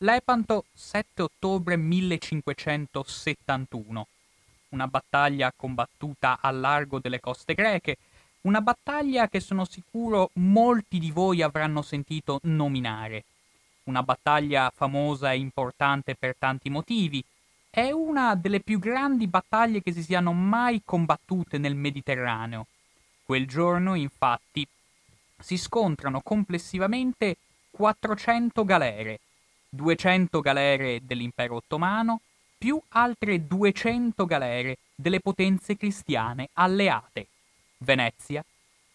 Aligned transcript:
Lepanto 0.00 0.66
7 0.74 1.22
ottobre 1.22 1.76
1571. 1.76 4.06
Una 4.68 4.86
battaglia 4.86 5.52
combattuta 5.56 6.38
a 6.40 6.52
largo 6.52 7.00
delle 7.00 7.18
coste 7.18 7.54
greche, 7.54 7.96
una 8.42 8.60
battaglia 8.60 9.26
che 9.26 9.40
sono 9.40 9.64
sicuro 9.64 10.30
molti 10.34 11.00
di 11.00 11.10
voi 11.10 11.42
avranno 11.42 11.82
sentito 11.82 12.38
nominare. 12.44 13.24
Una 13.84 14.04
battaglia 14.04 14.70
famosa 14.72 15.32
e 15.32 15.38
importante 15.38 16.14
per 16.14 16.36
tanti 16.38 16.70
motivi. 16.70 17.20
È 17.68 17.90
una 17.90 18.36
delle 18.36 18.60
più 18.60 18.78
grandi 18.78 19.26
battaglie 19.26 19.82
che 19.82 19.90
si 19.90 20.04
siano 20.04 20.32
mai 20.32 20.80
combattute 20.84 21.58
nel 21.58 21.74
Mediterraneo. 21.74 22.66
Quel 23.24 23.48
giorno, 23.48 23.96
infatti, 23.96 24.64
si 25.40 25.58
scontrano 25.58 26.20
complessivamente 26.20 27.36
400 27.72 28.64
galere, 28.64 29.18
200 29.68 30.40
galere 30.40 31.00
dell'impero 31.02 31.56
ottomano, 31.56 32.20
più 32.56 32.80
altre 32.90 33.46
200 33.46 34.24
galere 34.24 34.78
delle 34.94 35.20
potenze 35.20 35.76
cristiane 35.76 36.48
alleate. 36.54 37.26
Venezia, 37.78 38.44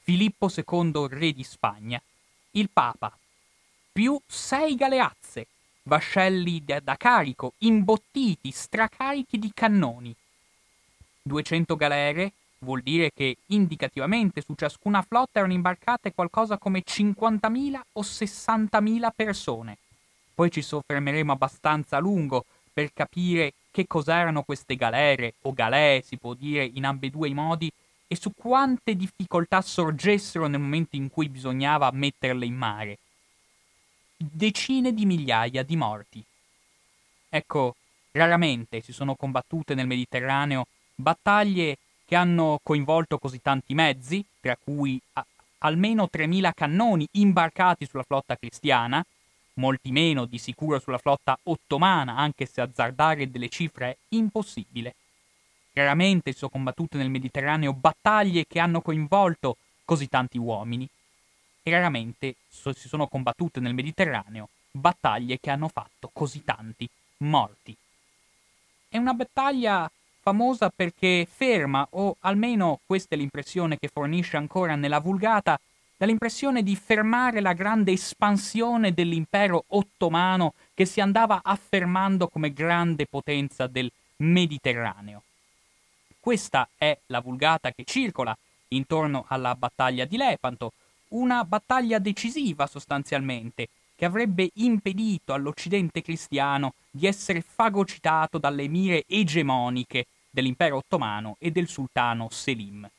Filippo 0.01 0.49
II 0.53 1.07
re 1.07 1.31
di 1.31 1.43
Spagna, 1.43 2.01
il 2.51 2.69
Papa, 2.71 3.17
più 3.91 4.19
sei 4.25 4.75
galeazze, 4.75 5.47
vascelli 5.83 6.63
da, 6.65 6.95
carico, 6.97 7.53
imbottiti, 7.59 8.51
stracarichi 8.51 9.39
di 9.39 9.51
cannoni. 9.53 10.13
200 11.21 11.75
galere 11.75 12.33
vuol 12.59 12.81
dire 12.81 13.11
che 13.13 13.37
indicativamente 13.47 14.41
su 14.41 14.55
ciascuna 14.55 15.01
flotta 15.01 15.39
erano 15.39 15.53
imbarcate 15.53 16.13
qualcosa 16.13 16.57
come 16.57 16.83
50.000 16.83 17.79
o 17.93 18.01
60.000 18.01 19.09
persone. 19.15 19.77
Poi 20.33 20.49
ci 20.49 20.61
soffermeremo 20.61 21.31
abbastanza 21.31 21.97
a 21.97 21.99
lungo 21.99 22.45
per 22.73 22.91
capire 22.93 23.53
che 23.71 23.85
cos'erano 23.87 24.43
queste 24.43 24.75
galere, 24.75 25.35
o 25.41 25.53
galee 25.53 26.01
si 26.01 26.17
può 26.17 26.33
dire 26.33 26.63
in 26.63 26.85
ambedue 26.85 27.29
i 27.29 27.33
modi, 27.33 27.71
e 28.07 28.15
su 28.15 28.31
quante 28.35 28.95
difficoltà 28.95 29.61
sorgessero 29.61 30.47
nel 30.47 30.59
momento 30.59 30.95
in 30.95 31.09
cui 31.09 31.29
bisognava 31.29 31.89
metterle 31.91 32.45
in 32.45 32.55
mare. 32.55 32.97
Decine 34.17 34.93
di 34.93 35.05
migliaia 35.05 35.63
di 35.63 35.75
morti. 35.75 36.23
Ecco, 37.29 37.75
raramente 38.11 38.81
si 38.81 38.93
sono 38.93 39.15
combattute 39.15 39.73
nel 39.73 39.87
Mediterraneo 39.87 40.67
battaglie 40.95 41.77
che 42.05 42.15
hanno 42.15 42.59
coinvolto 42.61 43.17
così 43.17 43.41
tanti 43.41 43.73
mezzi, 43.73 44.23
tra 44.39 44.55
cui 44.61 45.01
almeno 45.59 46.07
3.000 46.11 46.51
cannoni 46.53 47.07
imbarcati 47.13 47.87
sulla 47.87 48.03
flotta 48.03 48.35
cristiana, 48.35 49.03
molti 49.55 49.91
meno 49.91 50.25
di 50.25 50.37
sicuro 50.37 50.79
sulla 50.79 50.97
flotta 50.97 51.37
ottomana, 51.43 52.15
anche 52.15 52.45
se 52.45 52.61
azzardare 52.61 53.29
delle 53.29 53.49
cifre 53.49 53.87
è 53.87 53.97
impossibile. 54.09 54.95
Raramente 55.73 56.31
si 56.31 56.39
sono 56.39 56.51
combattute 56.51 56.97
nel 56.97 57.09
Mediterraneo 57.09 57.73
battaglie 57.73 58.45
che 58.47 58.59
hanno 58.59 58.81
coinvolto 58.81 59.57
così 59.85 60.07
tanti 60.07 60.37
uomini 60.37 60.87
e 61.63 61.71
raramente 61.71 62.35
si 62.49 62.87
sono 62.87 63.07
combattute 63.07 63.59
nel 63.59 63.73
Mediterraneo 63.73 64.49
battaglie 64.69 65.39
che 65.39 65.49
hanno 65.49 65.67
fatto 65.67 66.09
così 66.11 66.43
tanti 66.43 66.87
morti. 67.17 67.75
È 68.89 68.97
una 68.97 69.13
battaglia 69.13 69.89
famosa 70.19 70.69
perché 70.69 71.27
ferma, 71.29 71.87
o 71.91 72.17
almeno 72.21 72.79
questa 72.85 73.15
è 73.15 73.17
l'impressione 73.17 73.77
che 73.77 73.87
fornisce 73.87 74.37
ancora 74.37 74.75
nella 74.75 74.99
vulgata, 74.99 75.59
dall'impressione 76.03 76.63
di 76.63 76.75
fermare 76.75 77.39
la 77.39 77.53
grande 77.53 77.93
espansione 77.93 78.93
dell'impero 78.93 79.63
ottomano 79.67 80.53
che 80.73 80.83
si 80.83 80.99
andava 80.99 81.39
affermando 81.41 82.27
come 82.27 82.51
grande 82.51 83.05
potenza 83.05 83.67
del 83.67 83.89
Mediterraneo. 84.17 85.21
Questa 86.19 86.67
è 86.75 86.97
la 87.05 87.21
vulgata 87.21 87.71
che 87.71 87.85
circola 87.85 88.37
intorno 88.69 89.23
alla 89.29 89.55
battaglia 89.55 90.03
di 90.03 90.17
Lepanto, 90.17 90.73
una 91.09 91.45
battaglia 91.45 91.99
decisiva 91.99 92.67
sostanzialmente, 92.67 93.69
che 93.95 94.03
avrebbe 94.03 94.49
impedito 94.55 95.31
all'Occidente 95.31 96.01
cristiano 96.01 96.73
di 96.91 97.07
essere 97.07 97.39
fagocitato 97.39 98.37
dalle 98.39 98.67
mire 98.67 99.05
egemoniche 99.07 100.07
dell'impero 100.29 100.75
ottomano 100.75 101.37
e 101.39 101.49
del 101.49 101.69
sultano 101.69 102.27
Selim 102.29 102.89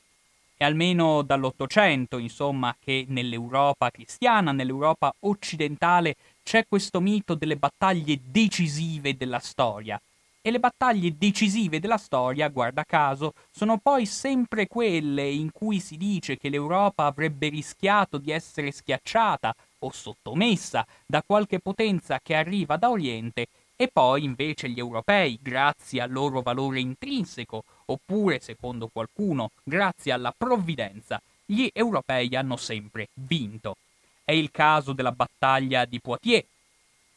è 0.56 0.65
almeno 0.65 1.22
dall'Ottocento, 1.22 2.19
insomma, 2.19 2.75
che 2.78 3.04
nell'Europa 3.09 3.91
cristiana, 3.91 4.53
nell'Europa 4.53 5.12
occidentale, 5.20 6.16
c'è 6.42 6.65
questo 6.69 7.00
mito 7.00 7.34
delle 7.34 7.56
battaglie 7.56 8.20
decisive 8.25 9.16
della 9.16 9.41
storia. 9.41 10.00
E 10.47 10.50
le 10.50 10.60
battaglie 10.60 11.16
decisive 11.16 11.81
della 11.81 11.97
storia, 11.97 12.48
guarda 12.48 12.84
caso, 12.84 13.32
sono 13.50 13.78
poi 13.78 14.04
sempre 14.04 14.66
quelle 14.66 15.26
in 15.26 15.50
cui 15.50 15.81
si 15.81 15.97
dice 15.97 16.37
che 16.37 16.50
l'Europa 16.50 17.06
avrebbe 17.06 17.48
rischiato 17.48 18.19
di 18.19 18.31
essere 18.31 18.70
schiacciata 18.70 19.54
o 19.78 19.91
sottomessa 19.91 20.87
da 21.06 21.22
qualche 21.22 21.60
potenza 21.60 22.20
che 22.22 22.34
arriva 22.34 22.76
da 22.76 22.91
Oriente 22.91 23.47
e 23.76 23.88
poi 23.93 24.22
invece 24.22 24.69
gli 24.69 24.78
europei, 24.78 25.38
grazie 25.41 26.00
al 26.00 26.12
loro 26.12 26.43
valore 26.43 26.78
intrinseco, 26.78 27.64
oppure, 27.87 28.41
secondo 28.41 28.89
qualcuno, 28.93 29.50
grazie 29.62 30.12
alla 30.12 30.34
provvidenza, 30.37 31.21
gli 31.45 31.69
europei 31.72 32.34
hanno 32.37 32.56
sempre 32.56 33.09
vinto. 33.15 33.77
È 34.25 34.33
il 34.33 34.50
caso 34.50 34.93
della 34.93 35.12
battaglia 35.12 35.84
di 35.84 36.00
Poitiers, 36.00 36.47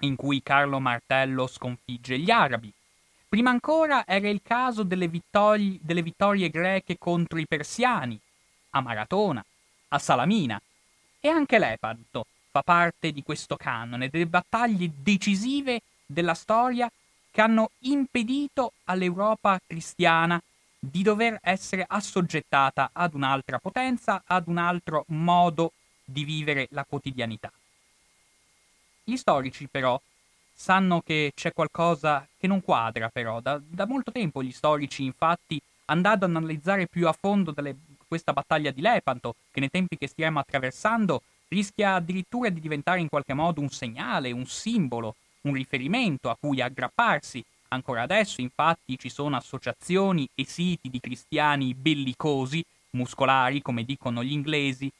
in 0.02 0.16
cui 0.16 0.44
Carlo 0.44 0.80
Martello 0.80 1.48
sconfigge 1.48 2.20
gli 2.20 2.30
arabi. 2.30 2.72
Prima 3.30 3.50
ancora 3.50 4.06
era 4.06 4.30
il 4.30 4.42
caso 4.44 4.84
delle, 4.84 5.08
vittori- 5.08 5.80
delle 5.82 6.02
vittorie 6.02 6.50
greche 6.50 6.98
contro 6.98 7.40
i 7.40 7.48
persiani, 7.48 8.20
a 8.72 8.82
Maratona, 8.82 9.44
a 9.90 10.00
Salamina. 10.00 10.62
E 11.20 11.28
anche 11.28 11.60
Lepanto 11.60 12.26
fa 12.52 12.62
parte 12.62 13.12
di 13.12 13.24
questo 13.24 13.58
canone 13.58 14.10
delle 14.10 14.28
battaglie 14.28 14.92
decisive 14.96 15.82
della 16.06 16.34
storia 16.34 16.90
che 17.32 17.42
hanno 17.42 17.72
impedito 17.80 18.74
all'Europa 18.86 19.60
cristiana 19.66 20.42
di 20.80 21.02
dover 21.02 21.40
essere 21.42 21.86
assoggettata 21.88 22.92
ad 22.94 23.14
un'altra 23.14 23.60
potenza, 23.60 24.24
ad 24.26 24.48
un 24.48 24.58
altro 24.58 25.06
modo 25.08 25.74
di 26.04 26.24
vivere 26.24 26.68
la 26.72 26.86
quotidianità. 26.86 27.52
Gli 29.04 29.16
storici 29.18 29.68
però 29.68 30.00
sanno 30.54 31.02
che 31.02 31.32
c'è 31.36 31.54
qualcosa 31.54 32.28
che 32.38 32.48
non 32.48 32.62
quadra 32.62 33.10
però, 33.10 33.40
da, 33.40 33.62
da 33.64 33.86
molto 33.86 34.12
tempo 34.12 34.42
gli 34.42 34.52
storici 34.52 35.04
infatti 35.04 35.62
andando 35.86 36.26
ad 36.26 36.36
analizzare 36.36 36.88
più 36.88 37.08
a 37.08 37.14
fondo 37.14 37.52
delle, 37.52 37.76
questa 38.08 38.34
battaglia 38.34 38.72
di 38.72 38.82
Lepanto, 38.82 39.36
che 39.52 39.60
nei 39.60 39.70
tempi 39.70 39.98
che 39.98 40.08
stiamo 40.08 40.40
attraversando 40.40 41.22
rischia 41.50 41.96
addirittura 41.96 42.50
di 42.50 42.60
diventare 42.60 43.00
in 43.00 43.08
qualche 43.08 43.34
modo 43.34 43.62
un 43.62 43.70
segnale, 43.70 44.32
un 44.32 44.46
simbolo 44.46 45.16
un 45.42 45.54
riferimento 45.54 46.30
a 46.30 46.38
cui 46.40 46.62
aggrapparsi. 46.62 47.44
Ancora 47.70 48.04
adesso 48.04 48.42
infatti 48.42 48.98
ci 48.98 49.10
sono 49.10 49.36
associazioni 49.36 50.28
e 50.34 50.46
siti 50.46 50.90
di 50.90 51.00
cristiani 51.00 51.74
bellicosi, 51.74 52.64
muscolari 52.92 53.62
come 53.62 53.84
dicono 53.84 54.24
gli 54.24 54.32
inglesi, 54.32 54.92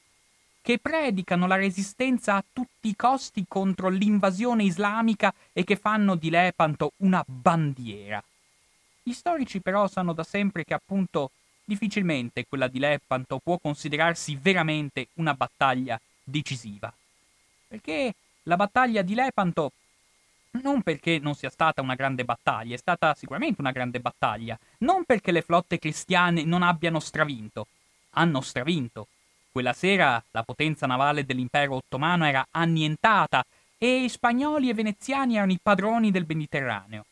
che 0.62 0.80
predicano 0.80 1.48
la 1.48 1.56
resistenza 1.56 2.36
a 2.36 2.44
tutti 2.52 2.90
i 2.90 2.96
costi 2.96 3.46
contro 3.48 3.88
l'invasione 3.88 4.64
islamica 4.64 5.34
e 5.54 5.64
che 5.64 5.78
fanno 5.78 6.16
di 6.16 6.30
Lepanto 6.30 6.92
una 6.98 7.24
bandiera. 7.26 8.22
Gli 9.02 9.14
storici 9.14 9.62
però 9.62 9.88
sanno 9.88 10.12
da 10.12 10.26
sempre 10.26 10.66
che 10.66 10.74
appunto 10.74 11.32
difficilmente 11.64 12.46
quella 12.46 12.68
di 12.68 12.80
Lepanto 12.80 13.40
può 13.40 13.58
considerarsi 13.58 14.36
veramente 14.36 15.08
una 15.14 15.34
battaglia 15.34 16.00
decisiva. 16.22 16.94
Perché 17.70 18.14
la 18.44 18.58
battaglia 18.58 19.02
di 19.02 19.14
Lepanto 19.14 19.72
non 20.62 20.82
perché 20.82 21.20
non 21.20 21.36
sia 21.36 21.50
stata 21.50 21.82
una 21.82 21.96
grande 21.96 22.24
battaglia, 22.24 22.76
è 22.76 22.78
stata 22.78 23.14
sicuramente 23.16 23.62
una 23.62 23.72
grande 23.72 24.00
battaglia, 24.00 24.58
non 24.80 25.04
perché 25.04 25.32
le 25.32 25.42
flotte 25.42 25.80
cristiane 25.80 26.44
non 26.44 26.64
abbiano 26.64 27.00
stravinto, 27.00 27.68
hanno 28.12 28.42
stravinto. 28.42 29.08
Quella 29.52 29.74
sera 29.74 30.22
la 30.32 30.44
potenza 30.44 30.86
navale 30.86 31.26
dell'impero 31.26 31.76
ottomano 31.76 32.26
era 32.26 32.46
annientata 32.52 33.44
e 33.78 34.04
i 34.04 34.10
spagnoli 34.10 34.70
e 34.70 34.74
veneziani 34.74 35.36
erano 35.36 35.52
i 35.52 35.60
padroni 35.62 36.12
del 36.12 36.26
Mediterraneo. 36.28 37.06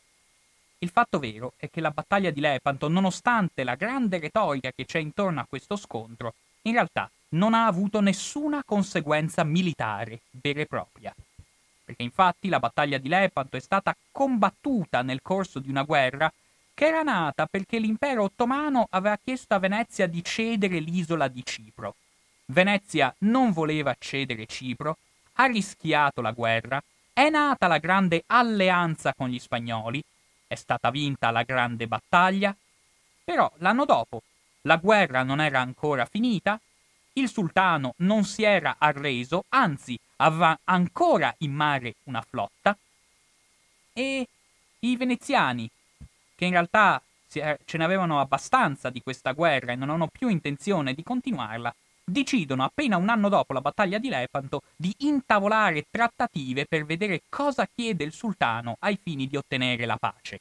Il 0.78 0.90
fatto 0.90 1.18
vero 1.18 1.54
è 1.56 1.70
che 1.70 1.80
la 1.80 1.90
battaglia 1.90 2.30
di 2.30 2.40
Lepanto, 2.40 2.88
nonostante 2.88 3.64
la 3.64 3.74
grande 3.74 4.18
retorica 4.18 4.70
che 4.74 4.84
c'è 4.84 4.98
intorno 4.98 5.40
a 5.40 5.46
questo 5.48 5.76
scontro, 5.76 6.34
in 6.62 6.72
realtà 6.72 7.10
non 7.30 7.54
ha 7.54 7.66
avuto 7.66 8.00
nessuna 8.00 8.62
conseguenza 8.64 9.42
militare 9.42 10.20
vera 10.30 10.60
e 10.60 10.66
propria 10.66 11.14
perché 11.86 12.02
infatti 12.02 12.48
la 12.48 12.58
battaglia 12.58 12.98
di 12.98 13.08
Lepanto 13.08 13.56
è 13.56 13.60
stata 13.60 13.96
combattuta 14.10 15.02
nel 15.02 15.22
corso 15.22 15.60
di 15.60 15.70
una 15.70 15.84
guerra 15.84 16.30
che 16.74 16.86
era 16.86 17.02
nata 17.02 17.46
perché 17.46 17.78
l'impero 17.78 18.24
ottomano 18.24 18.88
aveva 18.90 19.16
chiesto 19.22 19.54
a 19.54 19.60
Venezia 19.60 20.08
di 20.08 20.22
cedere 20.24 20.80
l'isola 20.80 21.28
di 21.28 21.44
Cipro. 21.44 21.94
Venezia 22.46 23.14
non 23.18 23.52
voleva 23.52 23.94
cedere 23.98 24.46
Cipro, 24.46 24.98
ha 25.34 25.46
rischiato 25.46 26.20
la 26.20 26.32
guerra 26.32 26.82
è 27.18 27.30
nata 27.30 27.66
la 27.66 27.78
grande 27.78 28.24
alleanza 28.26 29.14
con 29.14 29.30
gli 29.30 29.38
spagnoli, 29.38 30.04
è 30.46 30.54
stata 30.54 30.90
vinta 30.90 31.30
la 31.30 31.44
grande 31.44 31.86
battaglia, 31.86 32.54
però 33.24 33.50
l'anno 33.56 33.86
dopo 33.86 34.22
la 34.62 34.76
guerra 34.76 35.22
non 35.22 35.40
era 35.40 35.60
ancora 35.60 36.04
finita, 36.04 36.60
il 37.14 37.30
sultano 37.30 37.94
non 37.98 38.24
si 38.24 38.42
era 38.42 38.76
arreso, 38.78 39.46
anzi 39.48 39.98
aveva 40.16 40.58
ancora 40.64 41.34
in 41.38 41.52
mare 41.52 41.96
una 42.04 42.22
flotta, 42.22 42.76
e 43.92 44.28
i 44.80 44.96
veneziani, 44.96 45.70
che 46.34 46.44
in 46.44 46.50
realtà 46.52 47.00
ce 47.28 47.76
ne 47.76 47.84
avevano 47.84 48.20
abbastanza 48.20 48.88
di 48.90 49.02
questa 49.02 49.32
guerra 49.32 49.72
e 49.72 49.76
non 49.76 49.90
hanno 49.90 50.08
più 50.08 50.28
intenzione 50.28 50.94
di 50.94 51.02
continuarla, 51.02 51.74
decidono 52.02 52.64
appena 52.64 52.96
un 52.96 53.08
anno 53.08 53.28
dopo 53.28 53.52
la 53.52 53.60
battaglia 53.60 53.98
di 53.98 54.08
Lepanto 54.08 54.62
di 54.76 54.94
intavolare 54.98 55.86
trattative 55.90 56.66
per 56.66 56.86
vedere 56.86 57.22
cosa 57.28 57.66
chiede 57.66 58.04
il 58.04 58.12
sultano 58.12 58.76
ai 58.80 58.98
fini 59.02 59.26
di 59.26 59.36
ottenere 59.36 59.86
la 59.86 59.96
pace. 59.96 60.40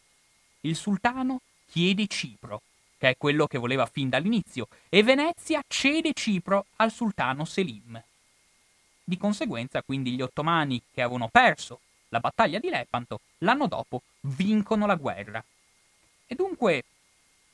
Il 0.62 0.76
sultano 0.76 1.42
chiede 1.68 2.08
Cipro, 2.08 2.62
che 2.98 3.10
è 3.10 3.18
quello 3.18 3.48
che 3.48 3.58
voleva 3.58 3.86
fin 3.88 4.10
dall'inizio, 4.10 4.68
e 4.90 5.04
Venezia 5.04 5.62
cede 5.68 6.14
Cipro 6.14 6.68
al 6.78 6.92
sultano 6.92 7.46
Selim. 7.46 8.02
Di 9.08 9.18
conseguenza, 9.18 9.84
quindi, 9.84 10.14
gli 10.14 10.22
ottomani 10.24 10.82
che 10.92 11.04
avevano 11.04 11.28
perso 11.28 11.80
la 12.10 12.20
battaglia 12.20 12.58
di 12.58 12.70
Lepanto, 12.70 13.20
l'anno 13.40 13.68
dopo 13.68 14.02
vincono 14.22 14.88
la 14.88 14.96
guerra. 14.96 15.44
E 16.26 16.34
dunque 16.34 16.84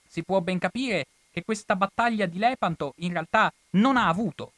si 0.07 0.23
può 0.23 0.39
ben 0.39 0.59
capire 0.59 1.07
che 1.29 1.43
questa 1.43 1.75
battaglia 1.75 2.25
di 2.25 2.37
Lepanto 2.37 2.93
in 2.97 3.11
realtà 3.11 3.51
non 3.71 3.97
ha 3.97 4.07
avuto 4.07 4.53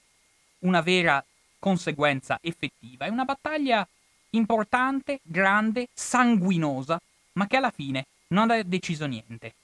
una 0.59 0.81
vera 0.81 1.23
conseguenza 1.57 2.37
effettiva. 2.41 3.05
È 3.05 3.09
una 3.09 3.25
battaglia 3.25 3.87
importante, 4.31 5.19
grande, 5.23 5.87
sanguinosa, 5.93 7.01
ma 7.33 7.47
che 7.47 7.57
alla 7.57 7.71
fine 7.71 8.05
non 8.27 8.51
ha 8.51 8.61
deciso 8.61 9.07
niente. 9.07 9.55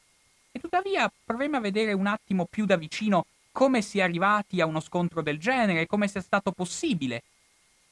E 0.51 0.59
tuttavia 0.59 1.11
proviamo 1.23 1.57
a 1.57 1.61
vedere 1.61 1.93
un 1.93 2.07
attimo 2.07 2.45
più 2.45 2.65
da 2.65 2.75
vicino 2.75 3.25
come 3.59 3.81
si 3.81 3.99
è 3.99 4.03
arrivati 4.03 4.61
a 4.61 4.65
uno 4.65 4.79
scontro 4.79 5.21
del 5.21 5.37
genere, 5.37 5.85
come 5.85 6.07
sia 6.07 6.21
stato 6.21 6.53
possibile 6.53 7.23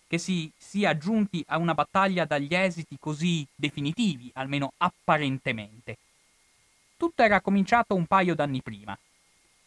che 0.07 0.17
si 0.17 0.49
sia 0.55 0.97
giunti 0.97 1.43
a 1.49 1.57
una 1.57 1.73
battaglia 1.73 2.23
dagli 2.23 2.55
esiti 2.55 2.95
così 2.97 3.45
definitivi, 3.53 4.31
almeno 4.35 4.71
apparentemente. 4.77 5.97
Tutto 6.95 7.21
era 7.21 7.41
cominciato 7.41 7.95
un 7.95 8.05
paio 8.05 8.33
d'anni 8.33 8.61
prima. 8.61 8.97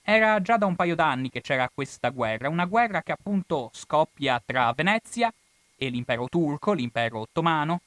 Era 0.01 0.41
già 0.41 0.57
da 0.57 0.65
un 0.65 0.75
paio 0.75 0.95
d'anni 0.95 1.29
che 1.29 1.43
c'era 1.43 1.69
questa 1.69 2.09
guerra, 2.09 2.49
una 2.49 2.65
guerra 2.65 3.03
che 3.03 3.13
appunto 3.13 3.71
scoppia 3.75 4.43
tra 4.43 4.73
Venezia 4.73 5.31
e 5.77 5.89
l'impero 5.91 6.29
turco, 6.31 6.73
l'impero 6.73 7.19
ottomano, 7.19 7.83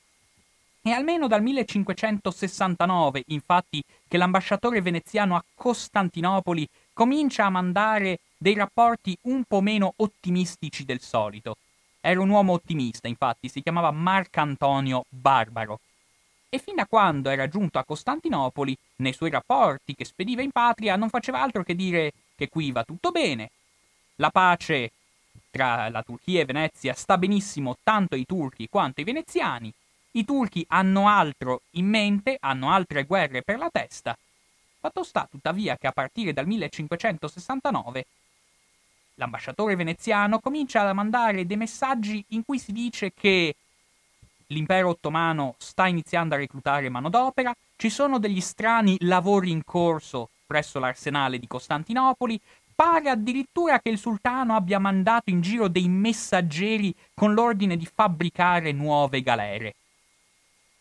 è 0.83 0.91
almeno 0.91 1.25
dal 1.25 1.41
1569, 1.41 3.23
infatti, 3.27 3.81
che 4.07 4.17
l'ambasciatore 4.17 4.81
veneziano 4.81 5.35
a 5.35 5.43
Costantinopoli 5.55 6.67
comincia 6.93 7.45
a 7.45 7.49
mandare 7.49 8.19
dei 8.37 8.53
rapporti 8.53 9.17
un 9.23 9.43
po' 9.43 9.61
meno 9.61 9.93
ottimistici 9.97 10.85
del 10.85 11.01
solito. 11.01 11.57
Era 11.99 12.21
un 12.21 12.29
uomo 12.29 12.53
ottimista, 12.53 13.07
infatti, 13.07 13.49
si 13.49 13.61
chiamava 13.61 13.91
Marcantonio 13.91 15.05
Barbaro. 15.09 15.79
E 16.49 16.59
fin 16.59 16.75
da 16.75 16.85
quando 16.85 17.29
era 17.29 17.47
giunto 17.47 17.79
a 17.79 17.83
Costantinopoli, 17.83 18.77
nei 18.97 19.13
suoi 19.13 19.29
rapporti 19.29 19.95
che 19.95 20.05
spediva 20.05 20.41
in 20.41 20.51
patria, 20.51 20.95
non 20.95 21.09
faceva 21.09 21.41
altro 21.41 21.63
che 21.63 21.75
dire 21.75 22.11
che 22.35 22.49
qui 22.49 22.71
va 22.71 22.83
tutto 22.83 23.11
bene. 23.11 23.49
La 24.17 24.29
pace 24.29 24.91
tra 25.49 25.89
la 25.89 26.03
Turchia 26.03 26.41
e 26.41 26.45
Venezia 26.45 26.93
sta 26.93 27.17
benissimo 27.17 27.77
tanto 27.83 28.15
ai 28.15 28.25
turchi 28.25 28.67
quanto 28.69 28.99
ai 28.99 29.05
veneziani, 29.05 29.73
i 30.15 30.25
turchi 30.25 30.63
hanno 30.69 31.07
altro 31.07 31.61
in 31.71 31.87
mente, 31.87 32.37
hanno 32.39 32.71
altre 32.71 33.03
guerre 33.03 33.41
per 33.41 33.57
la 33.57 33.69
testa. 33.71 34.15
Fatto 34.83 35.03
sta, 35.03 35.25
tuttavia, 35.31 35.77
che 35.77 35.87
a 35.87 35.93
partire 35.93 36.33
dal 36.33 36.45
1569 36.45 38.05
l'ambasciatore 39.13 39.77
veneziano 39.77 40.39
comincia 40.39 40.81
a 40.81 40.91
mandare 40.91 41.45
dei 41.45 41.55
messaggi 41.55 42.21
in 42.29 42.43
cui 42.43 42.59
si 42.59 42.73
dice 42.73 43.13
che 43.13 43.55
l'impero 44.47 44.89
ottomano 44.89 45.55
sta 45.57 45.87
iniziando 45.87 46.35
a 46.35 46.37
reclutare 46.37 46.89
manodopera, 46.89 47.55
ci 47.77 47.89
sono 47.89 48.19
degli 48.19 48.41
strani 48.41 48.97
lavori 48.99 49.51
in 49.51 49.63
corso 49.63 50.31
presso 50.45 50.79
l'arsenale 50.79 51.39
di 51.39 51.47
Costantinopoli, 51.47 52.37
pare 52.75 53.09
addirittura 53.09 53.79
che 53.79 53.87
il 53.87 53.97
sultano 53.97 54.53
abbia 54.53 54.79
mandato 54.79 55.29
in 55.29 55.39
giro 55.39 55.69
dei 55.69 55.87
messaggeri 55.87 56.93
con 57.13 57.33
l'ordine 57.33 57.77
di 57.77 57.85
fabbricare 57.85 58.73
nuove 58.73 59.21
galere. 59.21 59.75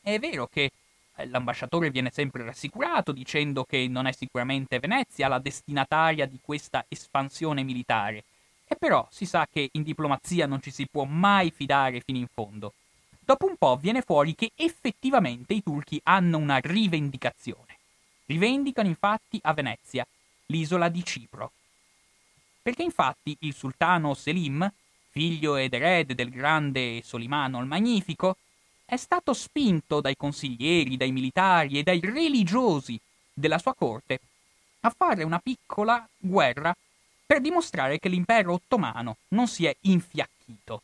È 0.01 0.19
vero 0.19 0.49
che 0.49 0.73
l'ambasciatore 1.27 1.91
viene 1.91 2.11
sempre 2.11 2.45
rassicurato 2.45 3.13
dicendo 3.13 3.65
che 3.65 3.87
non 3.89 4.07
è 4.07 4.13
sicuramente 4.13 4.79
Venezia 4.79 5.29
la 5.29 5.39
destinataria 5.39 6.27
di 6.27 6.39
questa 6.43 6.85
espansione 6.89 7.63
militare, 7.63 8.25
e 8.67 8.77
però 8.77 9.07
si 9.11 9.27
sa 9.27 9.47
che 9.51 9.69
in 9.73 9.83
diplomazia 9.83 10.47
non 10.47 10.63
ci 10.63 10.71
si 10.71 10.87
può 10.87 11.05
mai 11.05 11.51
fidare 11.51 12.01
fino 12.01 12.19
in 12.19 12.27
fondo. 12.33 12.73
Dopo 13.21 13.47
un 13.47 13.57
po' 13.57 13.77
viene 13.77 14.03
fuori 14.03 14.35
che 14.35 14.53
effettivamente 14.57 15.55
i 15.55 15.63
turchi 15.63 16.01
hanno 16.05 16.39
una 16.39 16.57
rivendicazione. 16.57 17.79
Rivendicano 18.27 18.89
infatti 18.89 19.39
a 19.43 19.53
Venezia 19.53 20.07
l'isola 20.47 20.89
di 20.89 21.05
Cipro. 21.05 21.53
Perché 22.63 22.83
infatti 22.83 23.37
il 23.41 23.55
sultano 23.55 24.15
Selim, 24.15 24.71
figlio 25.11 25.57
ed 25.57 25.75
erede 25.75 26.15
del 26.15 26.31
grande 26.31 27.03
Solimano 27.05 27.61
il 27.61 27.67
Magnifico, 27.67 28.37
è 28.93 28.99
stato 28.99 29.33
spinto 29.33 30.03
dai 30.03 30.19
consiglieri, 30.19 30.99
dai 30.99 31.13
militari 31.13 31.79
e 31.79 31.83
dai 31.83 31.99
religiosi 32.01 33.01
della 33.33 33.57
sua 33.57 33.73
corte 33.73 34.21
a 34.81 34.91
fare 34.95 35.23
una 35.23 35.39
piccola 35.39 36.07
guerra 36.19 36.77
per 37.25 37.41
dimostrare 37.41 37.99
che 37.99 38.11
l'impero 38.11 38.53
ottomano 38.53 39.17
non 39.29 39.49
si 39.49 39.65
è 39.65 39.75
infiacchito. 39.81 40.83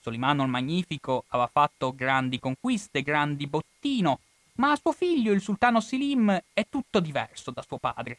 Solimano 0.00 0.44
il 0.44 0.48
Magnifico 0.50 1.24
aveva 1.30 1.50
fatto 1.52 1.92
grandi 1.92 2.38
conquiste, 2.38 3.02
grandi 3.02 3.48
bottino, 3.48 4.20
ma 4.54 4.70
a 4.70 4.78
suo 4.80 4.92
figlio, 4.92 5.32
il 5.32 5.40
sultano 5.40 5.80
Selim, 5.80 6.40
è 6.52 6.66
tutto 6.68 7.00
diverso 7.00 7.50
da 7.50 7.64
suo 7.66 7.78
padre. 7.78 8.18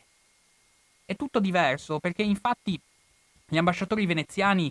È 1.05 1.15
tutto 1.15 1.39
diverso 1.39 1.99
perché 1.99 2.23
infatti 2.23 2.77
gli 3.47 3.55
ambasciatori 3.55 4.05
veneziani 4.05 4.69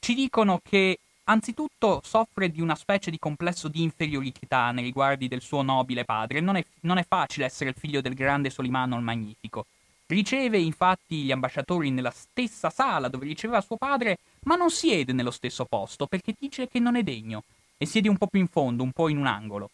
ci 0.00 0.14
dicono 0.14 0.60
che 0.68 0.98
Anzitutto 1.28 2.00
soffre 2.04 2.52
di 2.52 2.60
una 2.60 2.76
specie 2.76 3.10
di 3.10 3.18
complesso 3.18 3.66
di 3.66 3.82
inferiorità 3.82 4.70
nei 4.70 4.84
riguardi 4.84 5.26
del 5.26 5.40
suo 5.40 5.62
nobile 5.62 6.04
padre. 6.04 6.38
Non 6.38 6.54
è, 6.54 6.64
non 6.82 6.98
è 6.98 7.04
facile 7.04 7.46
essere 7.46 7.70
il 7.70 7.76
figlio 7.76 8.00
del 8.00 8.14
grande 8.14 8.48
Solimano 8.48 8.96
il 8.96 9.02
Magnifico. 9.02 9.66
Riceve 10.06 10.58
infatti 10.58 11.22
gli 11.22 11.32
ambasciatori 11.32 11.90
nella 11.90 12.12
stessa 12.12 12.70
sala 12.70 13.08
dove 13.08 13.26
riceveva 13.26 13.60
suo 13.60 13.76
padre, 13.76 14.18
ma 14.44 14.54
non 14.54 14.70
siede 14.70 15.12
nello 15.12 15.32
stesso 15.32 15.64
posto 15.64 16.06
perché 16.06 16.32
dice 16.38 16.68
che 16.68 16.78
non 16.78 16.94
è 16.94 17.02
degno 17.02 17.42
e 17.76 17.86
siede 17.86 18.08
un 18.08 18.16
po' 18.16 18.28
più 18.28 18.38
in 18.38 18.46
fondo, 18.46 18.84
un 18.84 18.92
po' 18.92 19.08
in 19.08 19.18
un 19.18 19.26
angolo. 19.26 19.70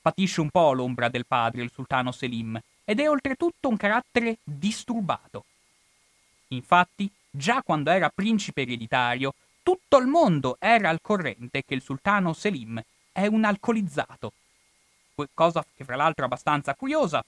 Patisce 0.00 0.40
un 0.42 0.50
po' 0.50 0.72
l'ombra 0.74 1.08
del 1.08 1.26
padre, 1.26 1.62
il 1.62 1.72
sultano 1.74 2.12
Selim, 2.12 2.56
ed 2.84 3.00
è 3.00 3.10
oltretutto 3.10 3.68
un 3.68 3.76
carattere 3.76 4.36
disturbato. 4.44 5.44
Infatti, 6.48 7.10
già 7.28 7.62
quando 7.62 7.90
era 7.90 8.12
principe 8.14 8.62
ereditario, 8.62 9.34
tutto 9.64 9.96
il 9.96 10.06
mondo 10.06 10.58
era 10.60 10.90
al 10.90 11.00
corrente 11.00 11.64
che 11.64 11.74
il 11.74 11.80
sultano 11.80 12.34
Selim 12.34 12.80
è 13.10 13.26
un 13.26 13.44
alcolizzato. 13.44 14.32
Cosa 15.32 15.64
che 15.74 15.84
fra 15.84 15.96
l'altro 15.96 16.24
è 16.24 16.26
abbastanza 16.26 16.74
curiosa 16.74 17.24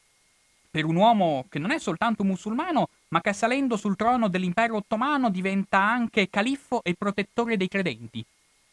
per 0.71 0.85
un 0.85 0.97
uomo 0.97 1.47
che 1.49 1.59
non 1.59 1.71
è 1.71 1.79
soltanto 1.79 2.25
musulmano, 2.25 2.91
ma 3.09 3.23
che 3.23 3.33
salendo 3.33 3.79
sul 3.79 3.97
trono 3.97 4.29
dell'impero 4.29 4.77
ottomano 4.77 5.31
diventa 5.31 5.79
anche 5.79 6.29
califfo 6.29 6.83
e 6.85 6.95
protettore 6.95 7.57
dei 7.57 7.69
credenti. 7.69 8.23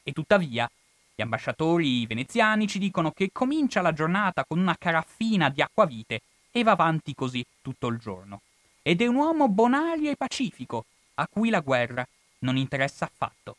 E 0.04 0.12
tuttavia, 0.12 0.70
gli 1.16 1.22
ambasciatori 1.22 2.06
veneziani 2.06 2.68
ci 2.68 2.80
dicono 2.80 3.12
che 3.12 3.30
comincia 3.32 3.82
la 3.82 3.94
giornata 3.94 4.44
con 4.44 4.60
una 4.60 4.76
caraffina 4.78 5.48
di 5.50 5.62
acquavite 5.62 6.22
e 6.52 6.64
va 6.64 6.72
avanti 6.72 7.16
così 7.16 7.46
tutto 7.62 7.88
il 7.88 7.98
giorno. 7.98 8.42
Ed 8.82 9.02
è 9.02 9.08
un 9.08 9.16
uomo 9.16 9.48
bonario 9.48 10.12
e 10.12 10.18
pacifico, 10.18 10.84
a 11.14 11.28
cui 11.32 11.50
la 11.50 11.62
guerra 11.62 12.06
non 12.44 12.58
interessa 12.58 13.06
affatto. 13.06 13.58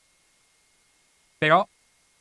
Però 1.37 1.67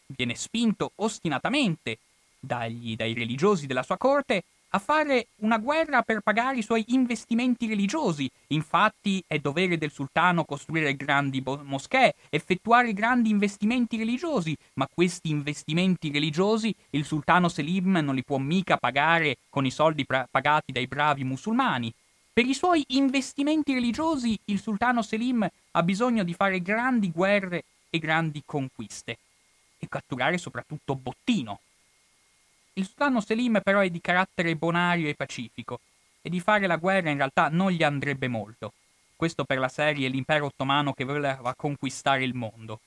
viene 0.07 0.35
spinto 0.35 0.91
ostinatamente 0.95 1.99
dagli, 2.39 2.95
dai 2.95 3.13
religiosi 3.13 3.67
della 3.67 3.83
sua 3.83 3.97
corte 3.97 4.43
a 4.75 4.79
fare 4.79 5.27
una 5.41 5.59
guerra 5.59 6.01
per 6.01 6.21
pagare 6.21 6.57
i 6.57 6.63
suoi 6.63 6.83
investimenti 6.87 7.67
religiosi. 7.67 8.29
Infatti 8.47 9.23
è 9.27 9.37
dovere 9.37 9.77
del 9.77 9.91
sultano 9.91 10.45
costruire 10.45 10.95
grandi 10.95 11.41
bo- 11.41 11.61
moschee, 11.63 12.15
effettuare 12.29 12.91
grandi 12.93 13.29
investimenti 13.29 13.97
religiosi, 13.97 14.57
ma 14.73 14.87
questi 14.91 15.29
investimenti 15.29 16.11
religiosi 16.11 16.73
il 16.91 17.05
sultano 17.05 17.49
Selim 17.49 17.97
non 17.97 18.15
li 18.15 18.23
può 18.23 18.37
mica 18.39 18.77
pagare 18.77 19.37
con 19.47 19.63
i 19.65 19.71
soldi 19.71 20.05
pra- 20.05 20.27
pagati 20.29 20.71
dai 20.71 20.87
bravi 20.87 21.23
musulmani. 21.23 21.93
Per 22.33 22.43
i 22.43 22.55
suoi 22.55 22.83
investimenti 22.89 23.75
religiosi 23.75 24.37
il 24.45 24.59
sultano 24.59 25.03
Selim 25.03 25.47
ha 25.71 25.83
bisogno 25.83 26.23
di 26.23 26.33
fare 26.33 26.63
grandi 26.63 27.11
guerre 27.11 27.63
e 27.91 27.99
grandi 27.99 28.41
conquiste. 28.43 29.17
e 29.83 29.87
catturare 29.89 30.37
soprattutto 30.37 30.95
bottino. 30.95 31.59
Il 32.73 32.85
sultano 32.85 33.21
Selim 33.21 33.59
però 33.61 33.81
è 33.81 33.89
di 33.89 34.01
carattere 34.01 34.55
bonario 34.55 35.09
e 35.09 35.15
pacifico, 35.15 35.79
e 36.21 36.29
di 36.29 36.39
fare 36.39 36.65
la 36.65 36.77
guerra 36.77 37.09
in 37.09 37.17
realtà 37.17 37.49
non 37.49 37.69
gli 37.69 37.83
andrebbe 37.83 38.27
molto. 38.27 38.71
Questo 39.15 39.43
per 39.43 39.59
la 39.59 39.67
serie 39.67 40.07
l'impero 40.07 40.45
ottomano 40.45 40.93
che 40.93 41.03
voleva 41.03 41.53
conquistare 41.55 42.23
il 42.23 42.33
mondo. 42.33 42.79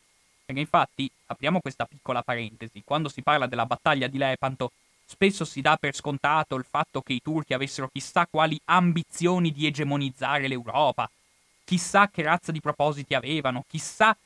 Perché 0.44 0.60
infatti, 0.60 1.10
apriamo 1.26 1.60
questa 1.60 1.86
piccola 1.86 2.22
parentesi, 2.22 2.82
quando 2.84 3.08
si 3.08 3.22
parla 3.22 3.46
della 3.46 3.66
battaglia 3.66 4.06
di 4.06 4.18
Lepanto, 4.18 4.72
spesso 5.06 5.44
si 5.44 5.60
dà 5.60 5.76
per 5.76 5.94
scontato 5.94 6.56
il 6.56 6.66
fatto 6.68 7.00
che 7.00 7.12
i 7.12 7.22
turchi 7.22 7.54
avessero 7.54 7.88
chissà 7.92 8.26
quali 8.28 8.60
ambizioni 8.66 9.52
di 9.52 9.66
egemonizzare 9.66 10.48
l'Europa, 10.48 11.08
chissà 11.64 12.08
che 12.08 12.22
razza 12.22 12.52
di 12.52 12.60
propositi 12.60 13.14
avevano, 13.14 13.64
chissà 13.68 14.16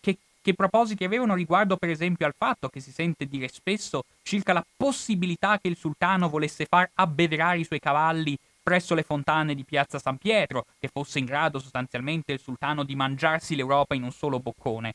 che, 0.00 0.16
che 0.40 0.54
propositi 0.54 1.04
avevano 1.04 1.34
riguardo 1.34 1.76
per 1.76 1.90
esempio 1.90 2.24
al 2.24 2.34
fatto 2.36 2.68
che 2.68 2.80
si 2.80 2.92
sente 2.92 3.26
dire 3.26 3.48
spesso 3.48 4.04
circa 4.22 4.52
la 4.52 4.64
possibilità 4.76 5.58
che 5.58 5.68
il 5.68 5.76
sultano 5.76 6.28
volesse 6.28 6.66
far 6.66 6.88
abbeverare 6.94 7.58
i 7.58 7.64
suoi 7.64 7.80
cavalli 7.80 8.38
presso 8.62 8.94
le 8.94 9.02
fontane 9.02 9.54
di 9.54 9.64
Piazza 9.64 9.98
San 9.98 10.18
Pietro, 10.18 10.66
che 10.78 10.88
fosse 10.88 11.18
in 11.18 11.24
grado 11.24 11.58
sostanzialmente 11.58 12.32
il 12.32 12.38
sultano 12.38 12.84
di 12.84 12.94
mangiarsi 12.94 13.56
l'Europa 13.56 13.94
in 13.94 14.02
un 14.02 14.12
solo 14.12 14.40
boccone. 14.40 14.94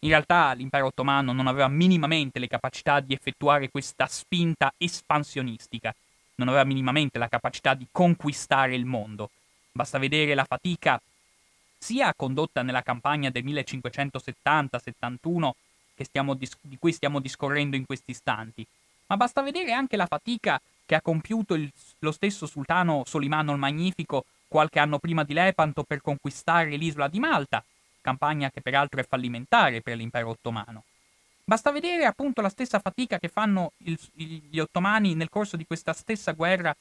In 0.00 0.10
realtà 0.10 0.52
l'impero 0.52 0.86
ottomano 0.86 1.32
non 1.32 1.48
aveva 1.48 1.66
minimamente 1.68 2.38
le 2.38 2.46
capacità 2.46 3.00
di 3.00 3.14
effettuare 3.14 3.68
questa 3.68 4.06
spinta 4.06 4.72
espansionistica, 4.76 5.92
non 6.36 6.48
aveva 6.48 6.64
minimamente 6.64 7.18
la 7.18 7.28
capacità 7.28 7.74
di 7.74 7.88
conquistare 7.90 8.76
il 8.76 8.84
mondo. 8.84 9.30
Basta 9.72 9.98
vedere 9.98 10.34
la 10.34 10.44
fatica 10.44 11.00
sia 11.76 12.14
condotta 12.14 12.62
nella 12.62 12.82
campagna 12.82 13.30
del 13.30 13.44
1570-71 13.44 15.50
di 16.60 16.78
cui 16.78 16.92
stiamo 16.92 17.18
discorrendo 17.18 17.74
in 17.74 17.84
questi 17.84 18.12
istanti, 18.12 18.64
ma 19.06 19.16
basta 19.16 19.42
vedere 19.42 19.72
anche 19.72 19.96
la 19.96 20.06
fatica 20.06 20.60
che 20.86 20.94
ha 20.94 21.00
compiuto 21.00 21.54
il, 21.54 21.68
lo 22.00 22.12
stesso 22.12 22.46
sultano 22.46 23.02
Solimano 23.04 23.52
il 23.52 23.58
Magnifico 23.58 24.26
qualche 24.46 24.78
anno 24.78 24.98
prima 24.98 25.24
di 25.24 25.34
Lepanto 25.34 25.82
per 25.82 26.00
conquistare 26.00 26.76
l'isola 26.76 27.08
di 27.08 27.18
Malta, 27.18 27.64
campagna 28.08 28.50
che 28.50 28.62
peraltro 28.62 29.00
è 29.00 29.06
fallimentare 29.06 29.82
per 29.82 29.96
l'impero 29.96 30.30
ottomano. 30.30 30.84
Basta 31.44 31.70
vedere 31.70 32.04
appunto 32.04 32.40
la 32.40 32.48
stessa 32.48 32.78
fatica 32.78 33.18
che 33.18 33.28
fanno 33.28 33.72
il, 33.84 33.98
gli 34.14 34.58
ottomani 34.58 35.14
nel 35.14 35.30
corso 35.30 35.56
di 35.56 35.66
questa 35.66 35.92
stessa 35.92 36.32
guerra 36.32 36.74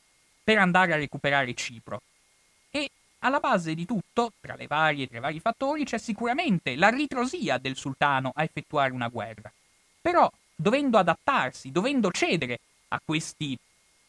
per 0.43 0.57
andare 0.57 0.93
a 0.93 0.98
recuperare 0.98 1.53
Cipro. 1.53 2.01
E 2.72 2.89
alla 3.19 3.39
base 3.39 3.74
di 3.74 3.86
tutto, 3.86 4.31
tra, 4.39 4.55
varie, 4.67 5.07
tra 5.07 5.17
i 5.17 5.22
vari 5.22 5.39
fattori, 5.39 5.84
c'è 5.84 5.98
sicuramente 5.98 6.75
la 6.75 6.89
ritrosia 6.89 7.57
del 7.57 7.75
sultano 7.75 8.31
a 8.34 8.43
effettuare 8.43 8.91
una 8.91 9.07
guerra. 9.07 9.51
Però, 10.01 10.29
dovendo 10.55 10.98
adattarsi, 10.98 11.72
dovendo 11.72 12.12
cedere 12.12 12.60
a 12.89 13.01
questi 13.03 13.57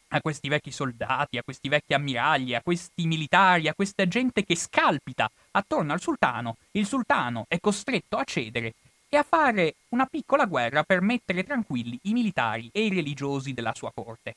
a 0.09 0.21
questi 0.21 0.49
vecchi 0.49 0.71
soldati, 0.71 1.39
a 1.39 1.43
questi 1.43 1.69
vecchi 1.69 1.95
ammiragli, 1.95 2.55
a 2.55 2.63
questi 2.63 3.07
militari, 3.07 3.69
a 3.69 3.75
questa 3.75 4.07
gente 4.09 4.45
che 4.45 4.57
scalpita 4.57 5.31
attorno 5.53 5.93
al 5.93 6.01
sultano, 6.01 6.57
il 6.73 6.87
sultano 6.87 7.45
è 7.49 7.61
costretto 7.61 8.17
a 8.17 8.25
cedere 8.25 8.75
e 9.09 9.17
a 9.17 9.23
fare 9.23 9.75
una 9.89 10.07
piccola 10.07 10.45
guerra 10.45 10.83
per 10.83 11.01
mettere 11.01 11.45
tranquilli 11.45 11.99
i 12.03 12.13
militari 12.13 12.69
e 12.73 12.87
i 12.87 12.89
religiosi 12.89 13.53
della 13.53 13.75
sua 13.75 13.93
corte. 13.93 14.37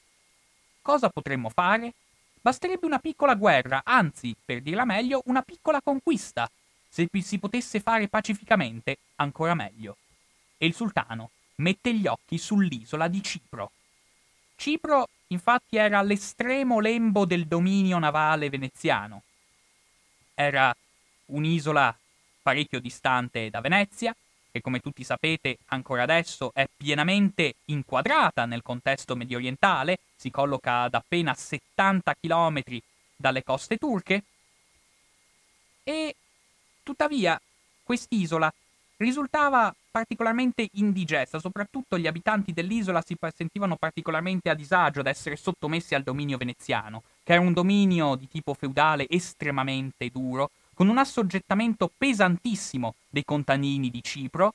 Cosa 0.82 1.10
potremmo 1.10 1.50
fare? 1.50 1.94
Basterebbe 2.42 2.86
una 2.86 3.00
piccola 3.00 3.36
guerra, 3.36 3.82
anzi, 3.84 4.36
per 4.44 4.62
dirla 4.62 4.84
meglio, 4.84 5.22
una 5.26 5.42
piccola 5.42 5.80
conquista. 5.82 6.50
Se 6.90 7.08
si 7.22 7.38
potesse 7.38 7.80
fare 7.80 8.08
pacificamente, 8.08 8.98
ancora 9.16 9.54
meglio. 9.54 9.98
E 10.58 10.66
il 10.66 10.74
sultano 10.74 11.30
mette 11.56 11.94
gli 11.94 12.08
occhi 12.08 12.38
sull'isola 12.38 13.08
di 13.08 13.22
Cipro. 13.22 13.72
Cipro 14.62 15.08
infatti 15.30 15.78
era 15.78 15.98
all'estremo 15.98 16.80
lembo 16.80 17.26
del 17.26 17.48
dominio 17.48 17.98
navale 17.98 18.48
veneziano. 18.48 19.24
Era 20.36 20.72
un'isola 21.26 21.98
parecchio 22.44 22.80
distante 22.80 23.50
da 23.50 23.60
Venezia, 23.60 24.16
che 24.52 24.62
come 24.62 24.80
tutti 24.80 25.04
sapete 25.04 25.58
ancora 25.70 26.04
adesso 26.04 26.52
è 26.54 26.68
pienamente 26.78 27.56
inquadrata 27.66 28.46
nel 28.46 28.62
contesto 28.62 29.16
mediorientale, 29.16 29.98
si 30.16 30.30
colloca 30.30 30.84
ad 30.84 30.94
appena 30.94 31.34
70 31.34 32.14
km 32.22 32.62
dalle 33.16 33.44
coste 33.44 33.78
turche, 33.78 34.24
e 35.84 36.16
tuttavia 36.84 37.42
quest'isola 37.82 38.54
risultava 39.02 39.74
particolarmente 39.90 40.70
indigesta, 40.74 41.40
soprattutto 41.40 41.98
gli 41.98 42.08
abitanti 42.08 42.54
dell'isola 42.54 43.02
si 43.02 43.18
sentivano 43.36 43.76
particolarmente 43.76 44.50
a 44.50 44.54
disagio 44.54 45.02
ad 45.02 45.08
essere 45.08 45.36
sottomessi 45.36 45.96
al 45.96 46.04
dominio 46.04 46.38
veneziano, 46.38 47.04
che 47.24 47.34
era 47.34 47.42
un 47.42 47.52
dominio 47.52 48.16
di 48.16 48.28
tipo 48.30 48.54
feudale 48.54 49.08
estremamente 49.10 50.10
duro, 50.10 50.52
con 50.74 50.88
un 50.88 50.98
assoggettamento 50.98 51.92
pesantissimo 51.96 52.96
dei 53.10 53.26
contadini 53.26 53.90
di 53.90 54.02
Cipro. 54.02 54.54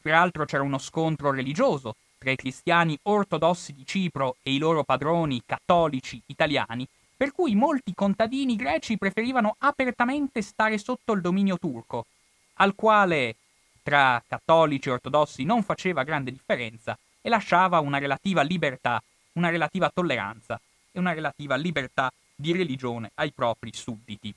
Peraltro 0.00 0.44
c'era 0.44 0.62
uno 0.62 0.78
scontro 0.78 1.30
religioso 1.30 1.96
tra 2.18 2.30
i 2.30 2.36
cristiani 2.36 2.98
ortodossi 3.02 3.74
di 3.74 3.84
Cipro 3.84 4.36
e 4.42 4.54
i 4.54 4.58
loro 4.58 4.82
padroni 4.82 5.42
cattolici 5.44 6.20
italiani, 6.26 6.86
per 7.16 7.32
cui 7.32 7.54
molti 7.54 7.94
contadini 7.94 8.56
greci 8.56 8.96
preferivano 8.96 9.56
apertamente 9.58 10.42
stare 10.42 10.78
sotto 10.78 11.12
il 11.12 11.20
dominio 11.20 11.58
turco, 11.58 12.06
al 12.54 12.74
quale 12.74 13.36
tra 13.84 14.20
cattolici 14.26 14.88
e 14.88 14.92
ortodossi 14.92 15.44
non 15.44 15.62
faceva 15.62 16.02
grande 16.02 16.32
differenza 16.32 16.98
e 17.20 17.28
lasciava 17.28 17.78
una 17.80 17.98
relativa 17.98 18.42
libertà, 18.42 19.00
una 19.34 19.50
relativa 19.50 19.90
tolleranza 19.90 20.58
e 20.90 20.98
una 20.98 21.12
relativa 21.12 21.54
libertà 21.54 22.10
di 22.34 22.52
religione 22.52 23.10
ai 23.14 23.30
propri 23.30 23.72
sudditi. 23.74 24.34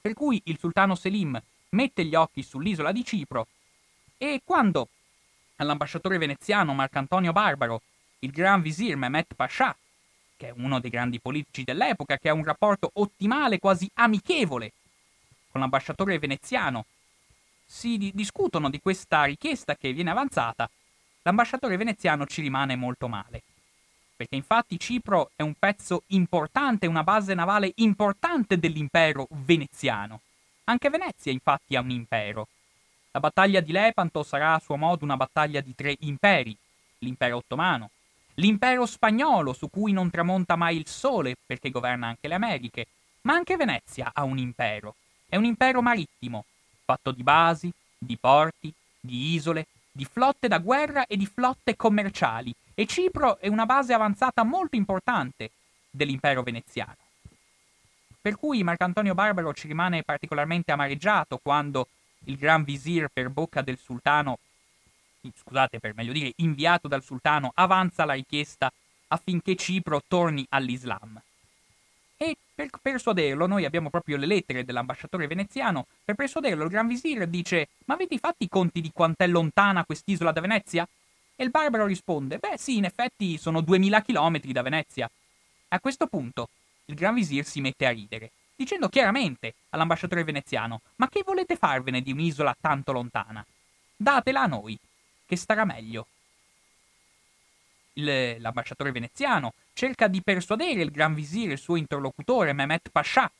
Per 0.00 0.14
cui 0.14 0.40
il 0.44 0.58
sultano 0.58 0.94
Selim 0.94 1.38
mette 1.70 2.04
gli 2.04 2.14
occhi 2.14 2.42
sull'isola 2.42 2.92
di 2.92 3.04
Cipro 3.04 3.48
e 4.16 4.40
quando 4.44 4.88
all'ambasciatore 5.56 6.16
veneziano 6.16 6.72
Marcantonio 6.72 7.32
Barbaro, 7.32 7.82
il 8.20 8.30
gran 8.30 8.62
visir 8.62 8.96
Mehmet 8.96 9.34
Pascià, 9.34 9.76
che 10.36 10.48
è 10.48 10.52
uno 10.56 10.78
dei 10.78 10.90
grandi 10.90 11.20
politici 11.20 11.64
dell'epoca, 11.64 12.18
che 12.18 12.28
ha 12.28 12.34
un 12.34 12.44
rapporto 12.44 12.90
ottimale, 12.94 13.58
quasi 13.58 13.90
amichevole 13.94 14.72
con 15.50 15.60
l'ambasciatore 15.60 16.18
veneziano 16.18 16.86
si 17.70 17.96
di- 17.96 18.10
discutono 18.12 18.68
di 18.68 18.80
questa 18.80 19.22
richiesta 19.22 19.76
che 19.76 19.92
viene 19.92 20.10
avanzata, 20.10 20.68
l'ambasciatore 21.22 21.76
veneziano 21.76 22.26
ci 22.26 22.42
rimane 22.42 22.74
molto 22.74 23.06
male. 23.06 23.42
Perché 24.16 24.34
infatti 24.34 24.78
Cipro 24.78 25.30
è 25.36 25.42
un 25.42 25.54
pezzo 25.56 26.02
importante, 26.08 26.88
una 26.88 27.04
base 27.04 27.32
navale 27.32 27.72
importante 27.76 28.58
dell'impero 28.58 29.28
veneziano. 29.30 30.20
Anche 30.64 30.90
Venezia 30.90 31.30
infatti 31.30 31.76
ha 31.76 31.80
un 31.80 31.90
impero. 31.90 32.48
La 33.12 33.20
battaglia 33.20 33.60
di 33.60 33.72
Lepanto 33.72 34.24
sarà 34.24 34.54
a 34.54 34.60
suo 34.60 34.76
modo 34.76 35.04
una 35.04 35.16
battaglia 35.16 35.60
di 35.60 35.74
tre 35.74 35.96
imperi, 36.00 36.54
l'impero 36.98 37.36
ottomano, 37.36 37.90
l'impero 38.34 38.84
spagnolo 38.84 39.52
su 39.52 39.70
cui 39.70 39.92
non 39.92 40.10
tramonta 40.10 40.56
mai 40.56 40.76
il 40.76 40.88
sole 40.88 41.36
perché 41.46 41.70
governa 41.70 42.08
anche 42.08 42.26
le 42.26 42.34
Americhe, 42.34 42.86
ma 43.22 43.34
anche 43.34 43.56
Venezia 43.56 44.10
ha 44.12 44.24
un 44.24 44.38
impero. 44.38 44.96
È 45.26 45.36
un 45.36 45.44
impero 45.44 45.80
marittimo, 45.80 46.44
fatto 46.90 47.12
di 47.12 47.22
basi, 47.22 47.72
di 47.96 48.16
porti, 48.16 48.72
di 48.98 49.34
isole, 49.34 49.66
di 49.92 50.04
flotte 50.04 50.48
da 50.48 50.58
guerra 50.58 51.06
e 51.06 51.16
di 51.16 51.26
flotte 51.26 51.76
commerciali, 51.76 52.52
e 52.74 52.86
Cipro 52.86 53.38
è 53.38 53.46
una 53.46 53.64
base 53.64 53.92
avanzata 53.92 54.42
molto 54.42 54.74
importante 54.74 55.50
dell'impero 55.88 56.42
veneziano. 56.42 56.96
Per 58.20 58.36
cui 58.36 58.64
Marcantonio 58.64 59.14
Barbaro 59.14 59.54
ci 59.54 59.68
rimane 59.68 60.02
particolarmente 60.02 60.72
amareggiato 60.72 61.38
quando 61.40 61.86
il 62.24 62.36
gran 62.36 62.64
visir 62.64 63.08
per 63.12 63.30
bocca 63.30 63.62
del 63.62 63.78
sultano, 63.78 64.38
scusate 65.22 65.78
per 65.78 65.94
meglio 65.94 66.12
dire, 66.12 66.32
inviato 66.36 66.88
dal 66.88 67.04
sultano, 67.04 67.52
avanza 67.54 68.04
la 68.04 68.14
richiesta 68.14 68.70
affinché 69.08 69.54
Cipro 69.54 70.02
torni 70.06 70.44
all'Islam. 70.50 71.20
Per 72.68 72.78
persuaderlo, 72.82 73.46
noi 73.46 73.64
abbiamo 73.64 73.88
proprio 73.88 74.18
le 74.18 74.26
lettere 74.26 74.66
dell'ambasciatore 74.66 75.26
veneziano, 75.26 75.86
per 76.04 76.14
persuaderlo 76.14 76.64
il 76.64 76.68
Gran 76.68 76.88
Visir 76.88 77.26
dice 77.26 77.68
«Ma 77.86 77.94
avete 77.94 78.18
fatti 78.18 78.44
i 78.44 78.48
conti 78.50 78.82
di 78.82 78.90
quant'è 78.92 79.26
lontana 79.26 79.86
quest'isola 79.86 80.30
da 80.30 80.42
Venezia?» 80.42 80.86
E 81.36 81.42
il 81.42 81.48
barbaro 81.48 81.86
risponde 81.86 82.36
«Beh 82.36 82.58
sì, 82.58 82.76
in 82.76 82.84
effetti 82.84 83.38
sono 83.38 83.62
duemila 83.62 84.02
chilometri 84.02 84.52
da 84.52 84.60
Venezia». 84.60 85.10
A 85.68 85.80
questo 85.80 86.06
punto 86.06 86.50
il 86.84 86.96
Gran 86.96 87.14
Visir 87.14 87.46
si 87.46 87.62
mette 87.62 87.86
a 87.86 87.92
ridere, 87.92 88.32
dicendo 88.54 88.90
chiaramente 88.90 89.54
all'ambasciatore 89.70 90.22
veneziano 90.22 90.82
«Ma 90.96 91.08
che 91.08 91.22
volete 91.24 91.56
farvene 91.56 92.02
di 92.02 92.12
un'isola 92.12 92.54
tanto 92.60 92.92
lontana? 92.92 93.42
Datela 93.96 94.42
a 94.42 94.46
noi, 94.46 94.78
che 95.24 95.36
starà 95.36 95.64
meglio» 95.64 96.06
il, 97.94 98.40
l'ambasciatore 98.40 98.92
veneziano 98.92 99.52
cerca 99.72 100.08
di 100.08 100.22
persuadere 100.22 100.82
il 100.82 100.90
Gran 100.90 101.14
Visir, 101.14 101.50
il 101.50 101.58
suo 101.58 101.76
interlocutore 101.76 102.52
Mehmet 102.52 102.90
Pascià, 102.90 103.30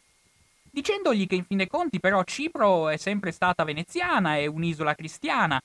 dicendogli 0.71 1.27
che 1.27 1.35
in 1.35 1.45
fin 1.45 1.59
dei 1.59 1.67
conti 1.67 2.01
però 2.01 2.23
Cipro 2.25 2.89
è 2.89 2.97
sempre 2.97 3.33
stata 3.33 3.65
veneziana, 3.65 4.37
è 4.37 4.47
un'isola 4.47 4.95
cristiana, 4.95 5.61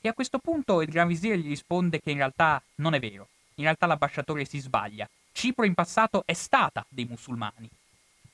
E 0.00 0.08
a 0.08 0.12
questo 0.12 0.38
punto 0.38 0.80
il 0.80 0.88
Gran 0.88 1.08
Visir 1.08 1.36
gli 1.36 1.48
risponde 1.48 2.00
che 2.00 2.12
in 2.12 2.18
realtà 2.18 2.62
non 2.76 2.94
è 2.94 3.00
vero. 3.00 3.28
In 3.56 3.64
realtà 3.64 3.86
l'ambasciatore 3.86 4.44
si 4.44 4.60
sbaglia. 4.60 5.08
Cipro 5.32 5.64
in 5.64 5.74
passato 5.74 6.22
è 6.24 6.34
stata 6.34 6.84
dei 6.88 7.04
musulmani. 7.04 7.68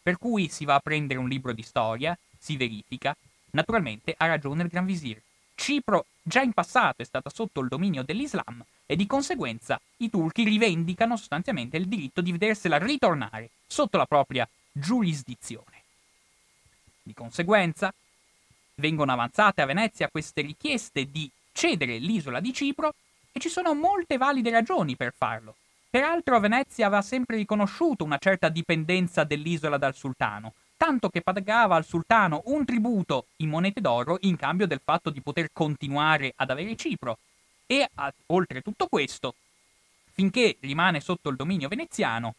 Per 0.03 0.19
cui 0.19 0.49
si 0.49 0.67
va 0.67 0.75
a 0.75 0.81
prendere 0.81 1.19
un 1.19 1.29
libro 1.29 1.53
di 1.53 1.63
storia, 1.63 2.17
si 2.39 2.59
verifica. 2.59 3.17
Naturalmente 3.53 4.15
ha 4.17 4.27
ragione 4.27 4.63
il 4.63 4.69
Gran 4.69 4.85
Visir. 4.85 5.19
Cipro 5.55 6.07
già 6.23 6.43
in 6.43 6.53
passato 6.53 7.03
è 7.03 7.05
stata 7.05 7.31
sotto 7.31 7.61
il 7.61 7.69
dominio 7.69 8.03
dell'Islam 8.03 8.65
e 8.87 8.97
di 8.97 9.07
conseguenza 9.07 9.81
i 9.99 10.11
turchi 10.11 10.45
rivendicano 10.45 11.17
sostanzialmente 11.17 11.77
il 11.77 11.87
diritto 11.87 12.21
di 12.21 12.33
vedersela 12.33 12.79
ritornare 12.79 13.51
sotto 13.67 13.97
la 13.97 14.07
propria 14.07 14.49
giurisdizione. 14.71 15.83
Di 17.03 17.15
conseguenza 17.15 17.93
vengono 18.77 19.13
avanzate 19.13 19.63
a 19.63 19.67
Venezia 19.67 20.09
queste 20.09 20.41
richieste 20.41 21.11
di 21.11 21.31
cedere 21.53 21.99
l'isola 21.99 22.41
di 22.41 22.53
Cipro 22.53 22.95
e 23.31 23.41
ci 23.41 23.49
sono 23.49 23.75
molte 23.75 24.17
valide 24.17 24.51
ragioni 24.51 24.97
per 24.97 25.15
farlo. 25.17 25.57
Peraltro 25.89 26.41
Venezia 26.41 26.87
aveva 26.87 27.03
sempre 27.03 27.37
riconosciuto 27.37 28.03
una 28.03 28.19
certa 28.19 28.49
dipendenza 28.49 29.23
dell'isola 29.23 29.79
dal 29.79 29.95
sultano, 29.95 30.55
tanto 30.85 31.09
che 31.09 31.23
pagava 31.23 31.77
al 31.77 31.87
sultano 31.87 32.43
un 32.47 32.67
tributo 32.67 33.29
in 33.37 33.49
monete 33.49 33.81
d'oro 33.81 34.19
in 34.21 34.37
cambio 34.37 34.67
del 34.67 34.83
fatto 34.85 35.09
di 35.09 35.23
poter 35.23 35.49
continuare 35.51 36.35
ad 36.37 36.51
avere 36.51 36.77
Cipro. 36.77 37.17
E 37.65 37.89
a, 37.95 38.13
oltre 38.27 38.61
tutto 38.61 38.87
questo, 38.89 39.35
finché 40.13 40.59
rimane 40.61 41.01
sotto 41.01 41.31
il 41.31 41.37
dominio 41.37 41.69
veneziano, 41.69 42.35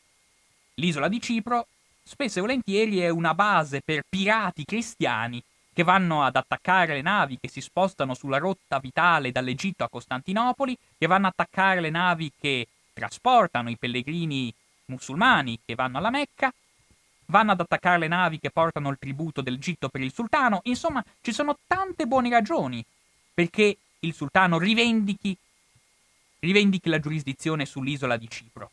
l'isola 0.76 1.08
di 1.08 1.20
Cipro 1.20 1.66
spesso 2.04 2.38
e 2.38 2.42
volentieri 2.42 3.00
è 3.00 3.10
una 3.10 3.34
base 3.34 3.82
per 3.82 4.04
pirati 4.08 4.64
cristiani 4.64 5.42
che 5.74 5.82
vanno 5.82 6.24
ad 6.24 6.36
attaccare 6.36 6.94
le 6.94 7.02
navi 7.02 7.40
che 7.42 7.50
si 7.50 7.62
spostano 7.62 8.14
sulla 8.14 8.38
rotta 8.38 8.78
vitale 8.78 9.32
dall'Egitto 9.32 9.84
a 9.84 9.90
Costantinopoli, 9.90 10.78
che 11.00 11.08
vanno 11.08 11.26
ad 11.26 11.34
attaccare 11.36 11.82
le 11.82 11.90
navi 11.90 12.32
che 12.40 12.68
trasportano 12.94 13.72
i 13.72 13.76
pellegrini 13.76 14.54
musulmani 14.86 15.60
che 15.66 15.74
vanno 15.74 15.98
alla 15.98 16.12
Mecca, 16.12 16.54
vanno 17.28 17.52
ad 17.52 17.60
attaccare 17.60 18.00
le 18.00 18.08
navi 18.08 18.40
che 18.40 18.52
portano 18.52 18.90
il 18.90 18.98
tributo 19.00 19.42
dell'Egitto 19.42 19.90
per 19.90 20.02
il 20.02 20.14
sultano, 20.14 20.62
insomma 20.64 21.04
ci 21.22 21.34
sono 21.34 21.58
tante 21.68 22.06
buone 22.06 22.30
ragioni 22.30 22.84
perché 23.34 23.78
il 24.00 24.14
sultano 24.14 24.58
rivendichi, 24.58 25.36
rivendichi 26.40 26.90
la 26.90 27.00
giurisdizione 27.00 27.66
sull'isola 27.66 28.18
di 28.18 28.30
Cipro. 28.30 28.72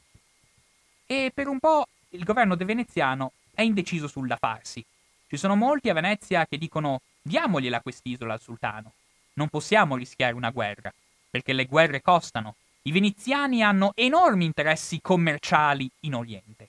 E 1.06 1.32
per 1.34 1.48
un 1.48 1.58
po' 1.58 1.86
il 2.10 2.24
governo 2.24 2.54
de 2.54 2.64
veneziano 2.64 3.32
è 3.52 3.62
indeciso 3.62 4.06
sul 4.06 4.26
da 4.26 4.36
farsi. 4.36 4.84
Ci 5.26 5.36
sono 5.36 5.56
molti 5.56 5.88
a 5.88 5.94
Venezia 5.94 6.46
che 6.46 6.58
dicono 6.58 7.00
diamogliela 7.22 7.80
quest'isola 7.80 8.34
al 8.34 8.40
sultano. 8.40 8.92
Non 9.34 9.48
possiamo 9.48 9.96
rischiare 9.96 10.34
una 10.34 10.50
guerra, 10.50 10.92
perché 11.30 11.52
le 11.52 11.64
guerre 11.64 12.02
costano. 12.02 12.56
I 12.82 12.92
veneziani 12.92 13.62
hanno 13.62 13.92
enormi 13.94 14.44
interessi 14.44 15.00
commerciali 15.00 15.90
in 16.00 16.14
Oriente. 16.14 16.68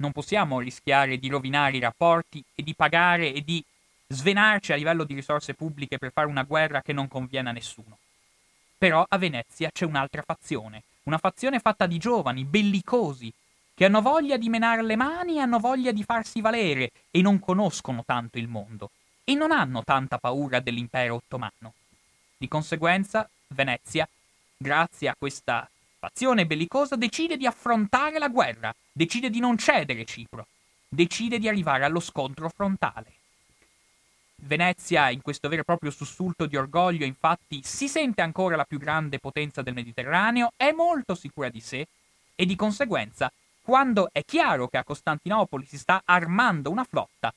Non 0.00 0.12
possiamo 0.12 0.60
rischiare 0.60 1.18
di 1.18 1.28
rovinare 1.28 1.76
i 1.76 1.80
rapporti 1.80 2.42
e 2.54 2.62
di 2.62 2.74
pagare 2.74 3.32
e 3.34 3.42
di 3.42 3.62
svenarci 4.06 4.72
a 4.72 4.76
livello 4.76 5.04
di 5.04 5.14
risorse 5.14 5.54
pubbliche 5.54 5.98
per 5.98 6.10
fare 6.10 6.26
una 6.26 6.42
guerra 6.42 6.80
che 6.80 6.92
non 6.94 7.06
conviene 7.06 7.50
a 7.50 7.52
nessuno. 7.52 7.98
Però 8.78 9.04
a 9.06 9.18
Venezia 9.18 9.70
c'è 9.70 9.84
un'altra 9.84 10.22
fazione, 10.22 10.84
una 11.02 11.18
fazione 11.18 11.60
fatta 11.60 11.86
di 11.86 11.98
giovani, 11.98 12.44
bellicosi, 12.44 13.32
che 13.74 13.84
hanno 13.84 14.00
voglia 14.00 14.38
di 14.38 14.48
menare 14.48 14.82
le 14.82 14.96
mani 14.96 15.36
e 15.36 15.40
hanno 15.40 15.58
voglia 15.58 15.92
di 15.92 16.02
farsi 16.02 16.40
valere 16.40 16.90
e 17.10 17.20
non 17.20 17.38
conoscono 17.38 18.02
tanto 18.04 18.38
il 18.38 18.48
mondo 18.48 18.90
e 19.22 19.34
non 19.34 19.52
hanno 19.52 19.84
tanta 19.84 20.18
paura 20.18 20.60
dell'impero 20.60 21.16
ottomano. 21.16 21.74
Di 22.38 22.48
conseguenza, 22.48 23.28
Venezia, 23.48 24.08
grazie 24.56 25.08
a 25.08 25.14
questa 25.16 25.68
fazione 26.00 26.46
bellicosa, 26.46 26.96
decide 26.96 27.36
di 27.36 27.46
affrontare 27.46 28.18
la 28.18 28.28
guerra, 28.28 28.74
decide 28.90 29.28
di 29.28 29.38
non 29.38 29.58
cedere 29.58 30.06
Cipro, 30.06 30.46
decide 30.88 31.38
di 31.38 31.46
arrivare 31.46 31.84
allo 31.84 32.00
scontro 32.00 32.48
frontale. 32.48 33.12
Venezia, 34.36 35.10
in 35.10 35.20
questo 35.20 35.50
vero 35.50 35.60
e 35.60 35.64
proprio 35.64 35.90
sussulto 35.90 36.46
di 36.46 36.56
orgoglio, 36.56 37.04
infatti, 37.04 37.60
si 37.62 37.86
sente 37.86 38.22
ancora 38.22 38.56
la 38.56 38.64
più 38.64 38.78
grande 38.78 39.18
potenza 39.18 39.60
del 39.60 39.74
Mediterraneo, 39.74 40.52
è 40.56 40.72
molto 40.72 41.14
sicura 41.14 41.50
di 41.50 41.60
sé 41.60 41.86
e 42.34 42.46
di 42.46 42.56
conseguenza 42.56 43.30
quando 43.62 44.08
è 44.10 44.24
chiaro 44.24 44.68
che 44.68 44.78
a 44.78 44.84
Costantinopoli 44.84 45.66
si 45.66 45.76
sta 45.76 46.00
armando 46.06 46.70
una 46.70 46.84
flotta, 46.84 47.32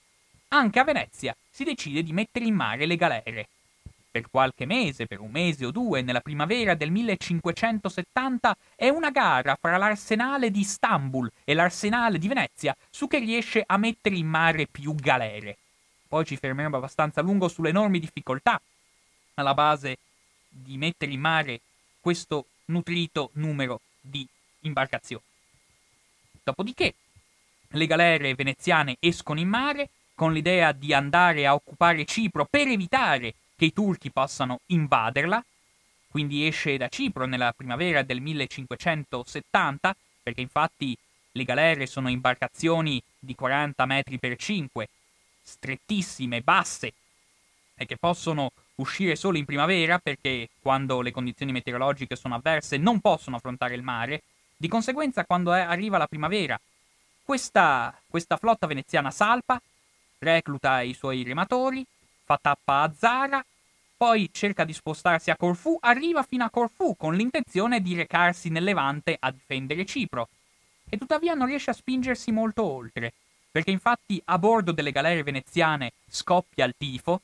anche 0.48 0.80
a 0.80 0.86
Venezia 0.86 1.36
si 1.50 1.66
decide 1.66 2.02
di 2.02 2.14
mettere 2.14 2.46
in 2.46 2.56
mare 2.56 2.86
le 2.86 2.96
galere. 2.96 3.48
Per 4.14 4.30
qualche 4.30 4.68
mese, 4.68 5.08
per 5.08 5.22
un 5.22 5.32
mese 5.32 5.66
o 5.66 5.72
due, 5.72 6.04
nella 6.04 6.22
primavera 6.22 6.76
del 6.76 6.92
1570, 6.92 8.56
è 8.76 8.88
una 8.88 9.10
gara 9.10 9.58
fra 9.60 9.76
l'arsenale 9.78 10.52
di 10.52 10.60
Istanbul 10.60 11.32
e 11.44 11.56
l'arsenale 11.56 12.20
di 12.20 12.28
Venezia 12.28 12.78
su 12.92 13.08
chi 13.08 13.18
riesce 13.18 13.64
a 13.66 13.76
mettere 13.78 14.16
in 14.16 14.28
mare 14.28 14.68
più 14.68 14.94
galere. 14.94 15.58
Poi 16.08 16.26
ci 16.26 16.38
fermeremo 16.38 16.78
abbastanza 16.78 17.22
a 17.22 17.24
lungo 17.24 17.48
sulle 17.48 17.70
enormi 17.70 17.98
difficoltà 17.98 18.62
alla 19.34 19.56
base 19.56 19.98
di 20.48 20.78
mettere 20.78 21.12
in 21.12 21.20
mare 21.20 21.62
questo 22.00 22.46
nutrito 22.66 23.32
numero 23.34 23.82
di 24.00 24.28
imbarcazioni. 24.60 25.24
Dopodiché 26.44 26.94
le 27.70 27.88
galere 27.88 28.36
veneziane 28.36 28.98
escono 29.00 29.40
in 29.40 29.48
mare 29.48 29.90
con 30.14 30.34
l'idea 30.34 30.72
di 30.72 30.94
andare 30.94 31.48
a 31.48 31.56
occupare 31.56 32.06
Cipro 32.06 32.46
per 32.46 32.68
evitare 32.68 33.34
che 33.64 33.70
i 33.70 33.74
turchi 33.74 34.12
possano 34.12 34.60
invaderla, 34.68 35.44
quindi 36.10 36.46
esce 36.46 36.76
da 36.76 36.90
Cipro 36.90 37.26
nella 37.26 37.54
primavera 37.56 38.02
del 38.04 38.20
1570, 38.20 39.96
perché 40.22 40.42
infatti 40.42 40.96
le 41.32 41.44
galere 41.46 41.88
sono 41.88 42.10
imbarcazioni 42.10 43.02
di 43.18 43.34
40 43.34 43.86
metri 43.86 44.20
per 44.20 44.36
5, 44.36 44.90
strettissime, 45.42 46.42
basse, 46.42 46.94
e 47.76 47.86
che 47.86 47.96
possono 47.96 48.52
uscire 48.76 49.16
solo 49.16 49.38
in 49.38 49.46
primavera 49.46 49.98
perché 49.98 50.50
quando 50.60 51.00
le 51.02 51.12
condizioni 51.12 51.54
meteorologiche 51.54 52.16
sono 52.16 52.36
avverse 52.36 52.78
non 52.78 53.00
possono 53.00 53.38
affrontare 53.38 53.76
il 53.76 53.82
mare. 53.82 54.24
Di 54.58 54.68
conseguenza, 54.68 55.26
quando 55.26 55.54
è, 55.54 55.62
arriva 55.62 55.98
la 55.98 56.08
primavera, 56.08 56.60
questa, 57.24 57.98
questa 58.08 58.36
flotta 58.36 58.68
veneziana 58.68 59.10
salpa, 59.10 59.60
recluta 60.20 60.82
i 60.82 60.94
suoi 60.94 61.24
rematori, 61.24 61.86
fa 62.26 62.38
tappa 62.42 62.82
a 62.82 62.94
Zara, 62.96 63.44
poi 64.04 64.30
cerca 64.34 64.66
di 64.66 64.74
spostarsi 64.74 65.32
a 65.32 65.38
Corfù, 65.38 65.78
arriva 65.80 66.24
fino 66.24 66.44
a 66.44 66.50
Corfù 66.50 66.98
con 66.98 67.16
l'intenzione 67.16 67.82
di 67.82 67.96
recarsi 67.96 68.50
nel 68.50 68.66
Levante 68.66 69.16
a 69.18 69.32
difendere 69.32 69.86
Cipro. 69.86 70.28
E 70.90 70.98
tuttavia 70.98 71.36
non 71.36 71.48
riesce 71.48 71.70
a 71.70 71.74
spingersi 71.74 72.30
molto 72.34 72.64
oltre, 72.66 73.14
perché 73.50 73.72
infatti 73.72 74.22
a 74.26 74.38
bordo 74.38 74.74
delle 74.74 74.92
galere 74.92 75.24
veneziane 75.24 75.94
scoppia 76.06 76.66
il 76.66 76.74
tifo, 76.78 77.22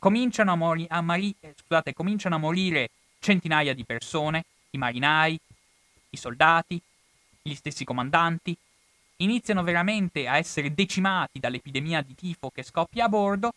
cominciano 0.00 0.50
a, 0.50 0.56
mori- 0.56 0.84
a, 0.88 1.00
mari- 1.00 1.32
eh, 1.38 1.54
scusate, 1.56 1.94
cominciano 1.94 2.34
a 2.34 2.38
morire 2.38 2.90
centinaia 3.20 3.72
di 3.72 3.84
persone, 3.84 4.46
i 4.70 4.78
marinai, 4.78 5.38
i 6.10 6.16
soldati, 6.16 6.82
gli 7.40 7.54
stessi 7.54 7.84
comandanti, 7.84 8.56
iniziano 9.18 9.62
veramente 9.62 10.26
a 10.26 10.38
essere 10.38 10.74
decimati 10.74 11.38
dall'epidemia 11.38 12.02
di 12.02 12.16
tifo 12.16 12.50
che 12.50 12.64
scoppia 12.64 13.04
a 13.04 13.08
bordo, 13.08 13.52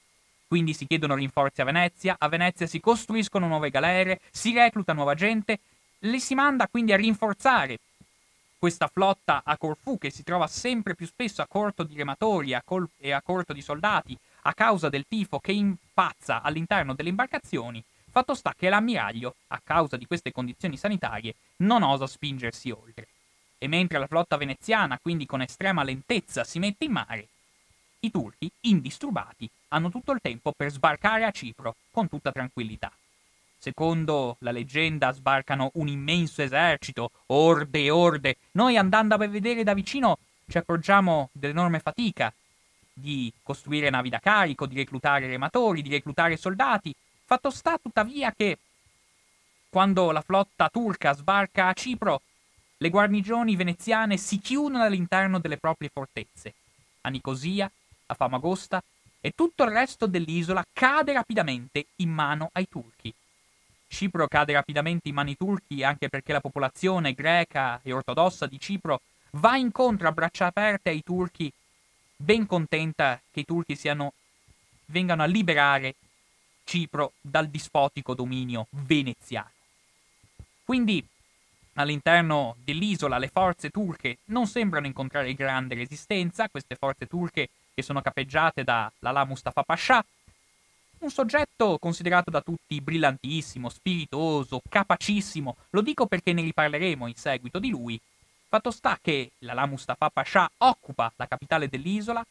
quindi 0.53 0.75
si 0.75 0.85
chiedono 0.85 1.15
rinforzi 1.15 1.61
a 1.61 1.63
Venezia, 1.63 2.15
a 2.19 2.27
Venezia 2.27 2.67
si 2.67 2.79
costruiscono 2.79 3.47
nuove 3.47 3.71
galere, 3.71 4.19
si 4.29 4.53
recluta 4.53 4.93
nuova 4.93 5.15
gente, 5.15 5.57
le 5.97 6.19
si 6.19 6.35
manda 6.35 6.67
quindi 6.67 6.93
a 6.93 6.95
rinforzare 6.95 7.79
questa 8.59 8.85
flotta 8.85 9.41
a 9.43 9.57
Corfù 9.57 9.97
che 9.97 10.11
si 10.11 10.21
trova 10.21 10.45
sempre 10.45 10.93
più 10.93 11.07
spesso 11.07 11.41
a 11.41 11.47
corto 11.47 11.81
di 11.81 11.95
rematori 11.95 12.53
a 12.53 12.61
col- 12.63 12.87
e 12.99 13.09
a 13.09 13.23
corto 13.23 13.51
di 13.51 13.63
soldati 13.63 14.15
a 14.43 14.53
causa 14.53 14.89
del 14.89 15.05
tifo 15.07 15.39
che 15.39 15.53
impazza 15.53 16.43
all'interno 16.43 16.93
delle 16.93 17.09
imbarcazioni 17.09 17.83
Fatto 18.11 18.35
sta 18.35 18.53
che 18.55 18.69
l'ammiraglio, 18.69 19.33
a 19.47 19.61
causa 19.63 19.97
di 19.97 20.05
queste 20.05 20.31
condizioni 20.31 20.77
sanitarie, 20.77 21.33
non 21.63 21.81
osa 21.81 22.05
spingersi 22.05 22.69
oltre. 22.69 23.07
E 23.57 23.67
mentre 23.67 23.97
la 23.97 24.05
flotta 24.05 24.37
veneziana, 24.37 24.99
quindi 25.01 25.25
con 25.25 25.41
estrema 25.41 25.81
lentezza, 25.81 26.43
si 26.43 26.59
mette 26.59 26.85
in 26.85 26.91
mare, 26.91 27.29
i 28.03 28.11
turchi, 28.11 28.49
indisturbati, 28.61 29.49
hanno 29.69 29.89
tutto 29.89 30.11
il 30.11 30.19
tempo 30.21 30.53
per 30.55 30.71
sbarcare 30.71 31.25
a 31.25 31.31
Cipro 31.31 31.75
con 31.91 32.07
tutta 32.07 32.31
tranquillità. 32.31 32.91
Secondo 33.57 34.35
la 34.39 34.51
leggenda 34.51 35.11
sbarcano 35.11 35.71
un 35.75 35.87
immenso 35.87 36.41
esercito, 36.41 37.11
orde 37.27 37.83
e 37.83 37.89
orde. 37.89 38.37
Noi 38.51 38.77
andando 38.77 39.15
a 39.15 39.27
vedere 39.27 39.63
da 39.63 39.73
vicino 39.73 40.17
ci 40.47 40.57
accorgiamo 40.57 41.29
dell'enorme 41.31 41.79
fatica 41.79 42.33
di 42.93 43.31
costruire 43.41 43.89
navi 43.89 44.09
da 44.09 44.19
carico, 44.19 44.65
di 44.65 44.75
reclutare 44.75 45.27
rematori, 45.27 45.81
di 45.81 45.89
reclutare 45.89 46.35
soldati, 46.35 46.93
Fatto 47.25 47.49
sta 47.49 47.79
tuttavia 47.81 48.33
che 48.35 48.57
quando 49.69 50.11
la 50.11 50.21
flotta 50.21 50.69
turca 50.69 51.13
sbarca 51.13 51.67
a 51.67 51.73
Cipro, 51.73 52.21
le 52.77 52.89
guarnigioni 52.89 53.55
veneziane 53.55 54.17
si 54.17 54.39
chiudono 54.39 54.83
all'interno 54.83 55.39
delle 55.39 55.57
proprie 55.57 55.89
fortezze. 55.91 56.53
A 57.01 57.09
Nicosia, 57.09 57.71
a 58.13 58.15
Famagosta 58.15 58.82
e 59.19 59.32
tutto 59.36 59.63
il 59.63 59.71
resto 59.71 60.06
dell'isola 60.06 60.63
cade 60.71 61.13
rapidamente 61.13 61.88
in 61.97 62.10
mano 62.10 62.49
ai 62.54 62.67
turchi. 62.67 63.13
Cipro 63.88 64.28
cade 64.28 64.54
rapidamente 64.54 65.10
in 65.10 65.15
mani 65.15 65.38
turchi 65.38 65.84
anche 65.84 66.10
perché 66.10 66.34
la 66.34 66.41
popolazione 66.41 67.13
greca 67.13 67.80
e 67.84 67.93
ortodossa 67.93 68.47
di 68.47 68.60
Cipro 68.60 69.02
va 69.32 69.56
incontro 69.56 70.08
a 70.08 70.12
braccia 70.12 70.47
aperte 70.47 70.89
ai 70.89 71.04
turchi, 71.04 71.52
ben 72.15 72.45
contenta 72.45 73.21
che 73.32 73.41
i 73.41 73.45
turchi 73.45 73.76
siano, 73.76 74.13
vengano 74.86 75.23
a 75.23 75.28
liberare 75.28 75.95
Cipro 76.63 77.13
dal 77.21 77.47
dispotico 77.47 78.13
dominio 78.13 78.67
veneziano. 78.71 79.52
Quindi 80.63 81.06
all'interno 81.76 82.56
dell'isola 82.63 83.17
le 83.17 83.28
forze 83.28 83.69
turche 83.69 84.17
non 84.26 84.47
sembrano 84.47 84.86
incontrare 84.86 85.34
grande 85.34 85.76
resistenza, 85.76 86.49
queste 86.49 86.76
forze 86.76 87.08
turche 87.08 87.49
che 87.73 87.81
sono 87.81 88.01
capeggiate 88.01 88.63
da 88.63 88.91
Lala 88.99 89.25
Mustafa 89.25 89.63
Pasha, 89.63 90.03
un 90.99 91.09
soggetto 91.09 91.77
considerato 91.79 92.29
da 92.29 92.41
tutti 92.41 92.79
brillantissimo, 92.79 93.69
spiritoso, 93.69 94.62
capacissimo, 94.69 95.57
lo 95.71 95.81
dico 95.81 96.05
perché 96.05 96.31
ne 96.33 96.43
riparleremo 96.43 97.07
in 97.07 97.15
seguito 97.15 97.59
di 97.59 97.69
lui. 97.69 97.99
Fatto 98.47 98.71
sta 98.71 98.97
che 99.01 99.31
Lala 99.39 99.65
Mustafa 99.65 100.09
Pasha 100.09 100.49
occupa 100.57 101.12
la 101.15 101.27
capitale 101.27 101.67
dell'isola, 101.67 102.23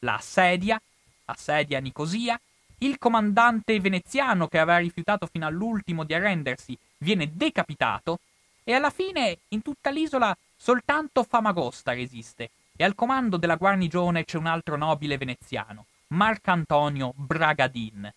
la 0.00 0.14
assedia, 0.14 0.80
assedia 1.26 1.80
Nicosia, 1.80 2.40
il 2.78 2.98
comandante 2.98 3.78
veneziano 3.80 4.46
che 4.46 4.58
aveva 4.58 4.78
rifiutato 4.78 5.26
fino 5.26 5.46
all'ultimo 5.46 6.04
di 6.04 6.14
arrendersi 6.14 6.76
viene 6.98 7.30
decapitato 7.34 8.20
e 8.62 8.72
alla 8.72 8.90
fine 8.90 9.38
in 9.48 9.62
tutta 9.62 9.90
l'isola 9.90 10.36
soltanto 10.56 11.22
Famagosta 11.22 11.92
resiste 11.92 12.50
e 12.76 12.82
al 12.82 12.96
comando 12.96 13.36
della 13.36 13.54
guarnigione 13.54 14.24
c'è 14.24 14.36
un 14.36 14.46
altro 14.46 14.76
nobile 14.76 15.16
veneziano, 15.16 15.86
Marcantonio 16.08 17.12
Bragadin. 17.14 18.12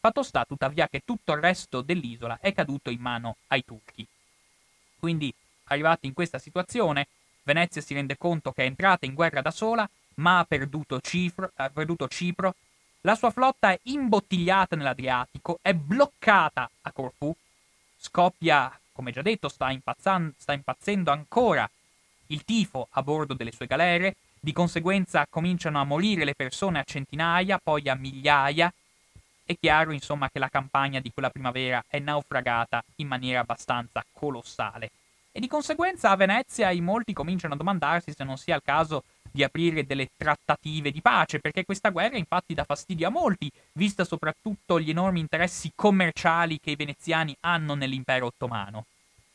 Fatto 0.00 0.22
sta 0.22 0.46
tuttavia 0.46 0.88
che 0.88 1.02
tutto 1.04 1.32
il 1.32 1.40
resto 1.40 1.82
dell'isola 1.82 2.38
è 2.40 2.54
caduto 2.54 2.88
in 2.88 3.00
mano 3.00 3.36
ai 3.48 3.64
turchi. 3.64 4.06
Quindi, 4.98 5.32
arrivati 5.64 6.06
in 6.06 6.14
questa 6.14 6.38
situazione, 6.38 7.08
Venezia 7.42 7.82
si 7.82 7.92
rende 7.92 8.16
conto 8.16 8.52
che 8.52 8.62
è 8.62 8.66
entrata 8.66 9.04
in 9.04 9.12
guerra 9.12 9.42
da 9.42 9.50
sola, 9.50 9.88
ma 10.14 10.38
ha 10.38 10.44
perduto, 10.44 11.00
Cifro, 11.00 11.52
ha 11.56 11.68
perduto 11.68 12.08
Cipro, 12.08 12.54
la 13.02 13.14
sua 13.14 13.30
flotta 13.30 13.72
è 13.72 13.78
imbottigliata 13.84 14.74
nell'Adriatico, 14.74 15.58
è 15.60 15.74
bloccata 15.74 16.68
a 16.82 16.92
Corfù, 16.92 17.34
scoppia, 17.98 18.78
come 18.92 19.12
già 19.12 19.22
detto, 19.22 19.48
sta, 19.48 19.70
sta 19.94 20.52
impazzendo 20.52 21.10
ancora 21.10 21.68
il 22.28 22.44
tifo 22.44 22.88
a 22.92 23.02
bordo 23.02 23.34
delle 23.34 23.52
sue 23.52 23.66
galere, 23.66 24.16
di 24.40 24.52
conseguenza 24.52 25.26
cominciano 25.28 25.80
a 25.80 25.84
morire 25.84 26.24
le 26.24 26.34
persone 26.34 26.78
a 26.78 26.84
centinaia, 26.84 27.60
poi 27.62 27.88
a 27.88 27.94
migliaia. 27.94 28.72
È 29.44 29.56
chiaro, 29.58 29.92
insomma, 29.92 30.28
che 30.30 30.38
la 30.38 30.48
campagna 30.48 31.00
di 31.00 31.10
quella 31.12 31.30
primavera 31.30 31.84
è 31.88 31.98
naufragata 31.98 32.82
in 32.96 33.08
maniera 33.08 33.40
abbastanza 33.40 34.04
colossale. 34.12 34.90
E 35.32 35.40
di 35.40 35.48
conseguenza 35.48 36.10
a 36.10 36.16
Venezia 36.16 36.70
in 36.70 36.84
molti 36.84 37.12
cominciano 37.12 37.54
a 37.54 37.56
domandarsi 37.56 38.12
se 38.14 38.24
non 38.24 38.36
sia 38.36 38.56
il 38.56 38.62
caso 38.64 39.04
di 39.30 39.42
aprire 39.42 39.86
delle 39.86 40.10
trattative 40.16 40.90
di 40.90 41.00
pace, 41.00 41.38
perché 41.38 41.64
questa 41.64 41.90
guerra 41.90 42.16
infatti 42.16 42.54
dà 42.54 42.64
fastidio 42.64 43.08
a 43.08 43.10
molti, 43.10 43.50
vista 43.72 44.04
soprattutto 44.04 44.80
gli 44.80 44.90
enormi 44.90 45.20
interessi 45.20 45.72
commerciali 45.74 46.60
che 46.60 46.70
i 46.70 46.76
veneziani 46.76 47.36
hanno 47.40 47.74
nell'impero 47.74 48.26
ottomano. 48.26 48.86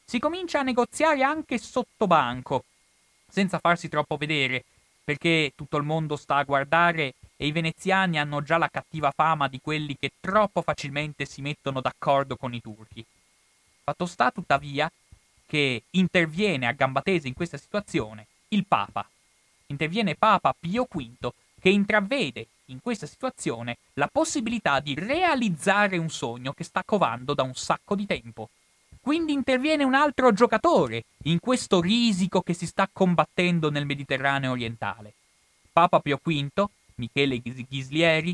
Si 0.06 0.20
comincia 0.20 0.60
a 0.60 0.64
negoziare 0.64 1.24
anche 1.24 1.58
sotto 1.58 2.08
banco, 2.08 2.66
senza 3.34 3.58
farsi 3.58 3.90
troppo 3.90 4.16
vedere, 4.16 4.64
perché 5.04 5.54
tutto 5.56 5.78
il 5.78 5.84
mondo 5.84 6.16
sta 6.16 6.36
a 6.36 6.44
guardare 6.44 7.16
e 7.36 7.48
i 7.48 7.52
veneziani 7.52 8.20
hanno 8.20 8.44
già 8.44 8.58
la 8.58 8.70
cattiva 8.70 9.10
fama 9.10 9.48
di 9.48 9.60
quelli 9.60 9.98
che 9.98 10.12
troppo 10.20 10.62
facilmente 10.62 11.26
si 11.26 11.42
mettono 11.42 11.82
d'accordo 11.82 12.36
con 12.36 12.54
i 12.54 12.62
turchi. 12.62 13.04
Fatto 13.84 14.06
sta, 14.06 14.30
tuttavia, 14.30 14.90
che 15.48 15.82
interviene 15.90 16.68
a 16.68 16.74
gamba 16.74 17.02
tesa 17.02 17.28
in 17.28 17.34
questa 17.34 17.58
situazione 17.58 18.28
il 18.50 18.66
Papa. 18.68 19.10
Interviene 19.66 20.14
Papa 20.14 20.56
Pio 20.58 20.86
V 20.88 21.32
che 21.60 21.70
intravede 21.70 22.46
in 22.66 22.82
questa 22.84 23.08
situazione 23.08 23.78
la 23.94 24.10
possibilità 24.12 24.80
di 24.80 24.94
realizzare 24.94 25.98
un 25.98 26.12
sogno 26.12 26.54
che 26.54 26.64
sta 26.64 26.84
covando 26.86 27.34
da 27.34 27.42
un 27.42 27.56
sacco 27.56 27.96
di 27.96 28.06
tempo. 28.06 28.50
Quindi 29.04 29.34
interviene 29.34 29.84
un 29.84 29.96
altro 29.96 30.32
giocatore 30.32 31.04
in 31.24 31.42
questo 31.42 31.82
risico 31.82 32.42
che 32.42 32.54
si 32.54 32.66
sta 32.66 32.90
combattendo 32.90 33.70
nel 33.70 33.86
Mediterraneo 33.86 34.52
orientale. 34.52 35.12
Papa 35.74 36.00
Pio 36.00 36.22
V, 36.24 36.64
Michele 36.96 37.42
Ghislieri, 37.42 38.34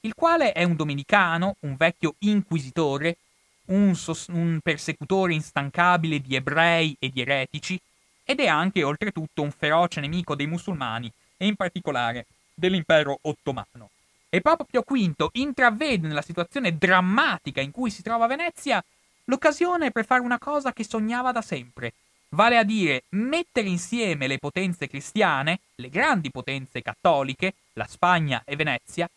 il 0.00 0.14
quale 0.14 0.50
è 0.50 0.64
un 0.64 0.74
domenicano, 0.74 1.54
un 1.60 1.76
vecchio 1.76 2.16
inquisitore, 2.18 3.18
un, 3.66 3.94
sos- 3.94 4.26
un 4.32 4.58
persecutore 4.60 5.32
instancabile 5.32 6.18
di 6.18 6.34
ebrei 6.34 6.96
e 6.98 7.10
di 7.10 7.20
eretici, 7.20 7.80
ed 8.24 8.40
è 8.40 8.48
anche 8.48 8.82
oltretutto 8.82 9.42
un 9.42 9.52
feroce 9.52 10.00
nemico 10.00 10.34
dei 10.34 10.48
musulmani 10.48 11.08
e 11.36 11.46
in 11.46 11.54
particolare 11.54 12.26
dell'impero 12.52 13.16
ottomano. 13.22 13.90
E 14.28 14.40
Papa 14.40 14.64
Pio 14.64 14.82
V 14.84 15.28
intravede 15.34 16.08
nella 16.08 16.20
situazione 16.20 16.76
drammatica 16.76 17.60
in 17.60 17.70
cui 17.70 17.90
si 17.90 18.02
trova 18.02 18.26
Venezia 18.26 18.84
l'occasione 19.24 19.90
per 19.90 20.04
fare 20.04 20.20
una 20.20 20.38
cosa 20.38 20.72
che 20.72 20.84
sognava 20.84 21.32
da 21.32 21.42
sempre, 21.42 21.92
vale 22.30 22.58
a 22.58 22.64
dire 22.64 23.04
mettere 23.10 23.68
insieme 23.68 24.26
le 24.26 24.38
potenze 24.38 24.88
cristiane, 24.88 25.60
le 25.76 25.88
grandi 25.88 26.30
potenze 26.30 26.82
cattoliche, 26.82 27.54
la 27.74 27.86
Spagna 27.86 28.42
e 28.44 28.56
Venezia, 28.56 29.08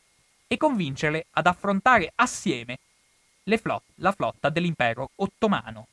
e 0.48 0.58
convincerle 0.58 1.26
ad 1.32 1.48
affrontare 1.48 2.12
assieme 2.16 2.80
flot- 3.58 3.84
la 3.96 4.12
flotta 4.12 4.50
dell'impero 4.50 5.12
ottomano. 5.16 5.88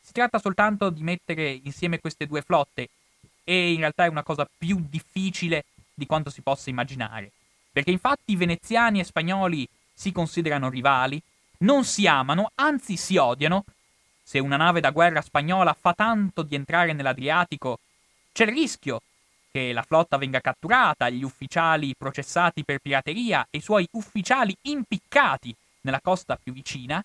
Si 0.00 0.12
tratta 0.12 0.38
soltanto 0.38 0.90
di 0.90 1.02
mettere 1.02 1.50
insieme 1.50 2.00
queste 2.00 2.26
due 2.26 2.42
flotte 2.42 2.88
e 3.44 3.72
in 3.72 3.78
realtà 3.78 4.04
è 4.04 4.08
una 4.08 4.24
cosa 4.24 4.48
più 4.58 4.84
difficile 4.88 5.66
di 5.94 6.06
quanto 6.06 6.30
si 6.30 6.40
possa 6.40 6.70
immaginare, 6.70 7.30
perché 7.70 7.90
infatti 7.90 8.34
veneziani 8.34 8.98
e 8.98 9.04
spagnoli 9.04 9.68
si 9.92 10.10
considerano 10.12 10.68
rivali, 10.68 11.22
non 11.60 11.84
si 11.84 12.06
amano, 12.06 12.52
anzi 12.56 12.96
si 12.96 13.16
odiano. 13.16 13.64
Se 14.22 14.38
una 14.38 14.56
nave 14.56 14.80
da 14.80 14.90
guerra 14.90 15.20
spagnola 15.20 15.76
fa 15.78 15.92
tanto 15.92 16.42
di 16.42 16.54
entrare 16.54 16.92
nell'Adriatico, 16.92 17.80
c'è 18.32 18.44
il 18.44 18.52
rischio 18.52 19.02
che 19.50 19.72
la 19.72 19.82
flotta 19.82 20.16
venga 20.16 20.40
catturata, 20.40 21.08
gli 21.08 21.24
ufficiali 21.24 21.94
processati 21.96 22.64
per 22.64 22.78
pirateria 22.78 23.46
e 23.50 23.58
i 23.58 23.62
suoi 23.62 23.86
ufficiali 23.92 24.56
impiccati 24.62 25.54
nella 25.82 26.00
costa 26.00 26.38
più 26.40 26.52
vicina. 26.52 27.04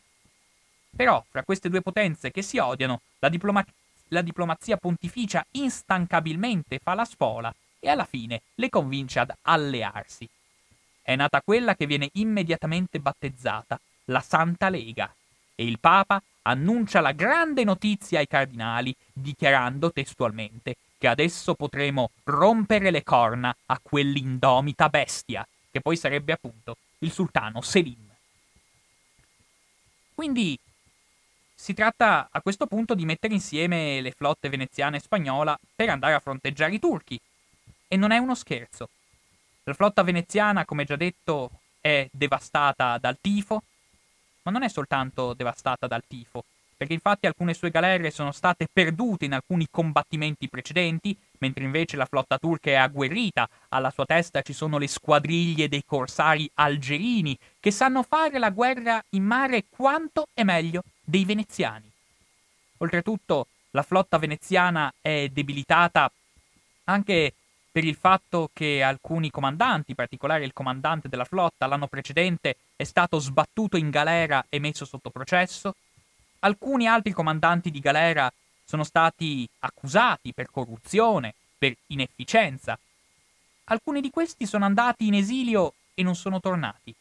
Però, 0.95 1.23
fra 1.29 1.43
queste 1.43 1.69
due 1.69 1.81
potenze 1.81 2.31
che 2.31 2.43
si 2.43 2.57
odiano, 2.57 3.01
la, 3.19 3.29
diploma- 3.29 3.65
la 4.09 4.21
diplomazia 4.21 4.77
pontificia 4.77 5.45
instancabilmente 5.51 6.79
fa 6.79 6.93
la 6.93 7.05
spola 7.05 7.53
e 7.79 7.89
alla 7.89 8.05
fine 8.05 8.43
le 8.55 8.69
convince 8.69 9.19
ad 9.19 9.33
allearsi. 9.41 10.29
È 11.01 11.15
nata 11.15 11.41
quella 11.41 11.75
che 11.75 11.87
viene 11.87 12.09
immediatamente 12.13 12.99
battezzata 12.99 13.79
la 14.05 14.19
Santa 14.21 14.69
Lega 14.69 15.13
e 15.55 15.65
il 15.65 15.79
Papa 15.79 16.21
annuncia 16.43 17.01
la 17.01 17.11
grande 17.11 17.63
notizia 17.63 18.19
ai 18.19 18.27
cardinali 18.27 18.95
dichiarando 19.11 19.91
testualmente 19.91 20.75
che 20.97 21.07
adesso 21.07 21.55
potremo 21.55 22.11
rompere 22.23 22.91
le 22.91 23.03
corna 23.03 23.55
a 23.67 23.79
quell'indomita 23.81 24.89
bestia, 24.89 25.47
che 25.69 25.81
poi 25.81 25.97
sarebbe 25.97 26.33
appunto 26.33 26.77
il 26.99 27.11
sultano 27.11 27.61
Selim. 27.61 28.09
Quindi 30.13 30.57
si 31.53 31.73
tratta 31.73 32.29
a 32.31 32.41
questo 32.41 32.67
punto 32.67 32.93
di 32.95 33.05
mettere 33.05 33.33
insieme 33.33 34.01
le 34.01 34.11
flotte 34.11 34.49
veneziana 34.49 34.97
e 34.97 35.01
spagnola 35.01 35.57
per 35.75 35.89
andare 35.89 36.13
a 36.13 36.19
fronteggiare 36.19 36.73
i 36.73 36.79
turchi. 36.79 37.19
E 37.87 37.97
non 37.97 38.11
è 38.11 38.17
uno 38.17 38.35
scherzo. 38.35 38.89
La 39.63 39.73
flotta 39.73 40.03
veneziana, 40.03 40.65
come 40.65 40.85
già 40.85 40.95
detto, 40.95 41.49
è 41.81 42.07
devastata 42.11 42.97
dal 42.97 43.17
tifo, 43.19 43.63
ma 44.45 44.51
non 44.51 44.63
è 44.63 44.69
soltanto 44.69 45.33
devastata 45.33 45.87
dal 45.87 46.03
tifo, 46.07 46.43
perché 46.77 46.93
infatti 46.93 47.25
alcune 47.25 47.55
sue 47.55 47.71
galere 47.71 48.11
sono 48.11 48.31
state 48.31 48.67
perdute 48.71 49.25
in 49.25 49.33
alcuni 49.33 49.65
combattimenti 49.71 50.47
precedenti, 50.47 51.17
mentre 51.39 51.63
invece 51.63 51.97
la 51.97 52.05
flotta 52.05 52.37
turca 52.37 52.69
è 52.69 52.75
agguerrita, 52.75 53.49
alla 53.69 53.89
sua 53.89 54.05
testa 54.05 54.41
ci 54.41 54.53
sono 54.53 54.77
le 54.77 54.87
squadriglie 54.87 55.67
dei 55.67 55.83
corsari 55.83 56.49
algerini, 56.55 57.37
che 57.59 57.71
sanno 57.71 58.03
fare 58.03 58.37
la 58.37 58.51
guerra 58.51 59.03
in 59.09 59.23
mare 59.23 59.65
quanto 59.67 60.27
e 60.33 60.43
meglio 60.43 60.83
dei 61.03 61.25
veneziani. 61.25 61.89
Oltretutto, 62.77 63.47
la 63.71 63.83
flotta 63.83 64.19
veneziana 64.19 64.93
è 65.01 65.27
debilitata 65.31 66.11
anche 66.85 67.33
per 67.75 67.83
il 67.83 67.97
fatto 67.97 68.51
che 68.53 68.81
alcuni 68.81 69.29
comandanti, 69.29 69.89
in 69.89 69.97
particolare 69.97 70.45
il 70.45 70.53
comandante 70.53 71.09
della 71.09 71.25
flotta 71.25 71.67
l'anno 71.67 71.87
precedente, 71.87 72.55
è 72.73 72.85
stato 72.85 73.19
sbattuto 73.19 73.75
in 73.75 73.89
galera 73.89 74.45
e 74.47 74.59
messo 74.59 74.85
sotto 74.85 75.09
processo. 75.09 75.75
Alcuni 76.39 76.87
altri 76.87 77.11
comandanti 77.11 77.71
di 77.71 77.81
galera 77.81 78.31
sono 78.63 78.85
stati 78.85 79.45
accusati 79.59 80.31
per 80.31 80.49
corruzione, 80.49 81.33
per 81.57 81.75
inefficienza. 81.87 82.79
Alcuni 83.65 83.99
di 83.99 84.09
questi 84.09 84.45
sono 84.45 84.63
andati 84.63 85.07
in 85.07 85.15
esilio 85.15 85.73
e 85.95 86.01
non 86.01 86.15
sono 86.15 86.39
tornati. 86.39 86.95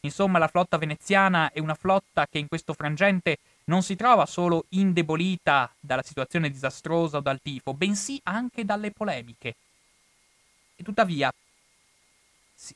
Insomma, 0.00 0.38
la 0.38 0.48
flotta 0.48 0.78
veneziana 0.78 1.52
è 1.52 1.58
una 1.58 1.74
flotta 1.74 2.26
che 2.26 2.38
in 2.38 2.48
questo 2.48 2.72
frangente 2.72 3.36
non 3.64 3.82
si 3.82 3.96
trova 3.96 4.24
solo 4.24 4.64
indebolita 4.70 5.70
dalla 5.78 6.02
situazione 6.02 6.48
disastrosa 6.48 7.18
o 7.18 7.20
dal 7.20 7.42
tifo, 7.42 7.74
bensì 7.74 8.18
anche 8.24 8.64
dalle 8.64 8.92
polemiche. 8.92 9.56
E 10.76 10.82
tuttavia, 10.82 11.32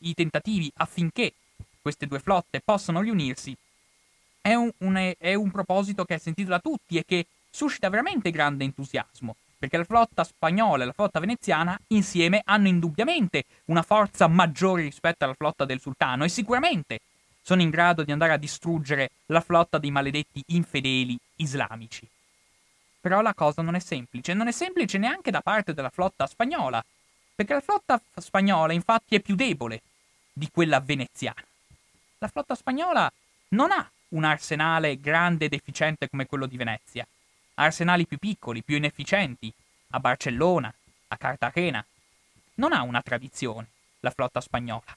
i 0.00 0.14
tentativi 0.14 0.70
affinché 0.76 1.34
queste 1.80 2.06
due 2.06 2.18
flotte 2.18 2.60
possano 2.60 3.00
riunirsi 3.00 3.56
è 4.40 4.54
un, 4.54 4.70
un, 4.78 5.14
è 5.18 5.34
un 5.34 5.50
proposito 5.50 6.04
che 6.04 6.14
è 6.14 6.18
sentito 6.18 6.50
da 6.50 6.58
tutti 6.58 6.96
e 6.96 7.04
che 7.06 7.26
suscita 7.50 7.88
veramente 7.88 8.30
grande 8.30 8.64
entusiasmo, 8.64 9.36
perché 9.58 9.76
la 9.76 9.84
flotta 9.84 10.24
spagnola 10.24 10.82
e 10.82 10.86
la 10.86 10.92
flotta 10.92 11.20
veneziana 11.20 11.78
insieme 11.88 12.40
hanno 12.44 12.68
indubbiamente 12.68 13.44
una 13.66 13.82
forza 13.82 14.26
maggiore 14.28 14.82
rispetto 14.82 15.24
alla 15.24 15.34
flotta 15.34 15.64
del 15.64 15.80
sultano 15.80 16.24
e 16.24 16.28
sicuramente 16.28 17.00
sono 17.42 17.62
in 17.62 17.70
grado 17.70 18.02
di 18.02 18.12
andare 18.12 18.32
a 18.32 18.38
distruggere 18.38 19.10
la 19.26 19.40
flotta 19.40 19.78
dei 19.78 19.90
maledetti 19.90 20.42
infedeli 20.48 21.18
islamici. 21.36 22.06
Però 23.00 23.20
la 23.22 23.34
cosa 23.34 23.62
non 23.62 23.74
è 23.74 23.80
semplice, 23.80 24.34
non 24.34 24.46
è 24.46 24.52
semplice 24.52 24.98
neanche 24.98 25.30
da 25.30 25.40
parte 25.40 25.74
della 25.74 25.90
flotta 25.90 26.26
spagnola, 26.26 26.84
perché 27.40 27.55
la 27.55 27.62
flotta 27.62 27.98
spagnola 28.16 28.74
infatti 28.74 29.14
è 29.14 29.20
più 29.20 29.35
debole 29.35 29.81
di 30.31 30.50
quella 30.53 30.79
veneziana. 30.79 31.42
La 32.18 32.29
flotta 32.29 32.55
spagnola 32.55 33.11
non 33.50 33.70
ha 33.70 33.90
un 34.09 34.24
arsenale 34.24 35.00
grande 35.00 35.46
ed 35.46 35.55
efficiente 35.55 36.11
come 36.11 36.26
quello 36.26 36.44
di 36.44 36.59
Venezia, 36.59 37.07
ha 37.55 37.62
arsenali 37.62 38.07
più 38.07 38.18
piccoli, 38.18 38.62
più 38.62 38.76
inefficienti, 38.76 39.50
a 39.92 40.00
Barcellona, 40.00 40.70
a 41.09 41.16
Cartagena. 41.16 41.83
Non 42.57 42.74
ha 42.74 42.83
una 42.83 43.00
tradizione, 43.00 43.68
la 44.00 44.11
flotta 44.11 44.42
spagnola. 44.42 44.94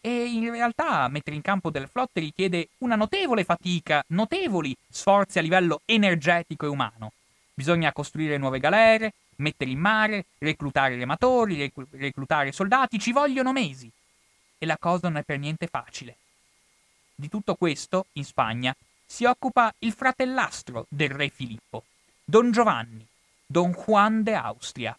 E 0.00 0.24
in 0.24 0.50
realtà 0.50 1.06
mettere 1.08 1.36
in 1.36 1.42
campo 1.42 1.68
delle 1.68 1.86
flotte 1.86 2.20
richiede 2.20 2.70
una 2.78 2.96
notevole 2.96 3.44
fatica, 3.44 4.02
notevoli 4.06 4.74
sforzi 4.88 5.38
a 5.38 5.42
livello 5.42 5.82
energetico 5.84 6.64
e 6.64 6.70
umano. 6.70 7.12
Bisogna 7.58 7.92
costruire 7.92 8.38
nuove 8.38 8.60
galere, 8.60 9.14
mettere 9.38 9.72
in 9.72 9.80
mare, 9.80 10.26
reclutare 10.38 10.94
rematori, 10.94 11.72
reclutare 11.90 12.52
soldati, 12.52 13.00
ci 13.00 13.10
vogliono 13.10 13.50
mesi. 13.50 13.90
E 14.56 14.64
la 14.64 14.76
cosa 14.78 15.08
non 15.08 15.16
è 15.16 15.24
per 15.24 15.40
niente 15.40 15.66
facile. 15.66 16.18
Di 17.16 17.28
tutto 17.28 17.56
questo, 17.56 18.06
in 18.12 18.24
Spagna, 18.24 18.72
si 19.04 19.24
occupa 19.24 19.74
il 19.80 19.92
fratellastro 19.92 20.86
del 20.88 21.10
re 21.10 21.30
Filippo, 21.30 21.82
Don 22.24 22.52
Giovanni, 22.52 23.04
Don 23.44 23.72
Juan 23.72 24.22
de 24.22 24.34
Austria, 24.34 24.96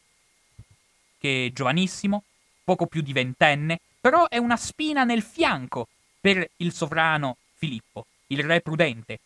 che 1.18 1.52
giovanissimo, 1.54 2.26
poco 2.66 2.88
più 2.88 3.02
di 3.02 3.14
ventenne, 3.14 3.80
però 4.02 4.28
è 4.28 4.36
una 4.36 4.58
spina 4.58 5.06
nel 5.06 5.22
fianco 5.22 5.88
per 6.20 6.46
il 6.58 6.74
sovrano 6.74 7.38
Filippo, 7.54 8.06
il 8.28 8.44
re 8.44 8.60
prudente, 8.60 9.20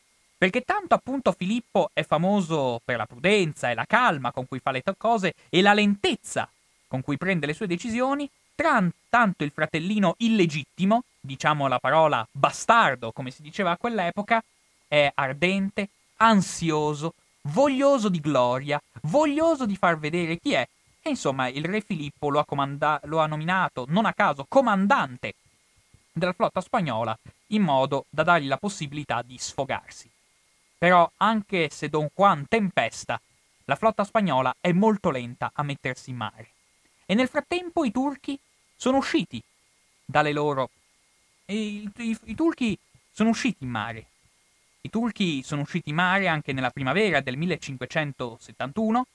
perché 0.43 0.63
tanto 0.63 0.93
appunto 0.93 1.31
Filippo 1.31 1.89
è 1.93 2.03
famoso 2.03 2.81
per 2.83 2.97
la 2.97 3.05
prudenza 3.05 3.69
e 3.69 3.75
la 3.75 3.85
calma 3.85 4.33
con 4.33 4.45
cui 4.45 4.59
fa 4.59 4.71
le 4.71 4.83
cose 4.97 5.35
e 5.47 5.61
la 5.61 5.73
lentezza 5.73 6.49
con 6.85 6.99
cui 6.99 7.15
prende 7.15 7.45
le 7.45 7.53
sue 7.53 7.65
decisioni, 7.65 8.29
tanto 8.53 9.45
il 9.45 9.51
fratellino 9.51 10.15
illegittimo, 10.17 11.03
diciamo 11.21 11.69
la 11.69 11.79
parola 11.79 12.27
bastardo, 12.29 13.13
come 13.13 13.31
si 13.31 13.41
diceva 13.41 13.71
a 13.71 13.77
quell'epoca, 13.77 14.43
è 14.85 15.09
ardente, 15.15 15.87
ansioso, 16.17 17.13
voglioso 17.43 18.09
di 18.09 18.19
gloria, 18.19 18.81
voglioso 19.03 19.65
di 19.65 19.77
far 19.77 19.97
vedere 19.97 20.39
chi 20.39 20.55
è 20.55 20.67
e 21.01 21.09
insomma, 21.09 21.47
il 21.47 21.63
re 21.63 21.79
Filippo 21.79 22.29
lo 22.29 22.39
ha, 22.39 22.45
comanda- 22.45 22.99
lo 23.05 23.19
ha 23.19 23.27
nominato, 23.27 23.85
non 23.87 24.05
a 24.05 24.13
caso, 24.13 24.45
comandante 24.49 25.35
della 26.11 26.33
flotta 26.33 26.59
spagnola, 26.59 27.17
in 27.47 27.61
modo 27.61 28.07
da 28.09 28.23
dargli 28.23 28.47
la 28.47 28.57
possibilità 28.57 29.21
di 29.21 29.37
sfogarsi. 29.37 30.11
Però, 30.83 31.09
anche 31.15 31.69
se 31.69 31.87
Don 31.87 32.09
Juan 32.13 32.45
tempesta, 32.49 33.17
la 33.63 33.77
flotta 33.77 34.03
spagnola 34.03 34.53
è 34.59 34.73
molto 34.73 35.11
lenta 35.11 35.51
a 35.53 35.63
mettersi 35.63 36.09
in 36.09 36.17
mare. 36.17 36.49
E 37.05 37.13
nel 37.13 37.29
frattempo 37.29 37.85
i 37.85 37.91
turchi 37.91 38.37
sono 38.75 38.97
usciti 38.97 39.41
dalle 40.03 40.33
loro... 40.33 40.69
I, 41.45 41.89
i, 41.95 42.17
i 42.25 42.35
turchi 42.35 42.77
sono 43.13 43.29
usciti 43.29 43.63
in 43.63 43.69
mare. 43.69 44.07
I 44.81 44.89
turchi 44.89 45.41
sono 45.41 45.61
usciti 45.61 45.91
in 45.91 45.95
mare 45.95 46.27
anche 46.27 46.51
nella 46.51 46.69
primavera 46.69 47.21
del 47.21 47.37
1571 47.37 49.05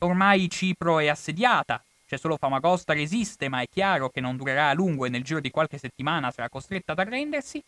Ormai 0.00 0.50
Cipro 0.50 0.98
è 0.98 1.06
assediata, 1.06 1.82
c'è 2.06 2.18
solo 2.18 2.36
Famagosta 2.36 2.92
resiste, 2.92 3.48
ma 3.48 3.62
è 3.62 3.66
chiaro 3.72 4.10
che 4.10 4.20
non 4.20 4.36
durerà 4.36 4.68
a 4.68 4.74
lungo 4.74 5.06
e 5.06 5.08
nel 5.08 5.24
giro 5.24 5.40
di 5.40 5.50
qualche 5.50 5.78
settimana 5.78 6.30
sarà 6.30 6.50
costretta 6.50 6.92
ad 6.92 6.98
arrendersi. 6.98 7.64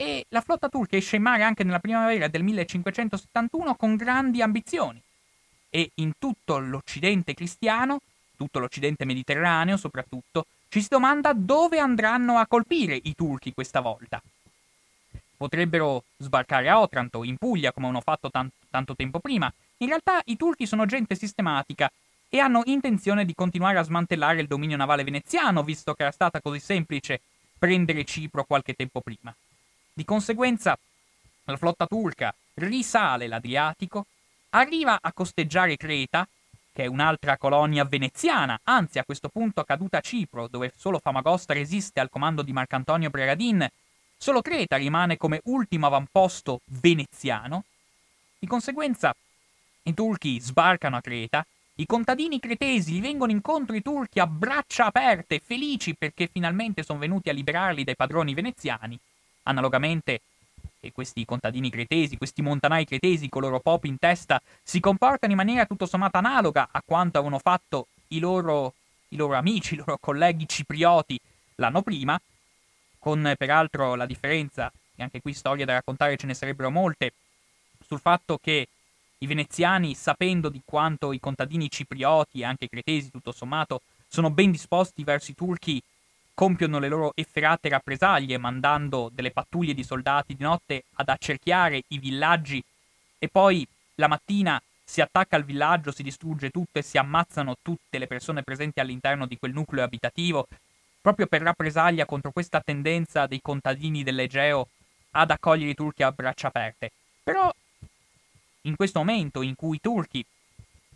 E 0.00 0.26
la 0.28 0.42
flotta 0.42 0.68
turca 0.68 0.96
esce 0.96 1.16
in 1.16 1.22
mare 1.22 1.42
anche 1.42 1.64
nella 1.64 1.80
primavera 1.80 2.28
del 2.28 2.44
1571 2.44 3.74
con 3.74 3.96
grandi 3.96 4.40
ambizioni. 4.40 5.02
E 5.68 5.90
in 5.94 6.12
tutto 6.20 6.58
l'Occidente 6.58 7.34
cristiano, 7.34 7.98
tutto 8.36 8.60
l'Occidente 8.60 9.04
mediterraneo 9.04 9.76
soprattutto, 9.76 10.46
ci 10.68 10.80
si 10.80 10.86
domanda 10.88 11.32
dove 11.32 11.80
andranno 11.80 12.38
a 12.38 12.46
colpire 12.46 12.96
i 13.02 13.16
turchi 13.16 13.52
questa 13.52 13.80
volta. 13.80 14.22
Potrebbero 15.36 16.04
sbarcare 16.16 16.68
a 16.68 16.78
Otranto, 16.80 17.24
in 17.24 17.36
Puglia, 17.36 17.72
come 17.72 17.88
hanno 17.88 18.00
fatto 18.00 18.30
tanto, 18.30 18.54
tanto 18.70 18.94
tempo 18.94 19.18
prima, 19.18 19.52
in 19.78 19.88
realtà 19.88 20.22
i 20.26 20.36
turchi 20.36 20.64
sono 20.66 20.86
gente 20.86 21.16
sistematica 21.16 21.90
e 22.28 22.38
hanno 22.38 22.62
intenzione 22.66 23.24
di 23.24 23.34
continuare 23.34 23.78
a 23.78 23.82
smantellare 23.82 24.40
il 24.42 24.46
dominio 24.46 24.76
navale 24.76 25.02
veneziano, 25.02 25.64
visto 25.64 25.92
che 25.94 26.02
era 26.02 26.12
stata 26.12 26.40
così 26.40 26.60
semplice 26.60 27.20
prendere 27.58 28.04
Cipro 28.04 28.44
qualche 28.44 28.74
tempo 28.74 29.00
prima. 29.00 29.34
Di 29.98 30.04
conseguenza, 30.04 30.78
la 31.42 31.56
flotta 31.56 31.84
turca 31.84 32.32
risale 32.54 33.26
l'Adriatico, 33.26 34.06
arriva 34.50 35.00
a 35.02 35.12
costeggiare 35.12 35.76
Creta, 35.76 36.24
che 36.72 36.84
è 36.84 36.86
un'altra 36.86 37.36
colonia 37.36 37.82
veneziana, 37.82 38.60
anzi 38.62 39.00
a 39.00 39.04
questo 39.04 39.28
punto 39.28 39.64
caduta 39.64 39.98
Cipro, 39.98 40.46
dove 40.46 40.72
solo 40.76 41.00
Famagosta 41.00 41.52
resiste 41.52 41.98
al 41.98 42.10
comando 42.10 42.42
di 42.42 42.52
Marcantonio 42.52 43.10
Bregadin, 43.10 43.66
solo 44.16 44.40
Creta 44.40 44.76
rimane 44.76 45.16
come 45.16 45.40
ultimo 45.46 45.86
avamposto 45.86 46.60
veneziano. 46.66 47.64
Di 48.38 48.46
conseguenza, 48.46 49.12
i 49.82 49.94
turchi 49.94 50.38
sbarcano 50.38 50.94
a 50.94 51.00
Creta, 51.00 51.44
i 51.78 51.86
contadini 51.86 52.38
cretesi 52.38 52.92
gli 52.92 53.00
vengono 53.00 53.32
incontro 53.32 53.74
i 53.74 53.82
turchi 53.82 54.20
a 54.20 54.28
braccia 54.28 54.86
aperte, 54.86 55.40
felici 55.44 55.96
perché 55.96 56.28
finalmente 56.28 56.84
sono 56.84 57.00
venuti 57.00 57.30
a 57.30 57.32
liberarli 57.32 57.82
dai 57.82 57.96
padroni 57.96 58.32
veneziani. 58.32 58.96
Analogamente, 59.48 60.20
questi 60.92 61.24
contadini 61.24 61.70
cretesi, 61.70 62.16
questi 62.16 62.42
montanai 62.42 62.84
cretesi 62.84 63.28
con 63.28 63.42
i 63.42 63.46
loro 63.46 63.60
popi 63.60 63.88
in 63.88 63.98
testa, 63.98 64.40
si 64.62 64.78
comportano 64.78 65.32
in 65.32 65.38
maniera 65.38 65.66
tutto 65.66 65.86
sommato 65.86 66.18
analoga 66.18 66.68
a 66.70 66.82
quanto 66.84 67.18
avevano 67.18 67.40
fatto 67.40 67.88
i 68.08 68.18
loro, 68.18 68.74
i 69.08 69.16
loro 69.16 69.34
amici, 69.34 69.72
i 69.74 69.78
loro 69.78 69.98
colleghi 69.98 70.46
ciprioti 70.46 71.18
l'anno 71.56 71.82
prima, 71.82 72.20
con 72.98 73.34
peraltro 73.36 73.94
la 73.94 74.06
differenza, 74.06 74.70
e 74.94 75.02
anche 75.02 75.20
qui 75.20 75.32
storie 75.32 75.64
da 75.64 75.74
raccontare 75.74 76.16
ce 76.16 76.26
ne 76.26 76.34
sarebbero 76.34 76.70
molte, 76.70 77.12
sul 77.86 78.00
fatto 78.00 78.38
che 78.38 78.68
i 79.18 79.26
veneziani, 79.26 79.94
sapendo 79.94 80.48
di 80.48 80.60
quanto 80.64 81.12
i 81.12 81.20
contadini 81.20 81.70
ciprioti 81.70 82.40
e 82.40 82.44
anche 82.44 82.66
i 82.66 82.68
cretesi, 82.68 83.10
tutto 83.10 83.32
sommato, 83.32 83.80
sono 84.06 84.30
ben 84.30 84.50
disposti 84.50 85.04
verso 85.04 85.30
i 85.30 85.34
turchi, 85.34 85.82
compiono 86.38 86.78
le 86.78 86.86
loro 86.86 87.14
efferate 87.16 87.68
rappresaglie, 87.68 88.38
mandando 88.38 89.10
delle 89.12 89.32
pattuglie 89.32 89.74
di 89.74 89.82
soldati 89.82 90.36
di 90.36 90.44
notte 90.44 90.84
ad 90.94 91.08
accerchiare 91.08 91.82
i 91.88 91.98
villaggi 91.98 92.62
e 93.18 93.26
poi 93.26 93.66
la 93.96 94.06
mattina 94.06 94.62
si 94.84 95.00
attacca 95.00 95.34
al 95.34 95.42
villaggio, 95.42 95.90
si 95.90 96.04
distrugge 96.04 96.50
tutto 96.50 96.78
e 96.78 96.82
si 96.82 96.96
ammazzano 96.96 97.56
tutte 97.60 97.98
le 97.98 98.06
persone 98.06 98.44
presenti 98.44 98.78
all'interno 98.78 99.26
di 99.26 99.36
quel 99.36 99.52
nucleo 99.52 99.82
abitativo, 99.82 100.46
proprio 101.00 101.26
per 101.26 101.42
rappresaglia 101.42 102.06
contro 102.06 102.30
questa 102.30 102.60
tendenza 102.60 103.26
dei 103.26 103.40
contadini 103.42 104.04
dell'Egeo 104.04 104.68
ad 105.10 105.32
accogliere 105.32 105.72
i 105.72 105.74
turchi 105.74 106.04
a 106.04 106.12
braccia 106.12 106.46
aperte. 106.46 106.92
Però 107.24 107.52
in 108.60 108.76
questo 108.76 109.00
momento 109.00 109.42
in 109.42 109.56
cui 109.56 109.78
i 109.78 109.80
turchi 109.80 110.24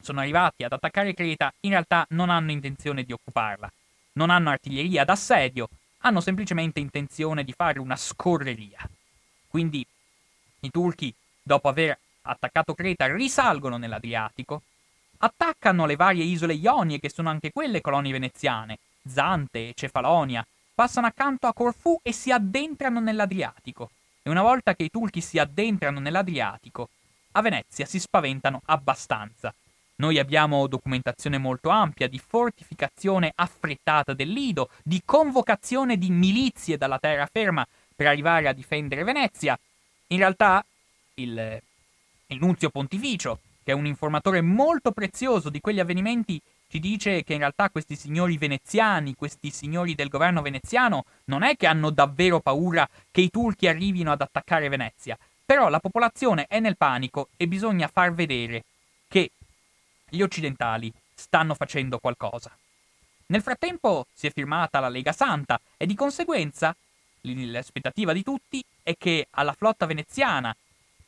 sono 0.00 0.20
arrivati 0.20 0.62
ad 0.62 0.70
attaccare 0.70 1.14
Creta, 1.14 1.52
in 1.62 1.70
realtà 1.70 2.06
non 2.10 2.30
hanno 2.30 2.52
intenzione 2.52 3.02
di 3.02 3.12
occuparla. 3.12 3.68
Non 4.14 4.30
hanno 4.30 4.50
artiglieria 4.50 5.04
d'assedio, 5.04 5.68
hanno 5.98 6.20
semplicemente 6.20 6.80
intenzione 6.80 7.44
di 7.44 7.52
fare 7.52 7.78
una 7.78 7.96
scorreria. 7.96 8.88
Quindi 9.48 9.86
i 10.60 10.70
turchi, 10.70 11.14
dopo 11.42 11.68
aver 11.68 11.98
attaccato 12.22 12.74
Creta, 12.74 13.12
risalgono 13.14 13.76
nell'Adriatico, 13.76 14.62
attaccano 15.18 15.86
le 15.86 15.96
varie 15.96 16.24
isole 16.24 16.54
ionie, 16.54 17.00
che 17.00 17.10
sono 17.10 17.30
anche 17.30 17.52
quelle 17.52 17.80
colonie 17.80 18.12
veneziane, 18.12 18.78
Zante 19.06 19.68
e 19.68 19.74
Cefalonia, 19.74 20.46
passano 20.74 21.06
accanto 21.06 21.46
a 21.46 21.52
Corfù 21.52 21.98
e 22.02 22.12
si 22.12 22.30
addentrano 22.30 23.00
nell'Adriatico. 23.00 23.90
E 24.22 24.30
una 24.30 24.42
volta 24.42 24.74
che 24.74 24.84
i 24.84 24.90
turchi 24.90 25.20
si 25.20 25.38
addentrano 25.38 26.00
nell'Adriatico, 26.00 26.88
a 27.32 27.42
Venezia 27.42 27.86
si 27.86 27.98
spaventano 27.98 28.62
abbastanza. 28.66 29.52
Noi 30.02 30.18
abbiamo 30.18 30.66
documentazione 30.66 31.38
molto 31.38 31.68
ampia 31.68 32.08
di 32.08 32.18
fortificazione 32.18 33.30
affrettata 33.36 34.14
del 34.14 34.30
Lido, 34.30 34.68
di 34.82 35.00
convocazione 35.04 35.96
di 35.96 36.10
milizie 36.10 36.76
dalla 36.76 36.98
terraferma 36.98 37.64
per 37.94 38.08
arrivare 38.08 38.48
a 38.48 38.52
difendere 38.52 39.04
Venezia. 39.04 39.56
In 40.08 40.18
realtà 40.18 40.64
il, 41.14 41.62
il 42.26 42.38
nunzio 42.40 42.70
pontificio, 42.70 43.38
che 43.62 43.70
è 43.70 43.76
un 43.76 43.86
informatore 43.86 44.40
molto 44.40 44.90
prezioso 44.90 45.50
di 45.50 45.60
quegli 45.60 45.78
avvenimenti, 45.78 46.42
ci 46.68 46.80
dice 46.80 47.22
che 47.22 47.34
in 47.34 47.38
realtà 47.38 47.70
questi 47.70 47.94
signori 47.94 48.36
veneziani, 48.36 49.14
questi 49.14 49.50
signori 49.50 49.94
del 49.94 50.08
governo 50.08 50.42
veneziano, 50.42 51.04
non 51.26 51.44
è 51.44 51.54
che 51.56 51.68
hanno 51.68 51.90
davvero 51.90 52.40
paura 52.40 52.88
che 53.12 53.20
i 53.20 53.30
turchi 53.30 53.68
arrivino 53.68 54.10
ad 54.10 54.20
attaccare 54.20 54.68
Venezia, 54.68 55.16
però 55.46 55.68
la 55.68 55.78
popolazione 55.78 56.46
è 56.48 56.58
nel 56.58 56.76
panico 56.76 57.28
e 57.36 57.46
bisogna 57.46 57.86
far 57.86 58.12
vedere 58.12 58.64
gli 60.12 60.20
occidentali 60.20 60.92
stanno 61.14 61.54
facendo 61.54 61.98
qualcosa. 61.98 62.54
Nel 63.26 63.40
frattempo 63.40 64.06
si 64.12 64.26
è 64.26 64.30
firmata 64.30 64.78
la 64.78 64.90
Lega 64.90 65.12
Santa 65.12 65.58
e 65.78 65.86
di 65.86 65.94
conseguenza 65.94 66.76
l'aspettativa 67.22 68.12
di 68.12 68.22
tutti 68.22 68.62
è 68.82 68.94
che 68.98 69.28
alla 69.30 69.54
flotta 69.54 69.86
veneziana, 69.86 70.54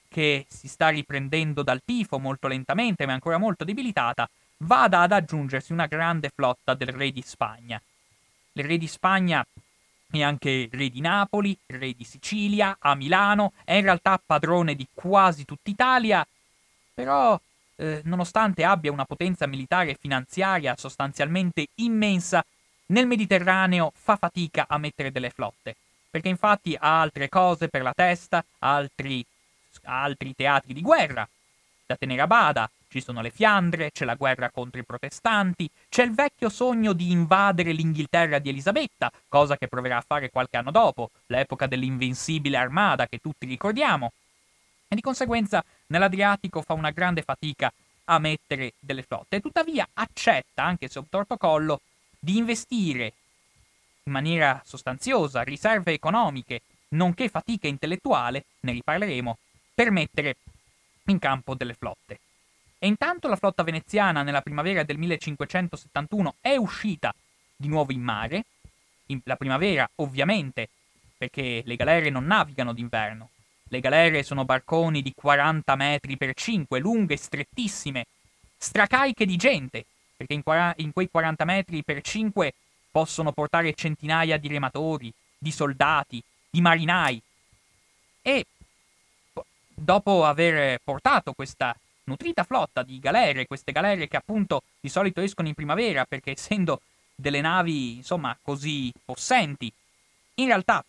che 0.09 0.47
si 0.49 0.69
sta 0.69 0.89
riprendendo 0.89 1.63
dal 1.63 1.83
tifo 1.85 2.19
molto 2.19 2.49
lentamente 2.49 3.05
ma 3.05 3.13
ancora 3.13 3.37
molto 3.37 3.65
debilitata, 3.65 4.27
vada 4.59 5.01
ad 5.01 5.13
aggiungersi 5.13 5.73
una 5.73 5.87
grande 5.87 6.31
flotta 6.35 6.73
del 6.73 6.89
re 6.89 7.11
di 7.11 7.21
Spagna. 7.21 7.81
Il 8.53 8.65
re 8.65 8.79
di 8.79 8.87
Spagna 8.87 9.45
è 10.11 10.23
anche 10.23 10.69
re 10.73 10.89
di 10.89 11.01
Napoli, 11.01 11.55
re 11.67 11.93
di 11.93 12.05
Sicilia, 12.05 12.79
a 12.81 12.95
Milano, 12.95 13.53
è 13.65 13.75
in 13.75 13.83
realtà 13.83 14.19
padrone 14.25 14.75
di 14.75 14.87
quasi 14.95 15.45
tutta 15.45 15.69
Italia, 15.69 16.27
però 16.95 17.39
eh, 17.77 18.01
nonostante 18.05 18.65
abbia 18.65 18.93
una 18.93 19.05
potenza 19.05 19.47
militare 19.47 19.91
e 19.91 19.99
finanziaria 20.01 20.75
sostanzialmente 20.77 21.69
immensa, 21.77 22.45
nel 22.87 23.07
Mediterraneo 23.07 23.93
fa 23.95 24.17
fatica 24.17 24.67
a 24.69 24.79
mettere 24.79 25.11
delle 25.11 25.31
flotte, 25.31 25.75
perché 26.11 26.29
infatti 26.29 26.77
ha 26.79 27.01
altre 27.01 27.29
cose 27.29 27.69
per 27.69 27.83
la 27.83 27.95
testa, 27.95 28.45
altri, 28.59 29.25
altri 29.85 30.35
teatri 30.35 30.75
di 30.75 30.83
guerra 30.83 31.27
da 31.87 31.97
tenere 31.97 32.23
a 32.23 32.27
bada, 32.27 32.71
ci 32.89 33.01
sono 33.01 33.21
le 33.21 33.31
Fiandre, 33.31 33.91
c'è 33.91 34.05
la 34.05 34.15
guerra 34.15 34.51
contro 34.51 34.81
i 34.81 34.85
protestanti, 34.85 35.69
c'è 35.89 36.05
il 36.05 36.15
vecchio 36.15 36.49
sogno 36.49 36.93
di 36.93 37.11
invadere 37.11 37.73
l'Inghilterra 37.73 38.39
di 38.39 38.49
Elisabetta, 38.49 39.11
cosa 39.29 39.57
che 39.57 39.69
proverà 39.69 39.99
a 39.99 40.05
fare 40.07 40.31
qualche 40.31 40.57
anno 40.57 40.71
dopo, 40.71 41.11
l'epoca 41.27 41.67
dell'invincibile 41.67 42.57
armada 42.57 43.07
che 43.07 43.19
tutti 43.19 43.47
ricordiamo. 43.47 44.13
E 44.89 44.95
di 44.95 45.01
conseguenza 45.01 45.65
nell'Adriatico 45.89 46.63
fa 46.63 46.75
una 46.75 46.91
grande 46.91 47.23
fatica 47.23 47.73
a 48.05 48.19
mettere 48.19 48.75
delle 48.79 49.03
flotte, 49.03 49.41
tuttavia 49.41 49.89
accetta, 49.95 50.63
anche 50.63 50.89
sotto 50.89 51.19
protocollo, 51.19 51.81
di 52.19 52.37
investire 52.37 53.13
in 54.05 54.13
maniera 54.13 54.61
sostanziosa 54.65 55.43
riserve 55.43 55.93
economiche, 55.93 56.63
nonché 56.89 57.29
fatica 57.29 57.67
intellettuale, 57.67 58.45
ne 58.61 58.73
riparleremo, 58.73 59.39
per 59.75 59.91
mettere 59.91 60.37
in 61.07 61.19
campo 61.19 61.55
delle 61.55 61.75
flotte. 61.75 62.21
E 62.79 62.87
intanto 62.87 63.29
la 63.29 63.37
flotta 63.37 63.63
veneziana 63.63 64.23
nella 64.23 64.43
primavera 64.43 64.83
del 64.83 64.99
1571 64.99 66.37
è 66.41 66.57
uscita 66.57 67.15
di 67.57 67.69
nuovo 67.69 67.93
in 67.93 68.03
mare, 68.03 68.45
in 69.07 69.21
la 69.25 69.37
primavera 69.37 69.89
ovviamente, 69.97 70.69
perché 71.17 71.63
le 71.65 71.77
galere 71.77 72.11
non 72.11 72.27
navigano 72.27 72.73
d'inverno. 72.73 73.31
Le 73.75 73.81
galere 73.81 74.23
sono 74.23 74.45
barconi 74.45 75.03
di 75.03 75.13
40 75.13 75.75
metri 75.75 76.17
per 76.17 76.33
5, 76.33 76.79
lunghe, 76.79 77.17
strettissime, 77.17 78.07
stracariche 78.57 79.27
di 79.27 79.35
gente, 79.35 79.85
perché 80.17 80.35
in, 80.35 80.43
in 80.77 80.93
quei 80.93 81.11
40 81.11 81.45
metri 81.45 81.83
per 81.83 82.01
5 82.01 82.55
possono 82.93 83.33
portare 83.33 83.75
centinaia 83.75 84.37
di 84.37 84.47
rematori, 84.47 85.13
di 85.37 85.51
soldati, 85.51 86.23
di 86.49 86.61
marinai. 86.61 87.21
E 88.23 88.47
dopo 89.67 90.25
aver 90.25 90.79
portato 90.85 91.33
questa 91.33 91.77
nutrita 92.05 92.45
flotta 92.45 92.85
di 92.85 93.01
galere, 93.01 93.49
queste 93.49 93.73
galere 93.73 94.07
che 94.07 94.17
appunto 94.17 94.63
di 94.79 94.89
solito 94.89 95.21
escono 95.21 95.49
in 95.49 95.55
primavera 95.55 96.05
perché 96.05 96.31
essendo 96.31 96.81
delle 97.13 97.41
navi 97.41 97.97
insomma 97.97 98.39
così 98.41 98.93
possenti, 99.05 99.73
in 100.35 100.47
realtà 100.47 100.85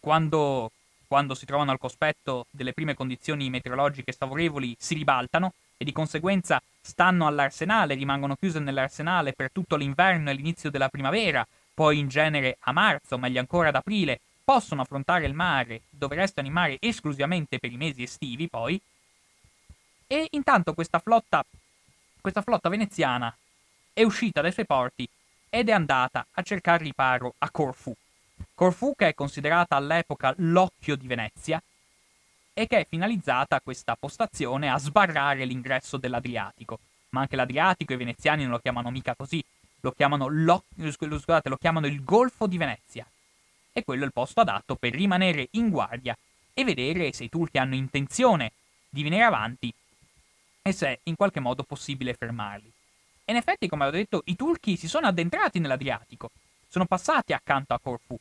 quando, 0.00 0.72
quando 1.14 1.36
si 1.36 1.46
trovano 1.46 1.70
al 1.70 1.78
cospetto 1.78 2.46
delle 2.50 2.72
prime 2.72 2.94
condizioni 2.94 3.48
meteorologiche 3.48 4.10
sfavorevoli 4.10 4.74
si 4.76 4.94
ribaltano 4.94 5.52
e 5.76 5.84
di 5.84 5.92
conseguenza 5.92 6.60
stanno 6.80 7.28
all'arsenale, 7.28 7.94
rimangono 7.94 8.34
chiuse 8.34 8.58
nell'arsenale 8.58 9.32
per 9.32 9.52
tutto 9.52 9.76
l'inverno 9.76 10.30
e 10.30 10.32
l'inizio 10.32 10.72
della 10.72 10.88
primavera, 10.88 11.46
poi 11.72 12.00
in 12.00 12.08
genere 12.08 12.56
a 12.62 12.72
marzo, 12.72 13.16
meglio 13.16 13.38
ancora 13.38 13.68
ad 13.68 13.76
aprile, 13.76 14.18
possono 14.42 14.82
affrontare 14.82 15.24
il 15.26 15.34
mare, 15.34 15.82
dove 15.88 16.16
restano 16.16 16.48
in 16.48 16.52
mare 16.52 16.78
esclusivamente 16.80 17.60
per 17.60 17.70
i 17.70 17.76
mesi 17.76 18.02
estivi 18.02 18.48
poi, 18.48 18.80
e 20.08 20.26
intanto 20.32 20.74
questa 20.74 20.98
flotta, 20.98 21.44
questa 22.20 22.42
flotta 22.42 22.68
veneziana 22.68 23.32
è 23.92 24.02
uscita 24.02 24.40
dai 24.40 24.50
suoi 24.50 24.66
porti 24.66 25.08
ed 25.48 25.68
è 25.68 25.72
andata 25.72 26.26
a 26.32 26.42
cercare 26.42 26.82
riparo 26.82 27.34
a 27.38 27.48
Corfù. 27.52 27.94
Corfù 28.54 28.94
che 28.96 29.08
è 29.08 29.14
considerata 29.14 29.76
all'epoca 29.76 30.34
l'occhio 30.38 30.96
di 30.96 31.06
Venezia 31.06 31.62
e 32.52 32.66
che 32.66 32.80
è 32.80 32.86
finalizzata 32.88 33.60
questa 33.60 33.96
postazione 33.96 34.70
a 34.70 34.78
sbarrare 34.78 35.44
l'ingresso 35.44 35.96
dell'Adriatico. 35.96 36.78
Ma 37.10 37.20
anche 37.20 37.36
l'Adriatico 37.36 37.92
i 37.92 37.96
veneziani 37.96 38.42
non 38.42 38.52
lo 38.52 38.58
chiamano 38.58 38.90
mica 38.90 39.14
così, 39.14 39.44
lo 39.80 39.92
chiamano, 39.92 40.28
scusate, 40.28 41.48
lo 41.48 41.56
chiamano 41.56 41.86
il 41.86 42.02
Golfo 42.02 42.46
di 42.46 42.56
Venezia. 42.56 43.06
E 43.72 43.84
quello 43.84 44.02
è 44.02 44.06
il 44.06 44.12
posto 44.12 44.40
adatto 44.40 44.76
per 44.76 44.92
rimanere 44.92 45.48
in 45.52 45.68
guardia 45.68 46.16
e 46.54 46.64
vedere 46.64 47.12
se 47.12 47.24
i 47.24 47.28
turchi 47.28 47.58
hanno 47.58 47.74
intenzione 47.74 48.52
di 48.88 49.02
venire 49.02 49.24
avanti 49.24 49.72
e 50.62 50.72
se 50.72 50.86
è 50.86 50.98
in 51.04 51.16
qualche 51.16 51.40
modo 51.40 51.64
possibile 51.64 52.14
fermarli. 52.14 52.72
E 53.24 53.32
in 53.32 53.38
effetti, 53.38 53.68
come 53.68 53.86
ho 53.86 53.90
detto, 53.90 54.22
i 54.26 54.36
turchi 54.36 54.76
si 54.76 54.86
sono 54.86 55.08
addentrati 55.08 55.58
nell'Adriatico, 55.58 56.30
sono 56.74 56.86
passati 56.86 57.32
accanto 57.32 57.72
a 57.72 57.78
Corfù. 57.78 58.18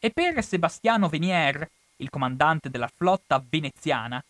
E 0.00 0.10
per 0.10 0.42
Sebastiano 0.42 1.08
Venier, 1.08 1.70
il 1.98 2.10
comandante 2.10 2.70
della 2.70 2.90
flotta 2.92 3.40
veneziana, 3.48 4.20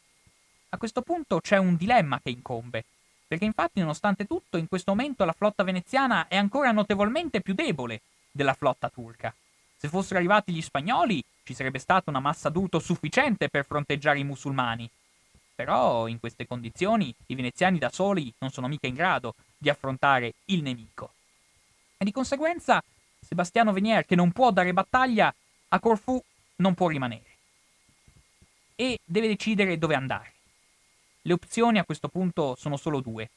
a 0.69 0.77
questo 0.77 1.01
punto 1.01 1.41
c'è 1.41 1.57
un 1.57 1.75
dilemma 1.77 2.21
che 2.23 2.29
incombe, 2.29 2.85
perché 3.27 3.47
infatti 3.47 3.81
nonostante 3.81 4.27
tutto 4.27 4.59
in 4.59 4.69
questo 4.69 4.91
momento 4.91 5.25
la 5.25 5.33
flotta 5.33 5.63
veneziana 5.63 6.29
è 6.29 6.37
ancora 6.37 6.73
notevolmente 6.73 7.41
più 7.41 7.55
debole 7.55 8.03
della 8.31 8.53
flotta 8.53 8.91
turca. 8.91 9.35
Se 9.79 9.89
fossero 9.89 10.19
arrivati 10.19 10.53
gli 10.53 10.61
spagnoli 10.61 11.25
ci 11.43 11.55
sarebbe 11.55 11.79
stata 11.79 12.11
una 12.11 12.21
massa 12.21 12.51
d'urto 12.51 12.79
sufficiente 12.79 13.49
per 13.49 13.65
fronteggiare 13.65 14.19
i 14.19 14.25
musulmani, 14.25 14.87
però 15.55 16.07
in 16.07 16.21
queste 16.21 16.47
condizioni 16.47 17.15
i 17.29 17.35
veneziani 17.35 17.79
da 17.79 17.89
soli 17.89 18.31
non 18.41 18.51
sono 18.51 18.69
mica 18.69 18.89
in 18.89 18.95
grado 18.95 19.37
di 19.57 19.71
affrontare 19.71 20.35
il 20.47 20.61
nemico. 20.61 21.13
E 21.97 22.05
di 22.05 22.13
conseguenza 22.13 22.83
Sebastiano 23.29 23.75
Venier, 23.75 24.07
che 24.07 24.15
non 24.15 24.33
può 24.33 24.51
dare 24.51 24.73
battaglia, 24.73 25.33
a 25.69 25.81
Corfù 25.81 26.19
non 26.57 26.73
può 26.73 26.89
rimanere. 26.89 27.37
E 28.75 29.01
deve 29.05 29.29
decidere 29.29 29.77
dove 29.77 29.95
andare. 29.95 30.33
Le 31.21 31.35
opzioni 31.35 31.79
a 31.79 31.85
questo 31.85 32.09
punto 32.09 32.55
sono 32.59 32.79
solo 32.79 33.01
due. 33.01 33.29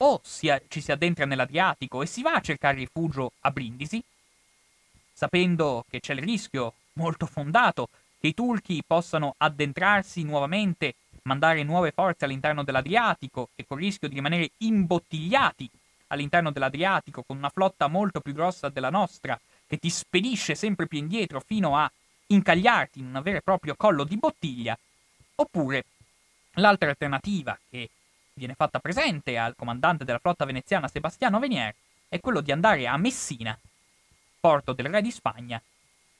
O 0.00 0.20
si 0.22 0.54
ci 0.68 0.82
si 0.82 0.92
addentra 0.92 1.24
nell'Adriatico 1.24 2.02
e 2.02 2.06
si 2.06 2.20
va 2.20 2.34
a 2.34 2.42
cercare 2.42 2.76
rifugio 2.76 3.32
a 3.40 3.50
Brindisi, 3.50 4.04
sapendo 5.14 5.86
che 5.88 6.00
c'è 6.00 6.12
il 6.12 6.20
rischio 6.20 6.74
molto 6.92 7.24
fondato 7.24 7.88
che 8.20 8.26
i 8.26 8.34
turchi 8.34 8.82
possano 8.86 9.34
addentrarsi 9.38 10.24
nuovamente 10.24 10.96
mandare 11.22 11.62
nuove 11.62 11.90
forze 11.92 12.26
all'interno 12.26 12.64
dell'Adriatico 12.64 13.48
e 13.54 13.64
col 13.66 13.78
rischio 13.78 14.08
di 14.08 14.14
rimanere 14.14 14.50
imbottigliati 14.58 15.70
all'interno 16.08 16.50
dell'Adriatico 16.50 17.22
con 17.22 17.36
una 17.36 17.50
flotta 17.50 17.86
molto 17.86 18.20
più 18.20 18.32
grossa 18.32 18.68
della 18.68 18.90
nostra 18.90 19.38
che 19.66 19.78
ti 19.78 19.90
spedisce 19.90 20.54
sempre 20.54 20.86
più 20.86 20.98
indietro 20.98 21.40
fino 21.40 21.76
a 21.76 21.90
incagliarti 22.26 22.98
in 22.98 23.14
un 23.14 23.22
vero 23.22 23.38
e 23.38 23.42
proprio 23.42 23.74
collo 23.76 24.04
di 24.04 24.16
bottiglia, 24.16 24.78
oppure 25.36 25.84
l'altra 26.54 26.90
alternativa 26.90 27.58
che 27.70 27.88
viene 28.34 28.54
fatta 28.54 28.78
presente 28.78 29.36
al 29.38 29.54
comandante 29.56 30.04
della 30.04 30.18
flotta 30.18 30.44
veneziana 30.44 30.88
Sebastiano 30.88 31.38
Venier 31.38 31.74
è 32.08 32.20
quello 32.20 32.40
di 32.40 32.52
andare 32.52 32.86
a 32.86 32.96
Messina, 32.96 33.58
porto 34.40 34.72
del 34.72 34.86
re 34.86 35.02
di 35.02 35.10
Spagna, 35.10 35.60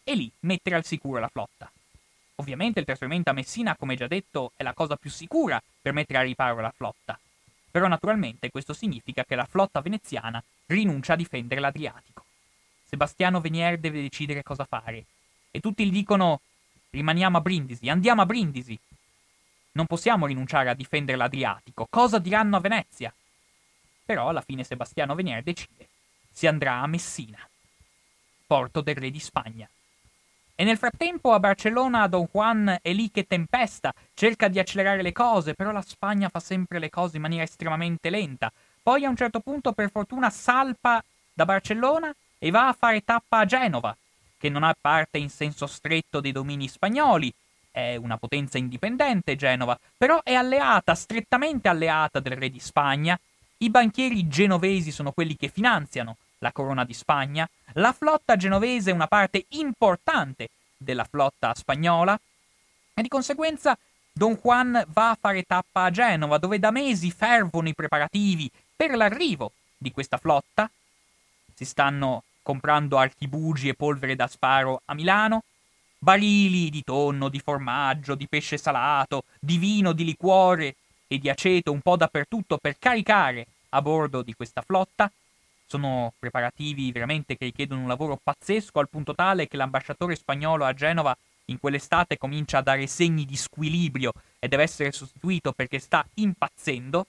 e 0.05 0.15
lì 0.15 0.31
mettere 0.41 0.77
al 0.77 0.85
sicuro 0.85 1.21
la 1.21 1.29
flotta. 1.29 1.71
Ovviamente 2.37 2.79
il 2.81 2.87
trasferimento 2.87 3.31
a 3.31 3.33
Messina, 3.35 3.77
come 3.77 3.97
già 3.97 4.07
detto, 4.07 4.53
è 4.57 4.63
la 4.63 4.75
cosa 4.75 4.97
più 4.97 5.11
sicura 5.11 5.61
per 5.81 5.93
mettere 5.93 6.19
a 6.19 6.23
riparo 6.23 6.61
la 6.61 6.73
flotta. 6.75 7.19
Però 7.71 7.87
naturalmente 7.87 8.51
questo 8.51 8.73
significa 8.73 9.25
che 9.25 9.35
la 9.35 9.45
flotta 9.45 9.81
veneziana 9.81 10.43
rinuncia 10.67 11.13
a 11.13 11.17
difendere 11.17 11.61
l'Adriatico. 11.61 12.25
Sebastiano 12.85 13.41
Venier 13.41 13.79
deve 13.79 14.01
decidere 14.01 14.43
cosa 14.43 14.65
fare. 14.65 15.05
E 15.51 15.61
tutti 15.61 15.87
gli 15.87 15.93
dicono 15.93 16.41
rimaniamo 16.91 17.37
a 17.37 17.41
Brindisi, 17.41 17.89
andiamo 17.89 18.23
a 18.23 18.27
Brindisi. 18.27 18.79
Non 19.73 19.87
possiamo 19.87 20.27
rinunciare 20.27 20.71
a 20.71 20.75
difendere 20.75 21.19
l'Adriatico. 21.19 21.87
Cosa 21.89 22.19
diranno 22.19 22.57
a 22.57 22.61
Venezia? 22.61 23.15
Però 24.05 24.29
alla 24.29 24.41
fine 24.41 24.65
Sebastiano 24.65 25.15
Venier 25.15 25.43
decide. 25.43 25.87
Si 26.33 26.47
andrà 26.47 26.81
a 26.81 26.87
Messina, 26.87 27.39
porto 28.47 28.81
del 28.81 28.95
re 28.95 29.11
di 29.11 29.21
Spagna. 29.21 29.69
E 30.61 30.65
nel 30.65 30.77
frattempo 30.77 31.33
a 31.33 31.39
Barcellona 31.39 32.09
Don 32.09 32.27
Juan 32.33 32.79
è 32.83 32.93
lì 32.93 33.13
che 33.13 33.29
tempesta, 33.29 33.95
cerca 34.13 34.49
di 34.49 34.59
accelerare 34.59 35.03
le 35.03 35.13
cose, 35.13 35.55
però 35.55 35.71
la 35.71 35.85
Spagna 35.87 36.29
fa 36.29 36.41
sempre 36.41 36.81
le 36.81 36.91
cose 36.91 37.15
in 37.15 37.23
maniera 37.23 37.45
estremamente 37.45 38.11
lenta. 38.11 38.51
Poi 38.83 39.05
a 39.05 39.09
un 39.09 39.15
certo 39.15 39.39
punto 39.39 39.71
per 39.71 39.89
fortuna 39.93 40.31
salpa 40.31 41.01
da 41.33 41.45
Barcellona 41.45 42.13
e 42.41 42.51
va 42.51 42.67
a 42.67 42.73
fare 42.73 43.05
tappa 43.05 43.39
a 43.39 43.45
Genova, 43.45 43.97
che 44.37 44.49
non 44.49 44.65
ha 44.65 44.75
parte 44.79 45.19
in 45.19 45.31
senso 45.31 45.69
stretto 45.69 46.19
dei 46.19 46.33
domini 46.33 46.67
spagnoli, 46.67 47.33
è 47.71 47.95
una 47.95 48.17
potenza 48.17 48.59
indipendente 48.59 49.37
Genova, 49.37 49.79
però 49.97 50.21
è 50.25 50.35
alleata, 50.35 50.97
strettamente 50.97 51.69
alleata 51.69 52.19
del 52.19 52.37
re 52.37 52.51
di 52.51 52.59
Spagna. 52.59 53.17
I 53.59 53.71
banchieri 53.71 54.27
genovesi 54.27 54.91
sono 54.91 55.13
quelli 55.13 55.37
che 55.37 55.51
finanziano 55.51 56.17
la 56.39 56.53
corona 56.53 56.85
di 56.85 56.95
Spagna, 56.95 57.49
la 57.75 57.93
flotta 57.93 58.37
genovese 58.37 58.91
una 58.91 59.07
parte 59.07 59.47
importante 59.51 60.49
della 60.77 61.05
flotta 61.05 61.55
spagnola 61.55 62.19
e 62.95 63.03
di 63.03 63.09
conseguenza 63.09 63.77
Don 64.13 64.39
Juan 64.43 64.85
va 64.89 65.11
a 65.11 65.19
fare 65.21 65.45
tappa 65.45 65.85
a 65.85 65.91
Genova, 65.91 66.39
dove 66.39 66.59
da 66.59 66.73
mesi 66.73 67.13
fervono 67.13 67.69
i 67.69 67.75
preparativi 67.75 68.51
per 68.75 68.97
l'arrivo 68.97 69.53
di 69.77 69.93
questa 69.93 70.17
flotta. 70.17 70.69
Si 71.55 71.65
stanno 71.65 72.25
comprando 72.43 72.99
archibugi 72.99 73.69
e 73.69 73.75
polvere 73.75 74.17
da 74.17 74.27
sparo 74.27 74.83
a 74.87 74.95
Milano, 74.95 75.45
barili 75.99 76.69
di 76.71 76.83
tonno, 76.83 77.29
di 77.29 77.39
formaggio, 77.39 78.17
di 78.17 78.27
pesce 78.27 78.57
salato, 78.57 79.23
di 79.39 79.57
vino, 79.57 79.93
di 79.93 80.05
liquore 80.05 80.75
e 81.07 81.19
di 81.19 81.29
aceto 81.29 81.71
un 81.71 81.81
po' 81.81 81.97
dappertutto 81.97 82.59
per 82.59 82.77
caricare 82.79 83.47
a 83.69 83.83
bordo 83.83 84.23
di 84.23 84.35
questa 84.35 84.63
flotta. 84.63 85.11
Sono 85.71 86.15
preparativi 86.19 86.91
veramente 86.93 87.37
che 87.37 87.45
richiedono 87.45 87.83
un 87.83 87.89
lavoro 87.89 88.19
pazzesco 88.21 88.79
al 88.79 88.89
punto 88.89 89.15
tale 89.15 89.47
che 89.47 89.59
l'ambasciatore 89.59 90.17
spagnolo 90.17 90.65
a 90.65 90.73
Genova 90.73 91.15
in 91.51 91.61
quell'estate 91.61 92.17
comincia 92.17 92.59
a 92.59 92.63
dare 92.63 92.87
segni 92.87 93.27
di 93.27 93.37
squilibrio 93.37 94.15
e 94.39 94.49
deve 94.49 94.63
essere 94.63 94.93
sostituito 94.93 95.53
perché 95.53 95.79
sta 95.79 96.07
impazzendo. 96.15 97.07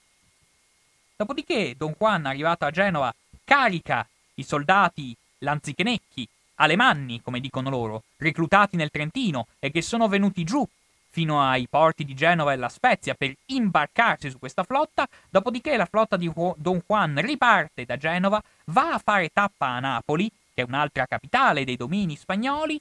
Dopodiché 1.16 1.74
Don 1.74 1.94
Juan, 1.98 2.26
arrivato 2.26 2.66
a 2.66 2.70
Genova, 2.70 3.14
carica 3.44 4.06
i 4.34 4.42
soldati 4.42 5.16
lanzichenecchi, 5.38 6.28
alemanni, 6.56 7.22
come 7.22 7.40
dicono 7.40 7.70
loro, 7.70 8.02
reclutati 8.18 8.76
nel 8.76 8.90
Trentino 8.90 9.46
e 9.58 9.70
che 9.70 9.80
sono 9.80 10.06
venuti 10.06 10.44
giù 10.44 10.68
fino 11.10 11.42
ai 11.42 11.66
porti 11.68 12.04
di 12.04 12.14
Genova 12.14 12.52
e 12.52 12.56
La 12.56 12.68
Spezia 12.68 13.14
per 13.14 13.34
imbarcarsi 13.46 14.30
su 14.30 14.38
questa 14.38 14.62
flotta, 14.62 15.06
dopodiché 15.28 15.76
la 15.76 15.86
flotta 15.86 16.16
di 16.16 16.30
Don 16.56 16.82
Juan 16.86 17.20
riparte 17.20 17.84
da 17.84 17.96
Genova, 17.96 18.40
va 18.66 18.94
a 18.94 19.00
fare 19.02 19.30
tappa 19.32 19.66
a 19.66 19.80
Napoli, 19.80 20.30
che 20.54 20.62
è 20.62 20.64
un'altra 20.64 21.06
capitale 21.06 21.64
dei 21.64 21.76
domini 21.76 22.16
spagnoli, 22.16 22.80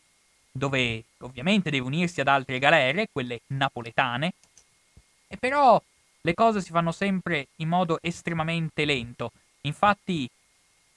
dove 0.52 1.04
ovviamente 1.20 1.70
deve 1.70 1.86
unirsi 1.86 2.22
ad 2.22 2.28
altre 2.28 2.60
galere, 2.60 3.10
quelle 3.12 3.42
napoletane, 3.48 4.34
e 5.28 5.38
però 5.38 5.82
le 6.22 6.34
cose 6.34 6.62
si 6.62 6.72
fanno 6.72 6.92
sempre 6.92 7.48
in 7.58 7.70
modo 7.70 8.00
estremamente 8.02 8.86
lento. 8.86 9.32
Infatti 9.62 10.30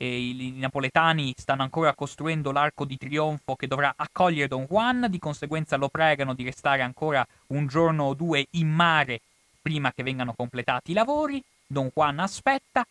i, 0.05 0.55
napoletani 0.57 1.35
stanno 1.37 1.63
ancora 1.63 1.95
costruendo 1.95 2.53
l'arco 2.53 2.85
di 2.85 2.97
trionfo 2.97 3.57
che 3.57 3.67
dovrà 3.67 3.95
accogliere 3.97 4.49
Don 4.49 4.65
Juan, 4.65 5.07
di 5.09 5.19
conseguenza 5.19 5.77
lo 5.77 5.89
pregano 5.89 6.35
di 6.35 6.45
restare 6.45 6.83
ancora 6.83 7.27
un 7.49 7.67
giorno 7.67 8.05
o 8.05 8.15
due 8.15 8.47
in 8.53 8.69
mare 8.69 9.21
prima 9.61 9.93
che 9.93 10.03
vengano 10.03 10.33
completati 10.35 10.91
i 10.91 10.95
lavori. 10.95 11.43
Don 11.67 11.91
Juan 11.95 12.19
aspetta 12.19 12.87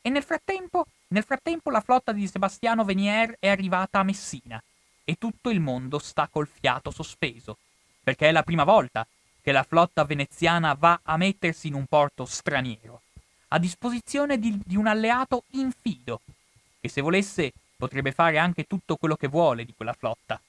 e 0.00 0.10
nel 0.10 0.22
frattempo, 0.22 0.86
nel 1.08 1.24
frattempo 1.24 1.70
la 1.70 1.80
flotta 1.80 2.12
di 2.12 2.26
Sebastiano 2.26 2.84
Venier 2.84 3.36
è 3.38 3.48
arrivata 3.48 4.00
a 4.00 4.02
Messina 4.02 4.62
e 5.04 5.16
tutto 5.16 5.50
il 5.50 5.60
mondo 5.60 5.98
sta 5.98 6.28
col 6.30 6.48
fiato 6.48 6.90
sospeso, 6.90 7.56
perché 8.02 8.28
è 8.28 8.32
la 8.32 8.42
prima 8.42 8.64
volta 8.64 9.06
che 9.40 9.52
la 9.52 9.64
flotta 9.64 10.04
veneziana 10.04 10.74
va 10.74 11.00
a 11.02 11.16
mettersi 11.16 11.66
in 11.66 11.74
un 11.74 11.86
porto 11.86 12.24
straniero, 12.24 13.02
a 13.48 13.58
disposizione 13.58 14.38
di, 14.38 14.60
di 14.64 14.76
un 14.76 14.86
alleato 14.86 15.44
infido, 15.50 16.20
che 16.82 16.88
se 16.88 17.00
volesse 17.00 17.52
potrebbe 17.76 18.10
fare 18.10 18.38
anche 18.38 18.64
tutto 18.64 18.96
quello 18.96 19.14
che 19.14 19.28
vuole 19.28 19.64
di 19.64 19.72
quella 19.72 19.92
flotta. 19.92 20.40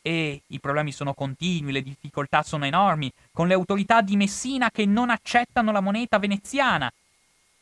E 0.00 0.42
i 0.46 0.60
problemi 0.60 0.92
sono 0.92 1.12
continui, 1.12 1.72
le 1.72 1.82
difficoltà 1.82 2.44
sono 2.44 2.64
enormi, 2.64 3.10
con 3.32 3.48
le 3.48 3.54
autorità 3.54 4.00
di 4.00 4.14
Messina 4.14 4.70
che 4.70 4.86
non 4.86 5.10
accettano 5.10 5.72
la 5.72 5.80
moneta 5.80 6.20
veneziana. 6.20 6.92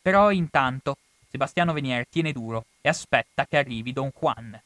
Però 0.02 0.30
intanto 0.30 0.98
Sebastiano 1.30 1.72
Venier 1.72 2.06
tiene 2.08 2.32
duro 2.32 2.66
e 2.82 2.90
aspetta 2.90 3.46
che 3.46 3.56
arrivi 3.56 3.94
Don 3.94 4.10
Juan. 4.14 4.60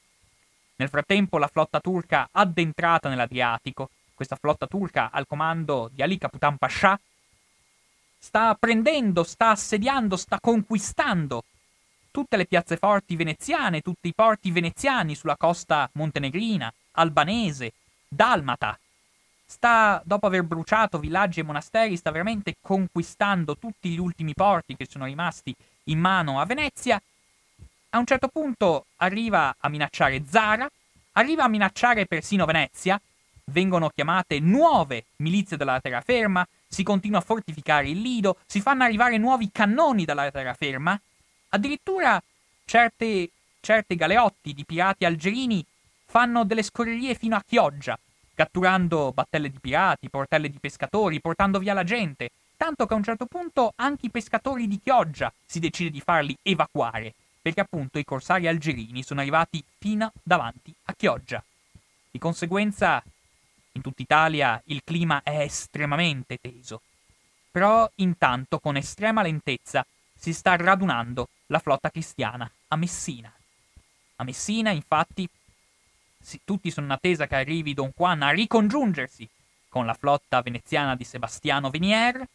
Nel 0.75 0.89
frattempo 0.89 1.39
la 1.39 1.47
flotta 1.47 1.79
turca 1.79 2.29
addentrata 2.33 3.09
nell'Adriatico, 3.09 3.91
questa 4.15 4.35
flotta 4.35 4.67
turca 4.67 5.11
al 5.13 5.29
comando 5.29 5.89
di 5.93 6.03
Ali 6.03 6.19
Caputan 6.19 6.57
Pascià, 6.57 6.99
sta 8.19 8.57
prendendo, 8.59 9.23
sta 9.23 9.51
assediando, 9.51 10.17
sta 10.17 10.41
conquistando 10.41 11.45
tutte 12.17 12.39
le 12.39 12.47
piazze 12.47 12.79
forti 12.79 13.15
veneziane, 13.15 13.83
tutti 13.83 14.09
i 14.09 14.15
porti 14.15 14.51
veneziani 14.51 15.15
sulla 15.15 15.37
costa 15.37 15.87
montenegrina, 15.93 16.73
albanese, 16.93 17.75
dalmata. 18.09 18.79
Sta, 19.45 20.01
dopo 20.03 20.27
aver 20.27 20.43
bruciato 20.45 20.99
villaggi 20.99 21.41
e 21.41 21.43
monasteri, 21.43 21.95
sta 21.95 22.11
veramente 22.11 22.57
conquistando 22.63 23.59
tutti 23.59 23.91
gli 23.91 23.99
ultimi 23.99 24.33
porti 24.33 24.77
che 24.77 24.87
sono 24.89 25.05
rimasti 25.05 25.55
in 25.85 25.99
mano 25.99 26.41
a 26.41 26.47
Venezia. 26.47 26.99
A 27.91 27.99
un 27.99 28.07
certo 28.07 28.29
punto 28.29 28.87
arriva 28.97 29.55
a 29.59 29.69
minacciare 29.69 30.25
Zara, 30.27 30.67
arriva 31.13 31.45
a 31.45 31.49
minacciare 31.49 32.07
persino 32.07 32.47
Venezia, 32.47 32.99
vengono 33.45 33.91
chiamate 33.91 34.41
nuove 34.41 35.05
milizie 35.17 35.59
della 35.59 35.83
terraferma, 35.83 36.49
si 36.67 36.83
continua 36.83 37.19
a 37.19 37.23
fortificare 37.23 37.91
il 37.91 38.01
Lido, 38.01 38.39
si 38.47 38.63
fanno 38.63 38.85
arrivare 38.85 39.19
nuovi 39.19 39.51
cannoni 39.53 40.07
dalla 40.07 40.31
terraferma 40.31 40.99
Addirittura 41.51 42.23
certe, 42.65 43.31
certe 43.61 43.95
galeotti 43.97 44.53
di 44.53 44.65
pirati 44.65 45.05
algerini 45.05 45.65
fanno 46.05 46.45
delle 46.45 46.63
scorrerie 46.63 47.15
fino 47.15 47.37
a 47.37 47.43
Chioggia, 47.47 47.99
catturando 48.35 49.13
battelle 49.13 49.51
di 49.51 49.59
pirati, 49.59 50.09
portelle 50.09 50.51
di 50.51 50.59
pescatori, 50.59 51.21
portando 51.21 51.59
via 51.59 51.75
la 51.75 51.85
gente, 51.85 52.31
tanto 52.57 52.87
che 52.87 52.95
a 52.95 52.97
un 52.97 53.03
certo 53.03 53.27
punto 53.27 53.73
anche 53.77 54.07
i 54.07 54.11
pescatori 54.11 54.67
di 54.67 54.81
Chioggia 54.83 55.33
si 55.45 55.59
decide 55.59 55.91
di 55.91 56.01
farli 56.01 56.37
evacuare, 56.43 57.15
perché 57.41 57.61
appunto 57.61 57.99
i 57.99 58.05
corsari 58.05 58.49
algerini 58.49 59.03
sono 59.03 59.21
arrivati 59.21 59.63
fino 59.79 60.13
davanti 60.23 60.75
a 60.85 60.95
Chioggia. 60.95 61.43
Di 62.11 62.19
conseguenza, 62.19 63.03
in 63.73 63.83
tutta 63.83 64.03
Italia 64.03 64.61
il 64.67 64.83
clima 64.85 65.21
è 65.23 65.41
estremamente 65.41 66.39
teso. 66.41 66.81
Però 67.51 67.91
intanto, 67.97 68.59
con 68.59 68.77
estrema 68.77 69.23
lentezza, 69.23 69.87
si 70.19 70.33
sta 70.33 70.57
radunando 70.57 71.29
la 71.47 71.59
flotta 71.59 71.91
cristiana 71.91 72.51
a 72.69 72.77
Messina. 72.77 73.33
A 74.17 74.25
Messina, 74.25 74.71
infatti, 74.71 75.29
sì, 76.19 76.41
tutti 76.45 76.71
sono 76.71 76.87
in 76.87 76.93
attesa 76.93 77.27
che 77.27 77.37
arrivi 77.37 77.75
Don 77.75 77.93
Juan 77.95 78.23
a 78.23 78.31
ricongiungersi 78.31 79.29
con 79.69 79.87
la 79.87 79.95
flotta 79.95 80.41
veneziana 80.43 80.97
di 80.97 81.05
Sebastiano 81.05 81.71
Venier. 81.71 82.27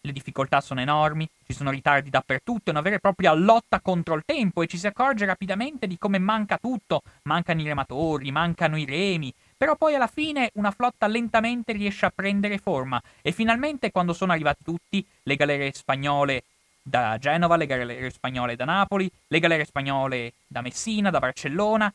Le 0.00 0.12
difficoltà 0.12 0.60
sono 0.60 0.80
enormi, 0.80 1.26
ci 1.46 1.54
sono 1.54 1.70
ritardi 1.70 2.10
dappertutto, 2.10 2.64
è 2.66 2.70
una 2.70 2.82
vera 2.82 2.96
e 2.96 3.00
propria 3.00 3.32
lotta 3.32 3.80
contro 3.80 4.14
il 4.14 4.22
tempo 4.26 4.60
e 4.60 4.66
ci 4.66 4.76
si 4.76 4.86
accorge 4.86 5.24
rapidamente 5.24 5.86
di 5.86 5.96
come 5.96 6.18
manca 6.18 6.58
tutto. 6.58 7.02
Mancano 7.22 7.62
i 7.62 7.64
rematori, 7.64 8.30
mancano 8.30 8.76
i 8.76 8.84
remi, 8.84 9.32
però 9.56 9.76
poi 9.76 9.94
alla 9.94 10.06
fine 10.06 10.50
una 10.54 10.72
flotta 10.72 11.06
lentamente 11.06 11.72
riesce 11.72 12.04
a 12.04 12.12
prendere 12.14 12.58
forma 12.58 13.00
e 13.22 13.32
finalmente 13.32 13.90
quando 13.90 14.12
sono 14.12 14.32
arrivati 14.32 14.62
tutti, 14.62 15.06
le 15.22 15.36
galere 15.36 15.72
spagnole 15.72 16.42
da 16.86 17.16
Genova, 17.18 17.56
le 17.56 17.64
galere 17.64 18.10
spagnole 18.10 18.56
da 18.56 18.66
Napoli, 18.66 19.10
le 19.28 19.40
galere 19.40 19.64
spagnole 19.64 20.34
da 20.46 20.60
Messina, 20.60 21.08
da 21.08 21.18
Barcellona, 21.18 21.92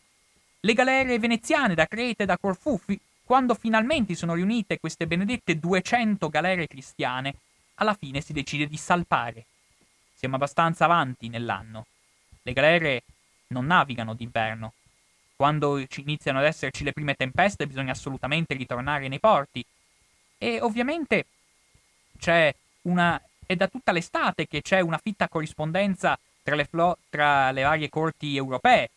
le 0.62 0.74
galere 0.74 1.20
veneziane 1.20 1.76
da 1.76 1.86
Creta 1.86 2.24
e 2.24 2.26
da 2.26 2.38
Corfù. 2.38 2.80
Quando 3.24 3.54
finalmente 3.54 4.16
sono 4.16 4.34
riunite 4.34 4.80
queste 4.80 5.06
benedette 5.06 5.60
200 5.60 6.28
galere 6.30 6.68
cristiane, 6.68 7.36
alla 7.76 7.94
fine 7.94 8.20
si 8.22 8.34
decide 8.34 8.66
di 8.66 8.78
salpare. 8.78 9.46
Siamo 10.16 10.36
abbastanza 10.36 10.86
avanti 10.86 11.30
nell'anno. 11.30 11.86
Le 12.42 12.54
galere 12.54 13.04
non 13.50 13.68
navigano 13.68 14.16
d'inverno. 14.16 14.74
Quando 15.36 15.78
iniziano 15.78 16.40
ad 16.40 16.46
esserci 16.46 16.84
le 16.84 16.92
prime 16.92 17.14
tempeste 17.14 17.68
bisogna 17.68 17.92
assolutamente 17.92 18.56
ritornare 18.56 19.08
nei 19.08 19.20
porti. 19.20 19.64
E 20.38 20.60
ovviamente 20.60 21.26
c'è 22.18 22.54
una 22.82 23.22
è 23.50 23.56
da 23.56 23.68
tutta 23.68 23.92
l'estate 23.92 24.48
che 24.48 24.62
c'è 24.62 24.80
una 24.80 25.00
fitta 25.02 25.28
corrispondenza 25.28 26.16
tra 26.44 26.54
le, 26.54 26.66
flo- 26.66 27.00
tra 27.10 27.50
le 27.50 27.64
varie 27.64 27.90
corti 27.90 28.36
europee, 28.36 28.92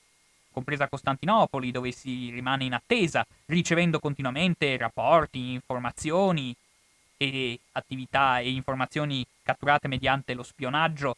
compresa 0.53 0.89
Costantinopoli, 0.89 1.71
dove 1.71 1.91
si 1.91 2.29
rimane 2.29 2.65
in 2.65 2.75
attesa, 2.75 3.27
ricevendo 3.47 3.99
continuamente 3.99 4.77
rapporti, 4.77 5.53
informazioni 5.53 6.55
e 7.17 7.59
attività 7.73 8.41
e 8.41 8.51
informazioni 8.51 9.25
catturate 9.43 9.89
mediante 9.89 10.35
lo 10.35 10.43
spionaggio 10.43 11.17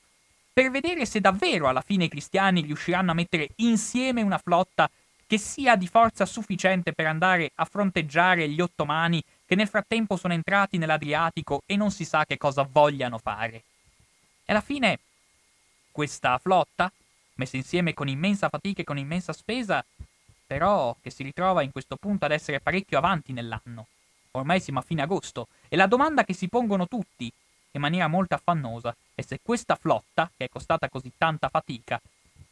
per 0.53 0.71
vedere 0.71 1.05
se 1.05 1.21
davvero 1.21 1.67
alla 1.67 1.81
fine 1.81 2.05
i 2.05 2.09
cristiani 2.09 2.61
riusciranno 2.61 3.11
a 3.11 3.15
mettere 3.15 3.49
insieme 3.57 4.23
una 4.23 4.39
flotta 4.39 4.89
che 5.27 5.39
sia 5.39 5.75
di 5.75 5.89
forza 5.89 6.25
sufficiente 6.25 6.93
per 6.93 7.07
andare 7.07 7.51
a 7.57 7.65
fronteggiare 7.65 8.49
gli 8.49 8.61
ottomani 8.61 9.21
che 9.47 9.55
nel 9.55 9.69
frattempo 9.69 10.17
sono 10.17 10.33
entrati 10.33 10.79
nell'Adriatico 10.79 11.63
e 11.67 11.77
non 11.77 11.91
si 11.91 12.05
sa 12.05 12.25
che 12.25 12.37
cosa 12.37 12.67
vogliano 12.71 13.19
fare. 13.19 13.63
E 14.45 14.53
alla 14.53 14.61
fine 14.61 14.99
questa 15.91 16.39
flotta, 16.39 16.91
messa 17.35 17.57
insieme 17.57 17.95
con 17.95 18.09
immensa 18.09 18.49
fatica 18.49 18.83
e 18.83 18.85
con 18.85 18.99
immensa 18.99 19.33
spesa, 19.33 19.85
però 20.47 20.97
che 21.01 21.11
si 21.11 21.23
ritrova 21.23 21.63
in 21.63 21.73
questo 21.73 21.97
punto 21.97 22.25
ad 22.25 22.33
essere 22.33 22.61
parecchio 22.61 22.99
avanti 22.99 23.33
nell'anno. 23.33 23.87
Ormai 24.33 24.61
siamo 24.61 24.81
a 24.81 24.83
fine 24.83 25.03
agosto 25.03 25.49
e 25.69 25.77
la 25.77 25.87
domanda 25.87 26.25
che 26.25 26.35
si 26.35 26.49
pongono 26.49 26.89
tutti, 26.89 27.33
in 27.73 27.81
maniera 27.81 28.09
molto 28.09 28.35
affannosa, 28.35 28.95
è 29.15 29.23
se 29.23 29.41
questa 29.43 29.77
flotta, 29.77 30.31
che 30.37 30.47
è 30.47 30.49
costata 30.49 30.89
così 30.89 31.13
tanta 31.17 31.49
fatica, 31.49 32.01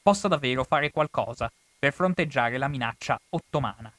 possa 0.00 0.28
davvero 0.28 0.64
fare 0.64 0.90
qualcosa 0.90 1.50
per 1.78 1.92
fronteggiare 1.92 2.58
la 2.58 2.68
minaccia 2.68 3.20
ottomana. 3.30 3.92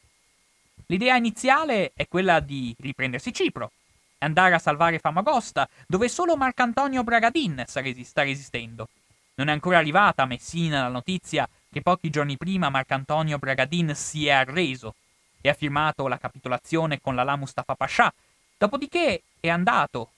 L'idea 0.88 1.16
iniziale 1.16 1.92
è 1.96 2.08
quella 2.08 2.40
di 2.40 2.76
riprendersi 2.80 3.34
Cipro, 3.34 3.72
e 4.18 4.26
andare 4.26 4.56
a 4.56 4.60
salvare 4.60 5.00
Famagosta, 5.00 5.68
dove 5.88 6.10
solo 6.10 6.36
Marcantonio 6.36 7.04
Bragadin 7.04 7.64
sta 7.68 7.82
resistendo. 8.24 8.90
Non 9.36 9.48
è 9.48 9.52
ancora 9.52 9.78
arrivata 9.78 10.24
a 10.24 10.28
Messina 10.28 10.84
la 10.84 10.90
notizia 10.90 11.48
che 11.72 11.82
pochi 11.82 12.10
giorni 12.10 12.38
prima 12.38 12.70
Marcantonio 12.70 13.40
Bragadin 13.40 13.96
si 13.96 14.28
è 14.28 14.32
arreso 14.32 14.96
e 15.42 15.50
ha 15.50 15.54
firmato 15.54 16.08
la 16.08 16.18
capitolazione 16.18 17.02
con 17.02 17.16
l'Alà 17.16 17.36
Mustafa 17.36 17.76
Pascià, 17.76 18.14
dopodiché 18.58 19.24
è 19.40 19.50
andato, 19.50 20.12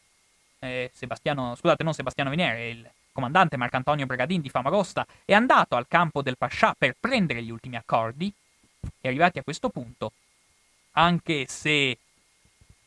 eh, 0.59 0.91
Sebastiano, 0.93 1.55
scusate, 1.55 1.83
non 1.83 1.93
Sebastiano 1.93 2.29
Venere, 2.29 2.69
il 2.69 2.89
comandante 3.11 3.57
Marcantonio 3.57 4.05
Bragadin 4.05 4.41
di 4.41 4.49
Famagosta, 4.49 5.07
è 5.23 5.33
andato 5.33 5.75
al 5.75 5.87
campo 5.87 6.21
del 6.21 6.37
Pascià 6.37 6.75
per 6.77 6.95
prendere 6.99 7.41
gli 7.41 7.49
ultimi 7.49 7.77
accordi, 7.77 8.31
e 9.01 9.07
arrivati 9.07 9.39
a 9.39 9.43
questo 9.43 9.69
punto, 9.69 10.11
anche 10.97 11.45
se, 11.47 11.97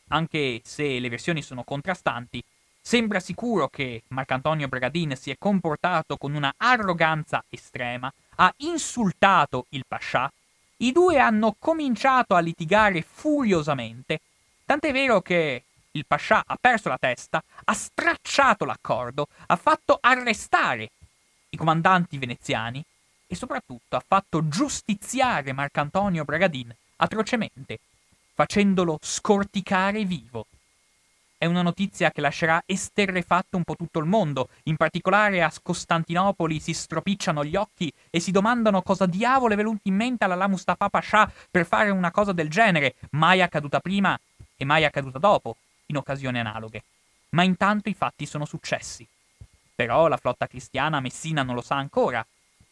anche 0.09 0.61
se 0.63 0.99
le 0.99 1.09
versioni 1.09 1.41
sono 1.41 1.63
contrastanti, 1.63 2.43
sembra 2.81 3.19
sicuro 3.19 3.67
che 3.67 4.03
Marcantonio 4.09 4.67
Bragadin 4.67 5.15
si 5.15 5.29
è 5.31 5.35
comportato 5.37 6.17
con 6.17 6.33
una 6.33 6.53
arroganza 6.57 7.43
estrema, 7.49 8.11
ha 8.35 8.53
insultato 8.57 9.65
il 9.69 9.83
Pascià, 9.87 10.31
i 10.77 10.91
due 10.91 11.19
hanno 11.19 11.55
cominciato 11.59 12.35
a 12.35 12.39
litigare 12.39 13.01
furiosamente, 13.01 14.21
tant'è 14.65 14.91
vero 14.91 15.21
che 15.21 15.63
il 15.91 16.05
Pascià 16.05 16.43
ha 16.45 16.57
perso 16.59 16.89
la 16.89 16.97
testa, 16.97 17.43
ha 17.65 17.73
stracciato 17.73 18.65
l'accordo, 18.65 19.27
ha 19.47 19.55
fatto 19.55 19.97
arrestare 19.99 20.89
i 21.49 21.57
comandanti 21.57 22.17
veneziani 22.17 22.83
e 23.27 23.35
soprattutto 23.35 23.95
ha 23.95 24.03
fatto 24.05 24.47
giustiziare 24.47 25.51
Marcantonio 25.51 26.23
Bragadin 26.23 26.73
atrocemente, 26.97 27.79
facendolo 28.39 28.99
scorticare 29.01 30.05
vivo. 30.05 30.45
È 31.37 31.45
una 31.45 31.61
notizia 31.61 32.09
che 32.09 32.21
lascerà 32.21 32.63
esterrefatto 32.65 33.57
un 33.57 33.65
po' 33.65 33.75
tutto 33.75 33.99
il 33.99 34.05
mondo, 34.05 34.47
in 34.63 34.77
particolare 34.77 35.43
a 35.43 35.51
Costantinopoli 35.61 36.61
si 36.61 36.71
stropicciano 36.71 37.43
gli 37.43 37.57
occhi 37.57 37.91
e 38.09 38.21
si 38.21 38.31
domandano 38.31 38.81
cosa 38.81 39.05
diavolo 39.07 39.53
è 39.53 39.57
venuto 39.57 39.81
in 39.83 39.95
mente 39.95 40.23
alla 40.23 40.47
Mustafa 40.47 40.87
Pascià 40.87 41.29
per 41.51 41.65
fare 41.65 41.89
una 41.89 42.11
cosa 42.11 42.31
del 42.31 42.49
genere, 42.49 42.95
mai 43.11 43.41
accaduta 43.41 43.81
prima 43.81 44.17
e 44.55 44.63
mai 44.63 44.85
accaduta 44.85 45.19
dopo, 45.19 45.57
in 45.87 45.97
occasioni 45.97 46.39
analoghe. 46.39 46.83
Ma 47.31 47.43
intanto 47.43 47.89
i 47.89 47.93
fatti 47.93 48.25
sono 48.25 48.45
successi. 48.45 49.05
Però 49.75 50.07
la 50.07 50.15
flotta 50.15 50.47
cristiana 50.47 51.01
Messina 51.01 51.43
non 51.43 51.55
lo 51.55 51.61
sa 51.61 51.75
ancora. 51.75 52.25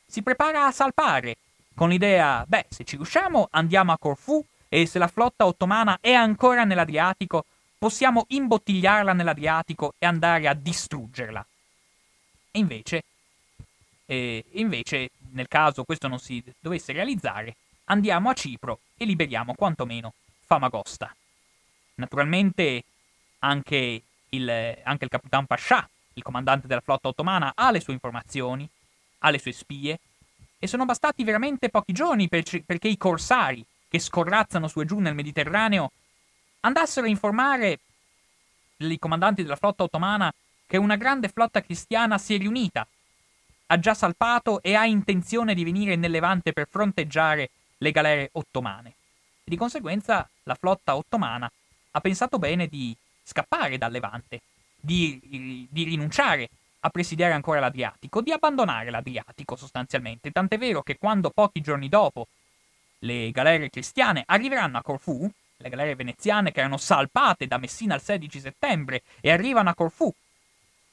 Si 0.05 0.21
prepara 0.21 0.65
a 0.65 0.71
salpare, 0.71 1.35
con 1.75 1.89
l'idea, 1.89 2.45
beh, 2.47 2.67
se 2.69 2.85
ci 2.85 2.95
riusciamo 2.95 3.49
andiamo 3.51 3.91
a 3.91 3.97
Corfù 3.97 4.41
e 4.69 4.85
se 4.85 4.99
la 4.99 5.07
flotta 5.07 5.45
ottomana 5.45 5.99
è 6.01 6.13
ancora 6.13 6.63
nell'Adriatico, 6.63 7.45
possiamo 7.77 8.25
imbottigliarla 8.29 9.13
nell'Adriatico 9.13 9.93
e 9.97 10.05
andare 10.05 10.47
a 10.47 10.53
distruggerla. 10.53 11.45
E 12.51 12.59
invece, 12.59 13.03
e 14.05 14.43
invece, 14.53 15.11
nel 15.31 15.47
caso 15.47 15.83
questo 15.83 16.07
non 16.07 16.19
si 16.19 16.43
dovesse 16.59 16.93
realizzare, 16.93 17.55
andiamo 17.85 18.29
a 18.29 18.33
Cipro 18.33 18.79
e 18.97 19.05
liberiamo 19.05 19.53
quantomeno 19.53 20.13
Famagosta. 20.45 21.13
Naturalmente 21.95 22.83
anche 23.39 24.01
il, 24.29 24.49
anche 24.83 25.03
il 25.03 25.09
Capitan 25.09 25.45
Pascià, 25.45 25.87
il 26.13 26.23
comandante 26.23 26.67
della 26.67 26.81
flotta 26.81 27.09
ottomana, 27.09 27.53
ha 27.55 27.69
le 27.71 27.79
sue 27.79 27.93
informazioni, 27.93 28.67
ha 29.19 29.29
le 29.29 29.39
sue 29.39 29.51
spie, 29.51 29.99
e 30.59 30.67
sono 30.67 30.85
bastati 30.85 31.23
veramente 31.23 31.69
pochi 31.69 31.93
giorni 31.93 32.27
per, 32.27 32.43
perché 32.65 32.87
i 32.87 32.97
corsari, 32.97 33.63
che 33.87 33.99
scorrazzano 33.99 34.67
su 34.67 34.81
e 34.81 34.85
giù 34.85 34.99
nel 34.99 35.15
Mediterraneo, 35.15 35.91
andassero 36.61 37.05
a 37.05 37.09
informare 37.09 37.79
i 38.77 38.99
comandanti 38.99 39.43
della 39.43 39.55
flotta 39.55 39.83
ottomana 39.83 40.33
che 40.65 40.77
una 40.77 40.95
grande 40.95 41.29
flotta 41.29 41.61
cristiana 41.61 42.17
si 42.17 42.35
è 42.35 42.37
riunita, 42.37 42.85
ha 43.67 43.79
già 43.79 43.93
salpato 43.93 44.61
e 44.61 44.75
ha 44.75 44.85
intenzione 44.85 45.53
di 45.53 45.63
venire 45.63 45.95
nel 45.95 46.11
Levante 46.11 46.53
per 46.53 46.67
fronteggiare 46.69 47.49
le 47.77 47.91
galere 47.91 48.29
ottomane. 48.33 48.89
E 48.89 49.49
di 49.49 49.55
conseguenza 49.55 50.27
la 50.43 50.55
flotta 50.55 50.95
ottomana 50.95 51.49
ha 51.91 52.01
pensato 52.01 52.37
bene 52.37 52.67
di 52.67 52.95
scappare 53.23 53.77
dal 53.77 53.91
Levante, 53.91 54.41
di, 54.79 55.67
di 55.69 55.83
rinunciare 55.83 56.49
a 56.81 56.89
presidiare 56.89 57.33
ancora 57.33 57.59
l'Adriatico, 57.59 58.21
di 58.21 58.31
abbandonare 58.31 58.89
l'Adriatico 58.89 59.55
sostanzialmente, 59.55 60.31
tant'è 60.31 60.57
vero 60.57 60.83
che 60.83 60.97
quando 60.97 61.29
pochi 61.29 61.61
giorni 61.61 61.89
dopo 61.89 62.27
le 62.99 63.31
galere 63.31 63.69
cristiane 63.69 64.23
arriveranno 64.25 64.77
a 64.77 64.81
Corfù, 64.81 65.29
le 65.57 65.69
galere 65.69 65.95
veneziane 65.95 66.51
che 66.51 66.59
erano 66.59 66.77
salpate 66.77 67.47
da 67.47 67.57
Messina 67.57 67.95
il 67.95 68.01
16 68.01 68.39
settembre 68.39 69.03
e 69.19 69.31
arrivano 69.31 69.69
a 69.69 69.75
Corfù. 69.75 70.13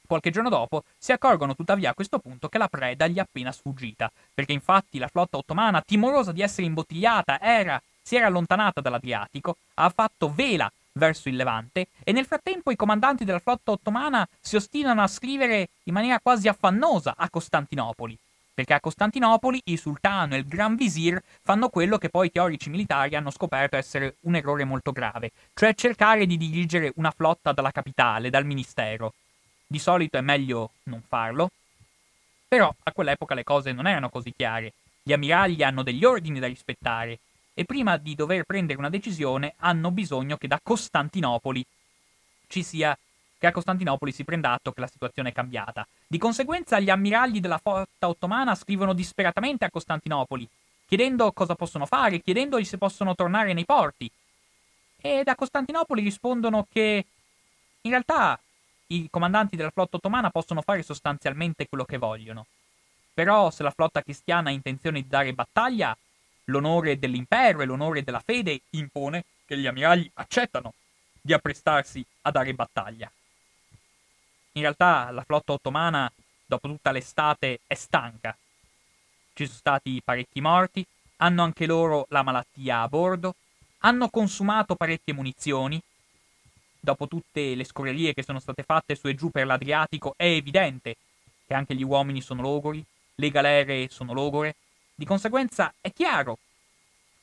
Qualche 0.07 0.31
giorno 0.31 0.51
dopo 0.51 0.85
si 0.99 1.13
accorgono 1.13 1.55
tuttavia 1.55 1.91
a 1.91 1.95
questo 1.95 2.19
punto 2.19 2.49
che 2.49 2.59
la 2.59 2.69
preda 2.69 3.07
gli 3.07 3.17
è 3.17 3.21
appena 3.21 3.53
sfuggita, 3.53 4.11
perché 4.35 4.53
infatti 4.53 4.99
la 4.99 5.09
flotta 5.09 5.39
ottomana, 5.39 5.81
timorosa 5.81 6.33
di 6.33 6.43
essere 6.43 6.67
imbottigliata, 6.67 7.41
era, 7.41 7.81
si 8.03 8.17
era 8.17 8.27
allontanata 8.27 8.83
dall'Adriatico, 8.83 9.57
ha 9.75 9.89
fatto 9.89 10.33
vela 10.33 10.71
verso 10.93 11.29
il 11.29 11.37
Levante 11.37 11.89
e 12.05 12.13
nel 12.13 12.27
frattempo 12.27 12.71
i 12.71 12.77
comandanti 12.77 13.25
della 13.25 13.39
flotta 13.39 13.73
ottomana 13.73 14.29
si 14.41 14.57
ostinano 14.57 15.03
a 15.03 15.09
scrivere 15.09 15.69
in 15.85 15.95
maniera 15.95 16.21
quasi 16.21 16.49
affannosa 16.49 17.15
a 17.17 17.29
Costantinopoli, 17.29 18.17
perché 18.55 18.73
a 18.73 18.81
Costantinopoli 18.81 19.61
il 19.65 19.79
sultano 19.79 20.35
e 20.35 20.39
il 20.39 20.47
gran 20.47 20.77
visir 20.77 21.21
fanno 21.43 21.69
quello 21.69 21.99
che 21.99 22.09
poi 22.09 22.29
i 22.29 22.31
teorici 22.31 22.71
militari 22.71 23.17
hanno 23.17 23.31
scoperto 23.31 23.77
essere 23.77 24.17
un 24.21 24.37
errore 24.37 24.65
molto 24.65 24.93
grave, 24.93 25.33
cioè 25.55 25.75
cercare 25.75 26.25
di 26.25 26.37
dirigere 26.37 26.93
una 26.97 27.11
flotta 27.11 27.53
dalla 27.53 27.73
capitale, 27.73 28.31
dal 28.31 28.47
ministero. 28.47 29.15
Di 29.67 29.79
solito 29.79 30.17
è 30.17 30.21
meglio 30.21 30.71
non 30.85 31.03
farlo, 31.07 31.51
però 32.47 32.73
a 32.85 32.93
quell'epoca 32.93 33.35
le 33.35 33.43
cose 33.43 33.73
non 33.73 33.89
erano 33.89 34.09
così 34.09 34.33
chiare. 34.35 34.75
Gli 35.03 35.13
ammiragli 35.13 35.63
hanno 35.63 35.83
degli 35.83 36.05
ordini 36.05 36.39
da 36.39 36.47
rispettare 36.47 37.19
e 37.53 37.65
prima 37.65 37.97
di 37.97 38.15
dover 38.15 38.45
prendere 38.45 38.79
una 38.79 38.89
decisione 38.89 39.55
hanno 39.59 39.91
bisogno 39.91 40.37
che 40.37 40.47
da 40.47 40.61
Costantinopoli 40.63 41.65
ci 42.47 42.63
sia 42.63 42.97
che 43.45 43.51
a 43.51 43.53
Costantinopoli 43.53 44.11
si 44.11 44.25
prenda 44.25 44.53
atto 44.53 44.73
che 44.73 44.81
la 44.81 44.87
situazione 44.87 45.29
è 45.29 45.33
cambiata. 45.33 45.87
Di 46.07 46.17
conseguenza 46.17 46.81
gli 46.81 46.89
ammiragli 46.89 47.41
della 47.41 47.59
flotta 47.59 48.09
ottomana 48.09 48.55
scrivono 48.55 48.95
disperatamente 48.95 49.67
a 49.67 49.71
Costantinopoli, 49.71 50.49
chiedendo 50.87 51.31
cosa 51.33 51.55
possono 51.55 51.85
fare, 51.85 52.23
chiedendogli 52.23 52.65
se 52.65 52.79
possono 52.79 53.15
tornare 53.15 53.53
nei 53.53 53.67
porti. 53.67 54.11
E 54.97 55.23
da 55.25 55.35
Costantinopoli 55.35 56.03
rispondono 56.03 56.67
che 56.71 57.05
in 57.83 57.91
realtà 57.91 58.41
i 58.87 59.09
comandanti 59.11 59.57
della 59.57 59.71
flotta 59.71 59.97
ottomana 59.97 60.31
possono 60.31 60.63
fare 60.63 60.83
sostanzialmente 60.83 61.69
quello 61.69 61.85
che 61.85 61.99
vogliono. 61.99 62.47
Però 63.13 63.51
se 63.51 63.63
la 63.63 63.71
flotta 63.71 64.03
cristiana 64.03 64.49
ha 64.49 64.53
intenzione 64.53 65.03
di 65.03 65.09
dare 65.09 65.35
battaglia, 65.35 65.95
l'onore 66.45 66.99
dell'impero 66.99 67.61
e 67.61 67.67
l'onore 67.67 68.03
della 68.03 68.23
fede 68.25 68.63
impone 68.71 69.25
che 69.45 69.59
gli 69.59 69.67
ammiragli 69.67 70.11
accettano 70.15 70.73
di 71.21 71.35
apprestarsi 71.35 72.03
a 72.23 72.31
dare 72.31 72.55
battaglia. 72.55 73.11
In 74.57 74.63
realtà 74.63 75.11
la 75.11 75.25
flotta 75.25 75.53
ottomana, 75.53 76.11
dopo 76.47 76.69
tutta 76.69 76.93
l'estate, 76.93 77.59
è 77.67 77.75
stanca. 77.75 78.37
Ci 79.33 79.47
sono 79.47 79.59
stati 79.59 80.01
parecchi 80.05 80.41
morti, 80.41 80.87
hanno 81.17 81.43
anche 81.43 81.67
loro 81.67 82.07
la 82.11 82.23
malattia 82.23 82.83
a 82.83 82.89
bordo, 82.89 83.35
hanno 83.79 84.09
consumato 84.11 84.77
parecchie 84.77 85.13
munizioni. 85.13 85.83
Dopo 86.79 87.09
tutte 87.09 87.57
le 87.57 87.65
scorrerie 87.65 88.15
che 88.15 88.23
sono 88.23 88.39
state 88.39 88.63
fatte 88.63 88.95
su 88.95 89.09
e 89.09 89.17
giù 89.17 89.31
per 89.31 89.45
l'Adriatico, 89.45 90.15
è 90.17 90.27
evidente 90.27 90.99
che 91.49 91.55
anche 91.55 91.75
gli 91.75 91.83
uomini 91.83 92.21
sono 92.21 92.43
logori, 92.43 92.85
le 93.17 93.31
galere 93.31 93.89
sono 93.89 94.13
logore. 94.13 94.55
Di 94.95 95.05
conseguenza 95.05 95.75
è 95.81 95.93
chiaro 95.93 96.39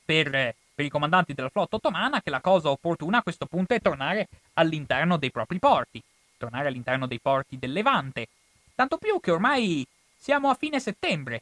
per, 0.04 0.30
per 0.76 0.84
i 0.84 0.90
comandanti 0.90 1.34
della 1.34 1.48
flotta 1.48 1.78
ottomana 1.78 2.22
che 2.22 2.30
la 2.30 2.42
cosa 2.42 2.72
opportuna 2.72 3.20
a 3.20 3.24
questo 3.24 3.46
punto 3.46 3.74
è 3.74 3.80
tornare 3.80 4.28
all'interno 4.56 5.16
dei 5.16 5.32
propri 5.32 5.60
porti 5.60 6.04
tornare 6.42 6.68
all'interno 6.68 7.08
dei 7.08 7.20
porti 7.20 7.58
del 7.58 7.72
Levante. 7.72 8.28
Tanto 8.76 8.98
più 8.98 9.20
che 9.20 9.32
ormai 9.32 9.88
Siamo 10.22 10.52
a 10.52 10.54
fine 10.54 10.80
settembre. 10.80 11.42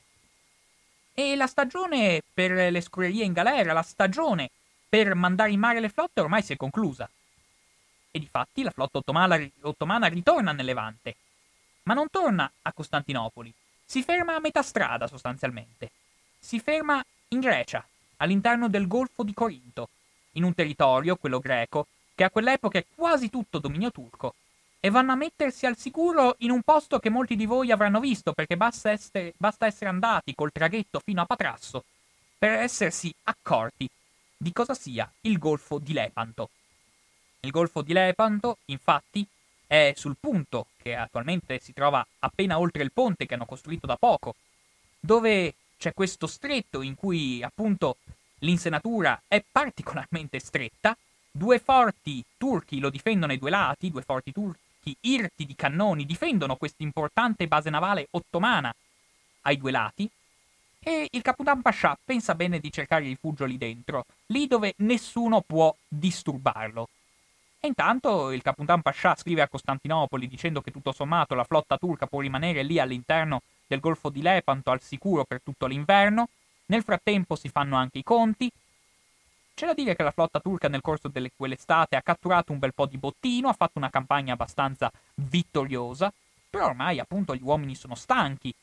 E 1.13 1.35
la 1.35 1.47
stagione 1.47 2.23
per 2.33 2.71
le 2.71 2.79
scuderie 2.79 3.25
in 3.25 3.33
galera, 3.33 3.73
la 3.73 3.81
stagione 3.81 4.49
per 4.87 5.15
mandare 5.15 5.51
in 5.51 5.59
mare 5.59 5.81
le 5.81 5.89
flotte 5.89 6.21
ormai 6.21 6.41
si 6.41 6.53
è 6.53 6.55
conclusa. 6.55 7.09
E 8.09 8.19
difatti 8.19 8.63
la 8.63 8.71
flotta 8.71 8.99
ottomana, 8.99 9.37
ottomana 9.63 10.07
ritorna 10.07 10.53
nel 10.53 10.63
Levante. 10.63 11.17
Ma 11.83 11.93
non 11.93 12.09
torna 12.09 12.49
a 12.61 12.71
Costantinopoli. 12.71 13.53
Si 13.83 14.01
ferma 14.01 14.35
a 14.35 14.39
metà 14.39 14.61
strada 14.61 15.07
sostanzialmente. 15.07 15.91
Si 16.39 16.61
ferma 16.61 17.03
in 17.31 17.41
Grecia, 17.41 17.85
all'interno 18.17 18.69
del 18.69 18.87
Golfo 18.87 19.23
di 19.23 19.33
Corinto, 19.33 19.89
in 20.33 20.43
un 20.43 20.53
territorio, 20.53 21.17
quello 21.17 21.39
greco, 21.39 21.87
che 22.15 22.23
a 22.23 22.29
quell'epoca 22.29 22.79
è 22.79 22.85
quasi 22.95 23.29
tutto 23.29 23.59
dominio 23.59 23.91
turco, 23.91 24.35
e 24.79 24.89
vanno 24.89 25.11
a 25.11 25.15
mettersi 25.15 25.65
al 25.65 25.77
sicuro 25.77 26.35
in 26.39 26.51
un 26.51 26.61
posto 26.61 26.99
che 26.99 27.09
molti 27.09 27.35
di 27.35 27.45
voi 27.45 27.71
avranno 27.71 27.99
visto, 27.99 28.33
perché 28.33 28.55
basta 28.55 28.91
essere, 28.91 29.33
basta 29.37 29.65
essere 29.65 29.89
andati 29.89 30.33
col 30.33 30.51
traghetto 30.51 31.01
fino 31.03 31.21
a 31.21 31.25
Patrasso 31.25 31.83
per 32.37 32.51
essersi 32.51 33.13
accorti 33.23 33.89
di 34.37 34.53
cosa 34.53 34.73
sia 34.73 35.11
il 35.21 35.37
Golfo 35.37 35.79
di 35.79 35.91
Lepanto. 35.91 36.49
Il 37.41 37.51
Golfo 37.51 37.81
di 37.81 37.91
Lepanto, 37.91 38.59
infatti, 38.65 39.25
è 39.67 39.93
sul 39.95 40.15
punto, 40.17 40.67
che 40.81 40.95
attualmente 40.95 41.59
si 41.59 41.73
trova 41.73 42.05
appena 42.19 42.57
oltre 42.57 42.83
il 42.83 42.91
ponte 42.91 43.25
che 43.25 43.33
hanno 43.33 43.45
costruito 43.45 43.85
da 43.85 43.97
poco, 43.97 44.35
dove 44.99 45.53
c'è 45.77 45.93
questo 45.93 46.27
stretto 46.27 46.81
in 46.81 46.95
cui 46.95 47.43
appunto 47.43 47.97
l'insenatura 48.39 49.21
è 49.27 49.43
particolarmente 49.49 50.39
stretta, 50.39 50.97
due 51.29 51.59
forti 51.59 52.23
turchi 52.37 52.79
lo 52.79 52.89
difendono 52.89 53.31
ai 53.33 53.37
due 53.37 53.49
lati, 53.49 53.91
due 53.91 54.01
forti 54.01 54.31
turchi 54.89 54.97
irti 55.01 55.45
di 55.45 55.55
cannoni 55.55 56.05
difendono 56.05 56.55
questa 56.55 56.83
importante 56.83 57.47
base 57.47 57.69
navale 57.69 58.07
ottomana 58.11 58.73
ai 59.41 59.57
due 59.57 59.71
lati, 59.71 60.09
e 60.81 61.07
il 61.11 61.21
Capitan 61.21 61.61
Pascià 61.61 61.97
pensa 62.03 62.35
bene 62.35 62.59
di 62.59 62.71
cercare 62.71 63.03
rifugio 63.03 63.45
lì 63.45 63.57
dentro, 63.57 64.05
lì 64.27 64.47
dove 64.47 64.73
nessuno 64.77 65.41
può 65.41 65.73
disturbarlo. 65.87 66.89
E 67.59 67.67
intanto 67.67 68.31
il 68.31 68.41
Capitan 68.41 68.81
Pascià 68.81 69.15
scrive 69.15 69.41
a 69.41 69.49
Costantinopoli 69.49 70.27
dicendo 70.27 70.61
che 70.61 70.71
tutto 70.71 70.93
sommato 70.93 71.35
la 71.35 71.43
flotta 71.43 71.77
turca 71.77 72.07
può 72.07 72.21
rimanere 72.21 72.63
lì 72.63 72.79
all'interno 72.79 73.41
del 73.67 73.81
Golfo 73.81 74.09
di 74.09 74.21
Lepanto 74.21 74.71
al 74.71 74.81
sicuro 74.81 75.25
per 75.25 75.41
tutto 75.43 75.65
l'inverno. 75.65 76.29
Nel 76.67 76.83
frattempo 76.83 77.35
si 77.35 77.49
fanno 77.49 77.75
anche 77.75 77.97
i 77.99 78.03
conti. 78.03 78.49
C'è 79.59 79.65
da 79.65 79.73
dire 79.73 79.93
che 79.93 80.03
la 80.03 80.11
flotta 80.11 80.39
turca 80.39 80.69
nel 80.69 80.79
corso 80.79 81.09
di 81.09 81.31
quell'estate 81.35 81.97
ha 81.97 82.01
catturato 82.01 82.53
un 82.53 82.59
bel 82.59 82.73
po' 82.73 82.85
di 82.85 82.97
bottino, 82.97 83.49
ha 83.49 83.53
fatto 83.53 83.77
una 83.77 83.89
campagna 83.89 84.31
abbastanza 84.31 84.89
vittoriosa, 85.15 86.13
però 86.49 86.67
ormai 86.67 86.97
appunto 86.97 87.35
gli 87.35 87.41
uomini 87.43 87.75
sono 87.75 87.93
stanchi, 87.93 88.55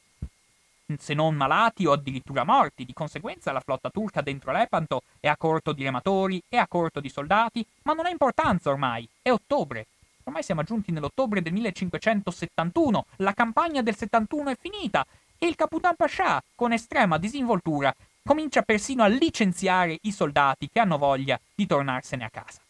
se 0.96 1.12
non 1.12 1.34
malati 1.34 1.84
o 1.84 1.92
addirittura 1.92 2.44
morti. 2.44 2.86
Di 2.86 2.94
conseguenza 2.94 3.52
la 3.52 3.60
flotta 3.60 3.90
turca 3.90 4.22
dentro 4.22 4.52
Lepanto 4.52 5.02
è 5.20 5.28
a 5.28 5.36
corto 5.36 5.72
di 5.72 5.84
rematori, 5.84 6.42
è 6.48 6.56
a 6.56 6.66
corto 6.66 7.00
di 7.00 7.10
soldati, 7.10 7.62
ma 7.82 7.92
non 7.92 8.06
ha 8.06 8.08
importanza 8.08 8.70
ormai, 8.70 9.06
è 9.20 9.30
ottobre. 9.30 9.88
Ormai 10.24 10.42
siamo 10.42 10.62
giunti 10.62 10.92
nell'ottobre 10.92 11.42
del 11.42 11.52
1571, 11.52 13.04
la 13.16 13.34
campagna 13.34 13.82
del 13.82 13.96
71 13.96 14.48
è 14.48 14.56
finita 14.58 15.06
e 15.36 15.46
il 15.46 15.56
Capitan 15.56 15.94
Pascià, 15.94 16.42
con 16.54 16.72
estrema 16.72 17.18
disinvoltura, 17.18 17.94
comincia 18.26 18.62
persino 18.62 19.04
a 19.04 19.06
licenziare 19.06 19.98
i 20.02 20.10
soldati 20.10 20.68
che 20.68 20.80
hanno 20.80 20.98
voglia 20.98 21.40
di 21.54 21.64
tornarsene 21.64 22.24
a 22.24 22.28
casa. 22.28 22.60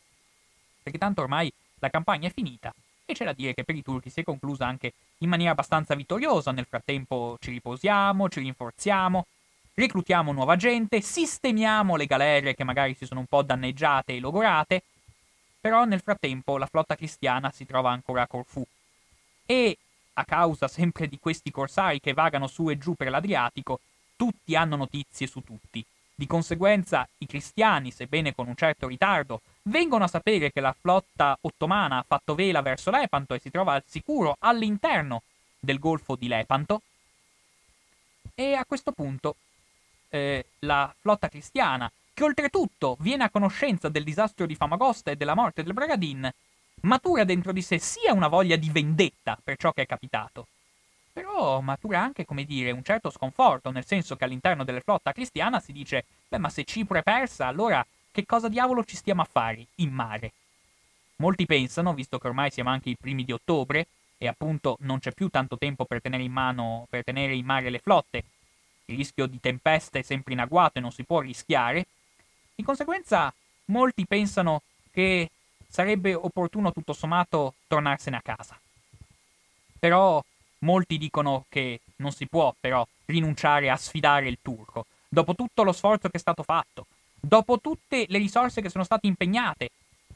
Perché 0.82 0.98
tanto 0.98 1.22
ormai 1.22 1.50
la 1.78 1.88
campagna 1.88 2.28
è 2.28 2.32
finita 2.32 2.74
e 3.06 3.14
c'è 3.14 3.24
da 3.24 3.32
dire 3.32 3.54
che 3.54 3.64
per 3.64 3.74
i 3.74 3.82
turchi 3.82 4.10
si 4.10 4.20
è 4.20 4.22
conclusa 4.22 4.66
anche 4.66 4.92
in 5.18 5.30
maniera 5.30 5.52
abbastanza 5.52 5.94
vittoriosa. 5.94 6.52
Nel 6.52 6.66
frattempo 6.66 7.38
ci 7.40 7.50
riposiamo, 7.52 8.28
ci 8.28 8.40
rinforziamo, 8.40 9.26
reclutiamo 9.72 10.30
nuova 10.30 10.56
gente, 10.56 11.00
sistemiamo 11.00 11.96
le 11.96 12.04
galere 12.04 12.54
che 12.54 12.64
magari 12.64 12.94
si 12.94 13.06
sono 13.06 13.20
un 13.20 13.26
po' 13.26 13.42
danneggiate 13.42 14.14
e 14.14 14.20
logorate, 14.20 14.82
però 15.58 15.84
nel 15.84 16.02
frattempo 16.02 16.58
la 16.58 16.66
flotta 16.66 16.96
cristiana 16.96 17.50
si 17.50 17.64
trova 17.64 17.90
ancora 17.90 18.22
a 18.22 18.26
Corfù 18.26 18.64
e 19.46 19.78
a 20.12 20.24
causa 20.26 20.68
sempre 20.68 21.08
di 21.08 21.18
questi 21.18 21.50
corsari 21.50 21.98
che 21.98 22.12
vagano 22.12 22.46
su 22.46 22.68
e 22.68 22.76
giù 22.76 22.94
per 22.94 23.08
l'Adriatico, 23.08 23.80
tutti 24.16 24.56
hanno 24.56 24.76
notizie 24.76 25.26
su 25.26 25.42
tutti. 25.42 25.84
Di 26.14 26.26
conseguenza 26.26 27.06
i 27.18 27.26
cristiani, 27.26 27.90
sebbene 27.90 28.34
con 28.34 28.48
un 28.48 28.56
certo 28.56 28.88
ritardo, 28.88 29.42
vengono 29.64 30.04
a 30.04 30.08
sapere 30.08 30.50
che 30.50 30.60
la 30.60 30.74
flotta 30.78 31.36
ottomana 31.42 31.98
ha 31.98 32.04
fatto 32.06 32.34
vela 32.34 32.62
verso 32.62 32.90
Lepanto 32.90 33.34
e 33.34 33.38
si 33.38 33.50
trova 33.50 33.74
al 33.74 33.84
sicuro 33.86 34.36
all'interno 34.38 35.22
del 35.60 35.78
golfo 35.78 36.16
di 36.16 36.26
Lepanto. 36.26 36.80
E 38.34 38.54
a 38.54 38.64
questo 38.64 38.92
punto 38.92 39.36
eh, 40.08 40.46
la 40.60 40.92
flotta 40.98 41.28
cristiana, 41.28 41.90
che 42.14 42.24
oltretutto 42.24 42.96
viene 43.00 43.24
a 43.24 43.30
conoscenza 43.30 43.90
del 43.90 44.04
disastro 44.04 44.46
di 44.46 44.54
Famagosta 44.54 45.10
e 45.10 45.16
della 45.16 45.34
morte 45.34 45.62
del 45.62 45.74
Bragadin, 45.74 46.30
matura 46.82 47.24
dentro 47.24 47.52
di 47.52 47.60
sé 47.60 47.78
sia 47.78 48.14
una 48.14 48.28
voglia 48.28 48.56
di 48.56 48.70
vendetta 48.70 49.38
per 49.42 49.56
ciò 49.58 49.72
che 49.72 49.82
è 49.82 49.86
capitato, 49.86 50.46
però 51.16 51.62
matura 51.62 51.98
anche, 52.02 52.26
come 52.26 52.44
dire, 52.44 52.72
un 52.72 52.82
certo 52.82 53.08
sconforto, 53.08 53.70
nel 53.70 53.86
senso 53.86 54.16
che 54.16 54.24
all'interno 54.24 54.64
della 54.64 54.80
flotta 54.80 55.12
cristiana 55.12 55.60
si 55.60 55.72
dice, 55.72 56.04
beh 56.28 56.36
ma 56.36 56.50
se 56.50 56.64
Cipro 56.64 56.98
è 56.98 57.02
persa, 57.02 57.46
allora 57.46 57.84
che 58.10 58.26
cosa 58.26 58.50
diavolo 58.50 58.84
ci 58.84 58.96
stiamo 58.96 59.22
a 59.22 59.28
fare 59.30 59.64
in 59.76 59.92
mare? 59.92 60.32
Molti 61.16 61.46
pensano, 61.46 61.94
visto 61.94 62.18
che 62.18 62.26
ormai 62.26 62.50
siamo 62.50 62.68
anche 62.68 62.90
i 62.90 62.98
primi 63.00 63.24
di 63.24 63.32
ottobre 63.32 63.86
e 64.18 64.28
appunto 64.28 64.76
non 64.80 64.98
c'è 64.98 65.12
più 65.12 65.30
tanto 65.30 65.56
tempo 65.56 65.86
per 65.86 66.02
tenere 66.02 66.22
in 66.22 66.32
mano, 66.32 66.86
per 66.90 67.02
tenere 67.02 67.34
in 67.34 67.46
mare 67.46 67.70
le 67.70 67.78
flotte, 67.78 68.24
il 68.84 68.96
rischio 68.98 69.24
di 69.24 69.40
tempesta 69.40 69.98
è 69.98 70.02
sempre 70.02 70.34
in 70.34 70.40
agguato 70.40 70.76
e 70.76 70.82
non 70.82 70.92
si 70.92 71.02
può 71.04 71.20
rischiare, 71.20 71.86
di 72.54 72.62
conseguenza 72.62 73.32
molti 73.66 74.04
pensano 74.04 74.60
che 74.90 75.30
sarebbe 75.66 76.12
opportuno 76.12 76.72
tutto 76.72 76.92
sommato 76.92 77.54
tornarsene 77.68 78.16
a 78.16 78.22
casa. 78.22 78.60
Però 79.78 80.22
molti 80.60 80.98
dicono 80.98 81.44
che 81.48 81.80
non 81.96 82.12
si 82.12 82.26
può 82.26 82.54
però 82.58 82.86
rinunciare 83.06 83.70
a 83.70 83.76
sfidare 83.76 84.28
il 84.28 84.38
turco, 84.42 84.86
dopo 85.08 85.34
tutto 85.34 85.62
lo 85.62 85.72
sforzo 85.72 86.08
che 86.08 86.16
è 86.16 86.20
stato 86.20 86.42
fatto, 86.42 86.86
dopo 87.20 87.58
tutte 87.60 88.06
le 88.08 88.18
risorse 88.18 88.60
che 88.60 88.70
sono 88.70 88.84
state 88.84 89.06
impegnate, 89.06 89.70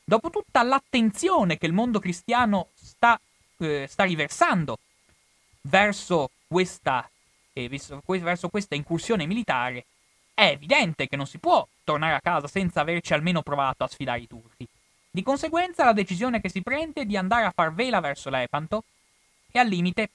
dopo 0.04 0.30
tutta 0.30 0.62
l'attenzione 0.62 1.58
che 1.58 1.66
il 1.66 1.72
mondo 1.72 1.98
cristiano 1.98 2.68
sta, 2.74 3.20
eh, 3.58 3.86
sta 3.88 4.04
riversando 4.04 4.78
verso 5.62 6.30
questa, 6.46 7.08
eh, 7.52 7.68
verso 7.68 8.48
questa 8.48 8.74
incursione 8.74 9.26
militare, 9.26 9.84
è 10.34 10.46
evidente 10.46 11.06
che 11.06 11.16
non 11.16 11.26
si 11.26 11.38
può 11.38 11.66
tornare 11.84 12.14
a 12.14 12.20
casa 12.20 12.46
senza 12.48 12.80
averci 12.80 13.12
almeno 13.12 13.42
provato 13.42 13.84
a 13.84 13.88
sfidare 13.88 14.20
i 14.20 14.26
turchi. 14.26 14.66
Di 15.10 15.22
conseguenza 15.22 15.84
la 15.84 15.92
decisione 15.92 16.40
che 16.40 16.48
si 16.48 16.62
prende 16.62 17.02
è 17.02 17.04
di 17.04 17.16
andare 17.16 17.44
a 17.44 17.50
far 17.50 17.74
vela 17.74 18.00
verso 18.00 18.30
Lepanto 18.30 18.84
e 19.50 19.58
al 19.58 19.66
limite, 19.66 20.08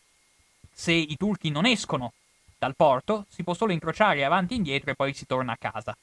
se 0.78 0.91
i 0.91 1.15
turchi 1.15 1.49
non 1.49 1.65
escono 1.65 2.11
dal 2.57 2.76
porto, 2.76 3.26
si 3.30 3.43
può 3.43 3.53
solo 3.53 3.71
incrociare 3.71 4.26
avanti 4.26 4.53
e 4.53 4.57
indietro 4.57 4.91
e 4.91 4.95
poi 4.95 5.13
si 5.13 5.26
torna 5.26 5.53
a 5.53 5.57
casa. 5.57 5.95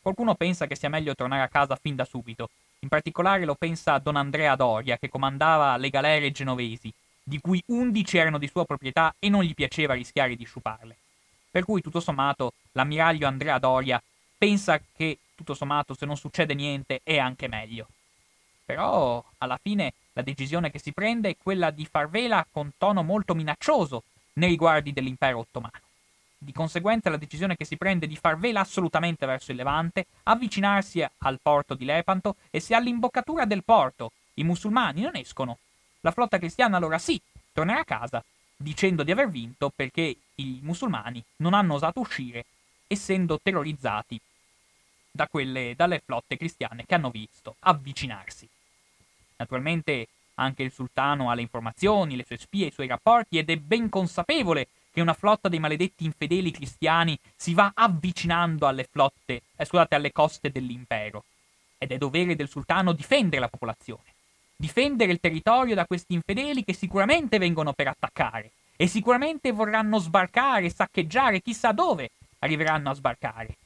Qualcuno 0.00 0.34
pensa 0.34 0.66
che 0.66 0.76
sia 0.76 0.90
meglio 0.90 1.14
tornare 1.14 1.42
a 1.42 1.48
casa 1.48 1.76
fin 1.76 1.96
da 1.96 2.04
subito. 2.04 2.50
In 2.80 2.88
particolare 2.88 3.46
lo 3.46 3.54
pensa 3.54 3.98
Don 3.98 4.16
Andrea 4.16 4.54
Doria, 4.54 4.98
che 4.98 5.08
comandava 5.08 5.76
le 5.78 5.88
galere 5.88 6.30
genovesi, 6.30 6.92
di 7.22 7.40
cui 7.40 7.62
11 7.66 8.18
erano 8.18 8.38
di 8.38 8.48
sua 8.48 8.66
proprietà 8.66 9.14
e 9.18 9.30
non 9.30 9.42
gli 9.42 9.54
piaceva 9.54 9.94
rischiare 9.94 10.36
di 10.36 10.44
sciuparle. 10.44 10.96
Per 11.50 11.64
cui, 11.64 11.80
tutto 11.80 12.00
sommato, 12.00 12.52
l'ammiraglio 12.72 13.26
Andrea 13.26 13.58
Doria 13.58 14.00
pensa 14.36 14.78
che, 14.94 15.18
tutto 15.34 15.54
sommato, 15.54 15.94
se 15.94 16.04
non 16.04 16.16
succede 16.16 16.52
niente, 16.52 17.00
è 17.02 17.18
anche 17.18 17.48
meglio. 17.48 17.88
Però, 18.64 19.24
alla 19.38 19.58
fine, 19.60 19.94
la 20.12 20.22
decisione 20.22 20.70
che 20.70 20.78
si 20.78 20.92
prende 20.92 21.30
è 21.30 21.36
quella 21.42 21.70
di 21.70 21.86
far 21.86 22.10
vela 22.10 22.46
con 22.50 22.72
tono 22.76 23.02
molto 23.02 23.34
minaccioso 23.34 24.02
nei 24.38 24.50
riguardi 24.50 24.92
dell'impero 24.92 25.38
ottomano. 25.38 25.72
Di 26.40 26.52
conseguenza 26.52 27.10
la 27.10 27.16
decisione 27.16 27.56
che 27.56 27.64
si 27.64 27.76
prende 27.76 28.06
di 28.06 28.16
far 28.16 28.38
vela 28.38 28.60
assolutamente 28.60 29.26
verso 29.26 29.50
il 29.50 29.56
Levante, 29.56 30.06
avvicinarsi 30.24 31.04
al 31.18 31.40
porto 31.42 31.74
di 31.74 31.84
Lepanto 31.84 32.36
e 32.50 32.60
se 32.60 32.74
all'imboccatura 32.74 33.44
del 33.44 33.64
porto 33.64 34.12
i 34.34 34.44
musulmani 34.44 35.02
non 35.02 35.16
escono, 35.16 35.58
la 36.00 36.12
flotta 36.12 36.38
cristiana 36.38 36.76
allora 36.76 36.98
sì, 36.98 37.20
tornerà 37.52 37.80
a 37.80 37.84
casa, 37.84 38.24
dicendo 38.56 39.02
di 39.02 39.10
aver 39.10 39.28
vinto 39.28 39.72
perché 39.74 40.16
i 40.36 40.60
musulmani 40.62 41.22
non 41.36 41.54
hanno 41.54 41.74
osato 41.74 41.98
uscire, 41.98 42.44
essendo 42.86 43.40
terrorizzati 43.42 44.20
da 45.10 45.26
quelle, 45.26 45.74
dalle 45.76 46.00
flotte 46.04 46.36
cristiane 46.36 46.86
che 46.86 46.94
hanno 46.94 47.10
visto 47.10 47.56
avvicinarsi. 47.60 48.48
Naturalmente 49.36 50.06
anche 50.38 50.62
il 50.62 50.72
sultano 50.72 51.30
ha 51.30 51.34
le 51.34 51.42
informazioni, 51.42 52.16
le 52.16 52.24
sue 52.24 52.38
spie, 52.38 52.66
i 52.66 52.72
suoi 52.72 52.86
rapporti 52.86 53.38
ed 53.38 53.50
è 53.50 53.56
ben 53.56 53.88
consapevole 53.88 54.68
che 54.92 55.00
una 55.00 55.14
flotta 55.14 55.48
dei 55.48 55.58
maledetti 55.58 56.04
infedeli 56.04 56.50
cristiani 56.50 57.18
si 57.36 57.54
va 57.54 57.72
avvicinando 57.74 58.66
alle 58.66 58.88
flotte, 58.90 59.42
eh, 59.56 59.64
scusate, 59.64 59.94
alle 59.94 60.12
coste 60.12 60.50
dell'impero. 60.50 61.24
Ed 61.78 61.92
è 61.92 61.98
dovere 61.98 62.34
del 62.34 62.48
sultano 62.48 62.92
difendere 62.92 63.40
la 63.40 63.48
popolazione, 63.48 64.14
difendere 64.56 65.12
il 65.12 65.20
territorio 65.20 65.74
da 65.74 65.86
questi 65.86 66.14
infedeli 66.14 66.64
che 66.64 66.72
sicuramente 66.72 67.38
vengono 67.38 67.72
per 67.72 67.88
attaccare 67.88 68.50
e 68.76 68.86
sicuramente 68.86 69.52
vorranno 69.52 69.98
sbarcare, 69.98 70.70
saccheggiare, 70.70 71.42
chissà 71.42 71.72
dove 71.72 72.10
arriveranno 72.40 72.90
a 72.90 72.94
sbarcare. 72.94 73.56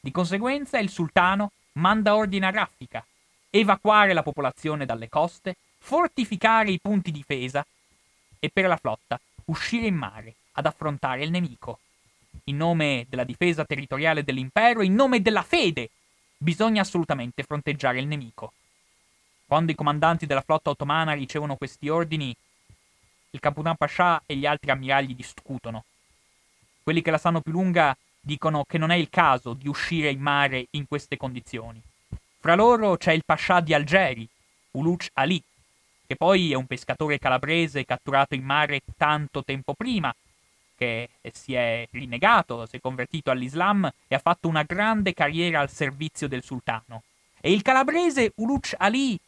Di 0.00 0.10
conseguenza 0.10 0.78
il 0.78 0.90
sultano 0.90 1.50
manda 1.72 2.14
ordine 2.14 2.46
a 2.46 2.50
raffica, 2.50 3.04
evacuare 3.50 4.12
la 4.12 4.22
popolazione 4.22 4.86
dalle 4.86 5.08
coste, 5.08 5.56
fortificare 5.86 6.72
i 6.72 6.80
punti 6.80 7.12
difesa 7.12 7.64
e 8.40 8.50
per 8.52 8.66
la 8.66 8.76
flotta 8.76 9.20
uscire 9.44 9.86
in 9.86 9.94
mare 9.94 10.34
ad 10.54 10.66
affrontare 10.66 11.22
il 11.22 11.30
nemico. 11.30 11.78
In 12.44 12.56
nome 12.56 13.06
della 13.08 13.22
difesa 13.22 13.64
territoriale 13.64 14.24
dell'impero, 14.24 14.82
in 14.82 14.94
nome 14.94 15.22
della 15.22 15.44
fede, 15.44 15.90
bisogna 16.36 16.82
assolutamente 16.82 17.44
fronteggiare 17.44 18.00
il 18.00 18.08
nemico. 18.08 18.52
Quando 19.46 19.70
i 19.70 19.76
comandanti 19.76 20.26
della 20.26 20.40
flotta 20.40 20.70
ottomana 20.70 21.12
ricevono 21.12 21.54
questi 21.54 21.88
ordini, 21.88 22.34
il 23.30 23.38
Caputan 23.38 23.76
Pascià 23.76 24.20
e 24.26 24.34
gli 24.34 24.44
altri 24.44 24.72
ammiragli 24.72 25.14
discutono. 25.14 25.84
Quelli 26.82 27.00
che 27.00 27.12
la 27.12 27.18
sanno 27.18 27.40
più 27.40 27.52
lunga 27.52 27.96
dicono 28.18 28.64
che 28.64 28.76
non 28.76 28.90
è 28.90 28.96
il 28.96 29.08
caso 29.08 29.54
di 29.54 29.68
uscire 29.68 30.10
in 30.10 30.20
mare 30.20 30.66
in 30.70 30.88
queste 30.88 31.16
condizioni. 31.16 31.80
Fra 32.40 32.56
loro 32.56 32.96
c'è 32.96 33.12
il 33.12 33.24
Pascià 33.24 33.60
di 33.60 33.72
Algeri, 33.72 34.28
Uluc 34.72 35.10
Ali, 35.12 35.40
che 36.06 36.16
poi 36.16 36.52
è 36.52 36.54
un 36.54 36.66
pescatore 36.66 37.18
calabrese 37.18 37.84
catturato 37.84 38.34
in 38.34 38.44
mare 38.44 38.80
tanto 38.96 39.42
tempo 39.42 39.74
prima, 39.74 40.14
che 40.76 41.08
si 41.32 41.54
è 41.54 41.86
rinnegato, 41.90 42.66
si 42.66 42.76
è 42.76 42.80
convertito 42.80 43.30
all'Islam 43.30 43.90
e 44.06 44.14
ha 44.14 44.18
fatto 44.18 44.48
una 44.48 44.62
grande 44.62 45.14
carriera 45.14 45.60
al 45.60 45.70
servizio 45.70 46.28
del 46.28 46.42
sultano. 46.42 47.02
E 47.40 47.52
il 47.52 47.62
calabrese 47.62 48.32
Uluc 48.36 48.74
Ali 48.78 49.18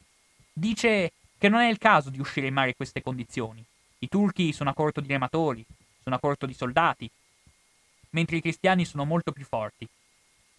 dice 0.52 1.12
che 1.38 1.48
non 1.48 1.60
è 1.60 1.68
il 1.68 1.78
caso 1.78 2.10
di 2.10 2.20
uscire 2.20 2.48
in 2.48 2.54
mare 2.54 2.68
in 2.68 2.76
queste 2.76 3.02
condizioni. 3.02 3.64
I 4.00 4.08
turchi 4.08 4.52
sono 4.52 4.70
a 4.70 4.74
corto 4.74 5.00
di 5.00 5.08
rematori, 5.08 5.64
sono 6.02 6.16
a 6.16 6.18
corto 6.18 6.46
di 6.46 6.54
soldati, 6.54 7.08
mentre 8.10 8.36
i 8.36 8.40
cristiani 8.40 8.84
sono 8.84 9.04
molto 9.04 9.32
più 9.32 9.44
forti. 9.44 9.88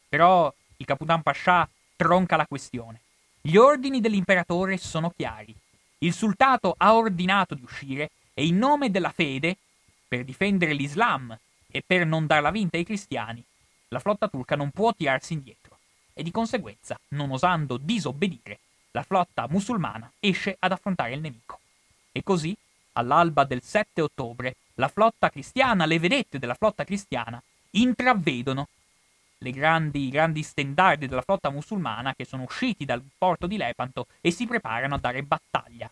Però 0.08 0.52
il 0.78 0.86
Caputan 0.86 1.22
Pascià 1.22 1.68
tronca 1.96 2.36
la 2.36 2.48
questione. 2.48 3.00
Gli 3.42 3.58
ordini 3.58 4.02
dell'imperatore 4.02 4.78
sono 4.78 5.12
chiari. 5.16 5.56
Il 6.02 6.14
sultato 6.14 6.76
ha 6.78 6.96
ordinato 6.96 7.56
di 7.56 7.64
uscire 7.64 8.12
e 8.34 8.46
in 8.46 8.58
nome 8.58 8.90
della 8.90 9.12
fede, 9.12 9.58
per 10.08 10.24
difendere 10.24 10.74
l'Islam 10.74 11.38
e 11.68 11.84
per 11.86 12.06
non 12.06 12.26
darla 12.26 12.52
vinta 12.52 12.78
ai 12.78 12.86
cristiani, 12.86 13.44
la 13.90 14.00
flotta 14.00 14.30
turca 14.30 14.56
non 14.56 14.72
può 14.72 14.94
tirarsi 14.94 15.34
indietro 15.34 15.78
e 16.14 16.24
di 16.24 16.32
conseguenza, 16.32 17.00
non 17.10 17.32
osando 17.32 17.78
disobbedire, 17.78 18.60
la 18.92 19.04
flotta 19.04 19.48
musulmana 19.50 20.10
esce 20.20 20.56
ad 20.60 20.72
affrontare 20.72 21.14
il 21.14 21.22
nemico. 21.22 21.60
E 22.12 22.24
così, 22.24 22.56
all'alba 22.94 23.44
del 23.44 23.62
7 23.62 24.02
ottobre, 24.02 24.56
la 24.76 24.88
flotta 24.88 25.30
cristiana, 25.30 25.86
le 25.86 26.00
vedette 26.00 26.40
della 26.40 26.56
flotta 26.56 26.86
cristiana, 26.86 27.42
intravedono 27.72 28.68
le 29.42 29.52
grandi, 29.52 30.10
grandi 30.10 30.44
stendardi 30.44 31.08
della 31.08 31.22
flotta 31.22 31.50
musulmana 31.50 32.14
che 32.14 32.26
sono 32.26 32.44
usciti 32.44 32.84
dal 32.84 33.02
porto 33.18 33.48
di 33.48 33.56
Lepanto 33.56 34.08
e 34.20 34.32
si 34.32 34.46
preparano 34.46 34.96
a 34.96 35.00
dare 35.00 35.24
battaglia. 35.24 35.90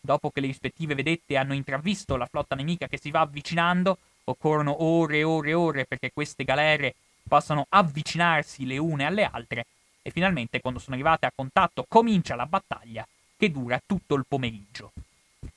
Dopo 0.00 0.30
che 0.30 0.40
le 0.40 0.46
rispettive 0.46 0.94
vedette 0.94 1.36
hanno 1.36 1.52
intravisto 1.52 2.16
la 2.16 2.26
flotta 2.26 2.54
nemica 2.54 2.86
che 2.86 2.98
si 2.98 3.10
va 3.10 3.20
avvicinando, 3.20 3.98
occorrono 4.24 4.82
ore 4.82 5.18
e 5.18 5.24
ore 5.24 5.50
e 5.50 5.54
ore 5.54 5.84
perché 5.84 6.10
queste 6.12 6.44
galere 6.44 6.94
possano 7.28 7.66
avvicinarsi 7.68 8.64
le 8.64 8.78
une 8.78 9.04
alle 9.04 9.24
altre 9.24 9.66
e 10.00 10.10
finalmente 10.10 10.60
quando 10.60 10.80
sono 10.80 10.94
arrivate 10.94 11.26
a 11.26 11.32
contatto 11.34 11.84
comincia 11.86 12.34
la 12.34 12.46
battaglia 12.46 13.06
che 13.36 13.50
dura 13.50 13.78
tutto 13.84 14.14
il 14.14 14.24
pomeriggio. 14.26 14.92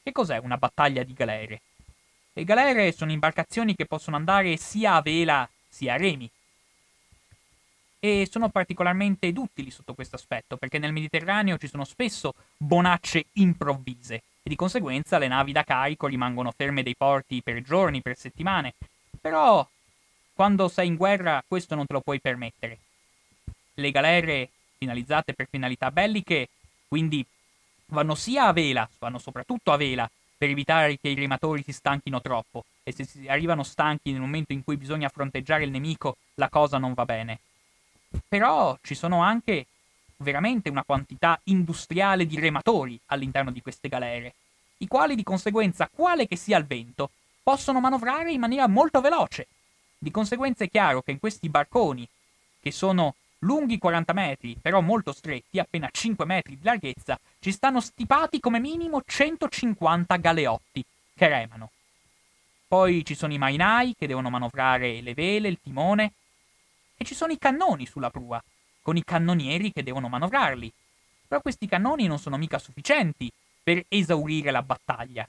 Che 0.03 0.11
cos'è 0.11 0.37
una 0.39 0.57
battaglia 0.57 1.03
di 1.03 1.13
galere? 1.13 1.61
Le 2.33 2.43
galere 2.43 2.91
sono 2.91 3.11
imbarcazioni 3.11 3.75
che 3.75 3.85
possono 3.85 4.17
andare 4.17 4.57
sia 4.57 4.95
a 4.95 5.01
vela 5.01 5.47
sia 5.69 5.93
a 5.93 5.97
remi. 5.97 6.29
E 8.05 8.27
sono 8.29 8.49
particolarmente 8.49 9.31
utili 9.33 9.71
sotto 9.71 9.93
questo 9.93 10.17
aspetto, 10.17 10.57
perché 10.57 10.77
nel 10.77 10.91
Mediterraneo 10.91 11.57
ci 11.57 11.69
sono 11.69 11.85
spesso 11.85 12.33
bonacce 12.57 13.27
improvvise 13.35 14.15
e 14.15 14.49
di 14.49 14.57
conseguenza 14.57 15.17
le 15.17 15.29
navi 15.29 15.53
da 15.53 15.63
carico 15.63 16.07
rimangono 16.07 16.51
ferme 16.51 16.83
dei 16.83 16.97
porti 16.97 17.41
per 17.41 17.61
giorni, 17.61 18.01
per 18.01 18.17
settimane. 18.17 18.73
Però 19.21 19.65
quando 20.33 20.67
sei 20.67 20.87
in 20.87 20.97
guerra 20.97 21.41
questo 21.47 21.75
non 21.75 21.85
te 21.85 21.93
lo 21.93 22.01
puoi 22.01 22.19
permettere. 22.19 22.77
Le 23.75 23.91
galere 23.91 24.49
finalizzate 24.77 25.33
per 25.33 25.47
finalità 25.49 25.89
belliche, 25.89 26.49
quindi 26.89 27.25
vanno 27.85 28.15
sia 28.15 28.47
a 28.47 28.51
vela, 28.51 28.85
vanno 28.99 29.17
soprattutto 29.17 29.71
a 29.71 29.77
vela, 29.77 30.11
per 30.37 30.49
evitare 30.49 30.99
che 30.99 31.07
i 31.07 31.15
rematori 31.15 31.63
si 31.63 31.71
stanchino 31.71 32.19
troppo 32.19 32.65
e 32.83 32.91
se 32.91 33.05
si 33.05 33.29
arrivano 33.29 33.63
stanchi 33.63 34.11
nel 34.11 34.19
momento 34.19 34.51
in 34.51 34.61
cui 34.61 34.75
bisogna 34.75 35.07
fronteggiare 35.07 35.63
il 35.63 35.71
nemico 35.71 36.17
la 36.33 36.49
cosa 36.49 36.77
non 36.77 36.93
va 36.93 37.05
bene. 37.05 37.39
Però 38.27 38.77
ci 38.81 38.95
sono 38.95 39.21
anche 39.21 39.67
veramente 40.17 40.69
una 40.69 40.83
quantità 40.83 41.39
industriale 41.45 42.25
di 42.25 42.39
rematori 42.39 42.99
all'interno 43.07 43.51
di 43.51 43.61
queste 43.61 43.89
galere, 43.89 44.33
i 44.77 44.87
quali 44.87 45.15
di 45.15 45.23
conseguenza, 45.23 45.89
quale 45.93 46.27
che 46.27 46.35
sia 46.35 46.57
il 46.57 46.65
vento, 46.65 47.11
possono 47.43 47.79
manovrare 47.79 48.31
in 48.31 48.39
maniera 48.39 48.67
molto 48.67 49.01
veloce. 49.01 49.47
Di 49.97 50.11
conseguenza 50.11 50.63
è 50.63 50.69
chiaro 50.69 51.01
che 51.01 51.11
in 51.11 51.19
questi 51.19 51.49
barconi, 51.49 52.07
che 52.59 52.71
sono 52.71 53.15
lunghi 53.39 53.77
40 53.77 54.13
metri, 54.13 54.57
però 54.61 54.81
molto 54.81 55.11
stretti, 55.11 55.59
appena 55.59 55.89
5 55.91 56.25
metri 56.25 56.57
di 56.57 56.63
larghezza, 56.63 57.19
ci 57.39 57.51
stanno 57.51 57.81
stipati 57.81 58.39
come 58.39 58.59
minimo 58.59 59.01
150 59.05 60.15
galeotti 60.17 60.83
che 61.15 61.27
remano. 61.27 61.71
Poi 62.67 63.05
ci 63.05 63.15
sono 63.15 63.33
i 63.33 63.37
marinai 63.37 63.95
che 63.97 64.07
devono 64.07 64.29
manovrare 64.29 65.01
le 65.01 65.13
vele, 65.13 65.47
il 65.47 65.59
timone, 65.61 66.13
e 67.03 67.05
ci 67.05 67.13
sono 67.13 67.33
i 67.33 67.37
cannoni 67.37 67.85
sulla 67.85 68.09
prua, 68.09 68.41
con 68.81 68.97
i 68.97 69.03
cannonieri 69.03 69.71
che 69.71 69.83
devono 69.83 70.09
manovrarli. 70.09 70.71
Però 71.27 71.41
questi 71.41 71.67
cannoni 71.67 72.07
non 72.07 72.17
sono 72.17 72.37
mica 72.37 72.57
sufficienti 72.57 73.31
per 73.61 73.85
esaurire 73.89 74.51
la 74.51 74.63
battaglia. 74.63 75.27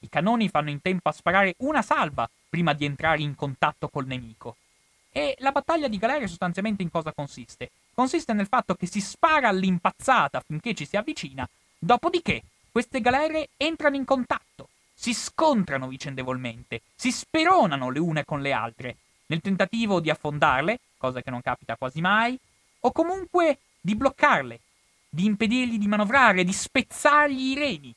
I 0.00 0.08
cannoni 0.08 0.48
fanno 0.48 0.70
in 0.70 0.80
tempo 0.80 1.08
a 1.08 1.12
sparare 1.12 1.54
una 1.58 1.82
salva 1.82 2.28
prima 2.48 2.72
di 2.72 2.84
entrare 2.84 3.20
in 3.20 3.34
contatto 3.34 3.88
col 3.88 4.06
nemico. 4.06 4.56
E 5.10 5.34
la 5.40 5.50
battaglia 5.50 5.88
di 5.88 5.98
galere 5.98 6.28
sostanzialmente 6.28 6.82
in 6.82 6.90
cosa 6.90 7.12
consiste? 7.12 7.70
Consiste 7.92 8.32
nel 8.32 8.46
fatto 8.46 8.74
che 8.74 8.86
si 8.86 9.00
spara 9.00 9.48
all'impazzata 9.48 10.42
finché 10.46 10.74
ci 10.74 10.86
si 10.86 10.96
avvicina, 10.96 11.48
dopodiché 11.78 12.42
queste 12.70 13.00
galere 13.00 13.48
entrano 13.56 13.96
in 13.96 14.04
contatto, 14.04 14.68
si 14.94 15.12
scontrano 15.14 15.88
vicendevolmente, 15.88 16.82
si 16.94 17.10
speronano 17.10 17.90
le 17.90 17.98
une 17.98 18.24
con 18.24 18.40
le 18.40 18.52
altre, 18.52 18.96
nel 19.28 19.40
tentativo 19.40 20.00
di 20.00 20.10
affondarle, 20.10 20.78
cosa 20.98 21.22
che 21.22 21.30
non 21.30 21.40
capita 21.40 21.76
quasi 21.76 22.00
mai, 22.00 22.38
o 22.80 22.92
comunque 22.92 23.58
di 23.80 23.94
bloccarle, 23.94 24.60
di 25.08 25.24
impedirgli 25.24 25.78
di 25.78 25.86
manovrare, 25.88 26.44
di 26.44 26.52
spezzargli 26.52 27.50
i 27.50 27.54
remi. 27.54 27.94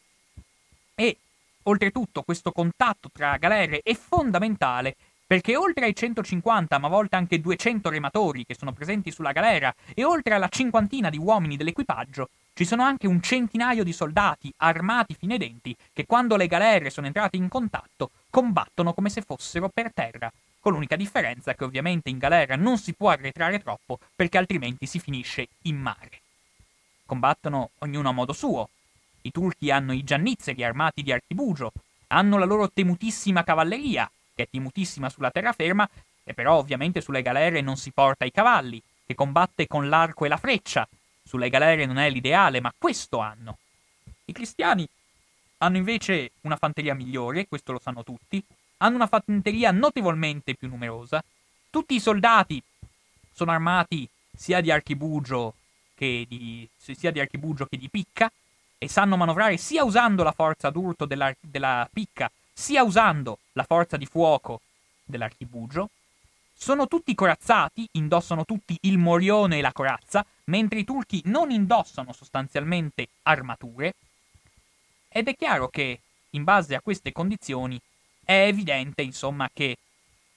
E, 0.95 1.17
oltretutto, 1.63 2.23
questo 2.23 2.51
contatto 2.51 3.09
tra 3.11 3.37
galere 3.37 3.81
è 3.83 3.93
fondamentale 3.93 4.95
perché 5.31 5.55
oltre 5.55 5.85
ai 5.85 5.95
150, 5.95 6.77
ma 6.77 6.87
a 6.87 6.89
volte 6.89 7.15
anche 7.15 7.39
200 7.39 7.89
rematori 7.89 8.45
che 8.45 8.53
sono 8.53 8.73
presenti 8.73 9.11
sulla 9.11 9.31
galera 9.31 9.73
e 9.93 10.03
oltre 10.03 10.33
alla 10.33 10.49
cinquantina 10.49 11.09
di 11.09 11.17
uomini 11.17 11.55
dell'equipaggio, 11.55 12.27
ci 12.53 12.65
sono 12.65 12.83
anche 12.83 13.07
un 13.07 13.21
centinaio 13.21 13.85
di 13.85 13.93
soldati 13.93 14.53
armati 14.57 15.15
fino 15.17 15.31
ai 15.31 15.39
denti 15.39 15.73
che 15.93 16.05
quando 16.05 16.35
le 16.35 16.47
galere 16.47 16.89
sono 16.89 17.07
entrate 17.07 17.37
in 17.37 17.47
contatto 17.47 18.11
combattono 18.29 18.93
come 18.93 19.09
se 19.09 19.21
fossero 19.21 19.69
per 19.69 19.93
terra, 19.93 20.29
con 20.61 20.73
l'unica 20.73 20.95
differenza 20.95 21.55
che 21.55 21.63
ovviamente 21.63 22.09
in 22.09 22.19
galera 22.19 22.55
non 22.55 22.77
si 22.77 22.93
può 22.93 23.09
arretrare 23.09 23.59
troppo 23.59 23.99
perché 24.15 24.37
altrimenti 24.37 24.85
si 24.85 24.99
finisce 24.99 25.47
in 25.63 25.77
mare. 25.77 26.21
Combattono 27.05 27.71
ognuno 27.79 28.09
a 28.09 28.13
modo 28.13 28.31
suo. 28.31 28.69
I 29.23 29.31
turchi 29.31 29.71
hanno 29.71 29.91
i 29.91 30.03
giannizzeri 30.03 30.63
armati 30.63 31.01
di 31.01 31.11
archibugio, 31.11 31.73
hanno 32.07 32.37
la 32.37 32.45
loro 32.45 32.69
temutissima 32.69 33.43
cavalleria, 33.43 34.09
che 34.33 34.43
è 34.43 34.47
timutissima 34.49 35.09
sulla 35.09 35.31
terraferma, 35.31 35.89
e 36.23 36.33
però 36.33 36.55
ovviamente 36.55 37.01
sulle 37.01 37.21
galere 37.21 37.61
non 37.61 37.75
si 37.75 37.91
porta 37.91 38.25
i 38.25 38.31
cavalli, 38.31 38.81
che 39.05 39.15
combatte 39.15 39.67
con 39.67 39.89
l'arco 39.89 40.25
e 40.25 40.29
la 40.29 40.37
freccia. 40.37 40.87
Sulle 41.23 41.49
galere 41.49 41.85
non 41.85 41.97
è 41.97 42.09
l'ideale, 42.09 42.61
ma 42.61 42.73
questo 42.77 43.19
hanno. 43.19 43.57
I 44.25 44.31
cristiani 44.31 44.87
hanno 45.57 45.77
invece 45.77 46.31
una 46.41 46.55
fanteria 46.55 46.93
migliore, 46.93 47.47
questo 47.47 47.71
lo 47.71 47.79
sanno 47.79 48.03
tutti, 48.03 48.43
hanno 48.81 48.95
una 48.95 49.07
fanteria 49.07 49.71
notevolmente 49.71 50.55
più 50.55 50.67
numerosa, 50.67 51.23
tutti 51.69 51.95
i 51.95 51.99
soldati 51.99 52.61
sono 53.31 53.51
armati 53.51 54.07
sia 54.35 54.61
di 54.61 54.71
archibugio 54.71 55.55
che 55.95 56.25
di, 56.27 56.67
sia 56.75 57.11
di, 57.11 57.19
archibugio 57.19 57.65
che 57.65 57.77
di 57.77 57.89
picca 57.89 58.31
e 58.77 58.89
sanno 58.89 59.17
manovrare 59.17 59.57
sia 59.57 59.83
usando 59.83 60.23
la 60.23 60.31
forza 60.31 60.69
d'urto 60.69 61.05
della, 61.05 61.33
della 61.39 61.87
picca 61.91 62.29
sia 62.51 62.83
usando 62.83 63.39
la 63.53 63.63
forza 63.63 63.97
di 63.97 64.05
fuoco 64.05 64.61
dell'archibugio, 65.03 65.89
sono 66.53 66.87
tutti 66.87 67.15
corazzati, 67.15 67.87
indossano 67.93 68.45
tutti 68.45 68.77
il 68.81 68.97
morione 68.97 69.57
e 69.57 69.61
la 69.61 69.71
corazza, 69.71 70.25
mentre 70.45 70.79
i 70.79 70.83
turchi 70.83 71.21
non 71.25 71.49
indossano 71.49 72.13
sostanzialmente 72.13 73.07
armature, 73.23 73.93
ed 75.07 75.27
è 75.27 75.35
chiaro 75.35 75.69
che, 75.69 75.99
in 76.31 76.43
base 76.43 76.75
a 76.75 76.81
queste 76.81 77.11
condizioni, 77.11 77.81
è 78.23 78.45
evidente, 78.47 79.01
insomma, 79.01 79.49
che 79.53 79.75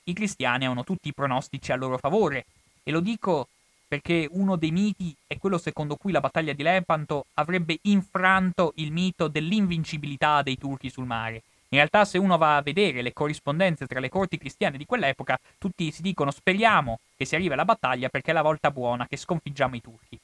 i 0.05 0.13
cristiani 0.13 0.67
hanno 0.67 0.85
tutti 0.85 1.09
i 1.09 1.15
pronostici 1.15 1.73
a 1.73 1.77
loro 1.77 1.99
favore. 1.99 2.45
E 2.83 2.91
lo 2.91 3.01
dico 3.01 3.49
perché 3.87 4.27
uno 4.31 4.57
dei 4.57 4.71
miti 4.71 5.15
è 5.27 5.39
quello 5.39 5.59
secondo 5.59 5.97
cui 5.97 6.13
la 6.13 6.21
battaglia 6.21 6.53
di 6.53 6.63
Lepanto 6.63 7.27
avrebbe 7.35 7.79
infranto 7.83 8.73
il 8.77 8.91
mito 8.91 9.29
dell'invincibilità 9.29 10.43
dei 10.43 10.59
turchi 10.59 10.91
sul 10.91 11.07
mare. 11.07 11.43
In 11.69 11.81
realtà, 11.81 12.05
se 12.05 12.19
uno 12.19 12.37
va 12.37 12.57
a 12.57 12.63
vedere 12.63 13.03
le 13.03 13.13
corrispondenze 13.13 13.87
tra 13.87 14.01
le 14.01 14.09
corti 14.09 14.39
cristiane 14.39 14.79
di 14.79 14.87
quell'epoca, 14.87 15.39
tutti 15.59 15.91
si 15.91 16.03
dicono 16.03 16.31
speriamo 16.31 17.01
che 17.17 17.25
si 17.25 17.35
arrivi 17.35 17.53
alla 17.53 17.65
battaglia 17.65 18.09
perché 18.09 18.31
è 18.31 18.35
la 18.35 18.43
volta 18.43 18.71
buona 18.71 19.07
che 19.09 19.17
sconfiggiamo 19.17 19.75
i 19.75 19.81
turchi. 19.81 20.19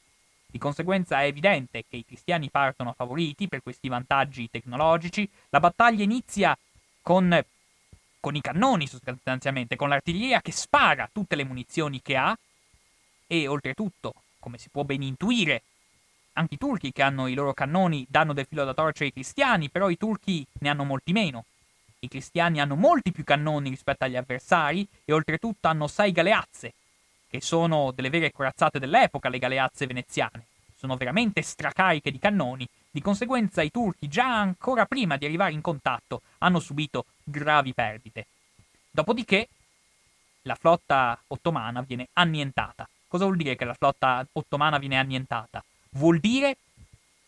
Di 0.47 0.57
conseguenza 0.57 1.21
è 1.21 1.25
evidente 1.25 1.83
che 1.89 1.97
i 1.97 2.05
cristiani 2.05 2.49
partono 2.49 2.93
favoriti 2.93 3.47
per 3.47 3.63
questi 3.63 3.87
vantaggi 3.87 4.49
tecnologici. 4.49 5.29
La 5.49 5.61
battaglia 5.61 6.03
inizia 6.03 6.57
con, 7.01 7.43
con 8.19 8.35
i 8.35 8.41
cannoni 8.41 8.87
sostanzialmente, 8.87 9.75
con 9.75 9.89
l'artiglieria 9.89 10.41
che 10.41 10.51
spara 10.51 11.09
tutte 11.11 11.35
le 11.35 11.43
munizioni 11.43 12.01
che 12.01 12.15
ha 12.15 12.37
e 13.27 13.47
oltretutto, 13.47 14.13
come 14.39 14.57
si 14.57 14.69
può 14.69 14.83
ben 14.83 15.01
intuire, 15.01 15.63
anche 16.33 16.55
i 16.55 16.57
turchi 16.57 16.91
che 16.91 17.01
hanno 17.01 17.27
i 17.27 17.33
loro 17.33 17.53
cannoni 17.53 18.05
danno 18.09 18.33
del 18.33 18.45
filo 18.45 18.63
da 18.63 18.73
torcere 18.73 19.05
ai 19.05 19.13
cristiani, 19.13 19.69
però 19.69 19.89
i 19.89 19.97
turchi 19.97 20.45
ne 20.59 20.69
hanno 20.69 20.83
molti 20.83 21.11
meno. 21.11 21.45
I 21.99 22.07
cristiani 22.07 22.59
hanno 22.59 22.75
molti 22.75 23.11
più 23.11 23.23
cannoni 23.23 23.69
rispetto 23.69 24.05
agli 24.05 24.15
avversari 24.15 24.87
e 25.05 25.13
oltretutto 25.13 25.67
hanno 25.67 25.87
sei 25.87 26.11
galeazze, 26.11 26.73
che 27.29 27.41
sono 27.41 27.91
delle 27.91 28.09
vere 28.09 28.31
corazzate 28.31 28.79
dell'epoca, 28.79 29.29
le 29.29 29.39
galeazze 29.39 29.85
veneziane. 29.85 30.45
Sono 30.75 30.97
veramente 30.97 31.41
stracariche 31.41 32.11
di 32.11 32.17
cannoni, 32.17 32.67
di 32.91 33.01
conseguenza 33.01 33.61
i 33.61 33.71
turchi, 33.71 34.09
già 34.09 34.39
ancora 34.39 34.85
prima 34.85 35.15
di 35.15 35.25
arrivare 35.25 35.53
in 35.53 35.61
contatto, 35.61 36.21
hanno 36.39 36.59
subito 36.59 37.05
gravi 37.23 37.73
perdite. 37.73 38.27
Dopodiché 38.91 39.47
la 40.43 40.55
flotta 40.55 41.17
ottomana 41.27 41.81
viene 41.81 42.09
annientata. 42.13 42.87
Cosa 43.07 43.25
vuol 43.25 43.37
dire 43.37 43.55
che 43.55 43.65
la 43.65 43.73
flotta 43.73 44.25
ottomana 44.33 44.77
viene 44.77 44.97
annientata? 44.97 45.63
Vuol 45.91 46.19
dire 46.19 46.57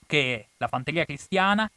che 0.05 0.47
la 0.57 0.67
fanteria 0.67 1.05
cristiana, 1.05 1.69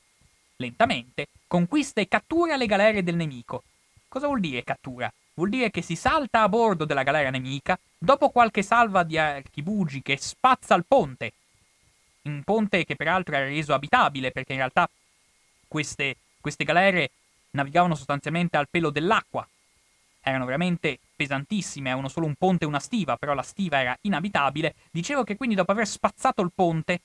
lentamente, 0.56 1.28
conquista 1.46 2.00
e 2.00 2.08
cattura 2.08 2.56
le 2.56 2.66
galere 2.66 3.02
del 3.02 3.16
nemico. 3.16 3.62
Cosa 4.08 4.26
vuol 4.26 4.40
dire 4.40 4.64
cattura? 4.64 5.12
Vuol 5.34 5.50
dire 5.50 5.70
che 5.70 5.82
si 5.82 5.96
salta 5.96 6.42
a 6.42 6.48
bordo 6.48 6.84
della 6.84 7.02
galera 7.02 7.30
nemica 7.30 7.78
dopo 7.98 8.30
qualche 8.30 8.62
salva 8.62 9.02
di 9.02 9.18
archibugi 9.18 10.02
che 10.02 10.16
spazza 10.16 10.74
il 10.74 10.84
ponte. 10.86 11.32
Un 12.26 12.42
ponte 12.44 12.84
che 12.84 12.96
peraltro 12.96 13.34
era 13.34 13.46
reso 13.46 13.72
abitabile 13.72 14.32
perché 14.32 14.52
in 14.52 14.58
realtà 14.58 14.88
queste, 15.68 16.16
queste 16.40 16.64
galere 16.64 17.10
navigavano 17.50 17.94
sostanzialmente 17.94 18.56
al 18.56 18.68
pelo 18.68 18.90
dell'acqua. 18.90 19.46
Erano 20.20 20.44
veramente 20.44 20.98
pesantissime, 21.14 21.90
avevano 21.90 22.08
solo 22.08 22.26
un 22.26 22.34
ponte 22.34 22.64
e 22.64 22.68
una 22.68 22.80
stiva, 22.80 23.16
però 23.16 23.32
la 23.32 23.42
stiva 23.42 23.80
era 23.80 23.96
inabitabile. 24.02 24.74
Dicevo 24.90 25.22
che 25.22 25.36
quindi 25.36 25.54
dopo 25.54 25.72
aver 25.72 25.86
spazzato 25.86 26.42
il 26.42 26.50
ponte 26.54 27.00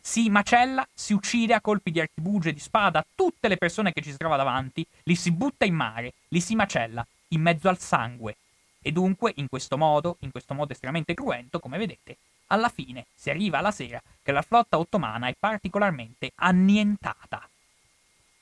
si 0.00 0.30
macella, 0.30 0.86
si 0.94 1.12
uccide 1.12 1.52
a 1.52 1.60
colpi 1.60 1.90
di 1.90 2.00
archibugi 2.00 2.48
e 2.48 2.52
di 2.52 2.60
spada 2.60 3.04
tutte 3.14 3.48
le 3.48 3.56
persone 3.56 3.92
che 3.92 4.00
ci 4.00 4.10
si 4.10 4.16
trova 4.16 4.36
davanti, 4.36 4.86
li 5.02 5.14
si 5.14 5.30
butta 5.30 5.64
in 5.64 5.74
mare, 5.74 6.14
li 6.28 6.40
si 6.40 6.54
macella 6.54 7.06
in 7.28 7.42
mezzo 7.42 7.68
al 7.68 7.78
sangue. 7.78 8.36
E 8.80 8.92
dunque, 8.92 9.32
in 9.36 9.48
questo 9.48 9.76
modo, 9.76 10.16
in 10.20 10.30
questo 10.30 10.54
modo 10.54 10.72
estremamente 10.72 11.12
cruento, 11.12 11.60
come 11.60 11.76
vedete, 11.76 12.16
alla 12.52 12.68
fine 12.68 13.06
si 13.14 13.30
arriva 13.30 13.58
alla 13.58 13.70
sera 13.70 14.00
che 14.22 14.32
la 14.32 14.42
flotta 14.42 14.78
ottomana 14.78 15.28
è 15.28 15.34
particolarmente 15.38 16.32
annientata. 16.36 17.48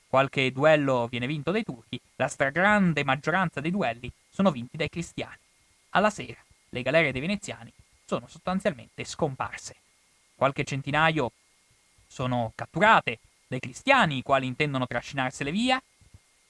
Qualche 0.07 0.51
duello 0.51 1.07
viene 1.07 1.27
vinto 1.27 1.51
dai 1.51 1.63
turchi, 1.63 1.99
la 2.15 2.27
stragrande 2.27 3.03
maggioranza 3.03 3.61
dei 3.61 3.71
duelli 3.71 4.11
sono 4.29 4.51
vinti 4.51 4.77
dai 4.77 4.89
cristiani. 4.89 5.37
Alla 5.89 6.09
sera, 6.09 6.39
le 6.69 6.81
galere 6.81 7.11
dei 7.11 7.21
veneziani 7.21 7.71
sono 8.05 8.27
sostanzialmente 8.27 9.03
scomparse. 9.03 9.75
Qualche 10.35 10.63
centinaio 10.63 11.31
sono 12.07 12.51
catturate 12.55 13.19
dai 13.47 13.59
cristiani, 13.59 14.17
i 14.17 14.23
quali 14.23 14.47
intendono 14.47 14.87
trascinarsele 14.87 15.51
via. 15.51 15.81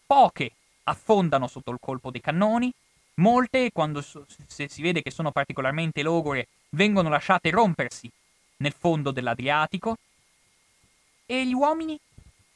Poche 0.06 0.52
affondano 0.84 1.48
sotto 1.48 1.72
il 1.72 1.80
colpo 1.82 2.12
dei 2.12 2.22
cannoni. 2.22 2.72
Molte, 3.16 3.72
quando 3.74 4.02
si 4.02 4.82
vede 4.82 5.02
che 5.02 5.12
sono 5.12 5.32
particolarmente 5.32 6.02
logore, 6.02 6.48
vengono 6.70 7.10
lasciate 7.10 7.50
rompersi 7.50 8.10
nel 8.58 8.74
fondo 8.74 9.12
dell'Adriatico. 9.12 9.98
E 11.26 11.46
gli 11.46 11.54
uomini? 11.54 12.00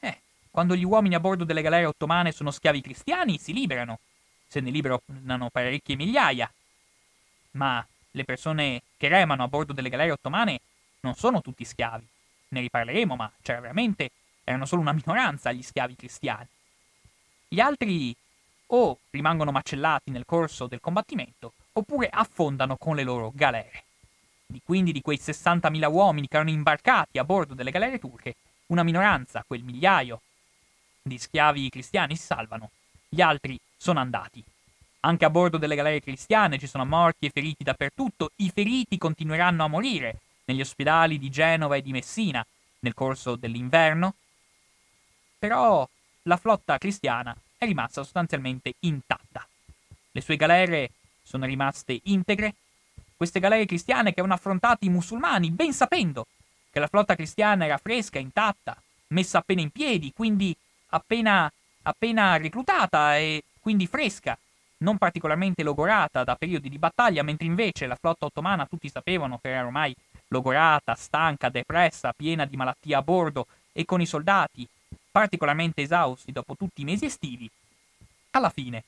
Eh, 0.00 0.18
quando 0.50 0.74
gli 0.76 0.84
uomini 0.84 1.14
a 1.14 1.20
bordo 1.20 1.44
delle 1.44 1.62
galere 1.62 1.86
ottomane 1.86 2.32
sono 2.32 2.50
schiavi 2.50 2.80
cristiani, 2.80 3.38
si 3.38 3.52
liberano 3.52 3.98
se 4.46 4.60
ne 4.60 4.70
liberano 4.70 5.50
parecchie 5.50 5.96
migliaia. 5.96 6.50
Ma 7.52 7.84
le 8.10 8.24
persone 8.24 8.82
che 8.96 9.08
remano 9.08 9.42
a 9.42 9.48
bordo 9.48 9.72
delle 9.72 9.88
galere 9.88 10.12
ottomane 10.12 10.60
non 11.00 11.14
sono 11.14 11.40
tutti 11.40 11.64
schiavi. 11.64 12.06
Ne 12.48 12.60
riparleremo, 12.60 13.16
ma 13.16 13.30
c'era 13.42 13.60
veramente 13.60 14.10
erano 14.44 14.66
solo 14.66 14.82
una 14.82 14.92
minoranza 14.92 15.50
gli 15.50 15.62
schiavi 15.62 15.96
cristiani. 15.96 16.46
Gli 17.48 17.58
altri 17.58 18.14
o 18.66 18.98
rimangono 19.10 19.50
macellati 19.50 20.10
nel 20.10 20.24
corso 20.26 20.66
del 20.66 20.80
combattimento, 20.80 21.52
oppure 21.72 22.08
affondano 22.08 22.76
con 22.76 22.94
le 22.94 23.02
loro 23.02 23.32
galere. 23.34 23.84
Di 24.46 24.60
quindi 24.64 24.92
di 24.92 25.00
quei 25.00 25.18
60.000 25.18 25.90
uomini 25.90 26.28
che 26.28 26.36
erano 26.36 26.50
imbarcati 26.50 27.18
a 27.18 27.24
bordo 27.24 27.54
delle 27.54 27.70
galere 27.70 27.98
turche, 27.98 28.36
una 28.66 28.82
minoranza, 28.82 29.44
quel 29.46 29.62
migliaio 29.62 30.20
di 31.02 31.18
schiavi 31.18 31.68
cristiani 31.68 32.16
si 32.16 32.24
salvano, 32.24 32.70
gli 33.08 33.20
altri 33.20 33.58
sono 33.76 34.00
andati. 34.00 34.42
Anche 35.00 35.24
a 35.26 35.30
bordo 35.30 35.58
delle 35.58 35.76
galere 35.76 36.00
cristiane 36.00 36.58
ci 36.58 36.66
sono 36.66 36.86
morti 36.86 37.26
e 37.26 37.30
feriti 37.30 37.62
dappertutto, 37.62 38.30
i 38.36 38.50
feriti 38.50 38.96
continueranno 38.96 39.64
a 39.64 39.68
morire 39.68 40.20
negli 40.46 40.62
ospedali 40.62 41.18
di 41.18 41.28
Genova 41.28 41.76
e 41.76 41.82
di 41.82 41.92
Messina 41.92 42.44
nel 42.80 42.94
corso 42.94 43.36
dell'inverno. 43.36 44.14
Però 45.38 45.86
la 46.22 46.36
flotta 46.38 46.78
cristiana 46.78 47.36
è 47.58 47.66
rimasta 47.66 48.02
sostanzialmente 48.02 48.74
intatta. 48.80 49.46
Le 50.10 50.20
sue 50.22 50.36
galere 50.36 50.92
sono 51.22 51.44
rimaste 51.44 52.00
integre. 52.04 52.54
Queste 53.16 53.40
galere 53.40 53.66
cristiane 53.66 54.12
che 54.12 54.20
avevano 54.20 54.34
affrontato 54.34 54.84
i 54.84 54.88
musulmani, 54.88 55.50
ben 55.50 55.72
sapendo 55.72 56.26
che 56.70 56.80
la 56.80 56.88
flotta 56.88 57.14
cristiana 57.14 57.64
era 57.64 57.78
fresca, 57.78 58.18
intatta, 58.18 58.76
messa 59.08 59.38
appena 59.38 59.60
in 59.60 59.70
piedi, 59.70 60.12
quindi 60.12 60.54
appena, 60.88 61.50
appena 61.82 62.36
reclutata 62.36 63.16
e 63.16 63.44
quindi 63.60 63.86
fresca, 63.86 64.36
non 64.78 64.98
particolarmente 64.98 65.62
logorata 65.62 66.24
da 66.24 66.34
periodi 66.34 66.68
di 66.68 66.78
battaglia, 66.78 67.22
mentre 67.22 67.46
invece 67.46 67.86
la 67.86 67.96
flotta 67.96 68.26
ottomana 68.26 68.66
tutti 68.66 68.88
sapevano 68.88 69.38
che 69.40 69.50
era 69.50 69.64
ormai 69.64 69.94
logorata, 70.28 70.94
stanca, 70.94 71.48
depressa, 71.48 72.12
piena 72.12 72.44
di 72.44 72.56
malattie 72.56 72.94
a 72.94 73.02
bordo 73.02 73.46
e 73.72 73.84
con 73.84 74.00
i 74.00 74.06
soldati 74.06 74.68
particolarmente 75.14 75.82
esausti 75.82 76.32
dopo 76.32 76.56
tutti 76.56 76.80
i 76.82 76.84
mesi 76.84 77.04
estivi, 77.04 77.48
alla 78.30 78.50
fine, 78.50 78.82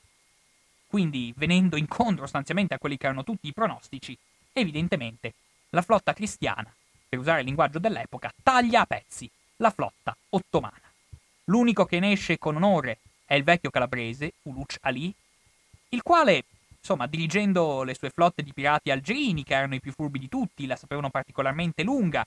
quindi 0.86 1.32
venendo 1.36 1.76
incontro 1.76 2.22
sostanzialmente 2.22 2.74
a 2.74 2.78
quelli 2.78 2.96
che 2.96 3.06
erano 3.06 3.24
tutti 3.24 3.48
i 3.48 3.52
pronostici, 3.52 4.16
evidentemente 4.52 5.34
la 5.70 5.82
flotta 5.82 6.12
cristiana, 6.12 6.72
per 7.08 7.18
usare 7.18 7.40
il 7.40 7.46
linguaggio 7.46 7.78
dell'epoca, 7.78 8.32
taglia 8.42 8.82
a 8.82 8.86
pezzi 8.86 9.30
la 9.56 9.70
flotta 9.70 10.16
ottomana. 10.30 10.80
L'unico 11.44 11.84
che 11.84 12.00
ne 12.00 12.12
esce 12.12 12.38
con 12.38 12.56
onore 12.56 12.98
è 13.24 13.34
il 13.34 13.44
vecchio 13.44 13.70
calabrese, 13.70 14.34
Uluc 14.42 14.76
Ali, 14.80 15.12
il 15.90 16.02
quale, 16.02 16.44
insomma, 16.78 17.06
dirigendo 17.06 17.82
le 17.82 17.94
sue 17.94 18.10
flotte 18.10 18.42
di 18.42 18.52
pirati 18.52 18.90
algerini, 18.90 19.44
che 19.44 19.54
erano 19.54 19.74
i 19.74 19.80
più 19.80 19.92
furbi 19.92 20.18
di 20.18 20.28
tutti, 20.28 20.66
la 20.66 20.76
sapevano 20.76 21.10
particolarmente 21.10 21.82
lunga, 21.82 22.24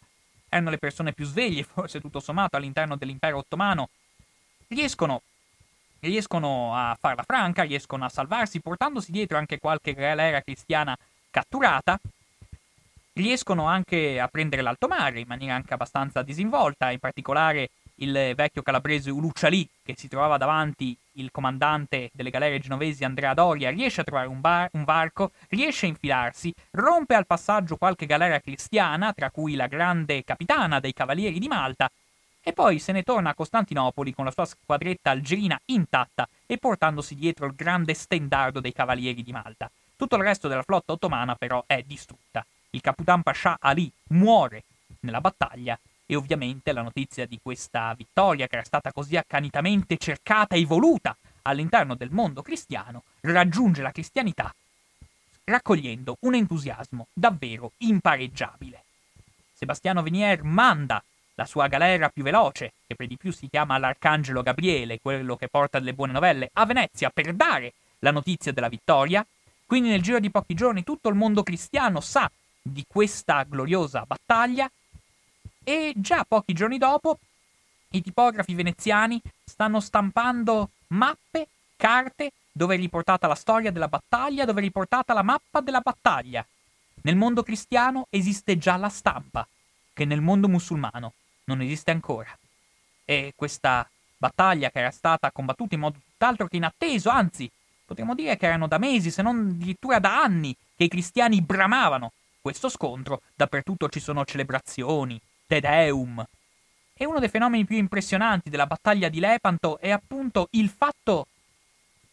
erano 0.47 0.70
le 0.70 0.78
persone 0.78 1.14
più 1.14 1.26
sveglie, 1.26 1.64
forse 1.64 1.99
tutto 1.99 2.20
sommato, 2.20 2.57
all'interno 2.57 2.95
dell'impero 2.95 3.38
ottomano, 3.38 3.89
riescono, 4.68 5.22
riescono 6.00 6.76
a 6.76 6.97
farla 7.00 7.24
franca, 7.24 7.64
riescono 7.64 8.06
a 8.06 8.10
salvarsi, 8.10 8.62
portandosi 8.62 9.12
dietro 9.12 9.38
anche 9.38 9.60
qualche 9.60 9.93
galera 9.93 10.41
cristiana 10.41 10.97
catturata, 11.30 12.00
riescono 13.14 13.66
anche 13.66 14.20
a 14.20 14.28
prendere 14.28 14.62
l'alto 14.62 14.88
mare 14.88 15.20
in 15.20 15.28
maniera 15.28 15.56
anche 15.56 15.74
abbastanza 15.74 16.22
disinvolta, 16.22 16.91
in 16.91 17.00
particolare 17.00 17.70
il 17.95 18.34
vecchio 18.36 18.62
calabrese 18.62 19.12
Uluccialì, 19.12 19.68
che 19.84 19.95
si 19.97 20.08
trovava 20.08 20.38
davanti 20.38 20.97
il 21.14 21.32
comandante 21.32 22.10
delle 22.14 22.30
galere 22.30 22.60
genovesi 22.60 23.04
Andrea 23.04 23.34
Doria, 23.34 23.72
riesce 23.72 24.02
a 24.02 24.04
trovare 24.06 24.28
un, 24.28 24.39
bar- 24.39 24.70
un 24.74 24.86
varco, 24.86 25.32
riesce 25.50 25.86
a 25.86 25.89
infilarsi, 25.89 26.54
rompe 26.72 27.14
al 27.16 27.26
passaggio 27.26 27.76
qualche 27.76 28.06
galera 28.06 28.39
cristiana, 28.39 29.12
tra 29.12 29.30
cui 29.30 29.56
la 29.56 29.68
grande 29.68 30.24
capitana 30.24 30.80
dei 30.80 30.93
Cavalieri 30.93 31.39
di 31.39 31.47
Malta, 31.47 31.89
e 32.42 32.54
poi 32.54 32.80
se 32.80 32.92
ne 32.92 33.04
torna 33.04 33.32
a 33.32 33.34
Costantinopoli 33.34 34.14
con 34.14 34.26
la 34.26 34.32
sua 34.32 34.46
squadretta 34.46 35.12
algerina 35.12 35.60
intatta 35.66 36.28
e 36.46 36.58
portandosi 36.58 37.16
dietro 37.16 37.46
il 37.46 37.56
grande 37.56 37.94
stendardo 37.94 38.60
dei 38.60 38.74
Cavalieri 38.74 39.24
di 39.24 39.32
Malta. 39.32 39.70
Tutto 39.96 40.16
il 40.16 40.24
resto 40.24 40.48
della 40.48 40.64
flotta 40.64 40.94
ottomana 40.94 41.36
però 41.36 41.64
è 41.68 41.84
distrutta. 41.86 42.46
Il 42.72 42.82
Capitan 42.82 43.22
Pascià 43.22 43.58
Ali 43.60 43.92
muore 44.10 44.64
nella 45.02 45.22
battaglia 45.22 45.78
e 46.06 46.16
ovviamente 46.16 46.72
la 46.72 46.82
notizia 46.82 47.26
di 47.26 47.40
questa 47.42 47.94
vittoria, 47.96 48.48
che 48.48 48.56
era 48.56 48.66
stata 48.66 48.92
così 48.92 49.18
accanitamente 49.18 49.98
cercata 49.98 50.56
e 50.56 50.66
voluta 50.66 51.16
all'interno 51.44 51.96
del 51.96 52.12
mondo 52.12 52.42
cristiano 52.42 53.04
raggiunge 53.22 53.82
la 53.82 53.92
cristianità 53.92 54.54
raccogliendo 55.50 56.18
un 56.22 56.36
entusiasmo 56.36 57.08
davvero 57.12 57.72
impareggiabile. 57.78 58.84
Sebastiano 59.54 60.02
Venier 60.02 60.44
manda 60.44 61.04
la 61.40 61.46
sua 61.46 61.68
galera 61.68 62.10
più 62.10 62.22
veloce, 62.22 62.74
che 62.86 62.96
per 62.96 63.08
di 63.08 63.16
più 63.16 63.32
si 63.32 63.48
chiama 63.48 63.78
l'Arcangelo 63.78 64.44
Gabriele, 64.44 65.00
quello 65.00 65.38
che 65.38 65.48
porta 65.48 65.80
delle 65.80 65.94
buone 65.94 66.12
novelle, 66.12 66.50
a 66.52 66.66
Venezia 66.66 67.10
per 67.10 67.34
dare 67.34 67.72
la 68.00 68.12
notizia 68.12 68.52
della 68.52 68.68
vittoria. 68.68 69.26
Quindi 69.66 69.88
nel 69.88 70.02
giro 70.02 70.20
di 70.20 70.30
pochi 70.30 70.54
giorni 70.54 70.84
tutto 70.84 71.08
il 71.08 71.16
mondo 71.16 71.42
cristiano 71.42 72.02
sa 72.02 72.30
di 72.62 72.84
questa 72.86 73.44
gloriosa 73.44 74.04
battaglia 74.06 74.70
e 75.64 75.94
già 75.96 76.26
pochi 76.28 76.52
giorni 76.52 76.78
dopo 76.78 77.18
i 77.92 78.02
tipografi 78.02 78.54
veneziani 78.54 79.22
stanno 79.46 79.80
stampando 79.80 80.72
mappe, 80.88 81.48
carte 81.78 82.34
dove 82.52 82.76
è 82.76 82.78
riportata 82.78 83.28
la 83.28 83.36
storia 83.36 83.72
della 83.72 83.88
battaglia, 83.88 84.44
dove 84.44 84.60
è 84.60 84.64
riportata 84.64 85.14
la 85.14 85.24
mappa 85.24 85.62
della 85.62 85.80
battaglia. 85.80 86.46
Nel 87.04 87.16
mondo 87.16 87.44
cristiano 87.44 88.08
esiste 88.10 88.58
già 88.58 88.76
la 88.76 88.90
stampa, 88.90 89.48
che 89.94 90.04
nel 90.04 90.20
mondo 90.20 90.50
musulmano 90.50 91.14
non 91.50 91.62
esiste 91.62 91.91
ancora. 91.91 92.38
E 93.04 93.34
questa 93.36 93.89
battaglia 94.18 94.70
che 94.70 94.80
era 94.80 94.91
stata 94.91 95.32
combattuta 95.32 95.74
in 95.76 95.82
modo 95.82 95.97
tutt'altro 96.00 96.47
che 96.47 96.58
inatteso, 96.58 97.10
anzi, 97.10 97.50
potremmo 97.86 98.14
dire 98.14 98.38
che 98.38 98.45
erano 98.45 98.68
da 98.68 98.78
mesi, 98.78 99.10
se 99.10 99.22
non 99.22 99.50
addirittura 99.50 100.00
da 100.00 100.22
anni, 100.22 100.56
che 100.76 100.84
i 100.86 100.88
cristiani 100.88 101.41
bramavano 101.41 102.12
questo 102.39 102.70
scontro, 102.70 103.22
dappertutto 103.36 103.89
ci 103.89 104.00
sono 104.00 104.24
celebrazioni, 104.26 105.20
Te 105.47 105.60
Deum. 105.60 106.24
E 106.93 107.06
uno 107.06 107.20
dei 107.20 107.30
fenomeni 107.30 107.66
più 107.66 107.78
impressionanti 107.78 108.50
della 108.50 108.68
battaglia 108.68 109.10
di 109.10 109.20
Lepanto 109.20 109.80
è 109.80 109.89
appunto 109.89 110.47
il 110.52 110.70
fatto 110.70 111.28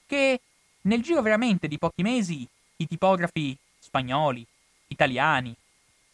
che 0.06 0.40
nel 0.82 1.02
giro 1.02 1.20
veramente 1.20 1.68
di 1.68 1.78
pochi 1.78 2.02
mesi 2.02 2.46
i 2.76 2.86
tipografi 2.86 3.56
spagnoli, 3.78 4.46
italiani, 4.88 5.54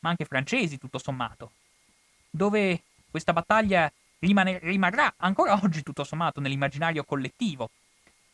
ma 0.00 0.08
anche 0.08 0.24
francesi 0.24 0.78
tutto 0.78 0.98
sommato, 0.98 1.52
dove 2.30 2.82
questa 3.12 3.34
battaglia 3.34 3.92
rimane, 4.20 4.58
rimarrà 4.62 5.12
ancora 5.18 5.60
oggi 5.62 5.82
tutto 5.82 6.02
sommato 6.02 6.40
nell'immaginario 6.40 7.04
collettivo, 7.04 7.70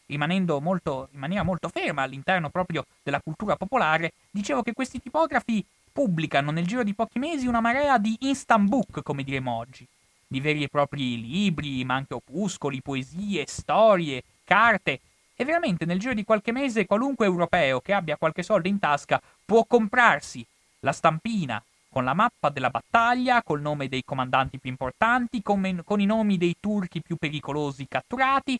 rimanendo 0.06 0.60
molto, 0.60 1.08
in 1.12 1.18
maniera 1.18 1.42
molto 1.42 1.68
ferma 1.68 2.02
all'interno 2.02 2.48
proprio 2.48 2.86
della 3.02 3.20
cultura 3.20 3.56
popolare, 3.56 4.12
dicevo 4.30 4.62
che 4.62 4.72
questi 4.72 5.02
tipografi 5.02 5.64
pubblicano 5.92 6.52
nel 6.52 6.66
giro 6.66 6.84
di 6.84 6.94
pochi 6.94 7.18
mesi 7.18 7.48
una 7.48 7.60
marea 7.60 7.98
di 7.98 8.16
instant 8.20 8.68
book, 8.68 9.02
come 9.02 9.24
diremo 9.24 9.52
oggi, 9.52 9.84
di 10.28 10.40
veri 10.40 10.62
e 10.62 10.68
propri 10.68 11.20
libri, 11.20 11.84
ma 11.84 11.94
anche 11.94 12.14
opuscoli, 12.14 12.80
poesie, 12.80 13.44
storie, 13.48 14.22
carte, 14.44 15.00
e 15.34 15.44
veramente 15.44 15.84
nel 15.84 15.98
giro 15.98 16.14
di 16.14 16.24
qualche 16.24 16.52
mese 16.52 16.86
qualunque 16.86 17.26
europeo 17.26 17.80
che 17.80 17.92
abbia 17.92 18.16
qualche 18.16 18.42
soldo 18.44 18.68
in 18.68 18.78
tasca 18.78 19.20
può 19.44 19.64
comprarsi 19.64 20.44
la 20.80 20.92
stampina 20.92 21.62
con 21.98 22.06
la 22.06 22.14
mappa 22.14 22.48
della 22.50 22.70
battaglia, 22.70 23.42
col 23.42 23.60
nome 23.60 23.88
dei 23.88 24.04
comandanti 24.04 24.60
più 24.60 24.70
importanti, 24.70 25.42
con, 25.42 25.82
con 25.84 26.00
i 26.00 26.06
nomi 26.06 26.38
dei 26.38 26.54
turchi 26.60 27.02
più 27.02 27.16
pericolosi 27.16 27.88
catturati, 27.88 28.56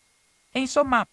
e 0.50 0.58
insomma 0.58 1.06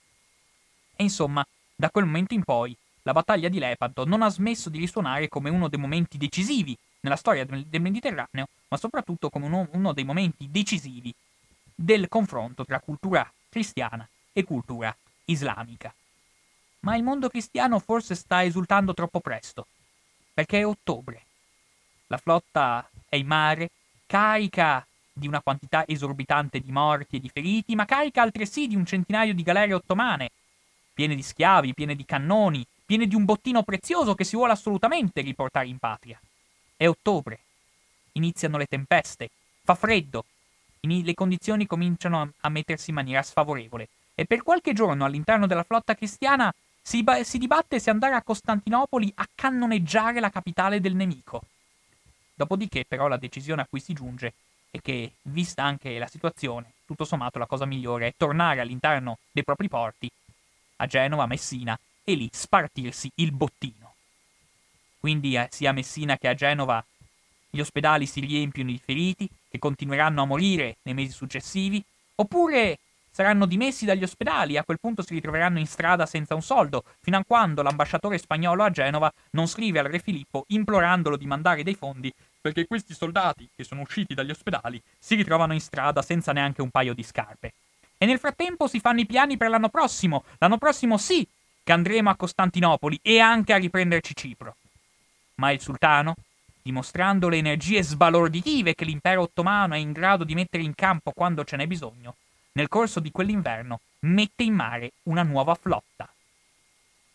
e 0.95 1.03
insomma, 1.03 1.45
da 1.76 1.91
quel 1.91 2.05
momento 2.05 2.34
in 2.34 2.43
poi, 2.43 2.76
la 3.03 3.11
battaglia 3.11 3.47
di 3.47 3.59
Lepanto 3.59 4.05
non 4.05 4.23
ha 4.23 4.30
smesso 4.30 4.71
di 4.71 4.80
risuonare 4.80 5.28
come 5.28 5.51
uno 5.51 5.67
dei 5.67 5.78
momenti 5.78 6.17
decisivi 6.17 6.76
nella 7.01 7.15
storia 7.15 7.45
del 7.45 7.82
Mediterraneo, 7.82 8.47
ma 8.69 8.78
soprattutto 8.78 9.30
come 9.30 9.45
uno, 9.45 9.67
uno 9.73 9.93
dei 9.93 10.03
momenti 10.03 10.49
decisivi 10.49 11.13
del 11.76 12.07
confronto 12.07 12.65
tra 12.65 12.80
cultura 12.80 13.32
cristiana 13.49 14.09
e 14.34 14.43
cultura 14.43 14.97
islamica. 15.26 15.93
Ma 16.80 16.95
il 16.95 17.03
mondo 17.03 17.30
cristiano 17.30 17.78
forse 17.78 18.15
sta 18.15 18.43
esultando 18.43 18.95
troppo 18.95 19.19
presto, 19.19 19.67
perché 20.34 20.61
è 20.61 20.65
ottobre. 20.65 21.24
La 22.08 22.18
flotta 22.18 22.89
è 23.08 23.16
in 23.16 23.28
mare, 23.28 23.70
carica 24.06 24.86
di 25.12 25.28
una 25.28 25.41
quantità 25.41 25.88
esorbitante 25.88 26.60
di 26.60 26.72
morti 26.72 27.16
e 27.16 27.20
di 27.20 27.30
feriti, 27.30 27.76
ma 27.76 27.86
carica 27.86 28.22
altresì 28.22 28.68
di 28.68 28.76
un 28.76 28.86
centinaio 28.86 29.34
di 29.34 29.43
galere 29.43 29.74
ottomane 29.74 30.30
piene 30.95 31.14
di 31.14 31.22
schiavi, 31.22 31.74
piene 31.74 31.93
di 31.93 32.06
cannoni, 32.06 32.66
piene 32.86 33.06
di 33.06 33.16
un 33.16 33.26
bottino 33.26 33.64
prezioso 33.64 34.16
che 34.16 34.24
si 34.24 34.38
vuole 34.38 34.53
assolutamente 34.53 35.22
riportare 35.22 35.68
in 35.68 35.78
patria. 35.78 36.20
È 36.76 36.88
ottobre. 36.88 37.39
Iniziano 38.14 38.58
le 38.58 38.66
tempeste, 38.66 39.30
fa 39.62 39.76
freddo, 39.76 40.24
le 40.80 41.14
condizioni 41.14 41.68
cominciano 41.68 42.32
a 42.39 42.49
mettersi 42.49 42.91
in 42.91 42.95
maniera 42.95 43.22
sfavorevole 43.24 43.89
e 44.16 44.26
per 44.26 44.41
qualche 44.41 44.72
giorno 44.72 45.03
all'interno 45.03 45.47
della 45.47 45.64
flotta 45.64 45.95
cristiana 45.95 46.53
si, 46.82 47.03
ba- 47.03 47.24
si 47.24 47.38
dibatte 47.38 47.80
se 47.80 47.89
andare 47.89 48.16
a 48.16 48.22
Costantinopoli 48.22 49.12
a 49.16 49.28
cannoneggiare 49.36 50.22
la 50.22 50.30
capitale 50.30 50.80
del 50.80 50.95
nemico. 50.95 51.41
Dopodiché 52.36 52.83
però 52.86 53.07
la 53.07 53.17
decisione 53.17 53.61
a 53.61 53.67
cui 53.67 53.79
si 53.79 53.93
giunge 53.93 54.33
è 54.69 54.79
che, 54.81 55.13
vista 55.23 55.63
anche 55.63 55.97
la 55.97 56.07
situazione, 56.07 56.73
tutto 56.86 57.05
sommato 57.05 57.39
la 57.39 57.45
cosa 57.45 57.65
migliore 57.65 58.07
è 58.07 58.13
tornare 58.17 58.59
all'interno 58.59 59.19
dei 59.31 59.43
propri 59.43 59.69
porti 59.69 60.11
a 60.77 60.86
Genova, 60.86 61.25
Messina, 61.25 61.79
e 62.03 62.13
lì 62.13 62.29
spartirsi 62.31 63.09
il 63.15 63.31
bottino. 63.31 63.93
Quindi 64.99 65.36
eh, 65.36 65.47
sia 65.49 65.69
a 65.69 65.73
Messina 65.73 66.17
che 66.17 66.27
a 66.27 66.33
Genova 66.33 66.83
gli 67.49 67.59
ospedali 67.61 68.05
si 68.05 68.19
riempiono 68.19 68.69
di 68.69 68.77
feriti, 68.83 69.29
che 69.49 69.59
continueranno 69.59 70.21
a 70.21 70.25
morire 70.25 70.77
nei 70.81 70.93
mesi 70.93 71.13
successivi, 71.13 71.81
oppure 72.15 72.79
saranno 73.15 73.45
dimessi 73.45 73.86
dagli 73.86 74.03
ospedali 74.03 74.55
e 74.55 74.57
a 74.57 74.65
quel 74.65 74.77
punto 74.77 75.01
si 75.01 75.13
ritroveranno 75.13 75.57
in 75.57 75.67
strada 75.67 76.05
senza 76.05 76.36
un 76.36 76.41
soldo, 76.41 76.83
fino 76.99 77.17
a 77.17 77.23
quando 77.25 77.61
l'ambasciatore 77.61 78.17
spagnolo 78.17 78.61
a 78.61 78.71
Genova 78.71 79.09
non 79.31 79.47
scrive 79.47 79.79
al 79.79 79.86
re 79.86 79.99
Filippo 79.99 80.43
implorandolo 80.47 81.15
di 81.15 81.25
mandare 81.25 81.63
dei 81.63 81.75
fondi 81.75 82.13
perché 82.45 82.67
questi 82.67 82.93
soldati, 82.93 83.49
che 83.55 83.63
sono 83.63 83.81
usciti 83.81 84.13
dagli 84.13 84.29
ospedali, 84.29 84.79
si 84.99 85.15
ritrovano 85.15 85.53
in 85.53 85.59
strada 85.59 86.03
senza 86.03 86.31
neanche 86.31 86.61
un 86.61 86.69
paio 86.69 86.93
di 86.93 87.01
scarpe. 87.01 87.53
E 87.97 88.05
nel 88.05 88.19
frattempo 88.19 88.67
si 88.67 88.79
fanno 88.79 88.99
i 88.99 89.07
piani 89.07 89.35
per 89.35 89.49
l'anno 89.49 89.69
prossimo. 89.69 90.25
L'anno 90.37 90.59
prossimo 90.59 90.99
sì 90.99 91.27
che 91.63 91.71
andremo 91.71 92.11
a 92.11 92.15
Costantinopoli 92.15 92.99
e 93.01 93.17
anche 93.17 93.51
a 93.51 93.57
riprenderci 93.57 94.15
Cipro. 94.15 94.57
Ma 95.37 95.49
il 95.49 95.59
sultano, 95.59 96.13
dimostrando 96.61 97.29
le 97.29 97.37
energie 97.37 97.81
sbalorditive 97.81 98.75
che 98.75 98.85
l'impero 98.85 99.23
ottomano 99.23 99.73
è 99.73 99.79
in 99.79 99.91
grado 99.91 100.23
di 100.23 100.35
mettere 100.35 100.61
in 100.61 100.75
campo 100.75 101.13
quando 101.13 101.43
ce 101.45 101.55
n'è 101.55 101.65
bisogno, 101.65 102.13
nel 102.51 102.67
corso 102.67 102.99
di 102.99 103.09
quell'inverno 103.09 103.79
mette 104.01 104.43
in 104.43 104.53
mare 104.53 104.91
una 105.05 105.23
nuova 105.23 105.55
flotta. 105.55 106.07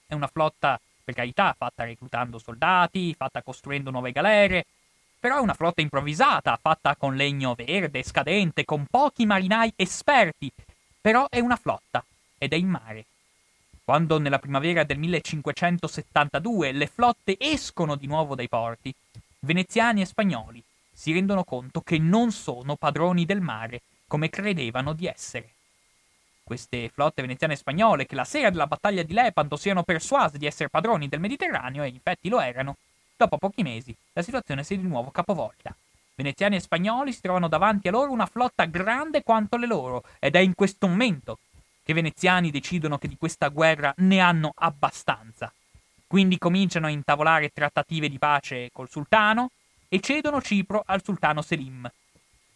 È 0.08 0.12
una 0.12 0.26
flotta, 0.26 0.80
per 1.04 1.14
carità, 1.14 1.54
fatta 1.56 1.84
reclutando 1.84 2.40
soldati, 2.40 3.14
fatta 3.14 3.42
costruendo 3.42 3.92
nuove 3.92 4.10
galere, 4.10 4.66
però 5.20 5.36
è 5.36 5.40
una 5.40 5.54
flotta 5.54 5.82
improvvisata, 5.82 6.58
fatta 6.60 6.96
con 6.96 7.14
legno 7.14 7.54
verde, 7.54 8.02
scadente, 8.02 8.64
con 8.64 8.86
pochi 8.90 9.26
marinai 9.26 9.72
esperti 9.76 10.50
però 11.00 11.28
è 11.30 11.40
una 11.40 11.56
flotta 11.56 12.04
ed 12.36 12.52
è 12.52 12.56
in 12.56 12.68
mare. 12.68 13.06
Quando 13.82 14.18
nella 14.18 14.38
primavera 14.38 14.84
del 14.84 14.98
1572 14.98 16.72
le 16.72 16.86
flotte 16.86 17.36
escono 17.38 17.96
di 17.96 18.06
nuovo 18.06 18.34
dai 18.34 18.48
porti, 18.48 18.94
veneziani 19.40 20.02
e 20.02 20.06
spagnoli 20.06 20.62
si 20.92 21.12
rendono 21.12 21.44
conto 21.44 21.80
che 21.80 21.98
non 21.98 22.30
sono 22.30 22.76
padroni 22.76 23.24
del 23.24 23.40
mare 23.40 23.80
come 24.06 24.28
credevano 24.28 24.92
di 24.92 25.06
essere. 25.06 25.48
Queste 26.42 26.90
flotte 26.90 27.22
veneziane 27.22 27.54
e 27.54 27.56
spagnole, 27.56 28.06
che 28.06 28.16
la 28.16 28.24
sera 28.24 28.50
della 28.50 28.66
battaglia 28.66 29.02
di 29.02 29.12
Lepanto 29.12 29.56
siano 29.56 29.82
persuase 29.82 30.36
di 30.36 30.46
essere 30.46 30.68
padroni 30.68 31.08
del 31.08 31.20
Mediterraneo, 31.20 31.84
e 31.84 31.88
infatti 31.88 32.28
lo 32.28 32.40
erano, 32.40 32.76
dopo 33.20 33.36
pochi 33.36 33.62
mesi 33.62 33.94
la 34.14 34.22
situazione 34.22 34.64
si 34.64 34.74
è 34.74 34.76
di 34.78 34.86
nuovo 34.86 35.10
capovolta. 35.10 35.74
Veneziani 36.14 36.56
e 36.56 36.60
spagnoli 36.60 37.12
si 37.12 37.20
trovano 37.20 37.48
davanti 37.48 37.88
a 37.88 37.90
loro 37.90 38.12
una 38.12 38.26
flotta 38.26 38.64
grande 38.64 39.22
quanto 39.22 39.56
le 39.56 39.66
loro, 39.66 40.04
ed 40.18 40.36
è 40.36 40.38
in 40.38 40.54
questo 40.54 40.86
momento 40.86 41.38
che 41.82 41.92
i 41.92 41.94
veneziani 41.94 42.50
decidono 42.50 42.98
che 42.98 43.08
di 43.08 43.16
questa 43.18 43.48
guerra 43.48 43.92
ne 43.98 44.20
hanno 44.20 44.52
abbastanza. 44.54 45.52
Quindi 46.06 46.38
cominciano 46.38 46.86
a 46.86 46.90
intavolare 46.90 47.52
trattative 47.52 48.08
di 48.08 48.18
pace 48.18 48.70
col 48.72 48.88
sultano 48.88 49.50
e 49.88 50.00
cedono 50.00 50.40
Cipro 50.40 50.82
al 50.86 51.02
sultano 51.02 51.42
Selim. 51.42 51.90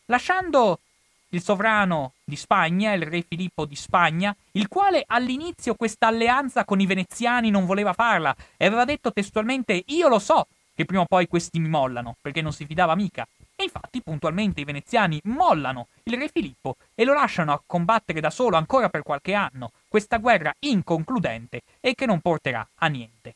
Lasciando 0.06 0.80
il 1.28 1.42
sovrano 1.42 2.12
di 2.24 2.36
Spagna, 2.36 2.92
il 2.92 3.02
re 3.02 3.22
Filippo 3.22 3.64
di 3.64 3.76
Spagna, 3.76 4.34
il 4.52 4.68
quale 4.68 5.04
all'inizio 5.06 5.74
questa 5.74 6.06
alleanza 6.06 6.64
con 6.64 6.80
i 6.80 6.86
veneziani 6.86 7.50
non 7.50 7.66
voleva 7.66 7.92
farla 7.92 8.34
e 8.56 8.66
aveva 8.66 8.84
detto 8.84 9.12
testualmente 9.12 9.82
io 9.86 10.08
lo 10.08 10.18
so 10.18 10.46
che 10.74 10.84
prima 10.84 11.02
o 11.02 11.06
poi 11.06 11.28
questi 11.28 11.58
mi 11.58 11.68
mollano, 11.68 12.16
perché 12.20 12.42
non 12.42 12.52
si 12.52 12.66
fidava 12.66 12.94
mica. 12.94 13.26
E 13.56 13.64
infatti 13.64 14.02
puntualmente 14.02 14.60
i 14.60 14.64
veneziani 14.64 15.20
mollano 15.24 15.88
il 16.04 16.18
re 16.18 16.28
Filippo 16.28 16.76
e 16.94 17.04
lo 17.04 17.14
lasciano 17.14 17.52
a 17.52 17.62
combattere 17.64 18.20
da 18.20 18.30
solo 18.30 18.56
ancora 18.56 18.88
per 18.88 19.02
qualche 19.02 19.34
anno, 19.34 19.70
questa 19.86 20.18
guerra 20.18 20.52
inconcludente 20.58 21.62
e 21.80 21.94
che 21.94 22.06
non 22.06 22.20
porterà 22.20 22.66
a 22.74 22.86
niente. 22.88 23.34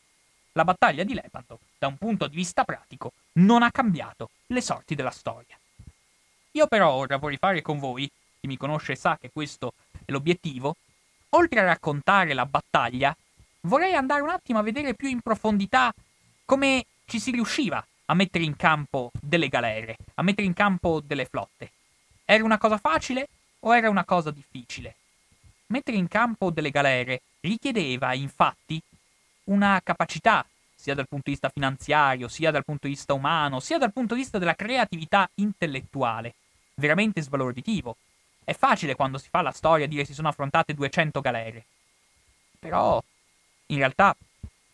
La 0.53 0.65
battaglia 0.65 1.05
di 1.05 1.15
Lepanto, 1.15 1.61
da 1.79 1.87
un 1.87 1.97
punto 1.97 2.27
di 2.27 2.35
vista 2.35 2.65
pratico, 2.65 3.13
non 3.35 3.63
ha 3.63 3.71
cambiato 3.71 4.31
le 4.47 4.61
sorti 4.61 4.97
della 4.97 5.11
storia. 5.11 5.57
Io 6.53 6.67
però 6.67 6.91
ora 6.91 7.17
vorrei 7.19 7.37
fare 7.37 7.63
con 7.63 7.79
voi, 7.79 8.11
chi 8.41 8.49
mi 8.49 8.57
conosce 8.57 8.97
sa 8.97 9.17
che 9.21 9.31
questo 9.33 9.75
è 10.05 10.11
l'obiettivo, 10.11 10.75
oltre 11.31 11.61
a 11.61 11.65
raccontare 11.65 12.35
la 12.35 12.47
battaglia, 12.47 13.17
vorrei 13.63 13.95
andare 13.95 14.23
un 14.23 14.31
attimo 14.31 14.59
a 14.59 14.63
vedere 14.63 14.95
più 14.95 15.09
in 15.09 15.21
profondità 15.21 15.95
come 16.45 16.85
ci 17.09 17.19
si 17.19 17.31
riusciva 17.31 17.85
a 18.05 18.15
mettere 18.15 18.45
in 18.45 18.55
campo 18.55 19.11
delle 19.19 19.49
galere, 19.49 19.97
a 20.15 20.23
mettere 20.23 20.47
in 20.47 20.53
campo 20.53 21.01
delle 21.01 21.25
flotte. 21.25 21.73
Era 22.25 22.45
una 22.45 22.59
cosa 22.59 22.77
facile 22.77 23.29
o 23.61 23.75
era 23.75 23.89
una 23.89 24.05
cosa 24.05 24.31
difficile? 24.31 24.95
Mettere 25.69 25.97
in 25.97 26.07
campo 26.07 26.51
delle 26.51 26.71
galere 26.71 27.23
richiedeva, 27.41 28.13
infatti, 28.13 28.81
una 29.45 29.81
capacità, 29.83 30.45
sia 30.75 30.95
dal 30.95 31.09
punto 31.09 31.25
di 31.25 31.33
vista 31.33 31.49
finanziario, 31.49 32.29
sia 32.29 32.51
dal 32.51 32.65
punto 32.65 32.87
di 32.87 32.93
vista 32.93 33.15
umano, 33.15 33.59
sia 33.59 33.79
dal 33.79 33.93
punto 33.93 34.15
di 34.15 34.21
vista 34.21 34.39
della 34.39 34.55
creatività 34.55 35.29
intellettuale, 35.37 36.35
veramente 36.75 37.23
sbalorditivo. 37.23 37.97
È 38.45 38.53
facile 38.53 38.95
quando 38.95 39.17
si 39.17 39.29
fa 39.31 39.41
la 39.41 39.53
storia 39.53 39.87
dire 39.87 40.05
si 40.05 40.15
sono 40.15 40.29
affrontate 40.29 40.75
200 40.75 41.21
galere. 41.23 41.65
Però, 42.59 43.03
in 43.67 43.77
realtà, 43.79 44.15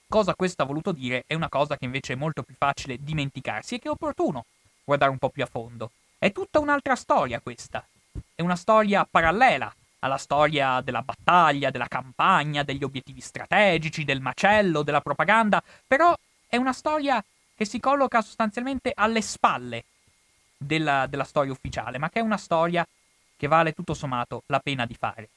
cosa 0.09 0.35
questo 0.35 0.63
ha 0.63 0.67
voluto 0.67 0.93
dire 0.93 1.25
è 1.27 1.35
una 1.35 1.49
cosa 1.49 1.77
che 1.77 1.85
invece 1.85 2.13
è 2.13 2.17
molto 2.17 2.43
più 2.43 2.55
facile 2.57 2.99
dimenticarsi 3.01 3.75
e 3.75 3.79
che 3.79 3.89
è 3.89 3.91
opportuno 3.91 4.45
guardare 4.85 5.11
un 5.11 5.19
po' 5.19 5.31
più 5.31 5.43
a 5.43 5.47
fondo. 5.47 5.91
È 6.19 6.31
tutta 6.33 6.59
un'altra 6.59 6.95
storia 6.95 7.41
questa. 7.41 7.85
È 8.35 8.43
una 8.43 8.57
storia 8.57 9.07
parallela 9.11 9.75
alla 10.01 10.19
storia 10.19 10.83
della 10.83 11.03
battaglia, 11.03 11.71
della 11.71 11.89
campagna, 11.89 12.63
degli 12.63 12.85
obiettivi 12.85 13.21
strategici, 13.21 14.05
del 14.05 14.21
macello, 14.21 14.83
della 14.83 15.01
propaganda, 15.01 15.63
però 15.87 16.15
è 16.47 16.57
una 16.57 16.75
storia 16.75 17.25
che 17.57 17.65
si 17.65 17.81
colloca 17.81 18.21
sostanzialmente 18.21 18.93
alle 18.95 19.23
spalle 19.23 19.85
della, 20.57 21.07
della 21.07 21.25
storia 21.25 21.53
ufficiale, 21.53 21.99
ma 21.99 22.11
che 22.11 22.21
è 22.21 22.23
una 22.23 22.37
storia 22.37 22.87
che 23.37 23.47
vale 23.47 23.73
tutto 23.73 23.95
sommato 23.95 24.43
la 24.47 24.61
pena 24.61 24.85
di 24.85 24.95
fare. 24.95 25.29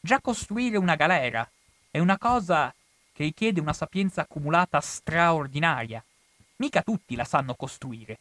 Già 0.00 0.20
costruire 0.20 0.78
una 0.78 0.94
galera 0.94 1.48
è 1.90 1.98
una 1.98 2.16
cosa 2.18 2.72
che 3.18 3.24
richiede 3.24 3.58
una 3.58 3.72
sapienza 3.72 4.20
accumulata 4.20 4.78
straordinaria. 4.78 6.00
Mica 6.58 6.82
tutti 6.82 7.16
la 7.16 7.24
sanno 7.24 7.56
costruire. 7.56 8.16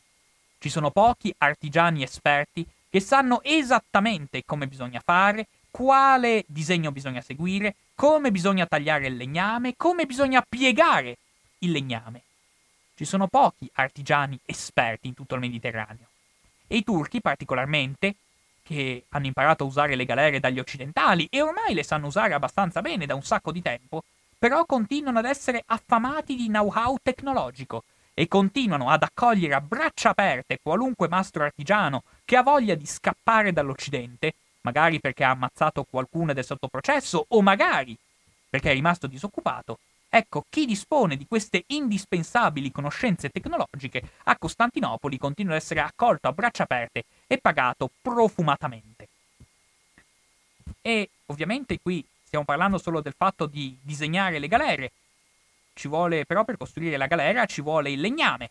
Ci 0.57 0.69
sono 0.69 0.89
pochi 0.89 1.31
artigiani 1.37 2.01
esperti 2.01 2.65
che 2.89 2.99
sanno 2.99 3.43
esattamente 3.43 4.43
come 4.43 4.65
bisogna 4.65 4.99
fare, 5.05 5.49
quale 5.69 6.43
disegno 6.47 6.91
bisogna 6.91 7.21
seguire, 7.21 7.75
come 7.93 8.31
bisogna 8.31 8.65
tagliare 8.65 9.05
il 9.05 9.17
legname, 9.17 9.75
come 9.77 10.07
bisogna 10.07 10.41
piegare 10.41 11.17
il 11.59 11.69
legname. 11.69 12.23
Ci 12.95 13.05
sono 13.05 13.27
pochi 13.27 13.69
artigiani 13.73 14.39
esperti 14.45 15.09
in 15.09 15.13
tutto 15.13 15.35
il 15.35 15.41
Mediterraneo. 15.41 16.07
E 16.65 16.77
i 16.77 16.83
turchi 16.83 17.21
particolarmente 17.21 18.15
che 18.63 19.05
hanno 19.09 19.27
imparato 19.27 19.63
a 19.63 19.67
usare 19.67 19.93
le 19.93 20.05
galere 20.05 20.39
dagli 20.39 20.57
occidentali 20.57 21.27
e 21.29 21.43
ormai 21.43 21.75
le 21.75 21.83
sanno 21.83 22.07
usare 22.07 22.33
abbastanza 22.33 22.81
bene 22.81 23.05
da 23.05 23.13
un 23.13 23.21
sacco 23.21 23.51
di 23.51 23.61
tempo, 23.61 24.01
però 24.38 24.65
continuano 24.65 25.19
ad 25.19 25.25
essere 25.25 25.63
affamati 25.65 26.35
di 26.35 26.47
know-how 26.47 26.97
tecnologico 27.01 27.83
e 28.13 28.27
continuano 28.27 28.89
ad 28.89 29.03
accogliere 29.03 29.53
a 29.53 29.61
braccia 29.61 30.09
aperte 30.09 30.59
qualunque 30.61 31.07
mastro 31.07 31.43
artigiano 31.43 32.03
che 32.25 32.35
ha 32.35 32.43
voglia 32.43 32.75
di 32.75 32.85
scappare 32.85 33.53
dall'Occidente, 33.53 34.33
magari 34.61 34.99
perché 34.99 35.23
ha 35.23 35.31
ammazzato 35.31 35.83
qualcuno 35.83 36.31
ed 36.31 36.38
è 36.38 36.43
sotto 36.43 36.67
processo, 36.67 37.25
o 37.27 37.41
magari 37.41 37.97
perché 38.49 38.71
è 38.71 38.73
rimasto 38.73 39.07
disoccupato, 39.07 39.79
Ecco, 40.09 40.45
chi 40.49 40.65
dispone 40.65 41.17
di 41.17 41.27
queste 41.27 41.65
indispensabili 41.67 42.71
conoscenze 42.71 43.29
tecnologiche 43.29 44.01
a 44.23 44.38
Costantinopoli 44.38 45.17
continua 45.17 45.53
ad 45.53 45.59
essere 45.59 45.81
accolto 45.81 46.27
a 46.27 46.31
braccia 46.31 46.63
aperte 46.63 47.03
e 47.27 47.38
pagato 47.38 47.89
profumatamente. 48.01 49.07
E 50.81 51.09
ovviamente 51.25 51.79
qui 51.81 52.03
stiamo 52.28 52.43
parlando 52.43 52.78
solo 52.78 52.99
del 52.99 53.15
fatto 53.15 53.45
di 53.45 53.78
disegnare 53.82 54.38
le 54.38 54.49
galere. 54.49 54.91
Ci 55.73 55.88
vuole 55.88 56.25
però 56.25 56.43
per 56.43 56.57
costruire 56.57 56.97
la 56.97 57.07
galera 57.07 57.45
ci 57.45 57.61
vuole 57.61 57.89
il 57.89 58.01
legname. 58.01 58.49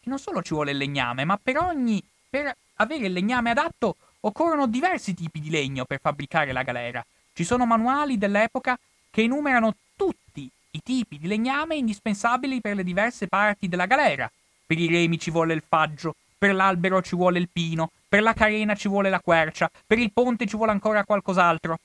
E 0.00 0.10
non 0.10 0.18
solo 0.18 0.42
ci 0.42 0.52
vuole 0.52 0.72
il 0.72 0.76
legname, 0.76 1.24
ma 1.24 1.38
per 1.42 1.56
ogni 1.56 2.02
per 2.28 2.54
avere 2.76 3.06
il 3.06 3.12
legname 3.12 3.50
adatto 3.50 3.96
occorrono 4.20 4.66
diversi 4.66 5.14
tipi 5.14 5.40
di 5.40 5.50
legno 5.50 5.84
per 5.84 6.00
fabbricare 6.00 6.52
la 6.52 6.62
galera. 6.62 7.04
Ci 7.32 7.44
sono 7.44 7.64
manuali 7.64 8.18
dell'epoca 8.18 8.78
che 9.10 9.22
enumerano 9.22 9.74
tutti 9.96 10.48
i 10.70 10.82
tipi 10.82 11.18
di 11.18 11.26
legname 11.26 11.76
indispensabili 11.76 12.60
per 12.60 12.76
le 12.76 12.84
diverse 12.84 13.26
parti 13.26 13.68
della 13.68 13.86
galera. 13.86 14.30
Per 14.66 14.78
i 14.78 14.86
remi 14.86 15.18
ci 15.18 15.30
vuole 15.30 15.54
il 15.54 15.62
faggio, 15.66 16.14
per 16.36 16.54
l'albero 16.54 17.00
ci 17.00 17.16
vuole 17.16 17.38
il 17.38 17.48
pino, 17.48 17.90
per 18.06 18.22
la 18.22 18.34
carena 18.34 18.74
ci 18.74 18.88
vuole 18.88 19.08
la 19.08 19.20
quercia, 19.20 19.70
per 19.86 19.98
il 19.98 20.12
ponte 20.12 20.46
ci 20.46 20.56
vuole 20.56 20.72
ancora 20.72 21.04
qualcos'altro. 21.04 21.78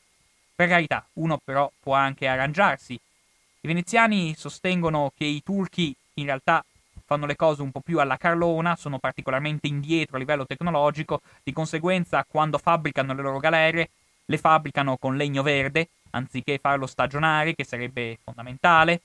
Per 0.57 0.67
carità, 0.67 1.07
uno 1.13 1.37
però 1.37 1.71
può 1.79 1.93
anche 1.93 2.25
arrangiarsi. 2.25 2.93
I 2.93 3.67
veneziani 3.67 4.33
sostengono 4.35 5.11
che 5.15 5.23
i 5.23 5.43
turchi 5.43 5.95
in 6.15 6.25
realtà 6.25 6.65
fanno 7.05 7.27
le 7.27 7.35
cose 7.35 7.61
un 7.61 7.69
po' 7.69 7.81
più 7.81 7.99
alla 7.99 8.17
carlona, 8.17 8.75
sono 8.75 8.97
particolarmente 8.97 9.67
indietro 9.67 10.15
a 10.15 10.19
livello 10.19 10.47
tecnologico, 10.47 11.21
di 11.43 11.53
conseguenza 11.53 12.25
quando 12.27 12.57
fabbricano 12.57 13.13
le 13.13 13.21
loro 13.21 13.37
galere 13.37 13.89
le 14.25 14.37
fabbricano 14.39 14.97
con 14.97 15.15
legno 15.15 15.43
verde, 15.43 15.89
anziché 16.09 16.57
farlo 16.57 16.87
stagionare, 16.87 17.53
che 17.53 17.63
sarebbe 17.63 18.17
fondamentale. 18.23 19.01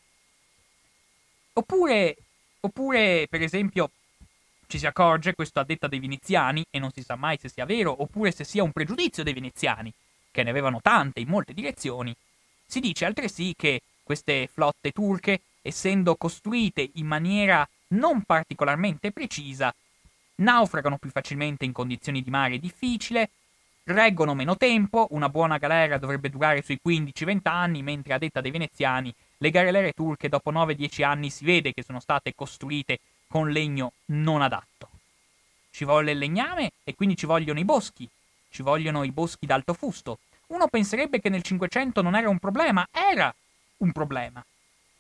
Oppure, 1.53 2.17
oppure, 2.61 3.27
per 3.29 3.43
esempio, 3.43 3.91
ci 4.69 4.79
si 4.79 4.87
accorge, 4.87 5.35
questo 5.35 5.61
a 5.61 5.65
detta 5.65 5.87
dei 5.87 6.01
veneziani, 6.01 6.65
e 6.71 6.79
non 6.79 6.91
si 6.93 7.03
sa 7.03 7.15
mai 7.15 7.37
se 7.39 7.51
sia 7.51 7.67
vero, 7.67 8.03
oppure 8.03 8.33
se 8.33 8.45
sia 8.45 8.63
un 8.63 8.73
pregiudizio 8.73 9.23
dei 9.23 9.35
veneziani, 9.35 9.93
che 10.33 10.43
ne 10.43 10.51
avevano 10.51 10.81
tante 10.81 11.21
in 11.21 11.29
molte 11.29 11.55
direzioni, 11.55 12.13
si 12.67 12.81
dice 12.81 13.05
altresì 13.05 13.55
che 13.57 13.83
queste 14.03 14.49
flotte 14.53 14.91
turche, 14.91 15.43
essendo 15.63 16.17
costruite 16.17 16.91
in 16.95 17.07
maniera 17.07 17.69
non 17.89 18.23
particolarmente 18.23 19.13
precisa, 19.13 19.73
naufragano 20.37 20.99
più 20.99 21.11
facilmente 21.11 21.65
in 21.65 21.73
condizioni 21.73 22.23
di 22.23 22.31
mare 22.31 22.59
difficile, 22.59 23.31
reggono 23.85 24.35
meno 24.35 24.57
tempo, 24.57 25.09
una 25.11 25.29
buona 25.29 25.59
galera 25.59 25.99
dovrebbe 25.99 26.31
durare 26.31 26.63
sui 26.63 26.81
15-20 26.85 27.41
anni, 27.45 27.83
mentre 27.83 28.15
a 28.15 28.19
detta 28.19 28.41
dei 28.41 28.51
veneziani 28.51 29.15
le 29.39 29.51
galere 29.51 29.93
turche 29.93 30.29
dopo 30.29 30.53
9-10 30.53 31.05
anni 31.05 31.31
si 31.31 31.45
vede 31.45 31.73
che 31.73 31.83
sono 31.83 32.01
state 32.01 32.35
costruite 32.35 33.01
con 33.27 33.51
legno 33.51 33.93
non 34.07 34.43
adatto. 34.43 34.89
Ci 35.71 35.85
vuole 35.85 36.13
il 36.13 36.19
legname 36.19 36.73
e 36.85 36.95
quindi 36.95 37.17
ci 37.17 37.27
vogliono 37.27 37.59
i 37.59 37.65
boschi, 37.65 38.09
ci 38.53 38.63
vogliono 38.63 39.03
i 39.03 39.11
boschi 39.11 39.47
d'alto 39.47 39.73
fusto. 39.73 40.19
Uno 40.49 40.69
penserebbe 40.69 41.21
che 41.21 41.31
nel 41.31 41.43
500 41.43 42.03
non 42.03 42.15
era 42.15 42.29
un 42.29 42.39
problema, 42.39 42.87
era 42.91 43.35
un 43.79 43.91
problema. 43.91 44.45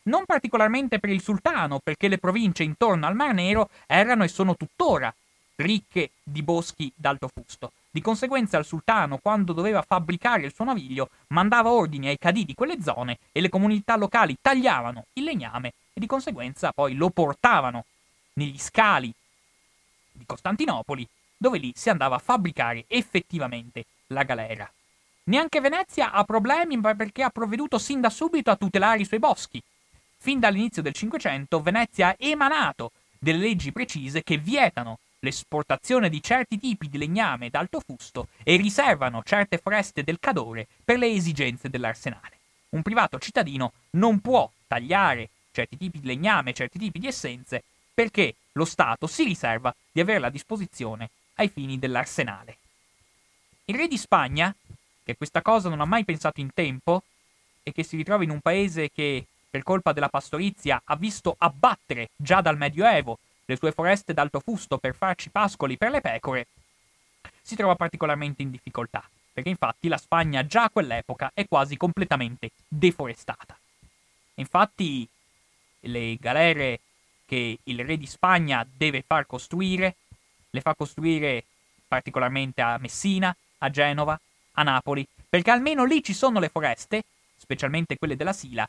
Non 0.04 0.24
particolarmente 0.24 0.98
per 0.98 1.10
il 1.10 1.22
sultano, 1.22 1.78
perché 1.78 2.08
le 2.08 2.18
province 2.18 2.64
intorno 2.64 3.06
al 3.06 3.14
Mar 3.14 3.34
Nero 3.34 3.68
erano 3.86 4.24
e 4.24 4.28
sono 4.28 4.56
tuttora 4.56 5.14
ricche 5.56 6.10
di 6.22 6.42
boschi 6.42 6.90
d'alto 6.94 7.28
fusto. 7.32 7.72
Di 7.90 8.00
conseguenza 8.00 8.56
il 8.56 8.64
sultano, 8.64 9.18
quando 9.18 9.52
doveva 9.52 9.84
fabbricare 9.86 10.46
il 10.46 10.54
suo 10.54 10.64
naviglio, 10.64 11.10
mandava 11.28 11.70
ordini 11.70 12.08
ai 12.08 12.18
cadì 12.18 12.46
di 12.46 12.54
quelle 12.54 12.82
zone 12.82 13.18
e 13.32 13.42
le 13.42 13.50
comunità 13.50 13.96
locali 13.96 14.36
tagliavano 14.40 15.04
il 15.12 15.24
legname 15.24 15.74
e 15.92 16.00
di 16.00 16.06
conseguenza 16.06 16.72
poi 16.72 16.94
lo 16.94 17.10
portavano 17.10 17.84
negli 18.34 18.58
scali 18.58 19.12
di 20.10 20.24
Costantinopoli, 20.24 21.06
dove 21.42 21.58
lì 21.58 21.72
si 21.74 21.90
andava 21.90 22.14
a 22.14 22.20
fabbricare 22.20 22.84
effettivamente 22.86 23.84
la 24.06 24.22
galera. 24.22 24.70
Neanche 25.24 25.60
Venezia 25.60 26.12
ha 26.12 26.22
problemi 26.22 26.80
perché 26.80 27.24
ha 27.24 27.30
provveduto 27.30 27.78
sin 27.78 28.00
da 28.00 28.10
subito 28.10 28.50
a 28.50 28.56
tutelare 28.56 29.00
i 29.00 29.04
suoi 29.04 29.18
boschi. 29.18 29.60
Fin 30.18 30.38
dall'inizio 30.38 30.82
del 30.82 30.92
Cinquecento 30.92 31.60
Venezia 31.60 32.08
ha 32.10 32.16
emanato 32.16 32.92
delle 33.18 33.38
leggi 33.38 33.72
precise 33.72 34.22
che 34.22 34.36
vietano 34.36 35.00
l'esportazione 35.18 36.08
di 36.08 36.22
certi 36.22 36.60
tipi 36.60 36.88
di 36.88 36.96
legname 36.96 37.50
d'alto 37.50 37.80
fusto 37.80 38.28
e 38.44 38.54
riservano 38.56 39.22
certe 39.24 39.58
foreste 39.58 40.04
del 40.04 40.20
Cadore 40.20 40.68
per 40.84 40.98
le 40.98 41.08
esigenze 41.08 41.68
dell'arsenale. 41.68 42.38
Un 42.70 42.82
privato 42.82 43.18
cittadino 43.18 43.72
non 43.90 44.20
può 44.20 44.48
tagliare 44.68 45.28
certi 45.50 45.76
tipi 45.76 45.98
di 45.98 46.06
legname, 46.06 46.52
certi 46.52 46.78
tipi 46.78 47.00
di 47.00 47.08
essenze, 47.08 47.64
perché 47.92 48.36
lo 48.52 48.64
Stato 48.64 49.08
si 49.08 49.24
riserva 49.24 49.74
di 49.90 50.00
averla 50.00 50.28
a 50.28 50.30
disposizione 50.30 51.10
ai 51.34 51.48
fini 51.48 51.78
dell'arsenale. 51.78 52.56
Il 53.66 53.76
re 53.76 53.88
di 53.88 53.96
Spagna, 53.96 54.54
che 55.04 55.16
questa 55.16 55.42
cosa 55.42 55.68
non 55.68 55.80
ha 55.80 55.84
mai 55.84 56.04
pensato 56.04 56.40
in 56.40 56.52
tempo 56.52 57.02
e 57.62 57.72
che 57.72 57.82
si 57.82 57.96
ritrova 57.96 58.24
in 58.24 58.30
un 58.30 58.40
paese 58.40 58.90
che, 58.90 59.26
per 59.48 59.62
colpa 59.62 59.92
della 59.92 60.08
pastorizia, 60.08 60.80
ha 60.84 60.96
visto 60.96 61.34
abbattere 61.38 62.10
già 62.16 62.40
dal 62.40 62.56
Medioevo 62.56 63.18
le 63.44 63.56
sue 63.56 63.72
foreste 63.72 64.14
d'alto 64.14 64.40
fusto 64.40 64.78
per 64.78 64.94
farci 64.94 65.30
pascoli 65.30 65.76
per 65.76 65.90
le 65.90 66.00
pecore, 66.00 66.46
si 67.40 67.56
trova 67.56 67.74
particolarmente 67.74 68.42
in 68.42 68.50
difficoltà, 68.50 69.08
perché 69.32 69.48
infatti 69.48 69.88
la 69.88 69.98
Spagna 69.98 70.46
già 70.46 70.64
a 70.64 70.70
quell'epoca 70.70 71.32
è 71.34 71.46
quasi 71.46 71.76
completamente 71.76 72.50
deforestata. 72.68 73.58
Infatti 74.34 75.06
le 75.80 76.16
galere 76.16 76.80
che 77.26 77.58
il 77.62 77.84
re 77.84 77.96
di 77.96 78.06
Spagna 78.06 78.66
deve 78.70 79.02
far 79.02 79.26
costruire, 79.26 79.96
le 80.52 80.60
fa 80.60 80.74
costruire 80.74 81.44
particolarmente 81.88 82.60
a 82.60 82.78
Messina, 82.78 83.34
a 83.58 83.70
Genova, 83.70 84.18
a 84.52 84.62
Napoli, 84.62 85.06
perché 85.28 85.50
almeno 85.50 85.84
lì 85.84 86.02
ci 86.02 86.14
sono 86.14 86.38
le 86.38 86.48
foreste, 86.48 87.04
specialmente 87.36 87.96
quelle 87.96 88.16
della 88.16 88.32
Sila, 88.32 88.68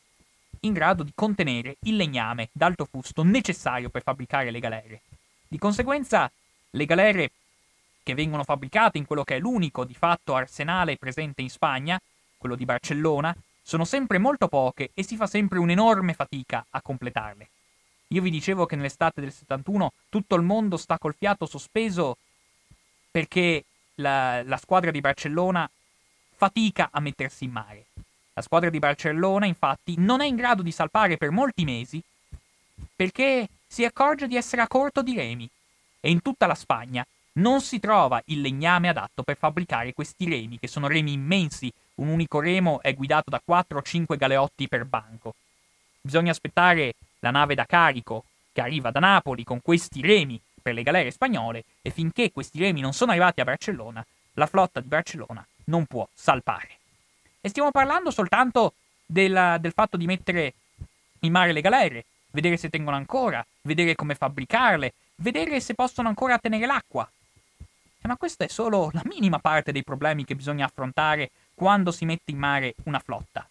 in 0.61 0.73
grado 0.73 1.03
di 1.03 1.11
contenere 1.14 1.77
il 1.81 1.95
legname 1.95 2.49
d'alto 2.51 2.85
fusto 2.85 3.23
necessario 3.23 3.89
per 3.89 4.03
fabbricare 4.03 4.51
le 4.51 4.60
galere. 4.60 5.01
Di 5.47 5.57
conseguenza, 5.57 6.31
le 6.72 6.85
galere 6.85 7.31
che 8.01 8.14
vengono 8.14 8.43
fabbricate 8.43 8.97
in 8.97 9.05
quello 9.05 9.23
che 9.23 9.35
è 9.35 9.39
l'unico 9.39 9.85
di 9.85 9.93
fatto 9.93 10.35
arsenale 10.35 10.97
presente 10.97 11.41
in 11.41 11.49
Spagna, 11.49 11.99
quello 12.38 12.55
di 12.55 12.65
Barcellona, 12.65 13.35
sono 13.61 13.85
sempre 13.85 14.18
molto 14.18 14.47
poche 14.47 14.91
e 14.93 15.03
si 15.03 15.15
fa 15.15 15.27
sempre 15.27 15.60
un'enorme 15.60 16.14
fatica 16.14 16.65
a 16.69 16.81
completarle. 16.81 17.47
Io 18.14 18.22
vi 18.22 18.30
dicevo 18.30 18.68
che 18.68 18.76
nell'estate 18.76 19.22
del 19.22 19.31
71 19.31 19.91
tutto 20.10 20.35
il 20.35 20.44
mondo 20.44 20.77
sta 20.77 20.99
col 20.99 21.15
fiato 21.18 21.48
sospeso 21.48 22.18
perché 23.10 23.65
la, 23.95 24.44
la 24.44 24.57
squadra 24.57 24.91
di 24.91 25.02
Barcellona 25.02 25.69
fatica 26.35 26.90
a 26.91 26.99
mettersi 26.99 27.45
in 27.45 27.52
mare. 27.52 27.85
La 28.34 28.41
squadra 28.44 28.69
di 28.69 28.77
Barcellona, 28.77 29.48
infatti, 29.48 29.95
non 29.98 30.22
è 30.22 30.26
in 30.26 30.35
grado 30.35 30.61
di 30.61 30.72
salpare 30.72 31.18
per 31.18 31.31
molti 31.31 31.64
mesi 31.64 32.02
perché 32.95 33.48
si 33.65 33.84
accorge 33.84 34.27
di 34.27 34.35
essere 34.35 34.61
a 34.61 34.68
corto 34.68 35.02
di 35.02 35.15
remi 35.15 35.49
e 35.99 36.11
in 36.11 36.22
tutta 36.22 36.45
la 36.45 36.56
Spagna 36.56 37.06
non 37.34 37.61
si 37.61 37.80
trova 37.80 38.22
il 38.26 38.41
legname 38.41 38.90
adatto 38.90 39.23
per 39.23 39.38
fabbricare 39.38 39.94
questi 39.94 40.30
remi, 40.30 40.60
che 40.60 40.68
sono 40.68 40.88
remi 40.88 41.14
immensi, 41.14 41.72
un 41.95 42.10
unico 42.10 42.40
remo 42.40 42.80
è 42.80 42.94
guidato 42.94 43.31
da 43.31 43.41
4 43.44 43.80
o 43.80 43.81
5 43.81 44.18
galeotti 44.18 44.68
per 44.68 44.85
banco. 44.85 45.34
Bisogna 45.99 46.30
aspettare 46.30 46.94
la 47.23 47.31
nave 47.31 47.55
da 47.55 47.65
carico 47.65 48.25
che 48.51 48.61
arriva 48.61 48.91
da 48.91 48.99
Napoli 48.99 49.43
con 49.43 49.61
questi 49.61 50.01
remi 50.01 50.39
per 50.61 50.73
le 50.73 50.83
galere 50.83 51.09
spagnole 51.09 51.63
e 51.81 51.89
finché 51.89 52.31
questi 52.31 52.59
remi 52.59 52.81
non 52.81 52.93
sono 52.93 53.11
arrivati 53.11 53.41
a 53.41 53.45
Barcellona, 53.45 54.05
la 54.33 54.45
flotta 54.45 54.81
di 54.81 54.87
Barcellona 54.87 55.45
non 55.65 55.85
può 55.85 56.07
salpare. 56.13 56.77
E 57.41 57.49
stiamo 57.49 57.71
parlando 57.71 58.11
soltanto 58.11 58.73
della, 59.05 59.57
del 59.57 59.71
fatto 59.71 59.97
di 59.97 60.05
mettere 60.05 60.53
in 61.19 61.31
mare 61.31 61.53
le 61.53 61.61
galere, 61.61 62.05
vedere 62.31 62.57
se 62.57 62.69
tengono 62.69 62.97
ancora, 62.97 63.45
vedere 63.61 63.95
come 63.95 64.15
fabbricarle, 64.15 64.93
vedere 65.15 65.59
se 65.61 65.73
possono 65.73 66.09
ancora 66.09 66.37
tenere 66.37 66.65
l'acqua. 66.65 67.09
Eh, 68.01 68.07
ma 68.07 68.17
questa 68.17 68.43
è 68.43 68.49
solo 68.49 68.89
la 68.93 69.01
minima 69.05 69.39
parte 69.39 69.71
dei 69.71 69.83
problemi 69.83 70.25
che 70.25 70.35
bisogna 70.35 70.65
affrontare 70.65 71.31
quando 71.53 71.91
si 71.91 72.03
mette 72.03 72.31
in 72.31 72.37
mare 72.37 72.75
una 72.83 72.99
flotta. 72.99 73.47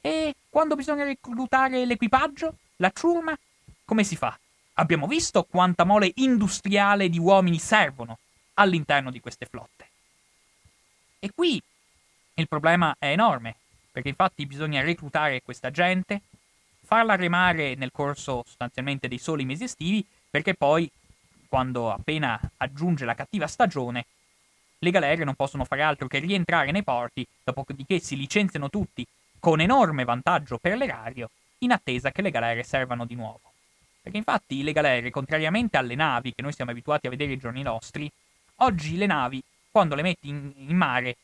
E 0.00 0.34
quando 0.50 0.76
bisogna 0.76 1.04
reclutare 1.04 1.86
l'equipaggio, 1.86 2.54
la 2.78 2.90
ciurma, 2.94 3.36
come 3.84 4.04
si 4.04 4.16
fa? 4.16 4.38
Abbiamo 4.74 5.06
visto 5.06 5.44
quanta 5.44 5.84
mole 5.84 6.12
industriale 6.16 7.08
di 7.08 7.18
uomini 7.18 7.58
servono 7.58 8.18
all'interno 8.54 9.10
di 9.10 9.20
queste 9.20 9.46
flotte. 9.46 9.88
E 11.18 11.30
qui 11.34 11.60
il 12.34 12.48
problema 12.48 12.94
è 12.98 13.10
enorme, 13.10 13.56
perché 13.90 14.08
infatti 14.08 14.46
bisogna 14.46 14.82
reclutare 14.82 15.42
questa 15.42 15.70
gente, 15.70 16.20
farla 16.84 17.16
remare 17.16 17.74
nel 17.74 17.90
corso 17.90 18.44
sostanzialmente 18.46 19.08
dei 19.08 19.18
soli 19.18 19.44
mesi 19.44 19.64
estivi, 19.64 20.06
perché 20.30 20.54
poi, 20.54 20.88
quando 21.48 21.90
appena 21.90 22.38
aggiunge 22.58 23.04
la 23.04 23.14
cattiva 23.14 23.48
stagione, 23.48 24.06
le 24.78 24.90
galere 24.92 25.24
non 25.24 25.34
possono 25.34 25.64
fare 25.64 25.82
altro 25.82 26.06
che 26.06 26.20
rientrare 26.20 26.70
nei 26.70 26.84
porti, 26.84 27.26
dopodiché 27.42 27.98
si 27.98 28.16
licenziano 28.16 28.70
tutti, 28.70 29.04
con 29.40 29.60
enorme 29.60 30.04
vantaggio 30.04 30.58
per 30.58 30.76
l'erario, 30.76 31.30
in 31.58 31.72
attesa 31.72 32.10
che 32.10 32.22
le 32.22 32.30
galere 32.30 32.62
servano 32.62 33.04
di 33.04 33.14
nuovo. 33.14 33.40
Perché 34.00 34.18
infatti 34.18 34.62
le 34.62 34.72
galere, 34.72 35.10
contrariamente 35.10 35.76
alle 35.76 35.94
navi 35.94 36.34
che 36.34 36.42
noi 36.42 36.52
siamo 36.52 36.70
abituati 36.70 37.06
a 37.06 37.10
vedere 37.10 37.32
ai 37.32 37.38
giorni 37.38 37.62
nostri, 37.62 38.10
oggi 38.56 38.96
le 38.96 39.06
navi, 39.06 39.42
quando 39.70 39.94
le 39.94 40.02
metti 40.02 40.28
in, 40.28 40.52
in 40.56 40.76
mare, 40.76 41.16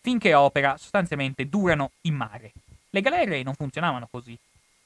finché 0.00 0.34
opera, 0.34 0.76
sostanzialmente 0.76 1.48
durano 1.48 1.92
in 2.02 2.14
mare. 2.14 2.52
Le 2.90 3.00
galere 3.00 3.42
non 3.42 3.54
funzionavano 3.54 4.08
così. 4.10 4.36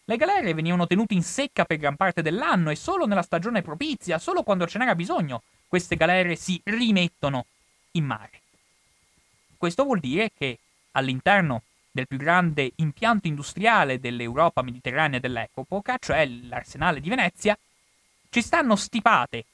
Le 0.05 0.17
galere 0.17 0.55
venivano 0.55 0.87
tenute 0.87 1.15
in 1.15 1.23
secca 1.23 1.65
per 1.65 1.77
gran 1.77 1.97
parte 1.97 2.23
dell'anno 2.23 2.71
e 2.71 2.77
solo 2.77 3.07
nella 3.07 3.23
stagione 3.23 3.63
propizia, 3.63 4.19
solo 4.19 4.43
quando 4.43 4.67
ce 4.67 4.79
n'era 4.79 4.95
bisogno, 4.95 5.43
queste 5.67 5.97
galere 5.97 6.35
si 6.35 6.59
rimettono 6.65 7.45
in 7.93 8.05
mare. 8.05 8.41
Questo 9.57 9.85
vuol 9.85 10.01
dire 10.01 10.31
che 10.37 10.59
all'interno 10.93 11.63
del 11.91 12.07
più 12.07 12.17
grande 12.17 12.73
impianto 12.77 13.27
industriale 13.27 13.99
dell'Europa 13.99 14.63
mediterranea 14.63 15.19
dell'epoca, 15.19 15.97
cioè 15.99 16.27
l'arsenale 16.27 17.01
di 17.01 17.09
Venezia, 17.09 17.59
ci 18.31 18.43
stanno 18.43 18.77
stipate 18.77 19.45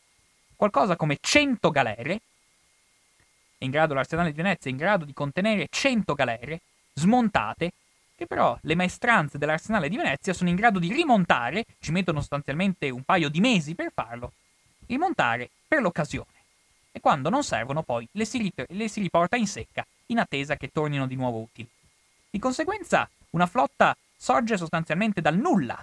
qualcosa 0.57 0.97
come 0.97 1.19
100 1.21 1.71
galere, 1.71 2.21
in 3.59 3.71
grado, 3.71 3.95
l'arsenale 3.95 4.31
di 4.31 4.37
Venezia 4.37 4.71
è 4.71 4.73
in 4.73 4.79
grado 4.79 5.05
di 5.05 5.15
contenere 5.15 5.69
100 5.71 6.15
galere 6.15 6.61
smontate, 6.93 7.73
che 8.15 8.27
però 8.27 8.57
le 8.61 8.75
maestranze 8.75 9.39
dell'arsenale 9.39 9.89
di 9.89 9.97
Venezia 9.97 10.33
sono 10.33 10.51
in 10.51 10.57
grado 10.57 10.79
di 10.79 10.93
rimontare, 10.93 11.65
ci 11.81 11.91
mettono 11.91 12.21
sostanzialmente 12.21 12.91
un 12.91 13.03
paio 13.03 13.29
di 13.29 13.41
mesi 13.41 13.75
per 13.75 13.91
farlo, 13.93 14.33
rimontare 14.87 15.49
per 15.67 15.81
l'occasione 15.81 16.33
e 16.93 17.01
quando 17.01 17.29
non 17.29 17.43
servono 17.43 17.83
poi 17.83 18.07
le 18.13 18.25
si, 18.25 18.39
rit- 18.39 18.67
le 18.69 18.89
si 18.89 19.01
riporta 19.01 19.35
in 19.35 19.49
secca 19.49 19.85
in 20.07 20.19
attesa 20.19 20.57
che 20.57 20.71
tornino 20.71 21.09
di 21.09 21.17
nuovo 21.17 21.39
utili. 21.39 21.69
Di 22.35 22.41
conseguenza 22.41 23.09
una 23.31 23.47
flotta 23.47 23.97
sorge 24.17 24.57
sostanzialmente 24.57 25.21
dal 25.21 25.37
nulla 25.37 25.81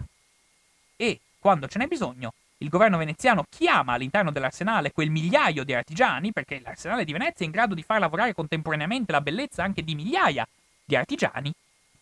e, 0.98 1.22
quando 1.40 1.69
ce 1.69 1.80
n'è 1.80 1.88
bisogno, 1.88 2.34
il 2.57 2.68
governo 2.68 2.98
veneziano 2.98 3.45
chiama 3.49 3.94
all'interno 3.94 4.32
dell'arsenale 4.32 4.91
quel 4.91 5.10
migliaio 5.10 5.64
di 5.64 5.73
artigiani, 5.73 6.34
perché 6.34 6.60
l'arsenale 6.60 7.06
di 7.06 7.14
Venezia 7.14 7.45
è 7.45 7.48
in 7.48 7.52
grado 7.52 7.73
di 7.73 7.84
far 7.84 8.02
lavorare 8.02 8.34
contemporaneamente 8.34 9.14
la 9.14 9.22
bellezza 9.22 9.64
anche 9.64 9.82
di 9.82 9.95
migliaia 9.95 10.45
di 10.84 10.94
artigiani, 10.94 11.53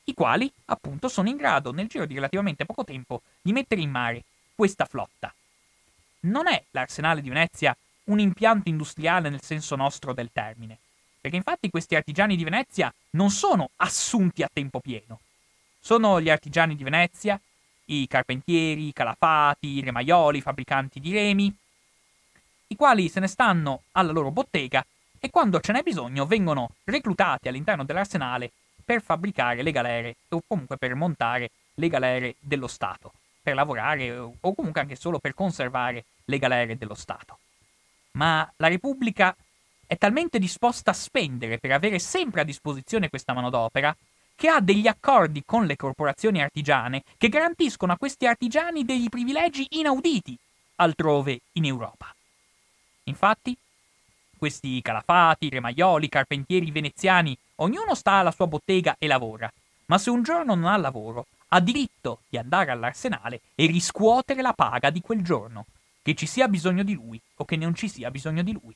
i 0.05 0.15
quali 0.15 0.51
appunto 0.65 1.09
sono 1.09 1.29
in 1.29 1.37
grado, 1.37 1.71
nel 1.71 1.85
giro 1.85 2.07
di 2.07 2.15
relativamente 2.15 2.65
poco 2.65 2.83
tempo, 2.83 3.21
di 3.39 3.53
mettere 3.53 3.81
in 3.81 3.91
mare 3.91 4.23
questa 4.55 4.85
flotta. 4.85 5.31
Non 6.21 6.47
è 6.47 6.63
l'arsenale 6.71 7.21
di 7.21 7.29
Venezia 7.29 7.77
un 8.05 8.19
impianto 8.19 8.67
industriale 8.67 9.29
nel 9.29 9.43
senso 9.43 9.75
nostro 9.75 10.11
del 10.11 10.31
termine. 10.33 10.79
Perché 11.29 11.45
infatti 11.47 11.69
questi 11.69 11.93
artigiani 11.93 12.35
di 12.35 12.43
Venezia 12.43 12.91
non 13.11 13.29
sono 13.29 13.69
assunti 13.75 14.41
a 14.41 14.49
tempo 14.51 14.79
pieno. 14.79 15.19
Sono 15.79 16.19
gli 16.19 16.27
artigiani 16.27 16.75
di 16.75 16.83
Venezia, 16.83 17.39
i 17.85 18.07
carpentieri, 18.07 18.87
i 18.87 18.93
calafati, 18.93 19.67
i 19.67 19.81
remaioli, 19.81 20.39
i 20.39 20.41
fabbricanti 20.41 20.99
di 20.99 21.13
remi, 21.13 21.55
i 22.65 22.75
quali 22.75 23.09
se 23.09 23.19
ne 23.19 23.27
stanno 23.27 23.83
alla 23.91 24.11
loro 24.11 24.31
bottega 24.31 24.83
e 25.19 25.29
quando 25.29 25.59
ce 25.59 25.71
n'è 25.71 25.83
bisogno 25.83 26.25
vengono 26.25 26.71
reclutati 26.85 27.47
all'interno 27.47 27.83
dell'arsenale 27.83 28.51
per 28.83 29.03
fabbricare 29.03 29.61
le 29.61 29.71
galere 29.71 30.15
o 30.29 30.41
comunque 30.47 30.77
per 30.77 30.95
montare 30.95 31.51
le 31.75 31.89
galere 31.89 32.37
dello 32.39 32.67
Stato, 32.67 33.13
per 33.43 33.53
lavorare 33.53 34.17
o 34.17 34.55
comunque 34.55 34.81
anche 34.81 34.95
solo 34.95 35.19
per 35.19 35.35
conservare 35.35 36.05
le 36.25 36.39
galere 36.39 36.75
dello 36.75 36.95
Stato 36.95 37.37
ma 38.11 38.49
la 38.57 38.67
Repubblica 38.67 39.35
è 39.89 39.97
talmente 39.97 40.37
disposta 40.37 40.91
a 40.91 40.93
spendere 40.93 41.57
per 41.57 41.71
avere 41.71 41.97
sempre 41.97 42.41
a 42.41 42.43
disposizione 42.43 43.09
questa 43.09 43.33
manodopera 43.33 43.97
che 44.35 44.47
ha 44.47 44.59
degli 44.59 44.85
accordi 44.85 45.41
con 45.43 45.65
le 45.65 45.75
corporazioni 45.77 46.43
artigiane 46.43 47.01
che 47.17 47.27
garantiscono 47.27 47.93
a 47.93 47.97
questi 47.97 48.27
artigiani 48.27 48.85
degli 48.85 49.09
privilegi 49.09 49.65
inauditi 49.71 50.37
altrove 50.75 51.39
in 51.53 51.65
Europa. 51.65 52.13
Infatti, 53.05 53.57
questi 54.37 54.79
calafati, 54.83 55.49
remaioli, 55.49 56.07
carpentieri 56.07 56.69
veneziani, 56.69 57.35
ognuno 57.55 57.95
sta 57.95 58.11
alla 58.11 58.29
sua 58.29 58.45
bottega 58.45 58.95
e 58.99 59.07
lavora, 59.07 59.51
ma 59.87 59.97
se 59.97 60.11
un 60.11 60.21
giorno 60.21 60.53
non 60.53 60.71
ha 60.71 60.77
lavoro, 60.77 61.25
ha 61.47 61.59
diritto 61.59 62.19
di 62.29 62.37
andare 62.37 62.69
all'arsenale 62.69 63.41
e 63.55 63.65
riscuotere 63.65 64.43
la 64.43 64.53
paga 64.53 64.91
di 64.91 65.01
quel 65.01 65.23
giorno, 65.23 65.65
che 66.03 66.13
ci 66.13 66.27
sia 66.27 66.47
bisogno 66.47 66.83
di 66.83 66.93
lui 66.93 67.19
o 67.37 67.43
che 67.43 67.55
non 67.55 67.73
ci 67.73 67.89
sia 67.89 68.11
bisogno 68.11 68.43
di 68.43 68.51
lui. 68.51 68.75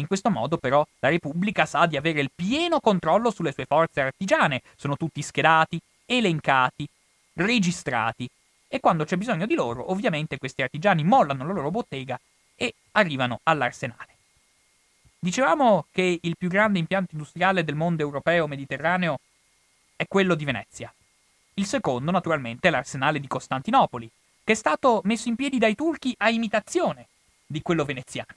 In 0.00 0.06
questo 0.06 0.30
modo, 0.30 0.56
però, 0.56 0.84
la 1.00 1.10
Repubblica 1.10 1.66
sa 1.66 1.84
di 1.84 1.96
avere 1.96 2.20
il 2.20 2.30
pieno 2.34 2.80
controllo 2.80 3.30
sulle 3.30 3.52
sue 3.52 3.66
forze 3.66 4.00
artigiane, 4.00 4.62
sono 4.74 4.96
tutti 4.96 5.20
schedati, 5.20 5.78
elencati, 6.06 6.88
registrati, 7.34 8.28
e 8.66 8.80
quando 8.80 9.04
c'è 9.04 9.16
bisogno 9.16 9.44
di 9.44 9.54
loro, 9.54 9.90
ovviamente 9.90 10.38
questi 10.38 10.62
artigiani 10.62 11.04
mollano 11.04 11.46
la 11.46 11.52
loro 11.52 11.70
bottega 11.70 12.18
e 12.54 12.72
arrivano 12.92 13.40
all'arsenale. 13.42 14.16
Dicevamo 15.18 15.86
che 15.92 16.18
il 16.22 16.36
più 16.38 16.48
grande 16.48 16.78
impianto 16.78 17.12
industriale 17.12 17.62
del 17.62 17.74
mondo 17.74 18.02
europeo 18.02 18.46
mediterraneo 18.46 19.18
è 19.96 20.06
quello 20.08 20.34
di 20.34 20.46
Venezia. 20.46 20.92
Il 21.54 21.66
secondo, 21.66 22.10
naturalmente, 22.10 22.68
è 22.68 22.70
l'arsenale 22.70 23.20
di 23.20 23.26
Costantinopoli, 23.26 24.10
che 24.42 24.52
è 24.52 24.56
stato 24.56 25.02
messo 25.04 25.28
in 25.28 25.36
piedi 25.36 25.58
dai 25.58 25.74
turchi 25.74 26.14
a 26.16 26.30
imitazione 26.30 27.08
di 27.44 27.60
quello 27.60 27.84
veneziano. 27.84 28.28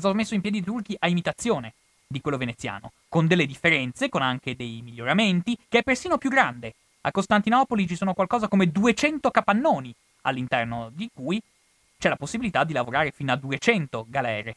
Stato 0.00 0.14
messo 0.14 0.34
in 0.34 0.40
piedi 0.40 0.62
turchi 0.62 0.96
a 0.98 1.08
imitazione 1.08 1.74
di 2.06 2.20
quello 2.20 2.38
veneziano, 2.38 2.92
con 3.08 3.26
delle 3.26 3.46
differenze, 3.46 4.08
con 4.08 4.22
anche 4.22 4.56
dei 4.56 4.80
miglioramenti, 4.82 5.56
che 5.68 5.78
è 5.78 5.82
persino 5.82 6.18
più 6.18 6.30
grande. 6.30 6.74
A 7.02 7.12
Costantinopoli 7.12 7.86
ci 7.86 7.96
sono 7.96 8.14
qualcosa 8.14 8.48
come 8.48 8.70
200 8.70 9.30
capannoni, 9.30 9.94
all'interno 10.22 10.90
di 10.92 11.08
cui 11.12 11.40
c'è 11.98 12.08
la 12.08 12.16
possibilità 12.16 12.64
di 12.64 12.72
lavorare 12.72 13.10
fino 13.10 13.30
a 13.30 13.36
200 13.36 14.06
galere. 14.08 14.56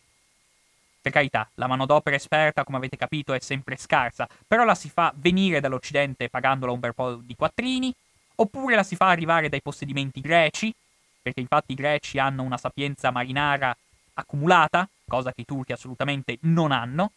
Per 1.02 1.11
carità, 1.11 1.49
la 1.56 1.68
manodopera 1.68 2.15
esperta, 2.15 2.64
come 2.64 2.78
avete 2.78 2.95
capito, 2.95 3.34
è 3.34 3.40
sempre 3.40 3.76
scarsa, 3.76 4.28
però 4.48 4.64
la 4.64 4.76
si 4.76 4.90
fa 4.90 5.14
venire 5.18 5.60
dall'Occidente 5.60 6.30
pagandola 6.30 6.72
un 6.72 6.80
bel 6.80 6.95
po' 6.95 7.15
di 7.15 7.36
quattrini, 7.36 7.94
oppure 8.36 8.76
la 8.76 8.84
si 8.84 8.95
fa 8.95 9.10
arrivare 9.10 9.49
dai 9.49 9.61
possedimenti 9.61 10.22
greci, 10.22 10.74
perché 11.22 11.41
infatti 11.41 11.74
i 11.74 11.76
greci 11.76 12.18
hanno 12.18 12.44
una 12.44 12.57
sapienza 12.57 13.11
marinara 13.11 13.76
accumulata, 14.14 14.88
cosa 15.07 15.31
che 15.31 15.41
i 15.41 15.45
turchi 15.45 15.73
assolutamente 15.73 16.38
non 16.41 16.72
hanno. 16.72 17.11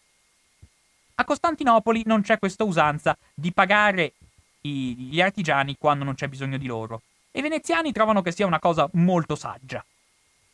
A 1.16 1.24
Costantinopoli 1.24 2.02
non 2.04 2.22
c'è 2.22 2.38
questa 2.38 2.64
usanza 2.64 3.16
di 3.34 3.52
pagare 3.52 4.12
gli 4.60 5.20
artigiani 5.20 5.76
quando 5.78 6.04
non 6.04 6.14
c'è 6.14 6.28
bisogno 6.28 6.58
di 6.58 6.66
loro, 6.66 7.02
e 7.30 7.38
i 7.38 7.42
veneziani 7.42 7.92
trovano 7.92 8.22
che 8.22 8.32
sia 8.32 8.46
una 8.46 8.58
cosa 8.58 8.88
molto 8.94 9.36
saggia. 9.36 9.84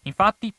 Infatti, 0.02 0.52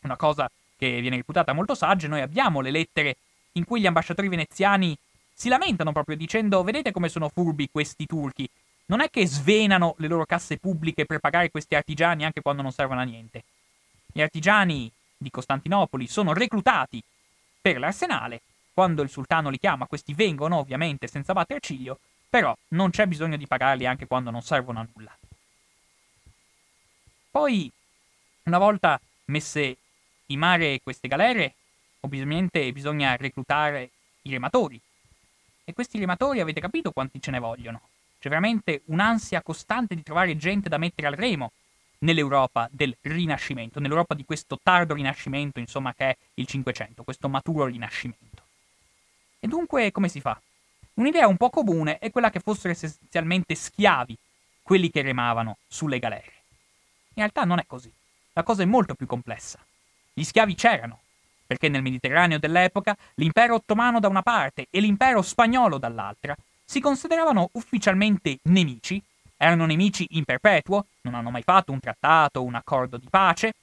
una 0.00 0.16
cosa 0.16 0.50
che 0.76 1.00
viene 1.00 1.16
reputata 1.16 1.52
molto 1.52 1.74
saggia, 1.74 2.08
noi 2.08 2.20
abbiamo 2.20 2.60
le 2.60 2.70
lettere 2.70 3.16
in 3.52 3.64
cui 3.64 3.80
gli 3.80 3.86
ambasciatori 3.86 4.28
veneziani 4.28 4.96
si 5.34 5.48
lamentano 5.48 5.92
proprio 5.92 6.16
dicendo 6.16 6.62
vedete 6.62 6.92
come 6.92 7.08
sono 7.08 7.28
furbi 7.28 7.68
questi 7.70 8.06
turchi, 8.06 8.48
non 8.86 9.00
è 9.00 9.10
che 9.10 9.26
svenano 9.26 9.94
le 9.98 10.08
loro 10.08 10.24
casse 10.24 10.56
pubbliche 10.56 11.04
per 11.04 11.18
pagare 11.18 11.50
questi 11.50 11.74
artigiani 11.74 12.24
anche 12.24 12.40
quando 12.40 12.62
non 12.62 12.72
servono 12.72 13.00
a 13.00 13.04
niente. 13.04 13.44
Gli 14.10 14.22
artigiani 14.22 14.90
di 15.18 15.30
Costantinopoli 15.30 16.06
sono 16.06 16.32
reclutati 16.32 17.02
per 17.60 17.78
l'arsenale, 17.78 18.40
quando 18.72 19.02
il 19.02 19.10
sultano 19.10 19.50
li 19.50 19.58
chiama 19.58 19.86
questi 19.86 20.14
vengono 20.14 20.56
ovviamente 20.58 21.08
senza 21.08 21.32
batter 21.32 21.60
ciglio, 21.60 21.98
però 22.30 22.56
non 22.68 22.90
c'è 22.90 23.06
bisogno 23.06 23.36
di 23.36 23.46
pagarli 23.46 23.86
anche 23.86 24.06
quando 24.06 24.30
non 24.30 24.42
servono 24.42 24.80
a 24.80 24.86
nulla. 24.94 25.16
Poi, 27.30 27.70
una 28.44 28.58
volta 28.58 29.00
messe 29.26 29.76
in 30.26 30.38
mare 30.38 30.80
queste 30.82 31.08
galere, 31.08 31.54
ovviamente 32.00 32.72
bisogna 32.72 33.16
reclutare 33.16 33.90
i 34.22 34.30
rematori. 34.30 34.80
E 35.64 35.72
questi 35.72 35.98
rematori 35.98 36.40
avete 36.40 36.60
capito 36.60 36.92
quanti 36.92 37.20
ce 37.20 37.30
ne 37.30 37.38
vogliono? 37.38 37.80
C'è 38.18 38.28
veramente 38.28 38.82
un'ansia 38.86 39.42
costante 39.42 39.94
di 39.94 40.02
trovare 40.02 40.36
gente 40.36 40.68
da 40.68 40.78
mettere 40.78 41.08
al 41.08 41.14
remo 41.14 41.52
nell'Europa 42.00 42.68
del 42.70 42.96
Rinascimento, 43.00 43.80
nell'Europa 43.80 44.14
di 44.14 44.24
questo 44.24 44.58
tardo 44.62 44.94
Rinascimento, 44.94 45.58
insomma, 45.58 45.94
che 45.94 46.08
è 46.10 46.16
il 46.34 46.46
Cinquecento, 46.46 47.02
questo 47.02 47.28
maturo 47.28 47.66
Rinascimento. 47.66 48.42
E 49.40 49.46
dunque 49.46 49.92
come 49.92 50.08
si 50.08 50.20
fa? 50.20 50.40
Un'idea 50.94 51.28
un 51.28 51.36
po' 51.36 51.50
comune 51.50 51.98
è 51.98 52.10
quella 52.10 52.30
che 52.30 52.40
fossero 52.40 52.72
essenzialmente 52.72 53.54
schiavi 53.54 54.16
quelli 54.62 54.90
che 54.90 55.02
remavano 55.02 55.58
sulle 55.66 55.98
galere. 55.98 56.32
In 57.14 57.24
realtà 57.24 57.44
non 57.44 57.58
è 57.58 57.64
così. 57.66 57.90
La 58.32 58.42
cosa 58.42 58.62
è 58.62 58.66
molto 58.66 58.94
più 58.94 59.06
complessa. 59.06 59.58
Gli 60.12 60.24
schiavi 60.24 60.54
c'erano, 60.54 61.00
perché 61.46 61.68
nel 61.68 61.82
Mediterraneo 61.82 62.38
dell'epoca 62.38 62.96
l'impero 63.14 63.54
ottomano 63.54 64.00
da 64.00 64.08
una 64.08 64.22
parte 64.22 64.66
e 64.70 64.80
l'impero 64.80 65.22
spagnolo 65.22 65.78
dall'altra 65.78 66.36
si 66.64 66.80
consideravano 66.80 67.48
ufficialmente 67.52 68.38
nemici, 68.42 69.02
erano 69.38 69.64
nemici 69.64 70.06
in 70.10 70.24
perpetuo, 70.24 70.86
non 71.02 71.14
hanno 71.14 71.30
mai 71.30 71.42
fatto 71.42 71.72
un 71.72 71.80
trattato, 71.80 72.42
un 72.42 72.54
accordo 72.54 72.98
di 72.98 73.06
pace, 73.08 73.54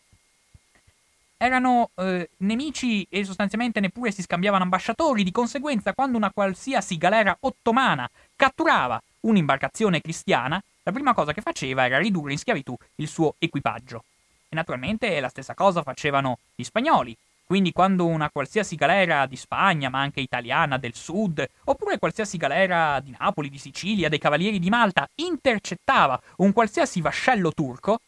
erano 1.38 1.92
eh, 1.96 2.30
nemici 2.38 3.06
e 3.10 3.24
sostanzialmente 3.24 3.80
neppure 3.80 4.12
si 4.12 4.24
scambiavano 4.24 4.64
ambasciatori, 4.64 5.24
di 5.24 5.32
conseguenza 5.32 5.94
quando 5.94 6.18
una 6.18 6.32
qualsiasi 6.32 6.98
galera 6.98 7.36
ottomana 7.42 8.10
catturava 8.36 9.00
un'imbarcazione 9.22 10.02
cristiana, 10.02 10.62
la 10.84 10.92
prima 10.92 11.14
cosa 11.14 11.34
che 11.34 11.42
faceva 11.42 11.86
era 11.86 11.98
ridurre 11.98 12.32
in 12.32 12.38
schiavitù 12.38 12.76
il 12.96 13.08
suo 13.08 13.36
equipaggio. 13.38 14.04
E 14.48 14.56
naturalmente 14.56 15.20
la 15.20 15.30
stessa 15.30 15.54
cosa 15.54 15.84
facevano 15.84 16.40
gli 16.56 16.64
spagnoli. 16.64 17.16
Quindi 17.46 17.72
quando 17.72 18.08
una 18.08 18.32
qualsiasi 18.32 18.76
galera 18.76 19.28
di 19.28 19.36
Spagna, 19.36 19.90
ma 19.90 20.00
anche 20.00 20.20
italiana, 20.20 20.80
del 20.80 20.96
sud, 20.96 21.46
oppure 21.66 22.00
qualsiasi 22.00 22.38
galera 22.38 23.00
di 23.00 23.16
Napoli, 23.18 23.50
di 23.50 23.60
Sicilia, 23.60 24.10
dei 24.10 24.18
cavalieri 24.18 24.58
di 24.58 24.70
Malta, 24.70 25.08
intercettava 25.16 26.20
un 26.38 26.52
qualsiasi 26.54 27.02
vascello 27.02 27.54
turco, 27.54 28.00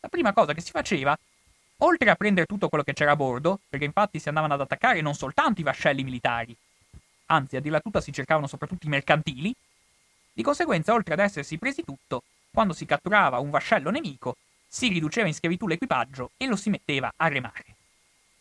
la 0.00 0.08
prima 0.08 0.34
cosa 0.34 0.52
che 0.52 0.60
si 0.60 0.70
faceva, 0.70 1.18
oltre 1.78 2.10
a 2.10 2.14
prendere 2.14 2.44
tutto 2.44 2.68
quello 2.68 2.84
che 2.84 2.92
c'era 2.92 3.12
a 3.12 3.16
bordo, 3.16 3.58
perché 3.70 3.86
infatti 3.86 4.18
si 4.18 4.28
andavano 4.28 4.52
ad 4.52 4.60
attaccare 4.60 5.00
non 5.00 5.14
soltanto 5.14 5.62
i 5.62 5.64
vascelli 5.64 6.04
militari, 6.04 6.54
anzi 7.26 7.56
a 7.56 7.60
dirla 7.60 7.80
tutta 7.80 8.02
si 8.02 8.12
cercavano 8.12 8.46
soprattutto 8.46 8.84
i 8.84 8.90
mercantili, 8.90 9.54
di 10.30 10.42
conseguenza 10.42 10.92
oltre 10.92 11.14
ad 11.14 11.20
essersi 11.20 11.56
presi 11.56 11.84
tutto, 11.84 12.22
quando 12.50 12.74
si 12.74 12.84
catturava 12.84 13.38
un 13.38 13.48
vascello 13.48 13.90
nemico, 13.90 14.36
si 14.68 14.88
riduceva 14.88 15.26
in 15.26 15.32
schiavitù 15.34 15.66
l'equipaggio 15.66 16.32
e 16.36 16.46
lo 16.46 16.56
si 16.56 16.68
metteva 16.68 17.10
a 17.16 17.28
remare. 17.28 17.77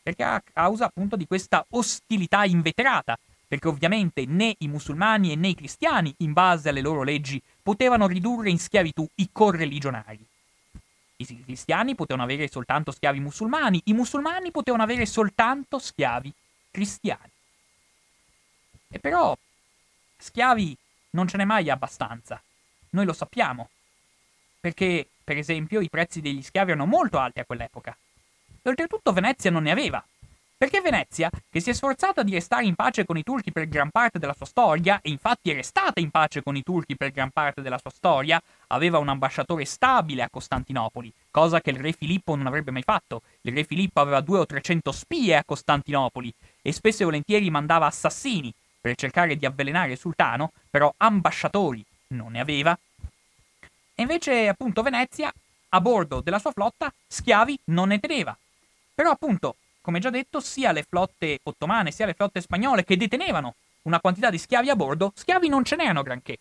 Perché 0.07 0.23
a 0.23 0.41
causa 0.53 0.85
appunto 0.85 1.17
di 1.17 1.27
questa 1.27 1.65
ostilità 1.71 2.45
inveterata, 2.45 3.19
perché 3.45 3.67
ovviamente 3.67 4.23
né 4.25 4.55
i 4.59 4.69
musulmani 4.69 5.35
né 5.35 5.49
i 5.49 5.53
cristiani, 5.53 6.15
in 6.19 6.31
base 6.31 6.69
alle 6.69 6.79
loro 6.79 7.03
leggi, 7.03 7.43
potevano 7.61 8.07
ridurre 8.07 8.49
in 8.49 8.57
schiavitù 8.57 9.05
i 9.15 9.27
correligionari. 9.33 10.25
I 11.17 11.43
cristiani 11.43 11.93
potevano 11.93 12.23
avere 12.23 12.47
soltanto 12.47 12.91
schiavi 12.91 13.19
musulmani, 13.19 13.81
i 13.87 13.93
musulmani 13.93 14.49
potevano 14.51 14.83
avere 14.83 15.05
soltanto 15.05 15.77
schiavi 15.77 16.33
cristiani. 16.71 17.31
E 18.87 18.99
però 18.99 19.37
schiavi 20.15 20.77
non 21.09 21.27
ce 21.27 21.35
n'è 21.35 21.43
mai 21.43 21.69
abbastanza. 21.69 22.41
Noi 22.91 23.03
lo 23.03 23.11
sappiamo. 23.11 23.67
Perché 24.61 25.05
per 25.21 25.37
esempio, 25.37 25.81
i 25.81 25.89
prezzi 25.89 26.21
degli 26.21 26.41
schiavi 26.41 26.71
erano 26.71 26.85
molto 26.85 27.17
alti 27.19 27.41
a 27.41 27.45
quell'epoca. 27.45 27.97
E 28.67 28.69
oltretutto 28.69 29.13
Venezia 29.13 29.49
non 29.49 29.63
ne 29.63 29.71
aveva. 29.71 30.05
Perché 30.57 30.81
Venezia, 30.81 31.29
che 31.49 31.61
si 31.61 31.69
è 31.69 31.73
sforzata 31.73 32.21
di 32.21 32.33
restare 32.33 32.65
in 32.65 32.75
pace 32.75 33.05
con 33.05 33.15
i 33.15 33.23
turchi 33.23 33.53
per 33.53 33.69
gran 33.69 33.91
parte 33.91 34.19
della 34.19 34.33
sua 34.33 34.45
storia, 34.45 34.99
e 35.01 35.09
infatti 35.09 35.51
è 35.51 35.53
restata 35.53 36.01
in 36.01 36.09
pace 36.09 36.43
con 36.43 36.57
i 36.57 36.63
turchi 36.63 36.97
per 36.97 37.11
gran 37.11 37.29
parte 37.29 37.61
della 37.61 37.77
sua 37.77 37.91
storia, 37.91 38.41
aveva 38.67 38.97
un 38.97 39.07
ambasciatore 39.07 39.63
stabile 39.63 40.21
a 40.23 40.29
Costantinopoli, 40.29 41.13
cosa 41.31 41.61
che 41.61 41.69
il 41.69 41.79
re 41.79 41.93
Filippo 41.93 42.35
non 42.35 42.45
avrebbe 42.45 42.71
mai 42.71 42.81
fatto. 42.81 43.21
Il 43.39 43.53
re 43.53 43.63
Filippo 43.63 44.01
aveva 44.01 44.19
due 44.19 44.39
o 44.39 44.45
trecento 44.45 44.91
spie 44.91 45.37
a 45.37 45.45
Costantinopoli 45.45 46.33
e 46.61 46.73
spesso 46.73 47.03
e 47.03 47.05
volentieri 47.05 47.49
mandava 47.49 47.85
assassini 47.85 48.53
per 48.81 48.95
cercare 48.97 49.37
di 49.37 49.45
avvelenare 49.45 49.93
il 49.93 49.97
sultano, 49.97 50.51
però 50.69 50.93
ambasciatori 50.97 51.85
non 52.07 52.33
ne 52.33 52.41
aveva 52.41 52.77
e 53.99 54.01
invece, 54.01 54.49
appunto, 54.49 54.81
Venezia, 54.81 55.33
a 55.69 55.79
bordo 55.79 56.19
della 56.19 56.37
sua 56.37 56.51
flotta, 56.51 56.93
schiavi 57.07 57.57
non 57.65 57.87
ne 57.87 57.99
teneva. 57.99 58.37
Però, 58.97 59.11
appunto, 59.11 59.57
come 59.79 59.99
già 59.99 60.09
detto, 60.09 60.39
sia 60.39 60.71
le 60.71 60.81
flotte 60.81 61.39
ottomane 61.43 61.91
sia 61.91 62.07
le 62.07 62.15
flotte 62.15 62.41
spagnole 62.41 62.83
che 62.83 62.97
detenevano 62.97 63.53
una 63.83 63.99
quantità 63.99 64.31
di 64.31 64.39
schiavi 64.39 64.71
a 64.71 64.75
bordo, 64.75 65.11
schiavi 65.13 65.47
non 65.49 65.63
ce 65.63 65.75
n'erano 65.75 66.01
granché. 66.01 66.39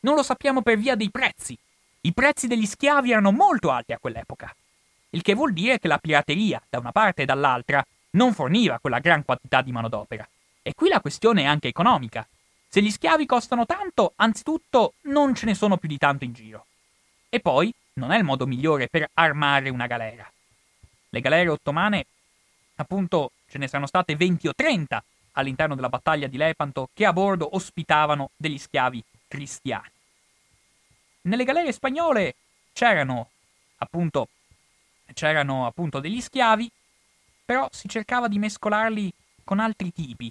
Non 0.00 0.14
lo 0.14 0.22
sappiamo 0.22 0.62
per 0.62 0.78
via 0.78 0.94
dei 0.94 1.10
prezzi. 1.10 1.58
I 2.02 2.12
prezzi 2.12 2.46
degli 2.46 2.64
schiavi 2.64 3.10
erano 3.10 3.32
molto 3.32 3.72
alti 3.72 3.92
a 3.92 3.98
quell'epoca. 3.98 4.54
Il 5.10 5.22
che 5.22 5.34
vuol 5.34 5.52
dire 5.52 5.80
che 5.80 5.88
la 5.88 5.98
pirateria, 5.98 6.62
da 6.70 6.78
una 6.78 6.92
parte 6.92 7.22
e 7.22 7.24
dall'altra, 7.24 7.84
non 8.10 8.32
forniva 8.32 8.78
quella 8.78 9.00
gran 9.00 9.24
quantità 9.24 9.60
di 9.60 9.72
manodopera. 9.72 10.26
E 10.62 10.74
qui 10.74 10.88
la 10.88 11.00
questione 11.00 11.42
è 11.42 11.46
anche 11.46 11.66
economica. 11.66 12.24
Se 12.68 12.80
gli 12.80 12.90
schiavi 12.92 13.26
costano 13.26 13.66
tanto, 13.66 14.12
anzitutto 14.14 14.94
non 15.06 15.34
ce 15.34 15.46
ne 15.46 15.56
sono 15.56 15.76
più 15.76 15.88
di 15.88 15.98
tanto 15.98 16.22
in 16.22 16.32
giro. 16.32 16.66
E 17.28 17.40
poi 17.40 17.74
non 17.94 18.12
è 18.12 18.16
il 18.16 18.24
modo 18.24 18.46
migliore 18.46 18.86
per 18.86 19.10
armare 19.12 19.70
una 19.70 19.88
galera. 19.88 20.30
Le 21.16 21.22
galere 21.22 21.48
ottomane, 21.48 22.04
appunto, 22.74 23.32
ce 23.48 23.56
ne 23.56 23.68
saranno 23.68 23.86
state 23.86 24.16
20 24.16 24.48
o 24.48 24.54
30 24.54 25.02
all'interno 25.32 25.74
della 25.74 25.88
battaglia 25.88 26.26
di 26.26 26.36
Lepanto 26.36 26.90
che 26.92 27.06
a 27.06 27.12
bordo 27.14 27.54
ospitavano 27.56 28.32
degli 28.36 28.58
schiavi 28.58 29.02
cristiani. 29.26 29.90
Nelle 31.22 31.44
galere 31.44 31.72
spagnole 31.72 32.34
c'erano 32.74 33.30
appunto, 33.78 34.28
c'erano 35.14 35.64
appunto 35.64 36.00
degli 36.00 36.20
schiavi, 36.20 36.70
però 37.46 37.66
si 37.72 37.88
cercava 37.88 38.28
di 38.28 38.38
mescolarli 38.38 39.10
con 39.42 39.58
altri 39.58 39.94
tipi, 39.94 40.30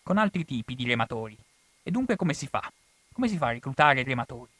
con 0.00 0.16
altri 0.16 0.44
tipi 0.44 0.76
di 0.76 0.86
rematori. 0.86 1.36
E 1.82 1.90
dunque 1.90 2.14
come 2.14 2.34
si 2.34 2.46
fa? 2.46 2.70
Come 3.12 3.26
si 3.26 3.36
fa 3.36 3.48
a 3.48 3.52
reclutare 3.52 4.04
rematori? 4.04 4.50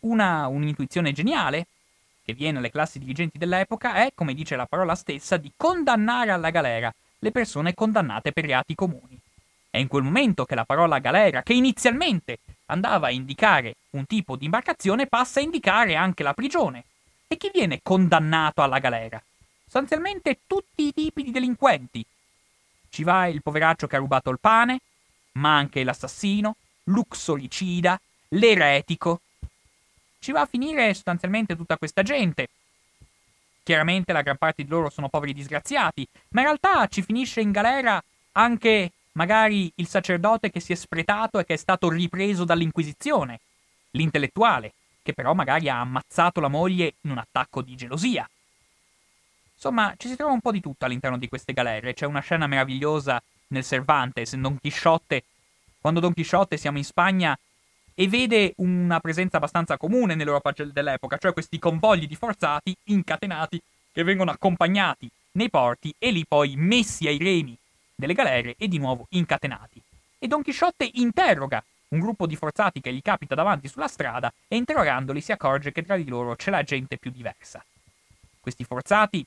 Una, 0.00 0.46
un'intuizione 0.46 1.10
geniale, 1.10 1.66
che 2.28 2.34
viene 2.34 2.58
alle 2.58 2.70
classi 2.70 2.98
dirigenti 2.98 3.38
dell'epoca, 3.38 3.94
è, 3.94 4.10
come 4.14 4.34
dice 4.34 4.54
la 4.54 4.66
parola 4.66 4.94
stessa, 4.94 5.38
di 5.38 5.50
condannare 5.56 6.30
alla 6.30 6.50
galera 6.50 6.92
le 7.20 7.32
persone 7.32 7.72
condannate 7.72 8.32
per 8.32 8.44
reati 8.44 8.74
comuni. 8.74 9.18
È 9.70 9.78
in 9.78 9.88
quel 9.88 10.02
momento 10.02 10.44
che 10.44 10.54
la 10.54 10.66
parola 10.66 10.98
galera, 10.98 11.42
che 11.42 11.54
inizialmente 11.54 12.40
andava 12.66 13.06
a 13.06 13.12
indicare 13.12 13.76
un 13.92 14.04
tipo 14.04 14.36
di 14.36 14.44
imbarcazione, 14.44 15.06
passa 15.06 15.40
a 15.40 15.42
indicare 15.42 15.96
anche 15.96 16.22
la 16.22 16.34
prigione. 16.34 16.84
E 17.26 17.38
chi 17.38 17.48
viene 17.50 17.80
condannato 17.82 18.60
alla 18.60 18.78
galera? 18.78 19.22
Sostanzialmente 19.62 20.40
tutti 20.46 20.88
i 20.88 20.92
tipi 20.92 21.22
di 21.22 21.30
delinquenti. 21.30 22.04
Ci 22.90 23.04
va 23.04 23.26
il 23.26 23.42
poveraccio 23.42 23.86
che 23.86 23.96
ha 23.96 24.00
rubato 24.00 24.28
il 24.28 24.38
pane, 24.38 24.80
ma 25.32 25.56
anche 25.56 25.82
l'assassino, 25.82 26.56
l'uxoricida, 26.84 27.98
l'eretico, 28.28 29.22
ci 30.18 30.32
va 30.32 30.42
a 30.42 30.46
finire 30.46 30.92
sostanzialmente 30.94 31.56
tutta 31.56 31.76
questa 31.76 32.02
gente. 32.02 32.48
chiaramente 33.62 34.14
la 34.14 34.22
gran 34.22 34.38
parte 34.38 34.62
di 34.62 34.68
loro 34.70 34.88
sono 34.88 35.10
poveri 35.10 35.34
disgraziati, 35.34 36.06
ma 36.30 36.40
in 36.40 36.46
realtà 36.46 36.86
ci 36.86 37.02
finisce 37.02 37.42
in 37.42 37.50
galera 37.50 38.02
anche 38.32 38.92
magari 39.12 39.70
il 39.74 39.86
sacerdote 39.86 40.50
che 40.50 40.60
si 40.60 40.72
è 40.72 40.74
spretato 40.74 41.38
e 41.38 41.44
che 41.44 41.52
è 41.52 41.56
stato 41.58 41.90
ripreso 41.90 42.44
dall'Inquisizione, 42.44 43.40
l'intellettuale, 43.90 44.72
che 45.02 45.12
però 45.12 45.34
magari 45.34 45.68
ha 45.68 45.80
ammazzato 45.80 46.40
la 46.40 46.48
moglie 46.48 46.94
in 47.02 47.10
un 47.10 47.18
attacco 47.18 47.60
di 47.60 47.76
gelosia. 47.76 48.26
Insomma, 49.54 49.92
ci 49.98 50.08
si 50.08 50.16
trova 50.16 50.32
un 50.32 50.40
po' 50.40 50.52
di 50.52 50.60
tutto 50.60 50.86
all'interno 50.86 51.18
di 51.18 51.28
queste 51.28 51.52
galere. 51.52 51.92
C'è 51.92 52.06
una 52.06 52.20
scena 52.20 52.46
meravigliosa 52.46 53.20
nel 53.48 53.64
Cervantes, 53.64 54.32
in 54.32 54.40
Don 54.40 54.58
Chisciotte, 54.60 55.24
quando 55.80 56.00
Don 56.00 56.14
Chisciotte 56.14 56.56
siamo 56.56 56.78
in 56.78 56.84
Spagna 56.84 57.38
e 58.00 58.06
vede 58.06 58.52
una 58.58 59.00
presenza 59.00 59.38
abbastanza 59.38 59.76
comune 59.76 60.14
nell'Europa 60.14 60.52
dell'epoca, 60.52 61.18
cioè 61.18 61.32
questi 61.32 61.58
convogli 61.58 62.06
di 62.06 62.14
forzati 62.14 62.72
incatenati 62.84 63.60
che 63.90 64.04
vengono 64.04 64.30
accompagnati 64.30 65.10
nei 65.32 65.50
porti 65.50 65.92
e 65.98 66.12
lì 66.12 66.24
poi 66.24 66.54
messi 66.54 67.08
ai 67.08 67.18
remi 67.18 67.58
delle 67.96 68.14
galere 68.14 68.54
e 68.56 68.68
di 68.68 68.78
nuovo 68.78 69.06
incatenati. 69.10 69.82
E 70.16 70.28
Don 70.28 70.42
Chisciotte 70.42 70.88
interroga 70.94 71.60
un 71.88 71.98
gruppo 71.98 72.28
di 72.28 72.36
forzati 72.36 72.80
che 72.80 72.92
gli 72.92 73.02
capita 73.02 73.34
davanti 73.34 73.66
sulla 73.66 73.88
strada 73.88 74.32
e 74.46 74.54
interrogandoli 74.54 75.20
si 75.20 75.32
accorge 75.32 75.72
che 75.72 75.82
tra 75.82 75.96
di 75.96 76.06
loro 76.06 76.36
c'è 76.36 76.52
la 76.52 76.62
gente 76.62 76.98
più 76.98 77.10
diversa. 77.10 77.64
Questi 78.38 78.62
forzati, 78.62 79.26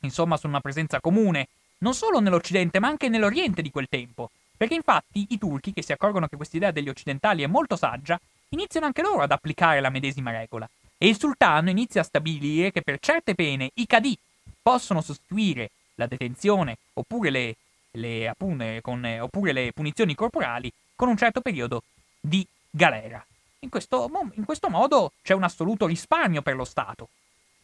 insomma, 0.00 0.38
sono 0.38 0.54
una 0.54 0.62
presenza 0.62 1.00
comune, 1.00 1.48
non 1.78 1.92
solo 1.92 2.18
nell'Occidente 2.20 2.80
ma 2.80 2.88
anche 2.88 3.10
nell'Oriente 3.10 3.60
di 3.60 3.70
quel 3.70 3.88
tempo, 3.90 4.30
perché 4.60 4.74
infatti 4.74 5.28
i 5.30 5.38
turchi, 5.38 5.72
che 5.72 5.80
si 5.80 5.90
accorgono 5.90 6.28
che 6.28 6.36
quest'idea 6.36 6.70
degli 6.70 6.90
occidentali 6.90 7.42
è 7.42 7.46
molto 7.46 7.76
saggia, 7.76 8.20
iniziano 8.50 8.84
anche 8.84 9.00
loro 9.00 9.22
ad 9.22 9.30
applicare 9.30 9.80
la 9.80 9.88
medesima 9.88 10.32
regola. 10.32 10.68
E 10.98 11.08
il 11.08 11.18
sultano 11.18 11.70
inizia 11.70 12.02
a 12.02 12.04
stabilire 12.04 12.70
che 12.70 12.82
per 12.82 12.98
certe 13.00 13.34
pene 13.34 13.70
i 13.76 13.86
cadì 13.86 14.14
possono 14.60 15.00
sostituire 15.00 15.70
la 15.94 16.04
detenzione 16.04 16.76
oppure 16.92 17.30
le, 17.30 17.56
le, 17.92 18.28
apune, 18.28 18.82
con, 18.82 19.02
oppure 19.02 19.52
le 19.52 19.72
punizioni 19.72 20.14
corporali 20.14 20.70
con 20.94 21.08
un 21.08 21.16
certo 21.16 21.40
periodo 21.40 21.84
di 22.20 22.46
galera. 22.68 23.24
In 23.60 23.70
questo, 23.70 24.10
in 24.34 24.44
questo 24.44 24.68
modo 24.68 25.12
c'è 25.22 25.32
un 25.32 25.44
assoluto 25.44 25.86
risparmio 25.86 26.42
per 26.42 26.56
lo 26.56 26.66
Stato, 26.66 27.08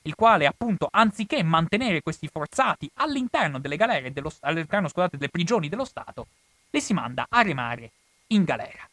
il 0.01 0.14
quale 0.14 0.47
appunto 0.47 0.89
anziché 0.90 1.43
mantenere 1.43 2.01
questi 2.01 2.27
forzati 2.27 2.90
all'interno 2.94 3.59
delle 3.59 3.77
galere, 3.77 4.14
dello, 4.14 4.32
all'interno 4.40 4.89
scusate, 4.89 5.18
delle 5.18 5.28
prigioni 5.28 5.68
dello 5.68 5.85
Stato, 5.85 6.27
le 6.77 6.81
si 6.81 6.93
manda 6.93 7.27
a 7.28 7.40
remare 7.43 7.90
in 8.28 8.44
galera. 8.44 8.89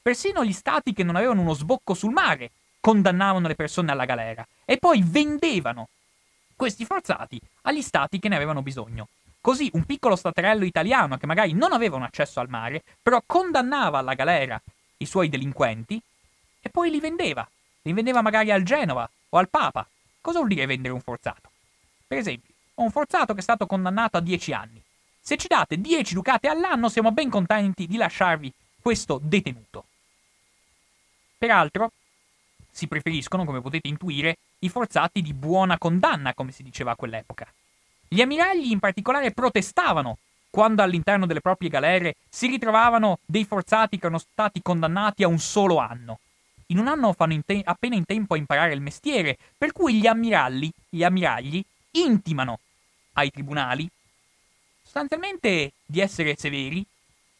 Persino 0.00 0.44
gli 0.44 0.52
stati 0.52 0.92
che 0.92 1.02
non 1.02 1.16
avevano 1.16 1.40
uno 1.40 1.54
sbocco 1.54 1.94
sul 1.94 2.12
mare 2.12 2.50
condannavano 2.80 3.48
le 3.48 3.54
persone 3.54 3.90
alla 3.90 4.04
galera 4.04 4.46
e 4.64 4.78
poi 4.78 5.02
vendevano 5.02 5.88
questi 6.54 6.84
forzati 6.84 7.40
agli 7.62 7.82
stati 7.82 8.18
che 8.18 8.28
ne 8.28 8.36
avevano 8.36 8.62
bisogno. 8.62 9.08
Così 9.40 9.70
un 9.72 9.84
piccolo 9.84 10.16
staterello 10.16 10.64
italiano 10.64 11.16
che 11.16 11.26
magari 11.26 11.52
non 11.52 11.72
aveva 11.72 11.96
un 11.96 12.02
accesso 12.02 12.40
al 12.40 12.48
mare, 12.48 12.82
però 13.00 13.22
condannava 13.24 13.98
alla 13.98 14.14
galera 14.14 14.60
i 14.98 15.06
suoi 15.06 15.28
delinquenti 15.28 16.00
e 16.60 16.68
poi 16.68 16.90
li 16.90 17.00
vendeva. 17.00 17.48
Li 17.82 17.92
vendeva 17.92 18.20
magari 18.20 18.50
al 18.50 18.64
Genova 18.64 19.08
o 19.30 19.38
al 19.38 19.48
Papa. 19.48 19.86
Cosa 20.20 20.38
vuol 20.38 20.50
dire 20.50 20.66
vendere 20.66 20.92
un 20.92 21.00
forzato? 21.00 21.50
Per 22.06 22.18
esempio, 22.18 22.52
ho 22.74 22.82
un 22.82 22.90
forzato 22.90 23.32
che 23.32 23.40
è 23.40 23.42
stato 23.42 23.66
condannato 23.66 24.16
a 24.16 24.20
10 24.20 24.52
anni. 24.52 24.82
Se 25.28 25.36
ci 25.36 25.46
date 25.46 25.78
10 25.78 26.14
ducati 26.14 26.46
all'anno 26.46 26.88
siamo 26.88 27.12
ben 27.12 27.28
contenti 27.28 27.86
di 27.86 27.98
lasciarvi 27.98 28.50
questo 28.80 29.20
detenuto. 29.22 29.84
Peraltro, 31.36 31.92
si 32.70 32.86
preferiscono, 32.86 33.44
come 33.44 33.60
potete 33.60 33.88
intuire, 33.88 34.38
i 34.60 34.70
forzati 34.70 35.20
di 35.20 35.34
buona 35.34 35.76
condanna, 35.76 36.32
come 36.32 36.50
si 36.50 36.62
diceva 36.62 36.92
a 36.92 36.96
quell'epoca. 36.96 37.46
Gli 38.08 38.22
ammiragli 38.22 38.70
in 38.70 38.78
particolare 38.78 39.32
protestavano 39.32 40.16
quando 40.48 40.82
all'interno 40.82 41.26
delle 41.26 41.42
proprie 41.42 41.68
galere 41.68 42.14
si 42.30 42.46
ritrovavano 42.46 43.18
dei 43.26 43.44
forzati 43.44 43.98
che 43.98 44.06
erano 44.06 44.22
stati 44.32 44.62
condannati 44.62 45.24
a 45.24 45.28
un 45.28 45.38
solo 45.38 45.76
anno. 45.76 46.20
In 46.68 46.78
un 46.78 46.88
anno 46.88 47.12
fanno 47.12 47.34
in 47.34 47.44
te- 47.44 47.60
appena 47.62 47.96
in 47.96 48.06
tempo 48.06 48.32
a 48.32 48.38
imparare 48.38 48.72
il 48.72 48.80
mestiere, 48.80 49.36
per 49.58 49.72
cui 49.72 50.00
gli 50.00 50.06
ammiragli, 50.06 50.70
gli 50.88 51.04
ammiragli 51.04 51.62
intimano 51.90 52.60
ai 53.12 53.30
tribunali 53.30 53.90
sostanzialmente 54.88 55.72
di 55.84 56.00
essere 56.00 56.34
severi 56.38 56.82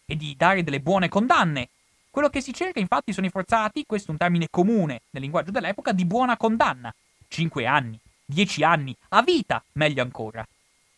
e 0.04 0.16
di 0.16 0.34
dare 0.36 0.62
delle 0.62 0.80
buone 0.80 1.08
condanne. 1.08 1.70
Quello 2.10 2.28
che 2.28 2.42
si 2.42 2.52
cerca 2.52 2.78
infatti 2.78 3.14
sono 3.14 3.26
i 3.26 3.30
forzati, 3.30 3.86
questo 3.86 4.08
è 4.08 4.10
un 4.10 4.18
termine 4.18 4.48
comune 4.50 5.00
nel 5.10 5.22
linguaggio 5.22 5.50
dell'epoca, 5.50 5.92
di 5.92 6.04
buona 6.04 6.36
condanna. 6.36 6.94
5 7.26 7.66
anni, 7.66 7.98
10 8.26 8.62
anni, 8.64 8.94
a 9.10 9.22
vita, 9.22 9.62
meglio 9.72 10.02
ancora. 10.02 10.46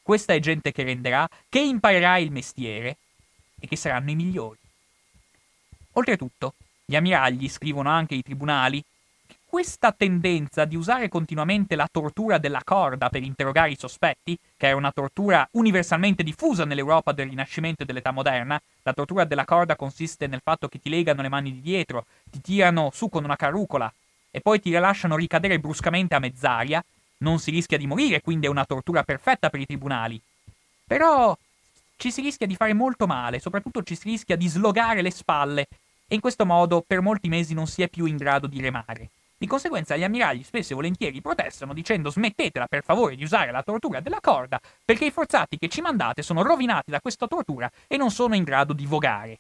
Questa 0.03 0.33
è 0.33 0.41
gente 0.41 0.73
che 0.73 0.83
renderà, 0.83 1.29
che 1.49 1.61
imparerà 1.61 2.19
il 2.19 2.33
mestiere 2.33 2.97
e 3.61 3.69
che 3.69 3.77
saranno 3.77 4.11
i 4.11 4.17
migliori. 4.17 4.59
Oltretutto, 5.93 6.55
gli 6.85 6.97
ammiragli 6.97 7.49
scrivono 7.49 7.91
anche 7.91 8.15
ai 8.15 8.23
tribunali 8.23 8.83
questa 9.51 9.91
tendenza 9.91 10.65
di 10.65 10.77
usare 10.77 11.09
continuamente 11.09 11.75
la 11.75 11.89
tortura 11.91 12.39
della 12.39 12.63
corda 12.63 13.09
per 13.11 13.25
interrogare 13.25 13.73
i 13.73 13.77
sospetti, 13.77 14.39
che 14.57 14.69
è 14.69 14.73
una 14.73 14.93
tortura 14.93 15.47
universalmente 15.55 16.23
diffusa 16.23 16.65
nell'Europa 16.65 17.11
del 17.11 17.29
Rinascimento 17.29 17.83
e 17.83 17.85
dell'età 17.85 18.13
moderna, 18.13 18.63
la 18.85 18.93
tortura 18.93 19.25
della 19.25 19.45
corda 19.45 19.75
consiste 19.75 20.29
nel 20.29 20.41
fatto 20.41 20.69
che 20.69 20.79
ti 20.79 20.89
legano 20.89 21.21
le 21.21 21.29
mani 21.29 21.53
di 21.53 21.61
dietro, 21.61 22.07
ti 22.31 22.41
tirano 22.41 22.91
su 22.95 23.09
con 23.09 23.25
una 23.25 23.35
carrucola 23.35 23.93
e 24.31 24.41
poi 24.41 24.61
ti 24.61 24.71
rilasciano 24.71 25.17
ricadere 25.17 25.59
bruscamente 25.59 26.15
a 26.15 26.21
mezz'aria, 26.21 26.81
non 27.19 27.41
si 27.41 27.51
rischia 27.51 27.77
di 27.77 27.89
morire, 27.89 28.21
quindi 28.21 28.47
è 28.47 28.51
una 28.51 28.65
tortura 28.65 29.03
perfetta 29.03 29.51
per 29.51 29.59
i 29.59 29.67
tribunali. 29.67 30.21
Però 30.87 31.37
ci 31.97 32.13
si 32.13 32.21
rischia 32.21 32.47
di 32.47 32.55
fare 32.55 32.73
molto 32.73 33.09
male, 33.09 33.41
soprattutto 33.41 33.83
ci 33.83 33.97
si 33.97 34.11
rischia 34.11 34.37
di 34.37 34.47
slogare 34.47 35.03
le 35.03 35.11
spalle 35.11 35.67
e 36.07 36.15
in 36.15 36.21
questo 36.21 36.47
modo 36.47 36.85
per 36.87 37.01
molti 37.01 37.29
mesi 37.29 37.53
non 37.53 37.67
si 37.67 37.83
è 37.83 37.89
più 37.89 38.05
in 38.05 38.17
grado 38.17 38.47
di 38.47 38.61
remare. 38.61 39.11
Di 39.41 39.47
conseguenza 39.47 39.97
gli 39.97 40.05
ammiragli 40.05 40.43
spesso 40.43 40.73
e 40.73 40.75
volentieri 40.75 41.23
protestano 41.23 41.73
dicendo 41.73 42.11
smettetela 42.11 42.67
per 42.67 42.85
favore 42.85 43.17
di 43.17 43.25
usare 43.25 43.51
la 43.51 43.63
tortura 43.63 44.01
della 44.01 44.21
corda 44.21 44.61
perché 44.85 45.07
i 45.07 45.11
forzati 45.11 45.57
che 45.57 45.71
ci 45.71 45.81
mandate 45.81 46.21
sono 46.21 46.43
rovinati 46.43 46.91
da 46.91 47.01
questa 47.01 47.27
tortura 47.27 47.73
e 47.87 47.97
non 47.97 48.11
sono 48.11 48.35
in 48.35 48.45
grado 48.45 48.75
di 48.75 48.85
vogare. 48.85 49.39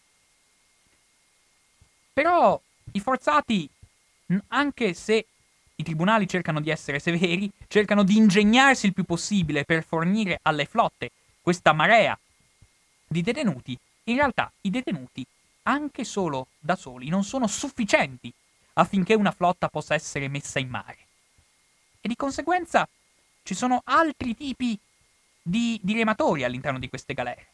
Però 2.14 2.58
i 2.92 3.00
forzati, 3.00 3.68
anche 4.48 4.94
se 4.94 5.26
i 5.74 5.82
tribunali 5.82 6.26
cercano 6.26 6.62
di 6.62 6.70
essere 6.70 6.98
severi, 6.98 7.50
cercano 7.68 8.02
di 8.02 8.16
ingegnarsi 8.16 8.86
il 8.86 8.94
più 8.94 9.04
possibile 9.04 9.66
per 9.66 9.84
fornire 9.84 10.38
alle 10.44 10.64
flotte 10.64 11.10
questa 11.42 11.74
marea 11.74 12.18
di 13.06 13.20
detenuti, 13.20 13.78
in 14.04 14.16
realtà 14.16 14.50
i 14.62 14.70
detenuti, 14.70 15.26
anche 15.64 16.04
solo 16.04 16.46
da 16.58 16.74
soli, 16.74 17.10
non 17.10 17.22
sono 17.22 17.46
sufficienti 17.46 18.32
affinché 18.74 19.14
una 19.14 19.32
flotta 19.32 19.68
possa 19.68 19.94
essere 19.94 20.28
messa 20.28 20.58
in 20.58 20.68
mare. 20.68 20.98
E 22.00 22.08
di 22.08 22.16
conseguenza 22.16 22.88
ci 23.42 23.54
sono 23.54 23.82
altri 23.84 24.34
tipi 24.34 24.78
di, 25.42 25.78
di 25.82 25.94
rematori 25.94 26.44
all'interno 26.44 26.78
di 26.78 26.88
queste 26.88 27.14
galere. 27.14 27.46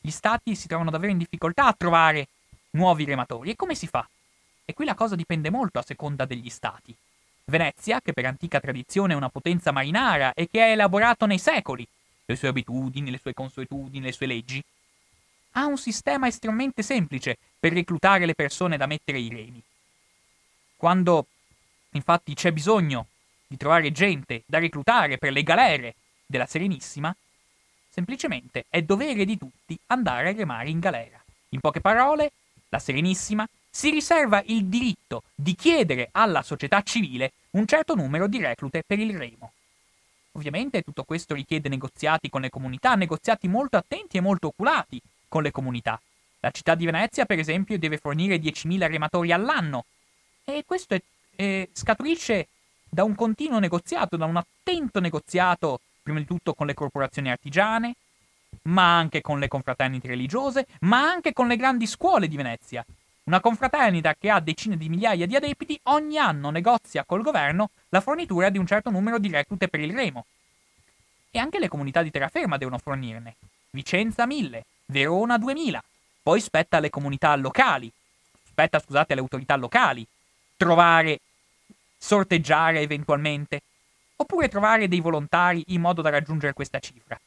Gli 0.00 0.10
stati 0.10 0.54
si 0.54 0.68
trovano 0.68 0.90
davvero 0.90 1.12
in 1.12 1.18
difficoltà 1.18 1.66
a 1.66 1.74
trovare 1.76 2.28
nuovi 2.70 3.04
rematori. 3.04 3.50
E 3.50 3.56
come 3.56 3.74
si 3.74 3.86
fa? 3.86 4.06
E 4.64 4.74
qui 4.74 4.84
la 4.84 4.94
cosa 4.94 5.16
dipende 5.16 5.50
molto 5.50 5.78
a 5.78 5.82
seconda 5.82 6.24
degli 6.24 6.50
stati. 6.50 6.94
Venezia, 7.46 8.00
che 8.00 8.12
per 8.12 8.26
antica 8.26 8.60
tradizione 8.60 9.14
è 9.14 9.16
una 9.16 9.30
potenza 9.30 9.72
marinara 9.72 10.34
e 10.34 10.48
che 10.50 10.60
ha 10.60 10.66
elaborato 10.66 11.24
nei 11.24 11.38
secoli 11.38 11.86
le 12.26 12.36
sue 12.36 12.48
abitudini, 12.48 13.10
le 13.10 13.18
sue 13.18 13.32
consuetudini, 13.32 14.04
le 14.04 14.12
sue 14.12 14.26
leggi, 14.26 14.62
ha 15.52 15.64
un 15.64 15.78
sistema 15.78 16.26
estremamente 16.26 16.82
semplice 16.82 17.38
per 17.58 17.72
reclutare 17.72 18.26
le 18.26 18.34
persone 18.34 18.76
da 18.76 18.86
mettere 18.86 19.16
ai 19.16 19.30
remi. 19.30 19.62
Quando 20.78 21.26
infatti 21.90 22.34
c'è 22.34 22.52
bisogno 22.52 23.08
di 23.48 23.56
trovare 23.56 23.90
gente 23.90 24.44
da 24.46 24.60
reclutare 24.60 25.18
per 25.18 25.32
le 25.32 25.42
galere 25.42 25.96
della 26.24 26.46
Serenissima, 26.46 27.12
semplicemente 27.88 28.66
è 28.68 28.82
dovere 28.82 29.24
di 29.24 29.36
tutti 29.36 29.76
andare 29.86 30.28
a 30.28 30.32
remare 30.32 30.70
in 30.70 30.78
galera. 30.78 31.20
In 31.48 31.58
poche 31.58 31.80
parole, 31.80 32.30
la 32.68 32.78
Serenissima 32.78 33.44
si 33.68 33.90
riserva 33.90 34.40
il 34.46 34.66
diritto 34.66 35.24
di 35.34 35.56
chiedere 35.56 36.10
alla 36.12 36.42
società 36.42 36.80
civile 36.82 37.32
un 37.50 37.66
certo 37.66 37.96
numero 37.96 38.28
di 38.28 38.38
reclute 38.38 38.84
per 38.86 39.00
il 39.00 39.18
remo. 39.18 39.54
Ovviamente 40.32 40.82
tutto 40.82 41.02
questo 41.02 41.34
richiede 41.34 41.68
negoziati 41.68 42.30
con 42.30 42.40
le 42.40 42.50
comunità, 42.50 42.94
negoziati 42.94 43.48
molto 43.48 43.78
attenti 43.78 44.16
e 44.16 44.20
molto 44.20 44.46
oculati 44.46 45.02
con 45.26 45.42
le 45.42 45.50
comunità. 45.50 46.00
La 46.38 46.52
città 46.52 46.76
di 46.76 46.84
Venezia, 46.84 47.24
per 47.24 47.40
esempio, 47.40 47.80
deve 47.80 47.98
fornire 47.98 48.36
10.000 48.36 48.86
rematori 48.86 49.32
all'anno 49.32 49.86
e 50.52 50.64
questo 50.64 50.94
è, 50.94 51.02
eh, 51.36 51.68
scaturisce 51.72 52.48
da 52.88 53.04
un 53.04 53.14
continuo 53.14 53.58
negoziato, 53.58 54.16
da 54.16 54.24
un 54.24 54.36
attento 54.36 54.98
negoziato, 55.00 55.80
prima 56.02 56.18
di 56.18 56.24
tutto 56.24 56.54
con 56.54 56.66
le 56.66 56.74
corporazioni 56.74 57.30
artigiane, 57.30 57.94
ma 58.62 58.96
anche 58.96 59.20
con 59.20 59.38
le 59.38 59.48
confraternite 59.48 60.08
religiose, 60.08 60.66
ma 60.80 61.02
anche 61.02 61.32
con 61.32 61.48
le 61.48 61.56
grandi 61.56 61.86
scuole 61.86 62.28
di 62.28 62.36
Venezia. 62.36 62.84
Una 63.24 63.40
confraternita 63.40 64.14
che 64.14 64.30
ha 64.30 64.40
decine 64.40 64.78
di 64.78 64.88
migliaia 64.88 65.26
di 65.26 65.36
adepti 65.36 65.78
ogni 65.84 66.16
anno 66.16 66.48
negozia 66.48 67.04
col 67.04 67.20
governo 67.20 67.70
la 67.90 68.00
fornitura 68.00 68.48
di 68.48 68.56
un 68.56 68.66
certo 68.66 68.88
numero 68.88 69.18
di 69.18 69.28
reclute 69.28 69.68
per 69.68 69.80
il 69.80 69.92
remo. 69.92 70.24
E 71.30 71.38
anche 71.38 71.58
le 71.58 71.68
comunità 71.68 72.02
di 72.02 72.10
terraferma 72.10 72.56
devono 72.56 72.78
fornirne. 72.78 73.36
Vicenza 73.70 74.24
1000, 74.24 74.64
Verona 74.86 75.36
2000. 75.36 75.84
Poi 76.22 76.40
spetta 76.40 76.78
alle 76.78 76.88
comunità 76.88 77.36
locali, 77.36 77.92
spetta 78.46 78.78
scusate 78.78 79.12
alle 79.12 79.20
autorità 79.20 79.56
locali, 79.56 80.06
trovare, 80.58 81.20
sorteggiare 81.96 82.80
eventualmente, 82.80 83.62
oppure 84.16 84.48
trovare 84.48 84.88
dei 84.88 85.00
volontari 85.00 85.62
in 85.68 85.80
modo 85.80 86.02
da 86.02 86.10
raggiungere 86.10 86.52
questa 86.52 86.80
cifra. 86.80 87.18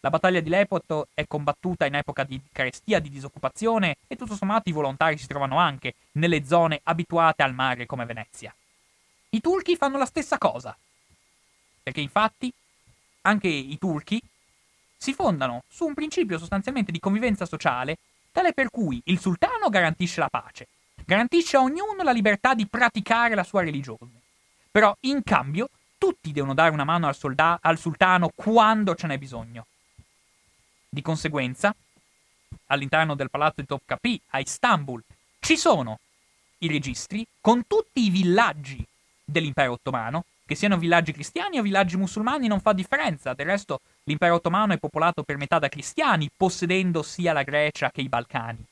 La 0.00 0.10
battaglia 0.10 0.40
di 0.40 0.50
Lepoto 0.50 1.08
è 1.14 1.26
combattuta 1.26 1.86
in 1.86 1.94
epoca 1.94 2.24
di 2.24 2.38
carestia, 2.52 2.98
di 2.98 3.08
disoccupazione 3.08 3.96
e 4.06 4.16
tutto 4.16 4.34
sommato 4.34 4.68
i 4.68 4.72
volontari 4.72 5.16
si 5.16 5.26
trovano 5.26 5.56
anche 5.56 5.94
nelle 6.12 6.44
zone 6.44 6.80
abituate 6.82 7.42
al 7.42 7.54
mare 7.54 7.86
come 7.86 8.04
Venezia. 8.04 8.54
I 9.30 9.40
turchi 9.40 9.76
fanno 9.76 9.96
la 9.96 10.04
stessa 10.04 10.36
cosa, 10.36 10.76
perché 11.82 12.02
infatti 12.02 12.52
anche 13.22 13.48
i 13.48 13.78
turchi 13.78 14.20
si 14.96 15.14
fondano 15.14 15.62
su 15.68 15.86
un 15.86 15.94
principio 15.94 16.38
sostanzialmente 16.38 16.92
di 16.92 17.00
convivenza 17.00 17.46
sociale 17.46 17.96
tale 18.32 18.52
per 18.52 18.68
cui 18.68 19.00
il 19.04 19.20
sultano 19.20 19.68
garantisce 19.68 20.20
la 20.20 20.28
pace, 20.28 20.66
garantisce 21.04 21.56
a 21.56 21.62
ognuno 21.62 22.02
la 22.02 22.12
libertà 22.12 22.54
di 22.54 22.66
praticare 22.66 23.34
la 23.34 23.44
sua 23.44 23.62
religione. 23.62 24.22
Però 24.70 24.94
in 25.00 25.22
cambio 25.22 25.68
tutti 25.98 26.32
devono 26.32 26.54
dare 26.54 26.70
una 26.70 26.84
mano 26.84 27.06
al, 27.06 27.16
solda- 27.16 27.58
al 27.60 27.78
sultano 27.78 28.30
quando 28.34 28.94
ce 28.94 29.06
n'è 29.06 29.18
bisogno. 29.18 29.66
Di 30.88 31.02
conseguenza, 31.02 31.74
all'interno 32.66 33.14
del 33.14 33.30
palazzo 33.30 33.60
di 33.60 33.66
Topkapi 33.66 34.20
a 34.30 34.40
Istanbul 34.40 35.02
ci 35.40 35.56
sono 35.56 35.98
i 36.58 36.68
registri 36.68 37.26
con 37.40 37.66
tutti 37.66 38.04
i 38.04 38.10
villaggi 38.10 38.84
dell'impero 39.24 39.72
ottomano, 39.72 40.24
che 40.46 40.54
siano 40.54 40.76
villaggi 40.76 41.12
cristiani 41.12 41.58
o 41.58 41.62
villaggi 41.62 41.96
musulmani 41.96 42.48
non 42.48 42.60
fa 42.60 42.72
differenza, 42.72 43.32
del 43.32 43.46
resto 43.46 43.80
l'impero 44.04 44.34
ottomano 44.34 44.74
è 44.74 44.78
popolato 44.78 45.22
per 45.22 45.36
metà 45.36 45.58
da 45.58 45.68
cristiani, 45.68 46.30
possedendo 46.34 47.02
sia 47.02 47.32
la 47.32 47.42
Grecia 47.42 47.90
che 47.90 48.02
i 48.02 48.08
Balcani. 48.08 48.64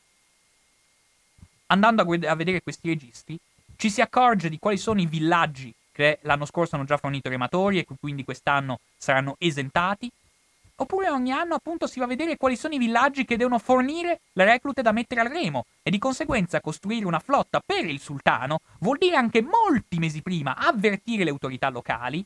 Andando 1.72 2.02
a, 2.02 2.04
gued- 2.04 2.24
a 2.24 2.34
vedere 2.34 2.62
questi 2.62 2.88
registri, 2.88 3.38
ci 3.76 3.88
si 3.88 4.02
accorge 4.02 4.50
di 4.50 4.58
quali 4.58 4.76
sono 4.76 5.00
i 5.00 5.06
villaggi 5.06 5.72
che 5.90 6.18
l'anno 6.22 6.44
scorso 6.44 6.76
hanno 6.76 6.84
già 6.84 6.98
fornito 6.98 7.28
rematori 7.28 7.78
e 7.78 7.86
quindi 7.98 8.24
quest'anno 8.24 8.80
saranno 8.96 9.36
esentati, 9.38 10.10
Oppure 10.74 11.10
ogni 11.10 11.30
anno 11.30 11.54
appunto 11.54 11.86
si 11.86 12.00
va 12.00 12.06
a 12.06 12.08
vedere 12.08 12.36
quali 12.36 12.56
sono 12.56 12.74
i 12.74 12.78
villaggi 12.78 13.24
che 13.24 13.36
devono 13.36 13.58
fornire 13.58 14.20
le 14.32 14.44
reclute 14.44 14.82
da 14.82 14.90
mettere 14.90 15.20
al 15.20 15.28
remo 15.28 15.66
e 15.82 15.90
di 15.90 15.98
conseguenza 15.98 16.60
costruire 16.60 17.04
una 17.04 17.20
flotta 17.20 17.62
per 17.64 17.84
il 17.84 18.00
sultano 18.00 18.62
vuol 18.80 18.98
dire 18.98 19.14
anche 19.14 19.42
molti 19.42 19.98
mesi 19.98 20.22
prima 20.22 20.56
avvertire 20.56 21.22
le 21.22 21.30
autorità 21.30 21.68
locali, 21.68 22.24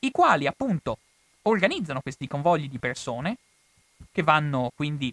i 0.00 0.12
quali 0.12 0.46
appunto 0.46 0.98
organizzano 1.42 2.00
questi 2.00 2.28
convogli 2.28 2.68
di 2.68 2.78
persone 2.78 3.38
che 4.12 4.22
vanno 4.22 4.70
quindi 4.76 5.12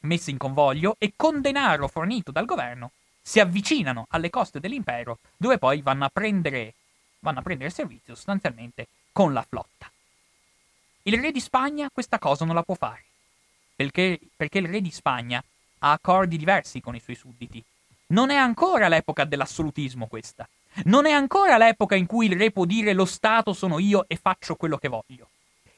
messe 0.00 0.30
in 0.30 0.38
convoglio 0.38 0.96
e 0.98 1.12
con 1.14 1.40
denaro 1.40 1.86
fornito 1.86 2.32
dal 2.32 2.46
governo 2.46 2.90
si 3.28 3.40
avvicinano 3.40 4.06
alle 4.08 4.30
coste 4.30 4.58
dell'impero 4.58 5.18
dove 5.36 5.58
poi 5.58 5.82
vanno 5.82 6.06
a 6.06 6.08
prendere, 6.08 6.72
vanno 7.18 7.40
a 7.40 7.42
prendere 7.42 7.68
servizio 7.68 8.14
sostanzialmente 8.14 8.86
con 9.12 9.34
la 9.34 9.44
flotta. 9.46 9.92
Il 11.02 11.20
re 11.20 11.30
di 11.30 11.38
Spagna 11.38 11.90
questa 11.92 12.18
cosa 12.18 12.46
non 12.46 12.54
la 12.54 12.62
può 12.62 12.74
fare, 12.74 13.04
perché, 13.76 14.18
perché 14.34 14.60
il 14.60 14.68
re 14.68 14.80
di 14.80 14.90
Spagna 14.90 15.44
ha 15.80 15.92
accordi 15.92 16.38
diversi 16.38 16.80
con 16.80 16.94
i 16.94 17.00
suoi 17.00 17.16
sudditi. 17.16 17.62
Non 18.06 18.30
è 18.30 18.34
ancora 18.34 18.88
l'epoca 18.88 19.24
dell'assolutismo 19.24 20.06
questa. 20.06 20.48
Non 20.84 21.04
è 21.04 21.10
ancora 21.10 21.58
l'epoca 21.58 21.96
in 21.96 22.06
cui 22.06 22.28
il 22.28 22.36
re 22.38 22.50
può 22.50 22.64
dire 22.64 22.94
lo 22.94 23.04
Stato 23.04 23.52
sono 23.52 23.78
io 23.78 24.06
e 24.08 24.16
faccio 24.16 24.54
quello 24.54 24.78
che 24.78 24.88
voglio. 24.88 25.28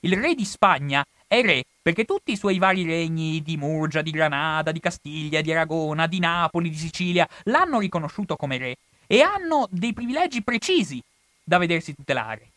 Il 0.00 0.16
re 0.16 0.34
di 0.34 0.44
Spagna 0.44 1.04
è 1.26 1.42
re 1.42 1.64
perché 1.82 2.04
tutti 2.04 2.32
i 2.32 2.36
suoi 2.36 2.58
vari 2.58 2.84
regni 2.84 3.42
di 3.42 3.56
Murgia, 3.56 4.02
di 4.02 4.10
Granada, 4.10 4.72
di 4.72 4.80
Castiglia, 4.80 5.42
di 5.42 5.52
Aragona, 5.52 6.06
di 6.06 6.18
Napoli, 6.18 6.70
di 6.70 6.76
Sicilia 6.76 7.28
l'hanno 7.44 7.78
riconosciuto 7.78 8.36
come 8.36 8.58
re 8.58 8.76
e 9.06 9.20
hanno 9.20 9.66
dei 9.70 9.92
privilegi 9.92 10.42
precisi 10.42 11.02
da 11.42 11.58
vedersi 11.58 11.94
tutelare. 11.94 12.48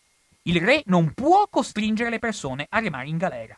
Il 0.44 0.61
re 0.61 0.84
non 0.86 1.14
può 1.14 1.48
costringere 1.49 2.10
le 2.10 2.20
persone 2.20 2.65
a 2.70 2.80
remare 2.80 3.07
in 3.07 3.18
galera. 3.18 3.57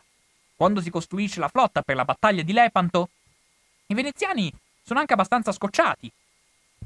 Quando 0.56 0.82
si 0.82 0.90
costruisce 0.90 1.40
la 1.40 1.50
flotta 1.50 1.82
per 1.82 1.96
la 1.96 2.06
battaglia 2.06 2.42
di 2.42 2.54
Lepanto, 2.54 3.10
i 3.88 3.94
veneziani 3.94 4.52
sono 4.84 5.00
anche 5.00 5.14
abbastanza 5.14 5.52
scocciati, 5.52 6.12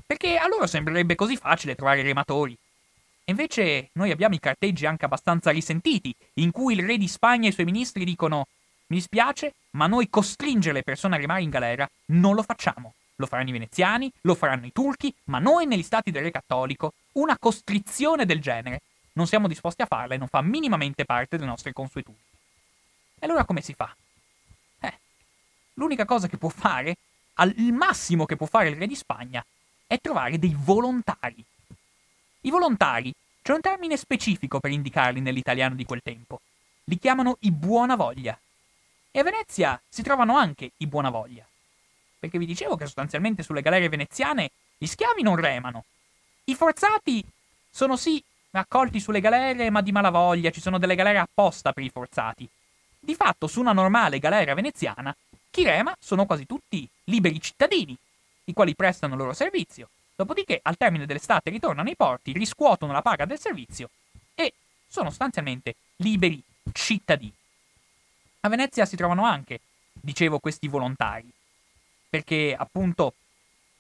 perché 0.05 0.37
a 0.37 0.47
loro 0.47 0.67
sembrerebbe 0.67 1.15
così 1.15 1.37
facile 1.37 1.75
trovare 1.75 2.01
rematori. 2.01 2.57
Invece 3.29 3.89
noi 3.93 4.11
abbiamo 4.11 4.35
i 4.35 4.39
carteggi 4.39 4.85
anche 4.85 5.05
abbastanza 5.05 5.51
risentiti, 5.51 6.13
in 6.35 6.51
cui 6.51 6.73
il 6.73 6.85
re 6.85 6.97
di 6.97 7.07
Spagna 7.07 7.45
e 7.45 7.49
i 7.49 7.53
suoi 7.53 7.65
ministri 7.65 8.03
dicono 8.03 8.47
mi 8.87 8.97
dispiace, 8.97 9.53
ma 9.71 9.85
noi 9.85 10.09
costringere 10.09 10.73
le 10.73 10.83
persone 10.83 11.15
a 11.15 11.19
remare 11.19 11.43
in 11.43 11.51
galera 11.51 11.87
non 12.07 12.33
lo 12.33 12.41
facciamo. 12.41 12.95
Lo 13.17 13.27
faranno 13.27 13.49
i 13.49 13.53
veneziani, 13.53 14.11
lo 14.21 14.33
faranno 14.33 14.65
i 14.65 14.71
turchi, 14.71 15.13
ma 15.25 15.37
noi 15.37 15.67
negli 15.67 15.83
stati 15.83 16.09
del 16.09 16.23
re 16.23 16.31
cattolico 16.31 16.93
una 17.13 17.37
costrizione 17.37 18.25
del 18.25 18.41
genere 18.41 18.81
non 19.13 19.27
siamo 19.27 19.47
disposti 19.47 19.83
a 19.83 19.85
farla 19.85 20.15
e 20.15 20.17
non 20.17 20.27
fa 20.27 20.41
minimamente 20.41 21.05
parte 21.05 21.35
delle 21.37 21.49
nostre 21.49 21.73
consuetudini. 21.73 22.23
E 23.19 23.25
allora 23.25 23.45
come 23.45 23.61
si 23.61 23.73
fa? 23.73 23.93
Eh, 24.79 24.99
l'unica 25.73 26.05
cosa 26.05 26.27
che 26.27 26.37
può 26.37 26.49
fare, 26.49 26.95
al, 27.35 27.53
massimo 27.73 28.25
che 28.25 28.37
può 28.37 28.47
fare 28.47 28.69
il 28.69 28.77
re 28.77 28.87
di 28.87 28.95
Spagna, 28.95 29.45
è 29.85 29.99
trovare 29.99 30.39
dei 30.39 30.55
volontari. 30.57 31.45
I 32.41 32.51
volontari, 32.51 33.13
c'è 33.41 33.53
un 33.53 33.59
termine 33.59 33.97
specifico 33.97 34.59
per 34.59 34.71
indicarli 34.71 35.19
nell'italiano 35.19 35.75
di 35.75 35.83
quel 35.83 36.01
tempo. 36.01 36.39
Li 36.85 36.97
chiamano 36.97 37.37
i 37.41 37.51
buona 37.51 37.95
voglia. 37.95 38.39
E 39.11 39.19
a 39.19 39.23
Venezia 39.23 39.81
si 39.89 40.03
trovano 40.03 40.37
anche 40.37 40.71
i 40.77 40.87
buona 40.87 41.09
voglia. 41.09 41.45
Perché 42.17 42.37
vi 42.37 42.45
dicevo 42.45 42.77
che 42.77 42.85
sostanzialmente 42.85 43.43
sulle 43.43 43.61
galere 43.61 43.89
veneziane 43.89 44.51
gli 44.77 44.85
schiavi 44.85 45.21
non 45.21 45.35
remano. 45.35 45.83
I 46.45 46.55
forzati 46.55 47.23
sono 47.69 47.97
sì 47.97 48.23
accolti 48.51 48.99
sulle 48.99 49.19
galere 49.19 49.69
ma 49.69 49.81
di 49.81 49.91
malavoglia, 49.91 50.49
ci 50.49 50.61
sono 50.61 50.79
delle 50.79 50.95
galere 50.95 51.19
apposta 51.19 51.73
per 51.73 51.83
i 51.83 51.89
forzati. 51.89 52.47
Di 52.97 53.15
fatto, 53.15 53.47
su 53.47 53.59
una 53.59 53.73
normale 53.73 54.19
galera 54.19 54.53
veneziana, 54.53 55.15
chi 55.51 55.63
rema 55.63 55.95
sono 55.99 56.25
quasi 56.25 56.45
tutti 56.45 56.87
liberi 57.05 57.41
cittadini, 57.41 57.97
i 58.45 58.53
quali 58.53 58.75
prestano 58.75 59.13
il 59.13 59.19
loro 59.19 59.33
servizio, 59.33 59.89
dopodiché 60.19 60.59
al 60.61 60.75
termine 60.75 61.05
dell'estate 61.05 61.49
ritornano 61.49 61.87
ai 61.87 61.95
porti, 61.95 62.33
riscuotono 62.33 62.91
la 62.91 63.01
paga 63.01 63.23
del 63.23 63.39
servizio 63.39 63.89
e 64.35 64.51
sono 64.85 65.07
sostanzialmente 65.07 65.75
liberi 65.97 66.43
cittadini. 66.73 67.33
A 68.41 68.49
Venezia 68.49 68.85
si 68.85 68.97
trovano 68.97 69.23
anche, 69.23 69.61
dicevo, 69.93 70.39
questi 70.39 70.67
volontari, 70.67 71.31
perché 72.09 72.53
appunto 72.53 73.13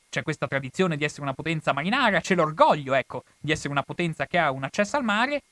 c'è 0.09 0.23
questa 0.23 0.47
tradizione 0.47 0.95
di 0.95 1.03
essere 1.03 1.23
una 1.23 1.33
potenza 1.33 1.73
marinara, 1.73 2.21
c'è 2.21 2.35
l'orgoglio, 2.35 2.93
ecco, 2.93 3.25
di 3.37 3.51
essere 3.51 3.69
una 3.69 3.83
potenza 3.83 4.25
che 4.25 4.37
ha 4.37 4.49
un 4.49 4.63
accesso 4.63 4.95
al 4.95 5.03
mare. 5.03 5.43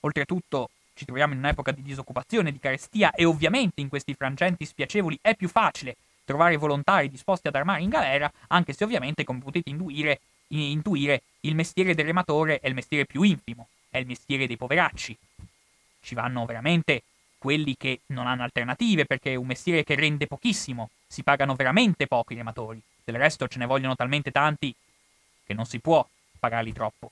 Oltretutto 0.00 0.70
ci 0.94 1.04
troviamo 1.04 1.34
in 1.34 1.40
un'epoca 1.40 1.70
di 1.70 1.82
disoccupazione, 1.82 2.50
di 2.50 2.58
carestia 2.58 3.10
e 3.12 3.26
ovviamente 3.26 3.82
in 3.82 3.90
questi 3.90 4.14
frangenti 4.14 4.64
spiacevoli 4.64 5.18
è 5.20 5.34
più 5.34 5.50
facile 5.50 5.96
trovare 6.30 6.56
volontari 6.56 7.10
disposti 7.10 7.48
ad 7.48 7.56
armare 7.56 7.82
in 7.82 7.88
galera, 7.88 8.30
anche 8.48 8.72
se 8.72 8.84
ovviamente, 8.84 9.24
come 9.24 9.40
potete 9.40 9.68
intuire, 9.68 10.20
intuire 10.46 11.22
il 11.40 11.56
mestiere 11.56 11.92
del 11.92 12.06
rematore 12.06 12.60
è 12.60 12.68
il 12.68 12.74
mestiere 12.74 13.04
più 13.04 13.22
infimo, 13.22 13.66
è 13.88 13.98
il 13.98 14.06
mestiere 14.06 14.46
dei 14.46 14.56
poveracci. 14.56 15.18
Ci 16.00 16.14
vanno 16.14 16.46
veramente 16.46 17.02
quelli 17.36 17.76
che 17.76 18.02
non 18.06 18.28
hanno 18.28 18.44
alternative 18.44 19.06
perché 19.06 19.32
è 19.32 19.34
un 19.34 19.46
mestiere 19.46 19.82
che 19.82 19.96
rende 19.96 20.28
pochissimo, 20.28 20.90
si 21.04 21.24
pagano 21.24 21.56
veramente 21.56 22.06
poco 22.06 22.32
i 22.32 22.36
rematori. 22.36 22.80
Del 23.02 23.16
resto 23.16 23.48
ce 23.48 23.58
ne 23.58 23.66
vogliono 23.66 23.96
talmente 23.96 24.30
tanti 24.30 24.72
che 25.44 25.52
non 25.52 25.66
si 25.66 25.80
può 25.80 26.06
pagarli 26.38 26.72
troppo. 26.72 27.10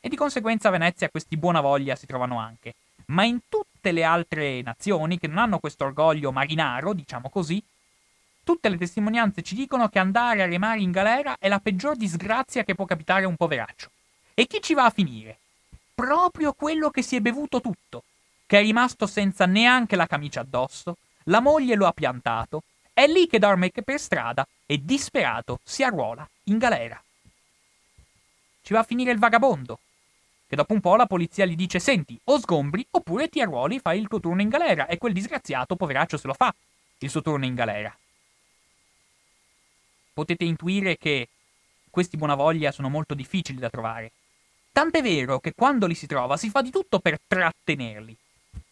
E 0.00 0.08
di 0.08 0.16
conseguenza 0.16 0.68
a 0.68 0.72
Venezia 0.72 1.08
questi 1.08 1.36
buona 1.36 1.60
voglia 1.60 1.94
si 1.94 2.06
trovano 2.06 2.40
anche. 2.40 2.74
Ma 3.06 3.22
in 3.24 3.38
tutte 3.48 3.92
le 3.92 4.02
altre 4.02 4.60
nazioni 4.62 5.18
che 5.18 5.28
non 5.28 5.38
hanno 5.38 5.60
questo 5.60 5.84
orgoglio 5.84 6.32
marinaro, 6.32 6.92
diciamo 6.92 7.30
così, 7.30 7.62
tutte 8.48 8.70
le 8.70 8.78
testimonianze 8.78 9.42
ci 9.42 9.54
dicono 9.54 9.90
che 9.90 9.98
andare 9.98 10.42
a 10.42 10.46
remare 10.46 10.80
in 10.80 10.90
galera 10.90 11.36
è 11.38 11.48
la 11.48 11.58
peggior 11.58 11.96
disgrazia 11.96 12.64
che 12.64 12.74
può 12.74 12.86
capitare 12.86 13.24
a 13.24 13.28
un 13.28 13.36
poveraccio. 13.36 13.90
E 14.32 14.46
chi 14.46 14.62
ci 14.62 14.72
va 14.72 14.86
a 14.86 14.90
finire? 14.90 15.36
Proprio 15.94 16.54
quello 16.54 16.88
che 16.88 17.02
si 17.02 17.14
è 17.14 17.20
bevuto 17.20 17.60
tutto, 17.60 18.04
che 18.46 18.58
è 18.58 18.62
rimasto 18.62 19.06
senza 19.06 19.44
neanche 19.44 19.96
la 19.96 20.06
camicia 20.06 20.40
addosso, 20.40 20.96
la 21.24 21.42
moglie 21.42 21.74
lo 21.74 21.86
ha 21.86 21.92
piantato, 21.92 22.62
è 22.94 23.06
lì 23.06 23.26
che 23.26 23.38
dorme 23.38 23.70
per 23.70 24.00
strada 24.00 24.48
e 24.64 24.82
disperato 24.82 25.60
si 25.62 25.82
arruola 25.82 26.26
in 26.44 26.56
galera. 26.56 26.98
Ci 28.62 28.72
va 28.72 28.78
a 28.78 28.84
finire 28.84 29.12
il 29.12 29.18
vagabondo, 29.18 29.78
che 30.46 30.56
dopo 30.56 30.72
un 30.72 30.80
po' 30.80 30.96
la 30.96 31.04
polizia 31.04 31.44
gli 31.44 31.54
dice 31.54 31.80
senti, 31.80 32.18
o 32.24 32.38
sgombri 32.38 32.86
oppure 32.92 33.28
ti 33.28 33.42
arruoli 33.42 33.76
e 33.76 33.80
fai 33.80 34.00
il 34.00 34.08
tuo 34.08 34.20
turno 34.20 34.40
in 34.40 34.48
galera 34.48 34.86
e 34.86 34.96
quel 34.96 35.12
disgraziato 35.12 35.76
poveraccio 35.76 36.16
se 36.16 36.26
lo 36.26 36.32
fa 36.32 36.50
il 37.00 37.10
suo 37.10 37.20
turno 37.20 37.44
in 37.44 37.54
galera. 37.54 37.94
Potete 40.18 40.42
intuire 40.42 40.96
che 40.96 41.28
questi 41.90 42.16
buonavoglia 42.16 42.72
sono 42.72 42.88
molto 42.88 43.14
difficili 43.14 43.60
da 43.60 43.70
trovare. 43.70 44.10
Tant'è 44.72 45.00
vero 45.00 45.38
che 45.38 45.52
quando 45.54 45.86
li 45.86 45.94
si 45.94 46.08
trova 46.08 46.36
si 46.36 46.50
fa 46.50 46.60
di 46.60 46.70
tutto 46.70 46.98
per 46.98 47.20
trattenerli. 47.24 48.16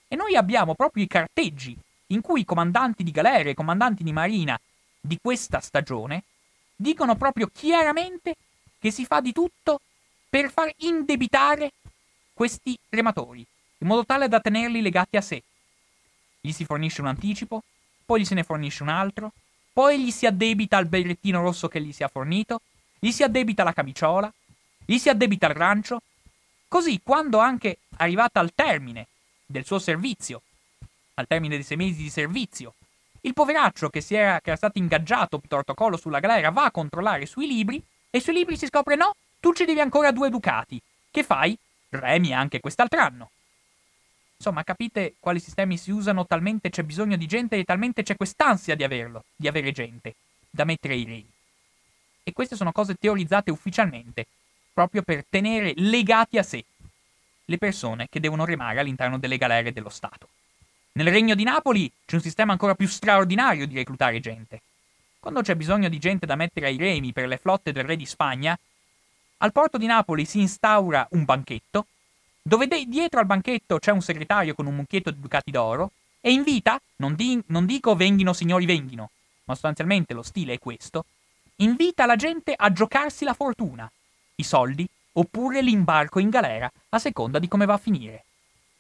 E 0.09 0.17
noi 0.17 0.35
abbiamo 0.35 0.75
proprio 0.75 1.05
i 1.05 1.07
carteggi 1.07 1.79
in 2.09 2.21
cui 2.21 2.41
i 2.41 2.45
comandanti 2.45 3.05
di 3.05 3.13
galere, 3.13 3.51
i 3.51 3.55
comandanti 3.55 4.03
di 4.03 4.13
marina 4.13 4.59
di 5.01 5.21
questa 5.23 5.61
stagione 5.61 6.25
dicono 6.75 7.15
proprio 7.15 7.49
chiaramente 7.53 8.35
che 8.81 8.91
si 8.91 9.07
fa 9.07 9.21
di 9.21 9.31
tutto 9.31 9.81
per 10.29 10.51
far 10.51 10.73
indebitare 10.79 11.71
questi 12.33 12.77
rematori, 12.89 13.47
in 13.79 13.87
modo 13.87 14.05
tale 14.05 14.27
da 14.27 14.41
tenerli 14.41 14.83
legati 14.83 15.17
a 15.17 15.21
sé. 15.21 15.41
Gli 16.41 16.51
si 16.51 16.65
fornisce 16.65 17.03
un 17.03 17.07
anticipo, 17.07 17.63
poi 18.05 18.23
gli 18.23 18.25
se 18.25 18.35
ne 18.35 18.43
fornisce 18.43 18.83
un 18.83 18.89
altro, 18.89 19.31
poi 19.77 20.03
gli 20.03 20.11
si 20.11 20.25
addebita 20.25 20.79
il 20.79 20.87
berrettino 20.87 21.43
rosso 21.43 21.69
che 21.69 21.83
gli 21.83 21.93
si 21.93 22.03
è 22.03 22.09
fornito, 22.11 22.63
gli 22.99 23.11
si 23.11 23.23
addebita 23.23 23.63
la 23.63 23.75
camiciola, 23.75 24.33
gli 24.87 24.97
si 24.97 25.11
addebita 25.11 25.49
il 25.49 25.55
rancio, 25.55 26.01
così 26.67 26.99
quando 27.05 27.41
anche 27.41 27.81
arrivata 27.99 28.41
al 28.41 28.55
termine 28.55 29.07
del 29.45 29.67
suo 29.67 29.79
servizio, 29.79 30.41
al 31.13 31.27
termine 31.27 31.57
dei 31.57 31.63
sei 31.63 31.77
mesi 31.77 32.01
di 32.01 32.09
servizio, 32.09 32.73
il 33.21 33.35
poveraccio 33.35 33.91
che, 33.91 34.03
era, 34.09 34.41
che 34.41 34.49
era 34.49 34.57
stato 34.57 34.79
ingaggiato 34.79 35.43
torto 35.47 35.75
collo 35.75 35.99
sulla 35.99 36.21
galera 36.21 36.49
va 36.49 36.65
a 36.65 36.71
controllare 36.71 37.25
i 37.25 37.27
suoi 37.27 37.47
libri 37.47 37.83
e 38.09 38.19
sui 38.19 38.33
libri 38.33 38.57
si 38.57 38.65
scopre 38.65 38.97
no, 38.97 39.15
tu 39.41 39.53
ci 39.53 39.67
devi 39.67 39.81
ancora 39.81 40.11
due 40.11 40.31
ducati. 40.31 40.81
Che 41.11 41.23
fai? 41.23 41.55
Remi 41.91 42.33
anche 42.33 42.61
quest'altro 42.61 43.03
anno. 43.03 43.31
Insomma, 44.37 44.65
capite 44.65 45.15
quali 45.19 45.41
sistemi 45.41 45.79
si 45.79 45.91
usano, 45.91 46.27
talmente 46.27 46.71
c'è 46.71 46.83
bisogno 46.83 47.17
di 47.17 47.27
gente 47.27 47.57
e 47.57 47.65
talmente 47.65 48.03
c'è 48.03 48.17
quest'ansia 48.17 48.75
di 48.75 48.85
averlo, 48.85 49.25
di 49.35 49.49
avere 49.49 49.73
gente, 49.73 50.15
da 50.51 50.65
mettere 50.65 50.95
ai 50.95 51.05
remi. 51.05 51.31
E 52.23 52.33
queste 52.33 52.57
sono 52.57 52.73
cose 52.73 52.97
teorizzate 52.97 53.51
ufficialmente, 53.51 54.27
proprio 54.73 55.03
per 55.03 55.25
tenere 55.29 55.73
legati 55.77 56.39
a 56.39 56.43
sé 56.43 56.65
le 57.49 57.59
persone 57.59 58.09
che 58.11 58.21
devono 58.21 58.45
remare 58.45 58.81
all'interno 58.81 59.19
delle 59.19 59.39
galere 59.39 59.73
dello 59.73 59.89
Stato. 59.89 60.29
Nel 60.93 61.11
regno 61.11 61.35
di 61.35 61.45
Napoli 61.45 61.91
c'è 62.05 62.17
un 62.17 62.23
sistema 62.23 62.53
ancora 62.53 62.75
più 62.75 62.89
straordinario 62.89 63.67
di 63.67 63.75
reclutare 63.75 64.21
gente. 64.21 64.61
Quando 65.19 65.43
c'è 65.43 65.55
bisogno 65.55 65.89
di 65.89 65.99
gente 65.99 66.27
da 66.27 66.37
mettere 66.37 66.67
ai 66.67 66.77
remi 66.77 67.13
per 67.13 67.27
le 67.27 67.37
flotte 67.37 67.73
del 67.73 67.85
re 67.85 67.97
di 67.97 68.07
Spagna, 68.07 68.59
al 69.39 69.53
porto 69.53 69.79
di 69.79 69.87
Napoli 69.87 70.25
si 70.25 70.41
instaura 70.41 71.07
un 71.11 71.25
banchetto, 71.25 71.87
dove 72.47 72.69
de- 72.69 72.85
dietro 72.87 73.19
al 73.19 73.27
banchetto 73.27 73.81
c'è 73.81 73.91
un 73.91 74.01
segretario 74.01 74.55
con 74.55 74.67
un 74.67 74.77
mucchietto 74.77 75.11
di 75.11 75.19
ducati 75.19 75.51
d'oro, 75.51 75.91
e 76.21 76.31
invita, 76.31 76.81
non, 76.97 77.17
di- 77.17 77.43
non 77.47 77.67
dico 77.67 77.97
venghino 77.97 78.33
signori 78.33 78.67
venghino, 78.67 79.11
ma 79.45 79.55
sostanzialmente 79.55 80.15
lo 80.15 80.23
stile 80.23 80.53
è 80.53 80.59
questo, 80.61 81.07
invita 81.57 82.07
la 82.07 82.15
gente 82.15 82.55
a 82.57 82.73
giocarsi 82.73 83.25
la 83.25 83.35
fortuna, 83.35 83.91
i 84.37 84.45
soldi 84.45 84.87
oppure 85.15 85.61
l'imbarco 85.61 86.21
in 86.21 86.31
galera, 86.31 86.71
a 86.91 86.99
seconda 87.01 87.41
di 87.41 87.49
come 87.49 87.67
va 87.67 87.75
a 87.75 87.79
finire. 87.79 88.25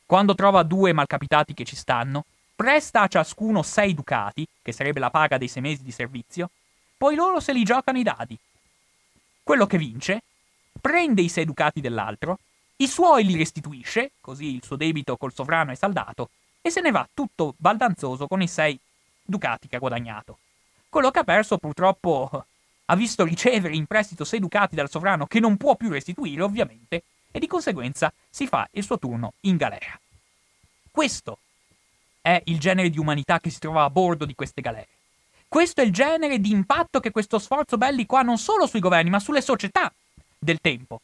Quando 0.06 0.36
trova 0.36 0.62
due 0.62 0.92
malcapitati 0.92 1.52
che 1.52 1.64
ci 1.64 1.74
stanno, 1.74 2.24
presta 2.54 3.00
a 3.00 3.08
ciascuno 3.08 3.64
sei 3.64 3.94
ducati, 3.94 4.46
che 4.62 4.70
sarebbe 4.70 5.00
la 5.00 5.10
paga 5.10 5.38
dei 5.38 5.48
sei 5.48 5.62
mesi 5.62 5.82
di 5.82 5.90
servizio, 5.90 6.50
poi 6.96 7.16
loro 7.16 7.40
se 7.40 7.52
li 7.52 7.64
giocano 7.64 7.98
i 7.98 8.04
dadi. 8.04 8.38
Quello 9.42 9.66
che 9.66 9.76
vince 9.76 10.22
prende 10.80 11.22
i 11.22 11.28
sei 11.28 11.44
ducati 11.44 11.80
dell'altro, 11.80 12.38
i 12.76 12.86
suoi 12.86 13.24
li 13.24 13.36
restituisce, 13.36 14.12
così 14.20 14.54
il 14.54 14.62
suo 14.62 14.76
debito 14.76 15.16
col 15.16 15.32
sovrano 15.32 15.72
è 15.72 15.74
saldato, 15.74 16.30
e 16.60 16.70
se 16.70 16.80
ne 16.80 16.90
va 16.90 17.08
tutto 17.12 17.54
baldanzoso 17.56 18.26
con 18.26 18.42
i 18.42 18.48
sei 18.48 18.78
ducati 19.22 19.68
che 19.68 19.76
ha 19.76 19.80
guadagnato. 19.80 20.38
Quello 20.88 21.10
che 21.10 21.20
ha 21.20 21.24
perso 21.24 21.58
purtroppo 21.58 22.44
ha 22.84 22.96
visto 22.96 23.24
ricevere 23.24 23.74
in 23.74 23.86
prestito 23.86 24.24
sei 24.24 24.40
ducati 24.40 24.74
dal 24.74 24.90
sovrano 24.90 25.26
che 25.26 25.40
non 25.40 25.56
può 25.56 25.76
più 25.76 25.90
restituire, 25.90 26.42
ovviamente, 26.42 27.02
e 27.30 27.38
di 27.38 27.46
conseguenza 27.46 28.12
si 28.28 28.46
fa 28.46 28.68
il 28.72 28.82
suo 28.82 28.98
turno 28.98 29.32
in 29.40 29.56
galera. 29.56 29.98
Questo 30.90 31.38
è 32.20 32.40
il 32.46 32.58
genere 32.58 32.90
di 32.90 32.98
umanità 32.98 33.40
che 33.40 33.50
si 33.50 33.58
trova 33.58 33.84
a 33.84 33.90
bordo 33.90 34.24
di 34.24 34.34
queste 34.34 34.60
galere. 34.60 34.88
Questo 35.48 35.80
è 35.80 35.84
il 35.84 35.92
genere 35.92 36.40
di 36.40 36.50
impatto 36.50 37.00
che 37.00 37.10
questo 37.10 37.38
sforzo 37.38 37.78
bellico 37.78 38.16
ha 38.16 38.22
non 38.22 38.38
solo 38.38 38.66
sui 38.66 38.80
governi, 38.80 39.10
ma 39.10 39.20
sulle 39.20 39.40
società 39.40 39.92
del 40.38 40.60
tempo. 40.60 41.00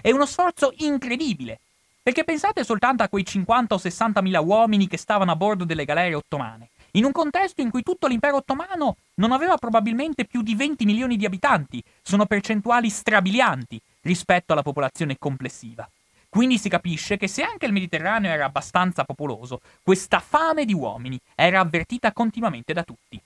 È 0.00 0.10
uno 0.10 0.26
sforzo 0.26 0.72
incredibile, 0.78 1.60
perché 2.02 2.24
pensate 2.24 2.64
soltanto 2.64 3.02
a 3.02 3.08
quei 3.08 3.24
50 3.24 3.74
o 3.74 3.78
60 3.78 4.20
mila 4.20 4.40
uomini 4.40 4.88
che 4.88 4.98
stavano 4.98 5.32
a 5.32 5.36
bordo 5.36 5.64
delle 5.64 5.84
galere 5.84 6.14
ottomane, 6.14 6.68
in 6.96 7.04
un 7.04 7.12
contesto 7.12 7.60
in 7.60 7.70
cui 7.70 7.82
tutto 7.82 8.06
l'impero 8.06 8.36
ottomano 8.36 8.96
non 9.14 9.32
aveva 9.32 9.56
probabilmente 9.56 10.24
più 10.26 10.42
di 10.42 10.54
20 10.54 10.84
milioni 10.84 11.16
di 11.16 11.24
abitanti, 11.24 11.82
sono 12.02 12.26
percentuali 12.26 12.88
strabilianti 12.88 13.80
rispetto 14.02 14.52
alla 14.52 14.62
popolazione 14.62 15.16
complessiva. 15.18 15.88
Quindi 16.28 16.58
si 16.58 16.68
capisce 16.68 17.16
che 17.16 17.26
se 17.26 17.42
anche 17.42 17.66
il 17.66 17.72
Mediterraneo 17.72 18.30
era 18.30 18.44
abbastanza 18.44 19.04
popoloso, 19.04 19.60
questa 19.82 20.20
fame 20.20 20.64
di 20.64 20.74
uomini 20.74 21.18
era 21.34 21.60
avvertita 21.60 22.12
continuamente 22.12 22.72
da 22.72 22.82
tutti. 22.82 23.20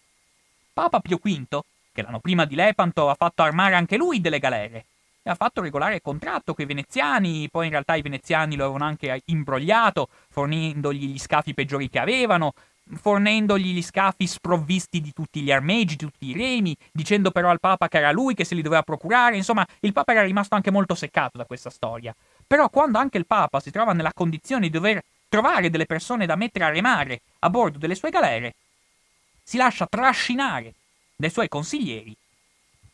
Papa 0.73 1.01
Pio 1.01 1.19
V, 1.21 1.61
che 1.93 2.03
l'anno 2.03 2.21
prima 2.21 2.45
di 2.45 2.55
Lepanto 2.55 3.09
ha 3.09 3.15
fatto 3.15 3.43
armare 3.43 3.75
anche 3.75 3.97
lui 3.97 4.21
delle 4.21 4.39
galere, 4.39 4.85
ha 5.29 5.35
fatto 5.35 5.61
regolare 5.61 6.01
contratto 6.01 6.55
con 6.55 6.65
i 6.65 6.69
veneziani, 6.69 7.49
poi 7.51 7.67
in 7.67 7.73
realtà 7.73 7.95
i 7.95 8.03
veneziani 8.03 8.57
lo 8.57 8.65
avevano 8.65 8.85
anche 8.85 9.23
imbrogliato, 9.27 10.09
fornendogli 10.31 11.07
gli 11.07 11.19
scafi 11.19 11.55
peggiori 11.55 11.91
che 11.91 11.99
avevano, 11.99 12.55
fornendogli 12.97 13.75
gli 13.75 13.83
scafi 13.83 14.27
sprovvisti 14.27 15.01
di 15.01 15.13
tutti 15.13 15.41
gli 15.41 15.53
armeggi, 15.53 15.97
di 15.97 16.07
tutti 16.07 16.27
i 16.27 16.33
remi, 16.33 16.77
dicendo 16.91 17.31
però 17.31 17.51
al 17.51 17.61
Papa 17.61 17.89
che 17.89 17.99
era 17.99 18.11
lui 18.11 18.35
che 18.35 18.45
se 18.45 18.55
li 18.55 18.63
doveva 18.63 18.83
procurare, 18.83 19.37
insomma 19.37 19.67
il 19.81 19.93
Papa 19.93 20.13
era 20.13 20.23
rimasto 20.23 20.55
anche 20.55 20.71
molto 20.71 20.95
seccato 20.95 21.37
da 21.37 21.45
questa 21.45 21.71
storia. 21.71 22.15
Però 22.47 22.69
quando 22.71 22.99
anche 22.99 23.19
il 23.19 23.27
Papa 23.27 23.61
si 23.61 23.71
trova 23.71 23.93
nella 23.93 24.13
condizione 24.15 24.63
di 24.63 24.71
dover 24.71 25.03
trovare 25.29 25.69
delle 25.69 25.85
persone 25.85 26.25
da 26.25 26.37
mettere 26.37 26.65
a 26.65 26.71
remare 26.71 27.21
a 27.41 27.51
bordo 27.51 27.77
delle 27.77 27.95
sue 27.95 28.11
galere, 28.11 28.55
si 29.43 29.59
lascia 29.59 29.87
trascinare 29.87 30.73
dai 31.17 31.31
suoi 31.31 31.49
consiglieri 31.49 32.17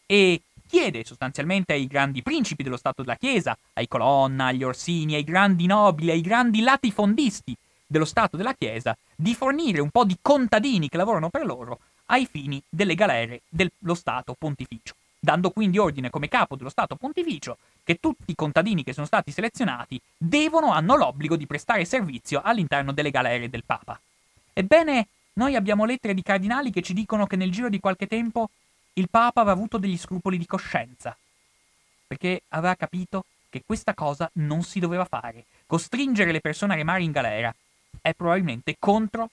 e 0.06 0.40
chiede 0.66 1.04
sostanzialmente 1.04 1.72
ai 1.72 1.86
grandi 1.86 2.22
principi 2.22 2.62
dello 2.62 2.76
Stato 2.76 3.02
della 3.02 3.16
Chiesa, 3.16 3.56
ai 3.74 3.88
Colonna, 3.88 4.46
agli 4.46 4.62
Orsini, 4.62 5.14
ai 5.14 5.24
grandi 5.24 5.66
nobili, 5.66 6.10
ai 6.10 6.20
grandi 6.20 6.60
latifondisti 6.60 7.56
dello 7.86 8.04
Stato 8.04 8.36
della 8.36 8.54
Chiesa, 8.54 8.96
di 9.14 9.34
fornire 9.34 9.80
un 9.80 9.90
po' 9.90 10.04
di 10.04 10.16
contadini 10.20 10.88
che 10.88 10.96
lavorano 10.96 11.30
per 11.30 11.44
loro 11.44 11.78
ai 12.06 12.26
fini 12.26 12.62
delle 12.68 12.94
galere 12.94 13.42
dello 13.48 13.94
Stato 13.94 14.34
pontificio, 14.38 14.94
dando 15.18 15.50
quindi 15.50 15.78
ordine 15.78 16.10
come 16.10 16.28
capo 16.28 16.56
dello 16.56 16.68
Stato 16.70 16.96
pontificio 16.96 17.56
che 17.82 17.98
tutti 18.00 18.30
i 18.30 18.34
contadini 18.34 18.82
che 18.82 18.92
sono 18.92 19.06
stati 19.06 19.30
selezionati 19.30 20.00
devono, 20.16 20.72
hanno 20.72 20.96
l'obbligo 20.96 21.36
di 21.36 21.46
prestare 21.46 21.84
servizio 21.84 22.40
all'interno 22.42 22.92
delle 22.92 23.10
galere 23.10 23.48
del 23.48 23.64
Papa. 23.64 24.00
Ebbene, 24.52 25.06
noi 25.34 25.54
abbiamo 25.54 25.84
lettere 25.84 26.14
di 26.14 26.22
cardinali 26.22 26.70
che 26.70 26.82
ci 26.82 26.94
dicono 26.94 27.26
che 27.26 27.36
nel 27.36 27.50
giro 27.50 27.68
di 27.68 27.80
qualche 27.80 28.06
tempo 28.06 28.50
il 28.94 29.08
Papa 29.10 29.40
aveva 29.40 29.56
avuto 29.56 29.78
degli 29.78 29.98
scrupoli 29.98 30.38
di 30.38 30.46
coscienza, 30.46 31.16
perché 32.06 32.42
aveva 32.48 32.74
capito 32.76 33.24
che 33.48 33.62
questa 33.64 33.94
cosa 33.94 34.30
non 34.34 34.62
si 34.62 34.78
doveva 34.80 35.04
fare. 35.04 35.44
Costringere 35.66 36.32
le 36.32 36.40
persone 36.40 36.74
a 36.74 36.76
remare 36.76 37.02
in 37.02 37.12
galera 37.12 37.54
è 38.00 38.12
probabilmente 38.14 38.76
contro, 38.78 39.30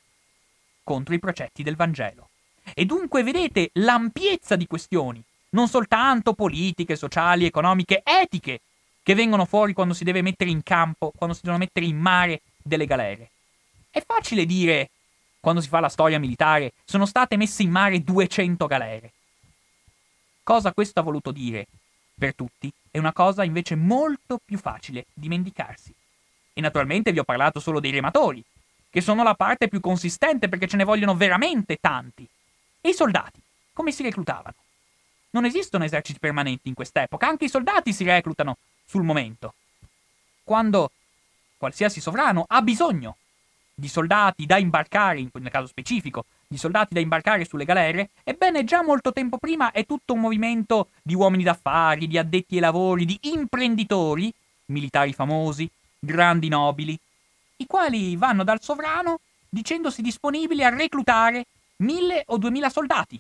contro 0.84 1.14
i 1.14 1.20
precetti 1.20 1.64
del 1.64 1.76
Vangelo. 1.76 2.30
E 2.74 2.86
dunque 2.86 3.24
vedete 3.24 3.70
l'ampiezza 3.74 4.56
di 4.56 4.68
questioni, 4.68 5.24
non 5.50 5.68
soltanto 5.68 6.34
politiche, 6.34 6.96
sociali, 6.96 7.46
economiche, 7.46 8.02
etiche, 8.04 8.62
che 9.04 9.16
vengono 9.16 9.46
fuori 9.46 9.74
quando 9.74 9.94
si 9.94 10.04
deve 10.04 10.22
mettere 10.22 10.52
in 10.52 10.64
campo, 10.64 11.12
quando 11.16 11.36
si 11.36 11.42
devono 11.44 11.64
mettere 11.64 11.86
in 11.86 11.98
mare 11.98 12.42
delle 12.62 12.86
galere. 12.86 13.30
È 13.90 14.04
facile 14.06 14.46
dire, 14.46 14.90
quando 15.40 15.62
si 15.62 15.68
fa 15.68 15.80
la 15.80 15.90
storia 15.90 16.20
militare, 16.20 16.74
sono 16.86 17.06
state 17.06 17.36
messe 17.36 17.64
in 17.64 17.72
mare 17.72 18.04
200 18.04 18.68
galere. 18.68 19.12
Cosa 20.44 20.74
questo 20.74 21.00
ha 21.00 21.04
voluto 21.04 21.32
dire 21.32 21.68
per 22.18 22.36
tutti 22.36 22.72
è 22.90 22.98
una 22.98 23.14
cosa 23.14 23.44
invece 23.44 23.76
molto 23.76 24.40
più 24.44 24.58
facile 24.58 25.06
dimenticarsi. 25.14 25.94
E 26.54 26.62
naturalmente 26.62 27.12
vi 27.12 27.20
ho 27.20 27.24
parlato 27.24 27.60
solo 27.60 27.80
dei 27.80 27.92
rematori, 27.92 28.44
che 28.90 29.02
sono 29.02 29.24
la 29.24 29.36
parte 29.36 29.68
più 29.68 29.80
consistente 29.80 30.50
perché 30.50 30.68
ce 30.68 30.78
ne 30.78 30.84
vogliono 30.84 31.16
veramente 31.16 31.78
tanti. 31.80 32.28
E 32.82 32.90
i 32.90 32.94
soldati, 32.94 33.40
come 33.72 33.92
si 33.92 34.04
reclutavano? 34.04 34.56
Non 35.32 35.46
esistono 35.46 35.86
eserciti 35.86 36.20
permanenti 36.20 36.68
in 36.68 36.74
quest'epoca, 36.74 37.28
anche 37.28 37.46
i 37.46 37.50
soldati 37.50 37.94
si 37.94 38.04
reclutano 38.04 38.58
sul 38.86 39.04
momento. 39.04 39.54
Quando 40.44 40.92
qualsiasi 41.58 42.02
sovrano 42.02 42.46
ha 42.48 42.62
bisogno 42.62 43.16
di 43.74 43.88
soldati 43.88 44.46
da 44.46 44.58
imbarcare, 44.58 45.28
nel 45.32 45.52
caso 45.52 45.68
specifico, 45.68 46.26
di 46.48 46.58
soldati 46.58 46.94
da 46.94 47.00
imbarcare 47.00 47.46
sulle 47.46 47.66
galere, 47.66 48.10
ebbene 48.24 48.64
già 48.64 48.84
molto 48.84 49.12
tempo 49.12 49.38
prima 49.38 49.72
è 49.72 49.86
tutto 49.86 50.14
un 50.14 50.20
movimento 50.20 50.90
di 51.02 51.16
uomini 51.16 51.44
d'affari, 51.44 52.08
di 52.08 52.18
addetti 52.18 52.56
ai 52.56 52.62
lavori, 52.62 53.06
di 53.06 53.18
imprenditori, 53.22 54.32
militari 54.66 55.14
famosi, 55.14 55.70
grandi 55.98 56.48
nobili, 56.48 56.98
i 57.58 57.66
quali 57.66 58.16
vanno 58.16 58.44
dal 58.44 58.62
sovrano 58.62 59.20
dicendosi 59.48 60.02
disponibili 60.02 60.64
a 60.64 60.70
reclutare 60.70 61.46
mille 61.78 62.24
o 62.28 62.38
duemila 62.38 62.70
soldati. 62.70 63.20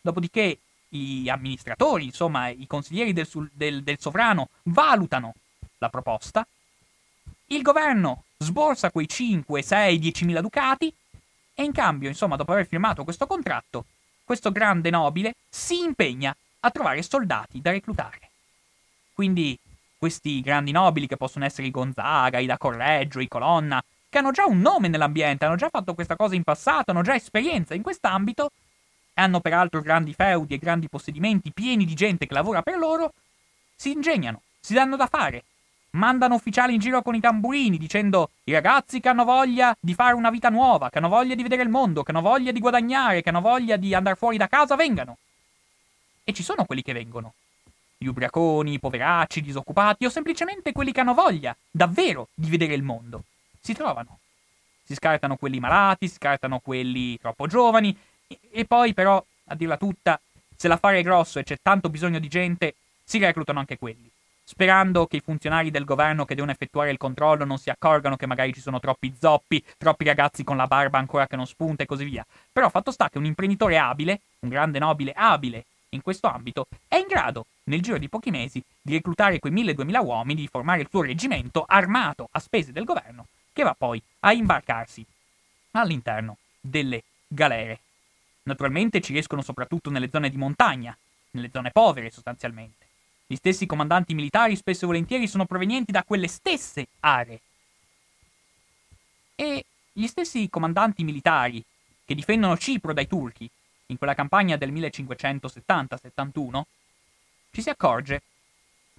Dopodiché 0.00 0.58
gli 0.88 1.28
amministratori, 1.28 2.04
insomma 2.04 2.48
i 2.48 2.66
consiglieri 2.66 3.12
del, 3.12 3.28
del, 3.52 3.82
del 3.82 3.98
sovrano, 3.98 4.48
valutano 4.64 5.34
la 5.78 5.88
proposta 5.88 6.46
il 7.46 7.62
governo 7.62 8.24
sborsa 8.38 8.90
quei 8.90 9.08
5, 9.08 9.62
6, 9.62 9.98
10 9.98 10.24
mila 10.24 10.40
ducati 10.40 10.92
e 11.54 11.62
in 11.62 11.72
cambio, 11.72 12.08
insomma, 12.08 12.36
dopo 12.36 12.52
aver 12.52 12.66
firmato 12.66 13.04
questo 13.04 13.26
contratto, 13.26 13.86
questo 14.24 14.52
grande 14.52 14.90
nobile 14.90 15.34
si 15.48 15.80
impegna 15.80 16.36
a 16.60 16.70
trovare 16.70 17.02
soldati 17.02 17.60
da 17.60 17.70
reclutare. 17.70 18.30
Quindi 19.14 19.58
questi 19.96 20.40
grandi 20.40 20.72
nobili 20.72 21.06
che 21.06 21.16
possono 21.16 21.44
essere 21.44 21.66
i 21.66 21.70
Gonzaga, 21.70 22.38
i 22.38 22.46
da 22.46 22.58
Correggio, 22.58 23.20
i 23.20 23.28
Colonna, 23.28 23.82
che 24.08 24.18
hanno 24.18 24.32
già 24.32 24.46
un 24.46 24.60
nome 24.60 24.88
nell'ambiente, 24.88 25.44
hanno 25.44 25.56
già 25.56 25.68
fatto 25.68 25.94
questa 25.94 26.16
cosa 26.16 26.34
in 26.34 26.42
passato, 26.42 26.90
hanno 26.90 27.02
già 27.02 27.14
esperienza 27.14 27.74
in 27.74 27.82
quest'ambito, 27.82 28.50
e 29.14 29.22
hanno 29.22 29.40
peraltro 29.40 29.80
grandi 29.80 30.12
feudi 30.12 30.54
e 30.54 30.58
grandi 30.58 30.88
possedimenti 30.88 31.50
pieni 31.50 31.86
di 31.86 31.94
gente 31.94 32.26
che 32.26 32.34
lavora 32.34 32.60
per 32.60 32.76
loro, 32.76 33.14
si 33.74 33.92
ingegnano, 33.92 34.42
si 34.60 34.74
danno 34.74 34.96
da 34.96 35.06
fare, 35.06 35.44
mandano 35.96 36.34
ufficiali 36.34 36.74
in 36.74 36.80
giro 36.80 37.02
con 37.02 37.14
i 37.14 37.20
tamburini 37.20 37.78
dicendo 37.78 38.30
i 38.44 38.52
ragazzi 38.52 39.00
che 39.00 39.08
hanno 39.08 39.24
voglia 39.24 39.76
di 39.80 39.94
fare 39.94 40.14
una 40.14 40.30
vita 40.30 40.48
nuova, 40.48 40.90
che 40.90 40.98
hanno 40.98 41.08
voglia 41.08 41.34
di 41.34 41.42
vedere 41.42 41.62
il 41.62 41.68
mondo, 41.68 42.02
che 42.02 42.12
hanno 42.12 42.20
voglia 42.20 42.52
di 42.52 42.60
guadagnare, 42.60 43.22
che 43.22 43.30
hanno 43.30 43.40
voglia 43.40 43.76
di 43.76 43.94
andare 43.94 44.16
fuori 44.16 44.36
da 44.36 44.46
casa, 44.46 44.76
vengano. 44.76 45.16
E 46.22 46.32
ci 46.32 46.42
sono 46.42 46.64
quelli 46.64 46.82
che 46.82 46.92
vengono. 46.92 47.34
Gli 47.98 48.06
ubriaconi, 48.06 48.74
i 48.74 48.78
poveracci, 48.78 49.38
i 49.38 49.42
disoccupati 49.42 50.04
o 50.04 50.10
semplicemente 50.10 50.72
quelli 50.72 50.92
che 50.92 51.00
hanno 51.00 51.14
voglia, 51.14 51.56
davvero, 51.70 52.28
di 52.34 52.50
vedere 52.50 52.74
il 52.74 52.82
mondo. 52.82 53.24
Si 53.60 53.72
trovano. 53.72 54.18
Si 54.84 54.94
scartano 54.94 55.36
quelli 55.36 55.58
malati, 55.58 56.06
si 56.06 56.14
scartano 56.14 56.60
quelli 56.60 57.18
troppo 57.18 57.46
giovani 57.46 57.96
e, 58.50 58.64
poi 58.64 58.92
però, 58.94 59.24
a 59.46 59.54
dirla 59.54 59.76
tutta, 59.76 60.20
se 60.54 60.68
l'affare 60.68 60.98
è 60.98 61.02
grosso 61.02 61.38
e 61.38 61.44
c'è 61.44 61.58
tanto 61.60 61.88
bisogno 61.88 62.18
di 62.18 62.28
gente, 62.28 62.74
si 63.02 63.18
reclutano 63.18 63.58
anche 63.58 63.78
quelli 63.78 64.10
sperando 64.48 65.08
che 65.08 65.16
i 65.16 65.20
funzionari 65.20 65.72
del 65.72 65.84
governo 65.84 66.24
che 66.24 66.36
devono 66.36 66.52
effettuare 66.52 66.92
il 66.92 66.98
controllo 66.98 67.44
non 67.44 67.58
si 67.58 67.68
accorgano 67.68 68.14
che 68.14 68.26
magari 68.26 68.54
ci 68.54 68.60
sono 68.60 68.78
troppi 68.78 69.12
zoppi, 69.18 69.62
troppi 69.76 70.04
ragazzi 70.04 70.44
con 70.44 70.56
la 70.56 70.68
barba 70.68 70.98
ancora 70.98 71.26
che 71.26 71.34
non 71.34 71.48
spunta 71.48 71.82
e 71.82 71.86
così 71.86 72.04
via. 72.04 72.24
Però 72.52 72.68
fatto 72.68 72.92
sta 72.92 73.08
che 73.08 73.18
un 73.18 73.24
imprenditore 73.24 73.76
abile, 73.76 74.20
un 74.40 74.48
grande 74.48 74.78
nobile 74.78 75.12
abile 75.16 75.64
in 75.90 76.00
questo 76.00 76.28
ambito, 76.28 76.68
è 76.86 76.94
in 76.94 77.06
grado, 77.08 77.46
nel 77.64 77.82
giro 77.82 77.98
di 77.98 78.08
pochi 78.08 78.30
mesi, 78.30 78.62
di 78.80 78.92
reclutare 78.92 79.40
quei 79.40 79.52
1000-2000 79.52 80.04
uomini, 80.04 80.42
di 80.42 80.48
formare 80.48 80.82
il 80.82 80.88
suo 80.88 81.02
reggimento 81.02 81.64
armato 81.66 82.28
a 82.30 82.38
spese 82.38 82.70
del 82.70 82.84
governo, 82.84 83.26
che 83.52 83.64
va 83.64 83.74
poi 83.76 84.00
a 84.20 84.32
imbarcarsi 84.32 85.04
all'interno 85.72 86.36
delle 86.60 87.02
galere. 87.26 87.80
Naturalmente 88.44 89.00
ci 89.00 89.12
riescono 89.12 89.42
soprattutto 89.42 89.90
nelle 89.90 90.08
zone 90.08 90.30
di 90.30 90.36
montagna, 90.36 90.96
nelle 91.32 91.50
zone 91.52 91.72
povere 91.72 92.10
sostanzialmente. 92.10 92.85
Gli 93.26 93.34
stessi 93.34 93.66
comandanti 93.66 94.14
militari 94.14 94.54
spesso 94.54 94.84
e 94.84 94.86
volentieri 94.86 95.26
sono 95.26 95.46
provenienti 95.46 95.90
da 95.90 96.04
quelle 96.04 96.28
stesse 96.28 96.86
aree. 97.00 97.40
E 99.34 99.64
gli 99.92 100.06
stessi 100.06 100.48
comandanti 100.48 101.02
militari 101.02 101.64
che 102.04 102.14
difendono 102.14 102.56
Cipro 102.56 102.92
dai 102.92 103.08
turchi 103.08 103.50
in 103.86 103.98
quella 103.98 104.14
campagna 104.14 104.56
del 104.56 104.72
1570-71, 104.72 106.62
ci 107.50 107.62
si 107.62 107.70
accorge 107.70 108.22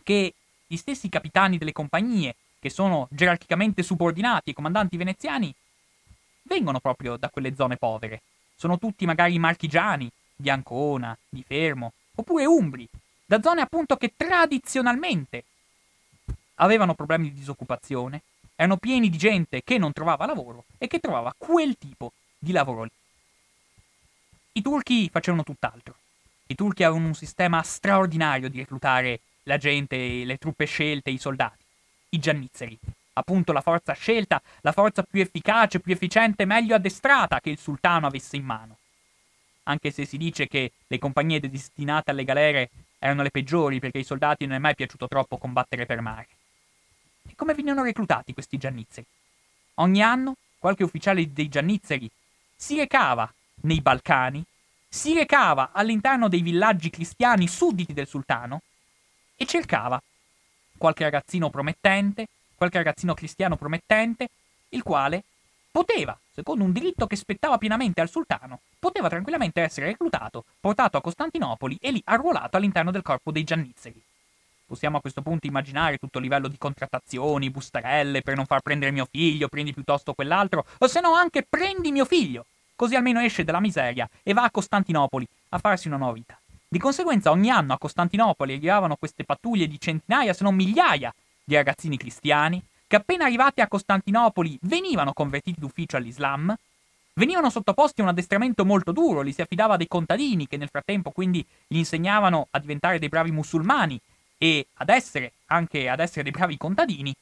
che 0.03 0.33
gli 0.65 0.75
stessi 0.75 1.07
capitani 1.09 1.57
delle 1.57 1.71
compagnie, 1.71 2.35
che 2.59 2.69
sono 2.69 3.07
gerarchicamente 3.11 3.83
subordinati 3.83 4.49
ai 4.49 4.55
comandanti 4.55 4.97
veneziani, 4.97 5.53
vengono 6.43 6.79
proprio 6.79 7.15
da 7.17 7.29
quelle 7.29 7.55
zone 7.55 7.77
povere. 7.77 8.21
Sono 8.55 8.77
tutti 8.77 9.05
magari 9.05 9.37
marchigiani, 9.39 10.09
di 10.35 10.49
Ancona, 10.49 11.17
di 11.29 11.43
Fermo, 11.43 11.93
oppure 12.15 12.45
umbri, 12.45 12.87
da 13.27 13.41
zone 13.41 13.59
appunto 13.59 13.97
che 13.97 14.13
tradizionalmente 14.15 15.43
avevano 16.55 16.93
problemi 16.93 17.29
di 17.29 17.35
disoccupazione, 17.35 18.21
erano 18.55 18.77
pieni 18.77 19.09
di 19.09 19.17
gente 19.17 19.63
che 19.63 19.77
non 19.77 19.91
trovava 19.91 20.25
lavoro 20.25 20.63
e 20.77 20.87
che 20.87 20.99
trovava 20.99 21.35
quel 21.37 21.77
tipo 21.77 22.13
di 22.39 22.53
lavoro 22.53 22.83
lì. 22.83 22.91
I 24.53 24.61
turchi 24.61 25.09
facevano 25.09 25.43
tutt'altro. 25.43 25.95
I 26.47 26.55
turchi 26.55 26.83
avevano 26.83 27.07
un 27.07 27.15
sistema 27.15 27.61
straordinario 27.63 28.49
di 28.49 28.59
reclutare 28.59 29.19
la 29.43 29.57
gente, 29.57 30.23
le 30.23 30.37
truppe 30.37 30.63
scelte, 30.63 31.09
i 31.09 31.17
soldati, 31.17 31.63
i 32.09 32.19
giannizzeri. 32.19 32.79
Appunto 33.13 33.51
la 33.51 33.61
forza 33.61 33.91
scelta, 33.91 34.41
la 34.61 34.71
forza 34.71 35.03
più 35.03 35.19
efficace, 35.19 35.81
più 35.81 35.91
efficiente, 35.91 36.45
meglio 36.45 36.75
addestrata 36.75 37.41
che 37.41 37.49
il 37.49 37.59
sultano 37.59 38.07
avesse 38.07 38.37
in 38.37 38.45
mano. 38.45 38.77
Anche 39.63 39.91
se 39.91 40.05
si 40.05 40.17
dice 40.17 40.47
che 40.47 40.71
le 40.87 40.97
compagnie 40.97 41.41
destinate 41.41 42.11
alle 42.11 42.23
galere 42.23 42.69
erano 42.99 43.23
le 43.23 43.31
peggiori 43.31 43.79
perché 43.79 43.99
ai 43.99 44.03
soldati 44.03 44.45
non 44.45 44.55
è 44.55 44.59
mai 44.59 44.75
piaciuto 44.75 45.07
troppo 45.07 45.37
combattere 45.37 45.85
per 45.85 46.01
mare. 46.01 46.27
E 47.27 47.35
come 47.35 47.53
venivano 47.53 47.83
reclutati 47.83 48.33
questi 48.33 48.57
giannizzeri? 48.57 49.05
Ogni 49.75 50.01
anno 50.01 50.35
qualche 50.59 50.83
ufficiale 50.83 51.31
dei 51.31 51.49
giannizzeri 51.49 52.09
si 52.55 52.75
recava 52.75 53.31
nei 53.61 53.81
Balcani, 53.81 54.43
si 54.87 55.13
recava 55.13 55.71
all'interno 55.71 56.27
dei 56.27 56.41
villaggi 56.41 56.89
cristiani 56.89 57.47
sudditi 57.47 57.93
del 57.93 58.07
sultano 58.07 58.61
e 59.35 59.45
cercava 59.45 60.01
qualche 60.77 61.03
ragazzino 61.03 61.49
promettente, 61.49 62.27
qualche 62.55 62.77
ragazzino 62.77 63.13
cristiano 63.13 63.55
promettente, 63.55 64.29
il 64.69 64.83
quale 64.83 65.23
poteva, 65.77 66.17
secondo 66.33 66.63
un 66.63 66.71
diritto 66.71 67.05
che 67.05 67.15
spettava 67.15 67.59
pienamente 67.59 68.01
al 68.01 68.09
sultano, 68.09 68.61
poteva 68.79 69.09
tranquillamente 69.09 69.61
essere 69.61 69.85
reclutato, 69.85 70.43
portato 70.59 70.97
a 70.97 71.01
Costantinopoli 71.01 71.77
e 71.79 71.91
lì 71.91 72.01
arruolato 72.03 72.57
all'interno 72.57 72.89
del 72.89 73.03
corpo 73.03 73.29
dei 73.29 73.43
giannizzeri. 73.43 74.01
Possiamo 74.65 74.97
a 74.97 75.01
questo 75.01 75.21
punto 75.21 75.45
immaginare 75.45 75.99
tutto 75.99 76.17
il 76.17 76.23
livello 76.23 76.47
di 76.47 76.57
contrattazioni, 76.57 77.51
bustarelle 77.51 78.23
per 78.23 78.35
non 78.35 78.47
far 78.47 78.61
prendere 78.61 78.89
mio 78.89 79.07
figlio, 79.07 79.49
prendi 79.49 79.71
piuttosto 79.71 80.15
quell'altro, 80.15 80.65
o 80.79 80.87
se 80.87 80.99
no 80.99 81.13
anche 81.13 81.45
prendi 81.47 81.91
mio 81.91 82.05
figlio, 82.05 82.47
così 82.75 82.95
almeno 82.95 83.21
esce 83.21 83.43
dalla 83.43 83.59
miseria 83.59 84.09
e 84.23 84.33
va 84.33 84.45
a 84.45 84.49
Costantinopoli 84.49 85.27
a 85.49 85.59
farsi 85.59 85.85
una 85.87 85.97
nuova 85.97 86.13
vita. 86.13 86.39
Di 86.67 86.79
conseguenza 86.79 87.29
ogni 87.29 87.51
anno 87.51 87.73
a 87.73 87.77
Costantinopoli 87.77 88.55
arrivavano 88.55 88.95
queste 88.95 89.25
pattuglie 89.25 89.67
di 89.67 89.79
centinaia, 89.79 90.33
se 90.33 90.43
non 90.43 90.55
migliaia, 90.55 91.13
di 91.43 91.53
ragazzini 91.53 91.97
cristiani, 91.97 92.59
che 92.87 92.95
appena 92.95 93.25
arrivati 93.25 93.61
a 93.61 93.67
Costantinopoli 93.67 94.57
venivano 94.61 95.13
convertiti 95.13 95.59
d'ufficio 95.59 95.97
all'Islam, 95.97 96.55
venivano 97.13 97.49
sottoposti 97.49 97.99
a 97.99 98.05
un 98.05 98.09
addestramento 98.09 98.63
molto 98.63 98.91
duro, 98.91 99.21
li 99.21 99.33
si 99.33 99.41
affidava 99.41 99.73
a 99.73 99.77
dei 99.77 99.87
contadini 99.87 100.47
che 100.47 100.57
nel 100.57 100.69
frattempo 100.69 101.11
quindi 101.11 101.45
gli 101.67 101.77
insegnavano 101.77 102.47
a 102.51 102.59
diventare 102.59 102.99
dei 102.99 103.09
bravi 103.09 103.31
musulmani 103.31 103.99
e 104.37 104.67
ad 104.75 104.89
essere 104.89 105.33
anche 105.47 105.89
ad 105.89 105.99
essere 105.99 106.23
dei 106.23 106.31
bravi 106.31 106.57
contadini, 106.57 107.13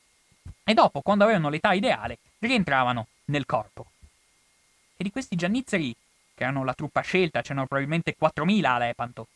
e 0.63 0.73
dopo, 0.73 1.01
quando 1.01 1.23
avevano 1.23 1.49
l'età 1.49 1.73
ideale, 1.73 2.17
rientravano 2.39 3.07
nel 3.25 3.45
corpo. 3.45 3.85
E 4.97 5.03
di 5.03 5.11
questi 5.11 5.35
giannizzeri, 5.35 5.95
che 6.35 6.43
erano 6.43 6.63
la 6.63 6.73
truppa 6.73 7.01
scelta, 7.01 7.41
c'erano 7.41 7.65
probabilmente 7.65 8.15
4.000 8.19 8.65
a 8.65 8.77
Lepanto, 8.77 9.27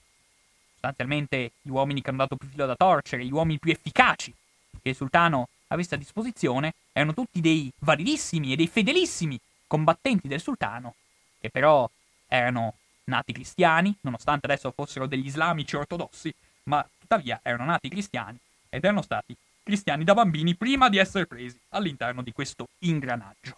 sostanzialmente 0.72 1.52
gli 1.62 1.70
uomini 1.70 2.02
che 2.02 2.10
hanno 2.10 2.20
dato 2.20 2.36
più 2.36 2.48
filo 2.48 2.66
da 2.66 2.76
torcere, 2.76 3.26
gli 3.26 3.32
uomini 3.32 3.60
più 3.60 3.72
efficaci 3.72 4.34
che 4.82 4.90
il 4.90 4.96
sultano 4.96 5.48
avesse 5.70 5.96
a 5.96 5.98
disposizione 5.98 6.74
erano 6.92 7.14
tutti 7.14 7.42
dei 7.42 7.72
validissimi 7.80 8.54
e 8.54 8.56
dei 8.56 8.68
fedelissimi 8.68 9.40
combattenti 9.68 10.28
del 10.28 10.42
sultano, 10.42 10.96
che 11.40 11.50
però 11.50 11.90
erano 12.28 12.76
nati 13.06 13.34
cristiani, 13.34 13.96
nonostante 14.02 14.46
adesso 14.46 14.72
fossero 14.72 15.06
degli 15.06 15.26
islamici 15.26 15.76
ortodossi, 15.76 16.34
ma 16.64 16.88
tuttavia 17.00 17.40
erano 17.42 17.66
nati 17.66 17.90
cristiani 17.90 18.38
ed 18.70 18.84
erano 18.84 19.02
stati 19.02 19.36
cristiani 19.64 20.04
da 20.04 20.14
bambini 20.14 20.56
prima 20.56 20.90
di 20.90 20.98
essere 20.98 21.26
presi 21.26 21.60
all'interno 21.70 22.22
di 22.22 22.32
questo 22.32 22.68
ingranaggio. 22.80 23.58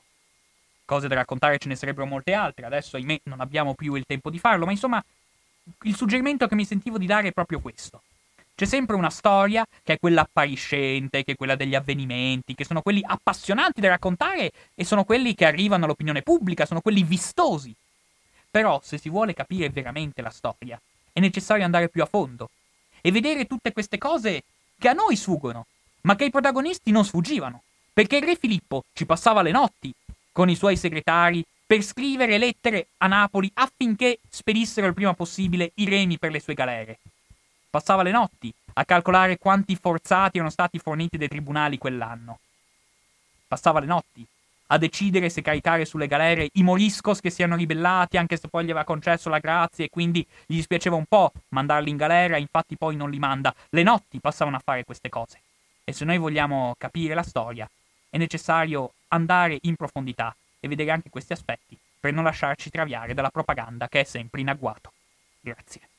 Cose 0.85 1.07
da 1.07 1.15
raccontare 1.15 1.57
ce 1.57 1.69
ne 1.69 1.75
sarebbero 1.75 2.05
molte 2.05 2.33
altre, 2.33 2.65
adesso 2.65 2.97
ahimè 2.97 3.21
non 3.23 3.39
abbiamo 3.39 3.75
più 3.75 3.93
il 3.95 4.05
tempo 4.05 4.29
di 4.29 4.39
farlo, 4.39 4.65
ma 4.65 4.71
insomma 4.71 5.03
il 5.83 5.95
suggerimento 5.95 6.47
che 6.47 6.55
mi 6.55 6.65
sentivo 6.65 6.97
di 6.97 7.05
dare 7.05 7.29
è 7.29 7.31
proprio 7.31 7.59
questo. 7.59 8.03
C'è 8.61 8.67
sempre 8.67 8.95
una 8.95 9.09
storia 9.09 9.65
che 9.81 9.93
è 9.93 9.99
quella 9.99 10.21
appariscente, 10.21 11.23
che 11.23 11.31
è 11.31 11.35
quella 11.35 11.55
degli 11.55 11.73
avvenimenti, 11.73 12.53
che 12.53 12.63
sono 12.63 12.83
quelli 12.83 13.01
appassionanti 13.03 13.81
da 13.81 13.88
raccontare 13.88 14.51
e 14.75 14.85
sono 14.85 15.03
quelli 15.03 15.33
che 15.33 15.45
arrivano 15.45 15.85
all'opinione 15.85 16.21
pubblica, 16.21 16.67
sono 16.67 16.79
quelli 16.79 17.01
vistosi. 17.01 17.73
Però, 18.51 18.79
se 18.83 18.99
si 18.99 19.09
vuole 19.09 19.33
capire 19.33 19.71
veramente 19.71 20.21
la 20.21 20.29
storia, 20.29 20.79
è 21.11 21.19
necessario 21.19 21.65
andare 21.65 21.89
più 21.89 22.03
a 22.03 22.05
fondo 22.05 22.51
e 23.01 23.11
vedere 23.11 23.47
tutte 23.47 23.71
queste 23.71 23.97
cose 23.97 24.43
che 24.77 24.89
a 24.89 24.93
noi 24.93 25.15
sfuggono, 25.15 25.65
ma 26.01 26.15
che 26.15 26.25
ai 26.25 26.29
protagonisti 26.29 26.91
non 26.91 27.03
sfuggivano, 27.03 27.63
perché 27.91 28.17
il 28.17 28.23
re 28.25 28.35
Filippo 28.35 28.83
ci 28.93 29.07
passava 29.07 29.41
le 29.41 29.49
notti 29.49 29.91
con 30.31 30.49
i 30.49 30.55
suoi 30.55 30.77
segretari 30.77 31.43
per 31.65 31.81
scrivere 31.81 32.38
lettere 32.38 32.89
a 32.97 33.07
Napoli 33.07 33.49
affinché 33.55 34.19
spedissero 34.29 34.85
il 34.85 34.93
prima 34.93 35.15
possibile 35.15 35.71
i 35.77 35.89
remi 35.89 36.19
per 36.19 36.29
le 36.29 36.39
sue 36.39 36.53
galere. 36.53 36.99
Passava 37.72 38.03
le 38.03 38.11
notti 38.11 38.53
a 38.73 38.84
calcolare 38.84 39.38
quanti 39.38 39.77
forzati 39.77 40.35
erano 40.35 40.52
stati 40.52 40.77
forniti 40.77 41.18
dai 41.18 41.30
tribunali 41.30 41.77
quell'anno. 41.77 42.39
Passava 43.48 43.80
le 43.80 43.85
notti 43.85 44.27
a 44.68 44.77
decidere 44.77 45.30
se 45.30 45.41
caricare 45.41 45.85
sulle 45.85 46.07
galere 46.07 46.49
i 46.53 46.64
moriscos 46.64 47.22
che 47.22 47.30
si 47.30 47.43
erano 47.43 47.57
ribellati, 47.57 48.18
anche 48.18 48.35
se 48.35 48.49
poi 48.49 48.65
gli 48.65 48.72
aveva 48.72 48.84
concesso 48.84 49.30
la 49.30 49.39
grazia 49.39 49.85
e 49.85 49.89
quindi 49.89 50.26
gli 50.45 50.56
dispiaceva 50.56 50.98
un 50.98 51.06
po' 51.06 51.31
mandarli 51.49 51.89
in 51.89 51.95
galera, 51.95 52.35
infatti 52.35 52.76
poi 52.76 52.98
non 52.98 53.10
li 53.10 53.19
manda. 53.19 53.56
Le 53.69 53.84
notti 53.84 54.19
passavano 54.19 54.57
a 54.57 54.61
fare 54.64 54.84
queste 54.84 55.07
cose. 55.07 55.39
E 55.85 55.93
se 55.93 56.03
noi 56.03 56.18
vogliamo 56.18 56.76
capire 56.77 57.14
la 57.14 57.23
storia, 57.23 57.69
è 58.10 58.18
necessario 58.18 58.93
andare 59.10 59.60
in 59.61 59.77
profondità 59.77 60.35
e 60.60 60.68
vedere 60.68 60.91
anche 60.91 61.10
questi 61.10 61.31
aspetti 61.31 61.77
per 61.99 62.11
non 62.11 62.26
lasciarci 62.26 62.69
traviare 62.69 63.14
dalla 63.14 63.30
propaganda 63.30 63.88
che 63.88 64.02
è 64.02 64.03
sempre 64.03 64.41
in 64.41 64.49
agguato. 64.49 64.91
Grazie. 65.39 65.90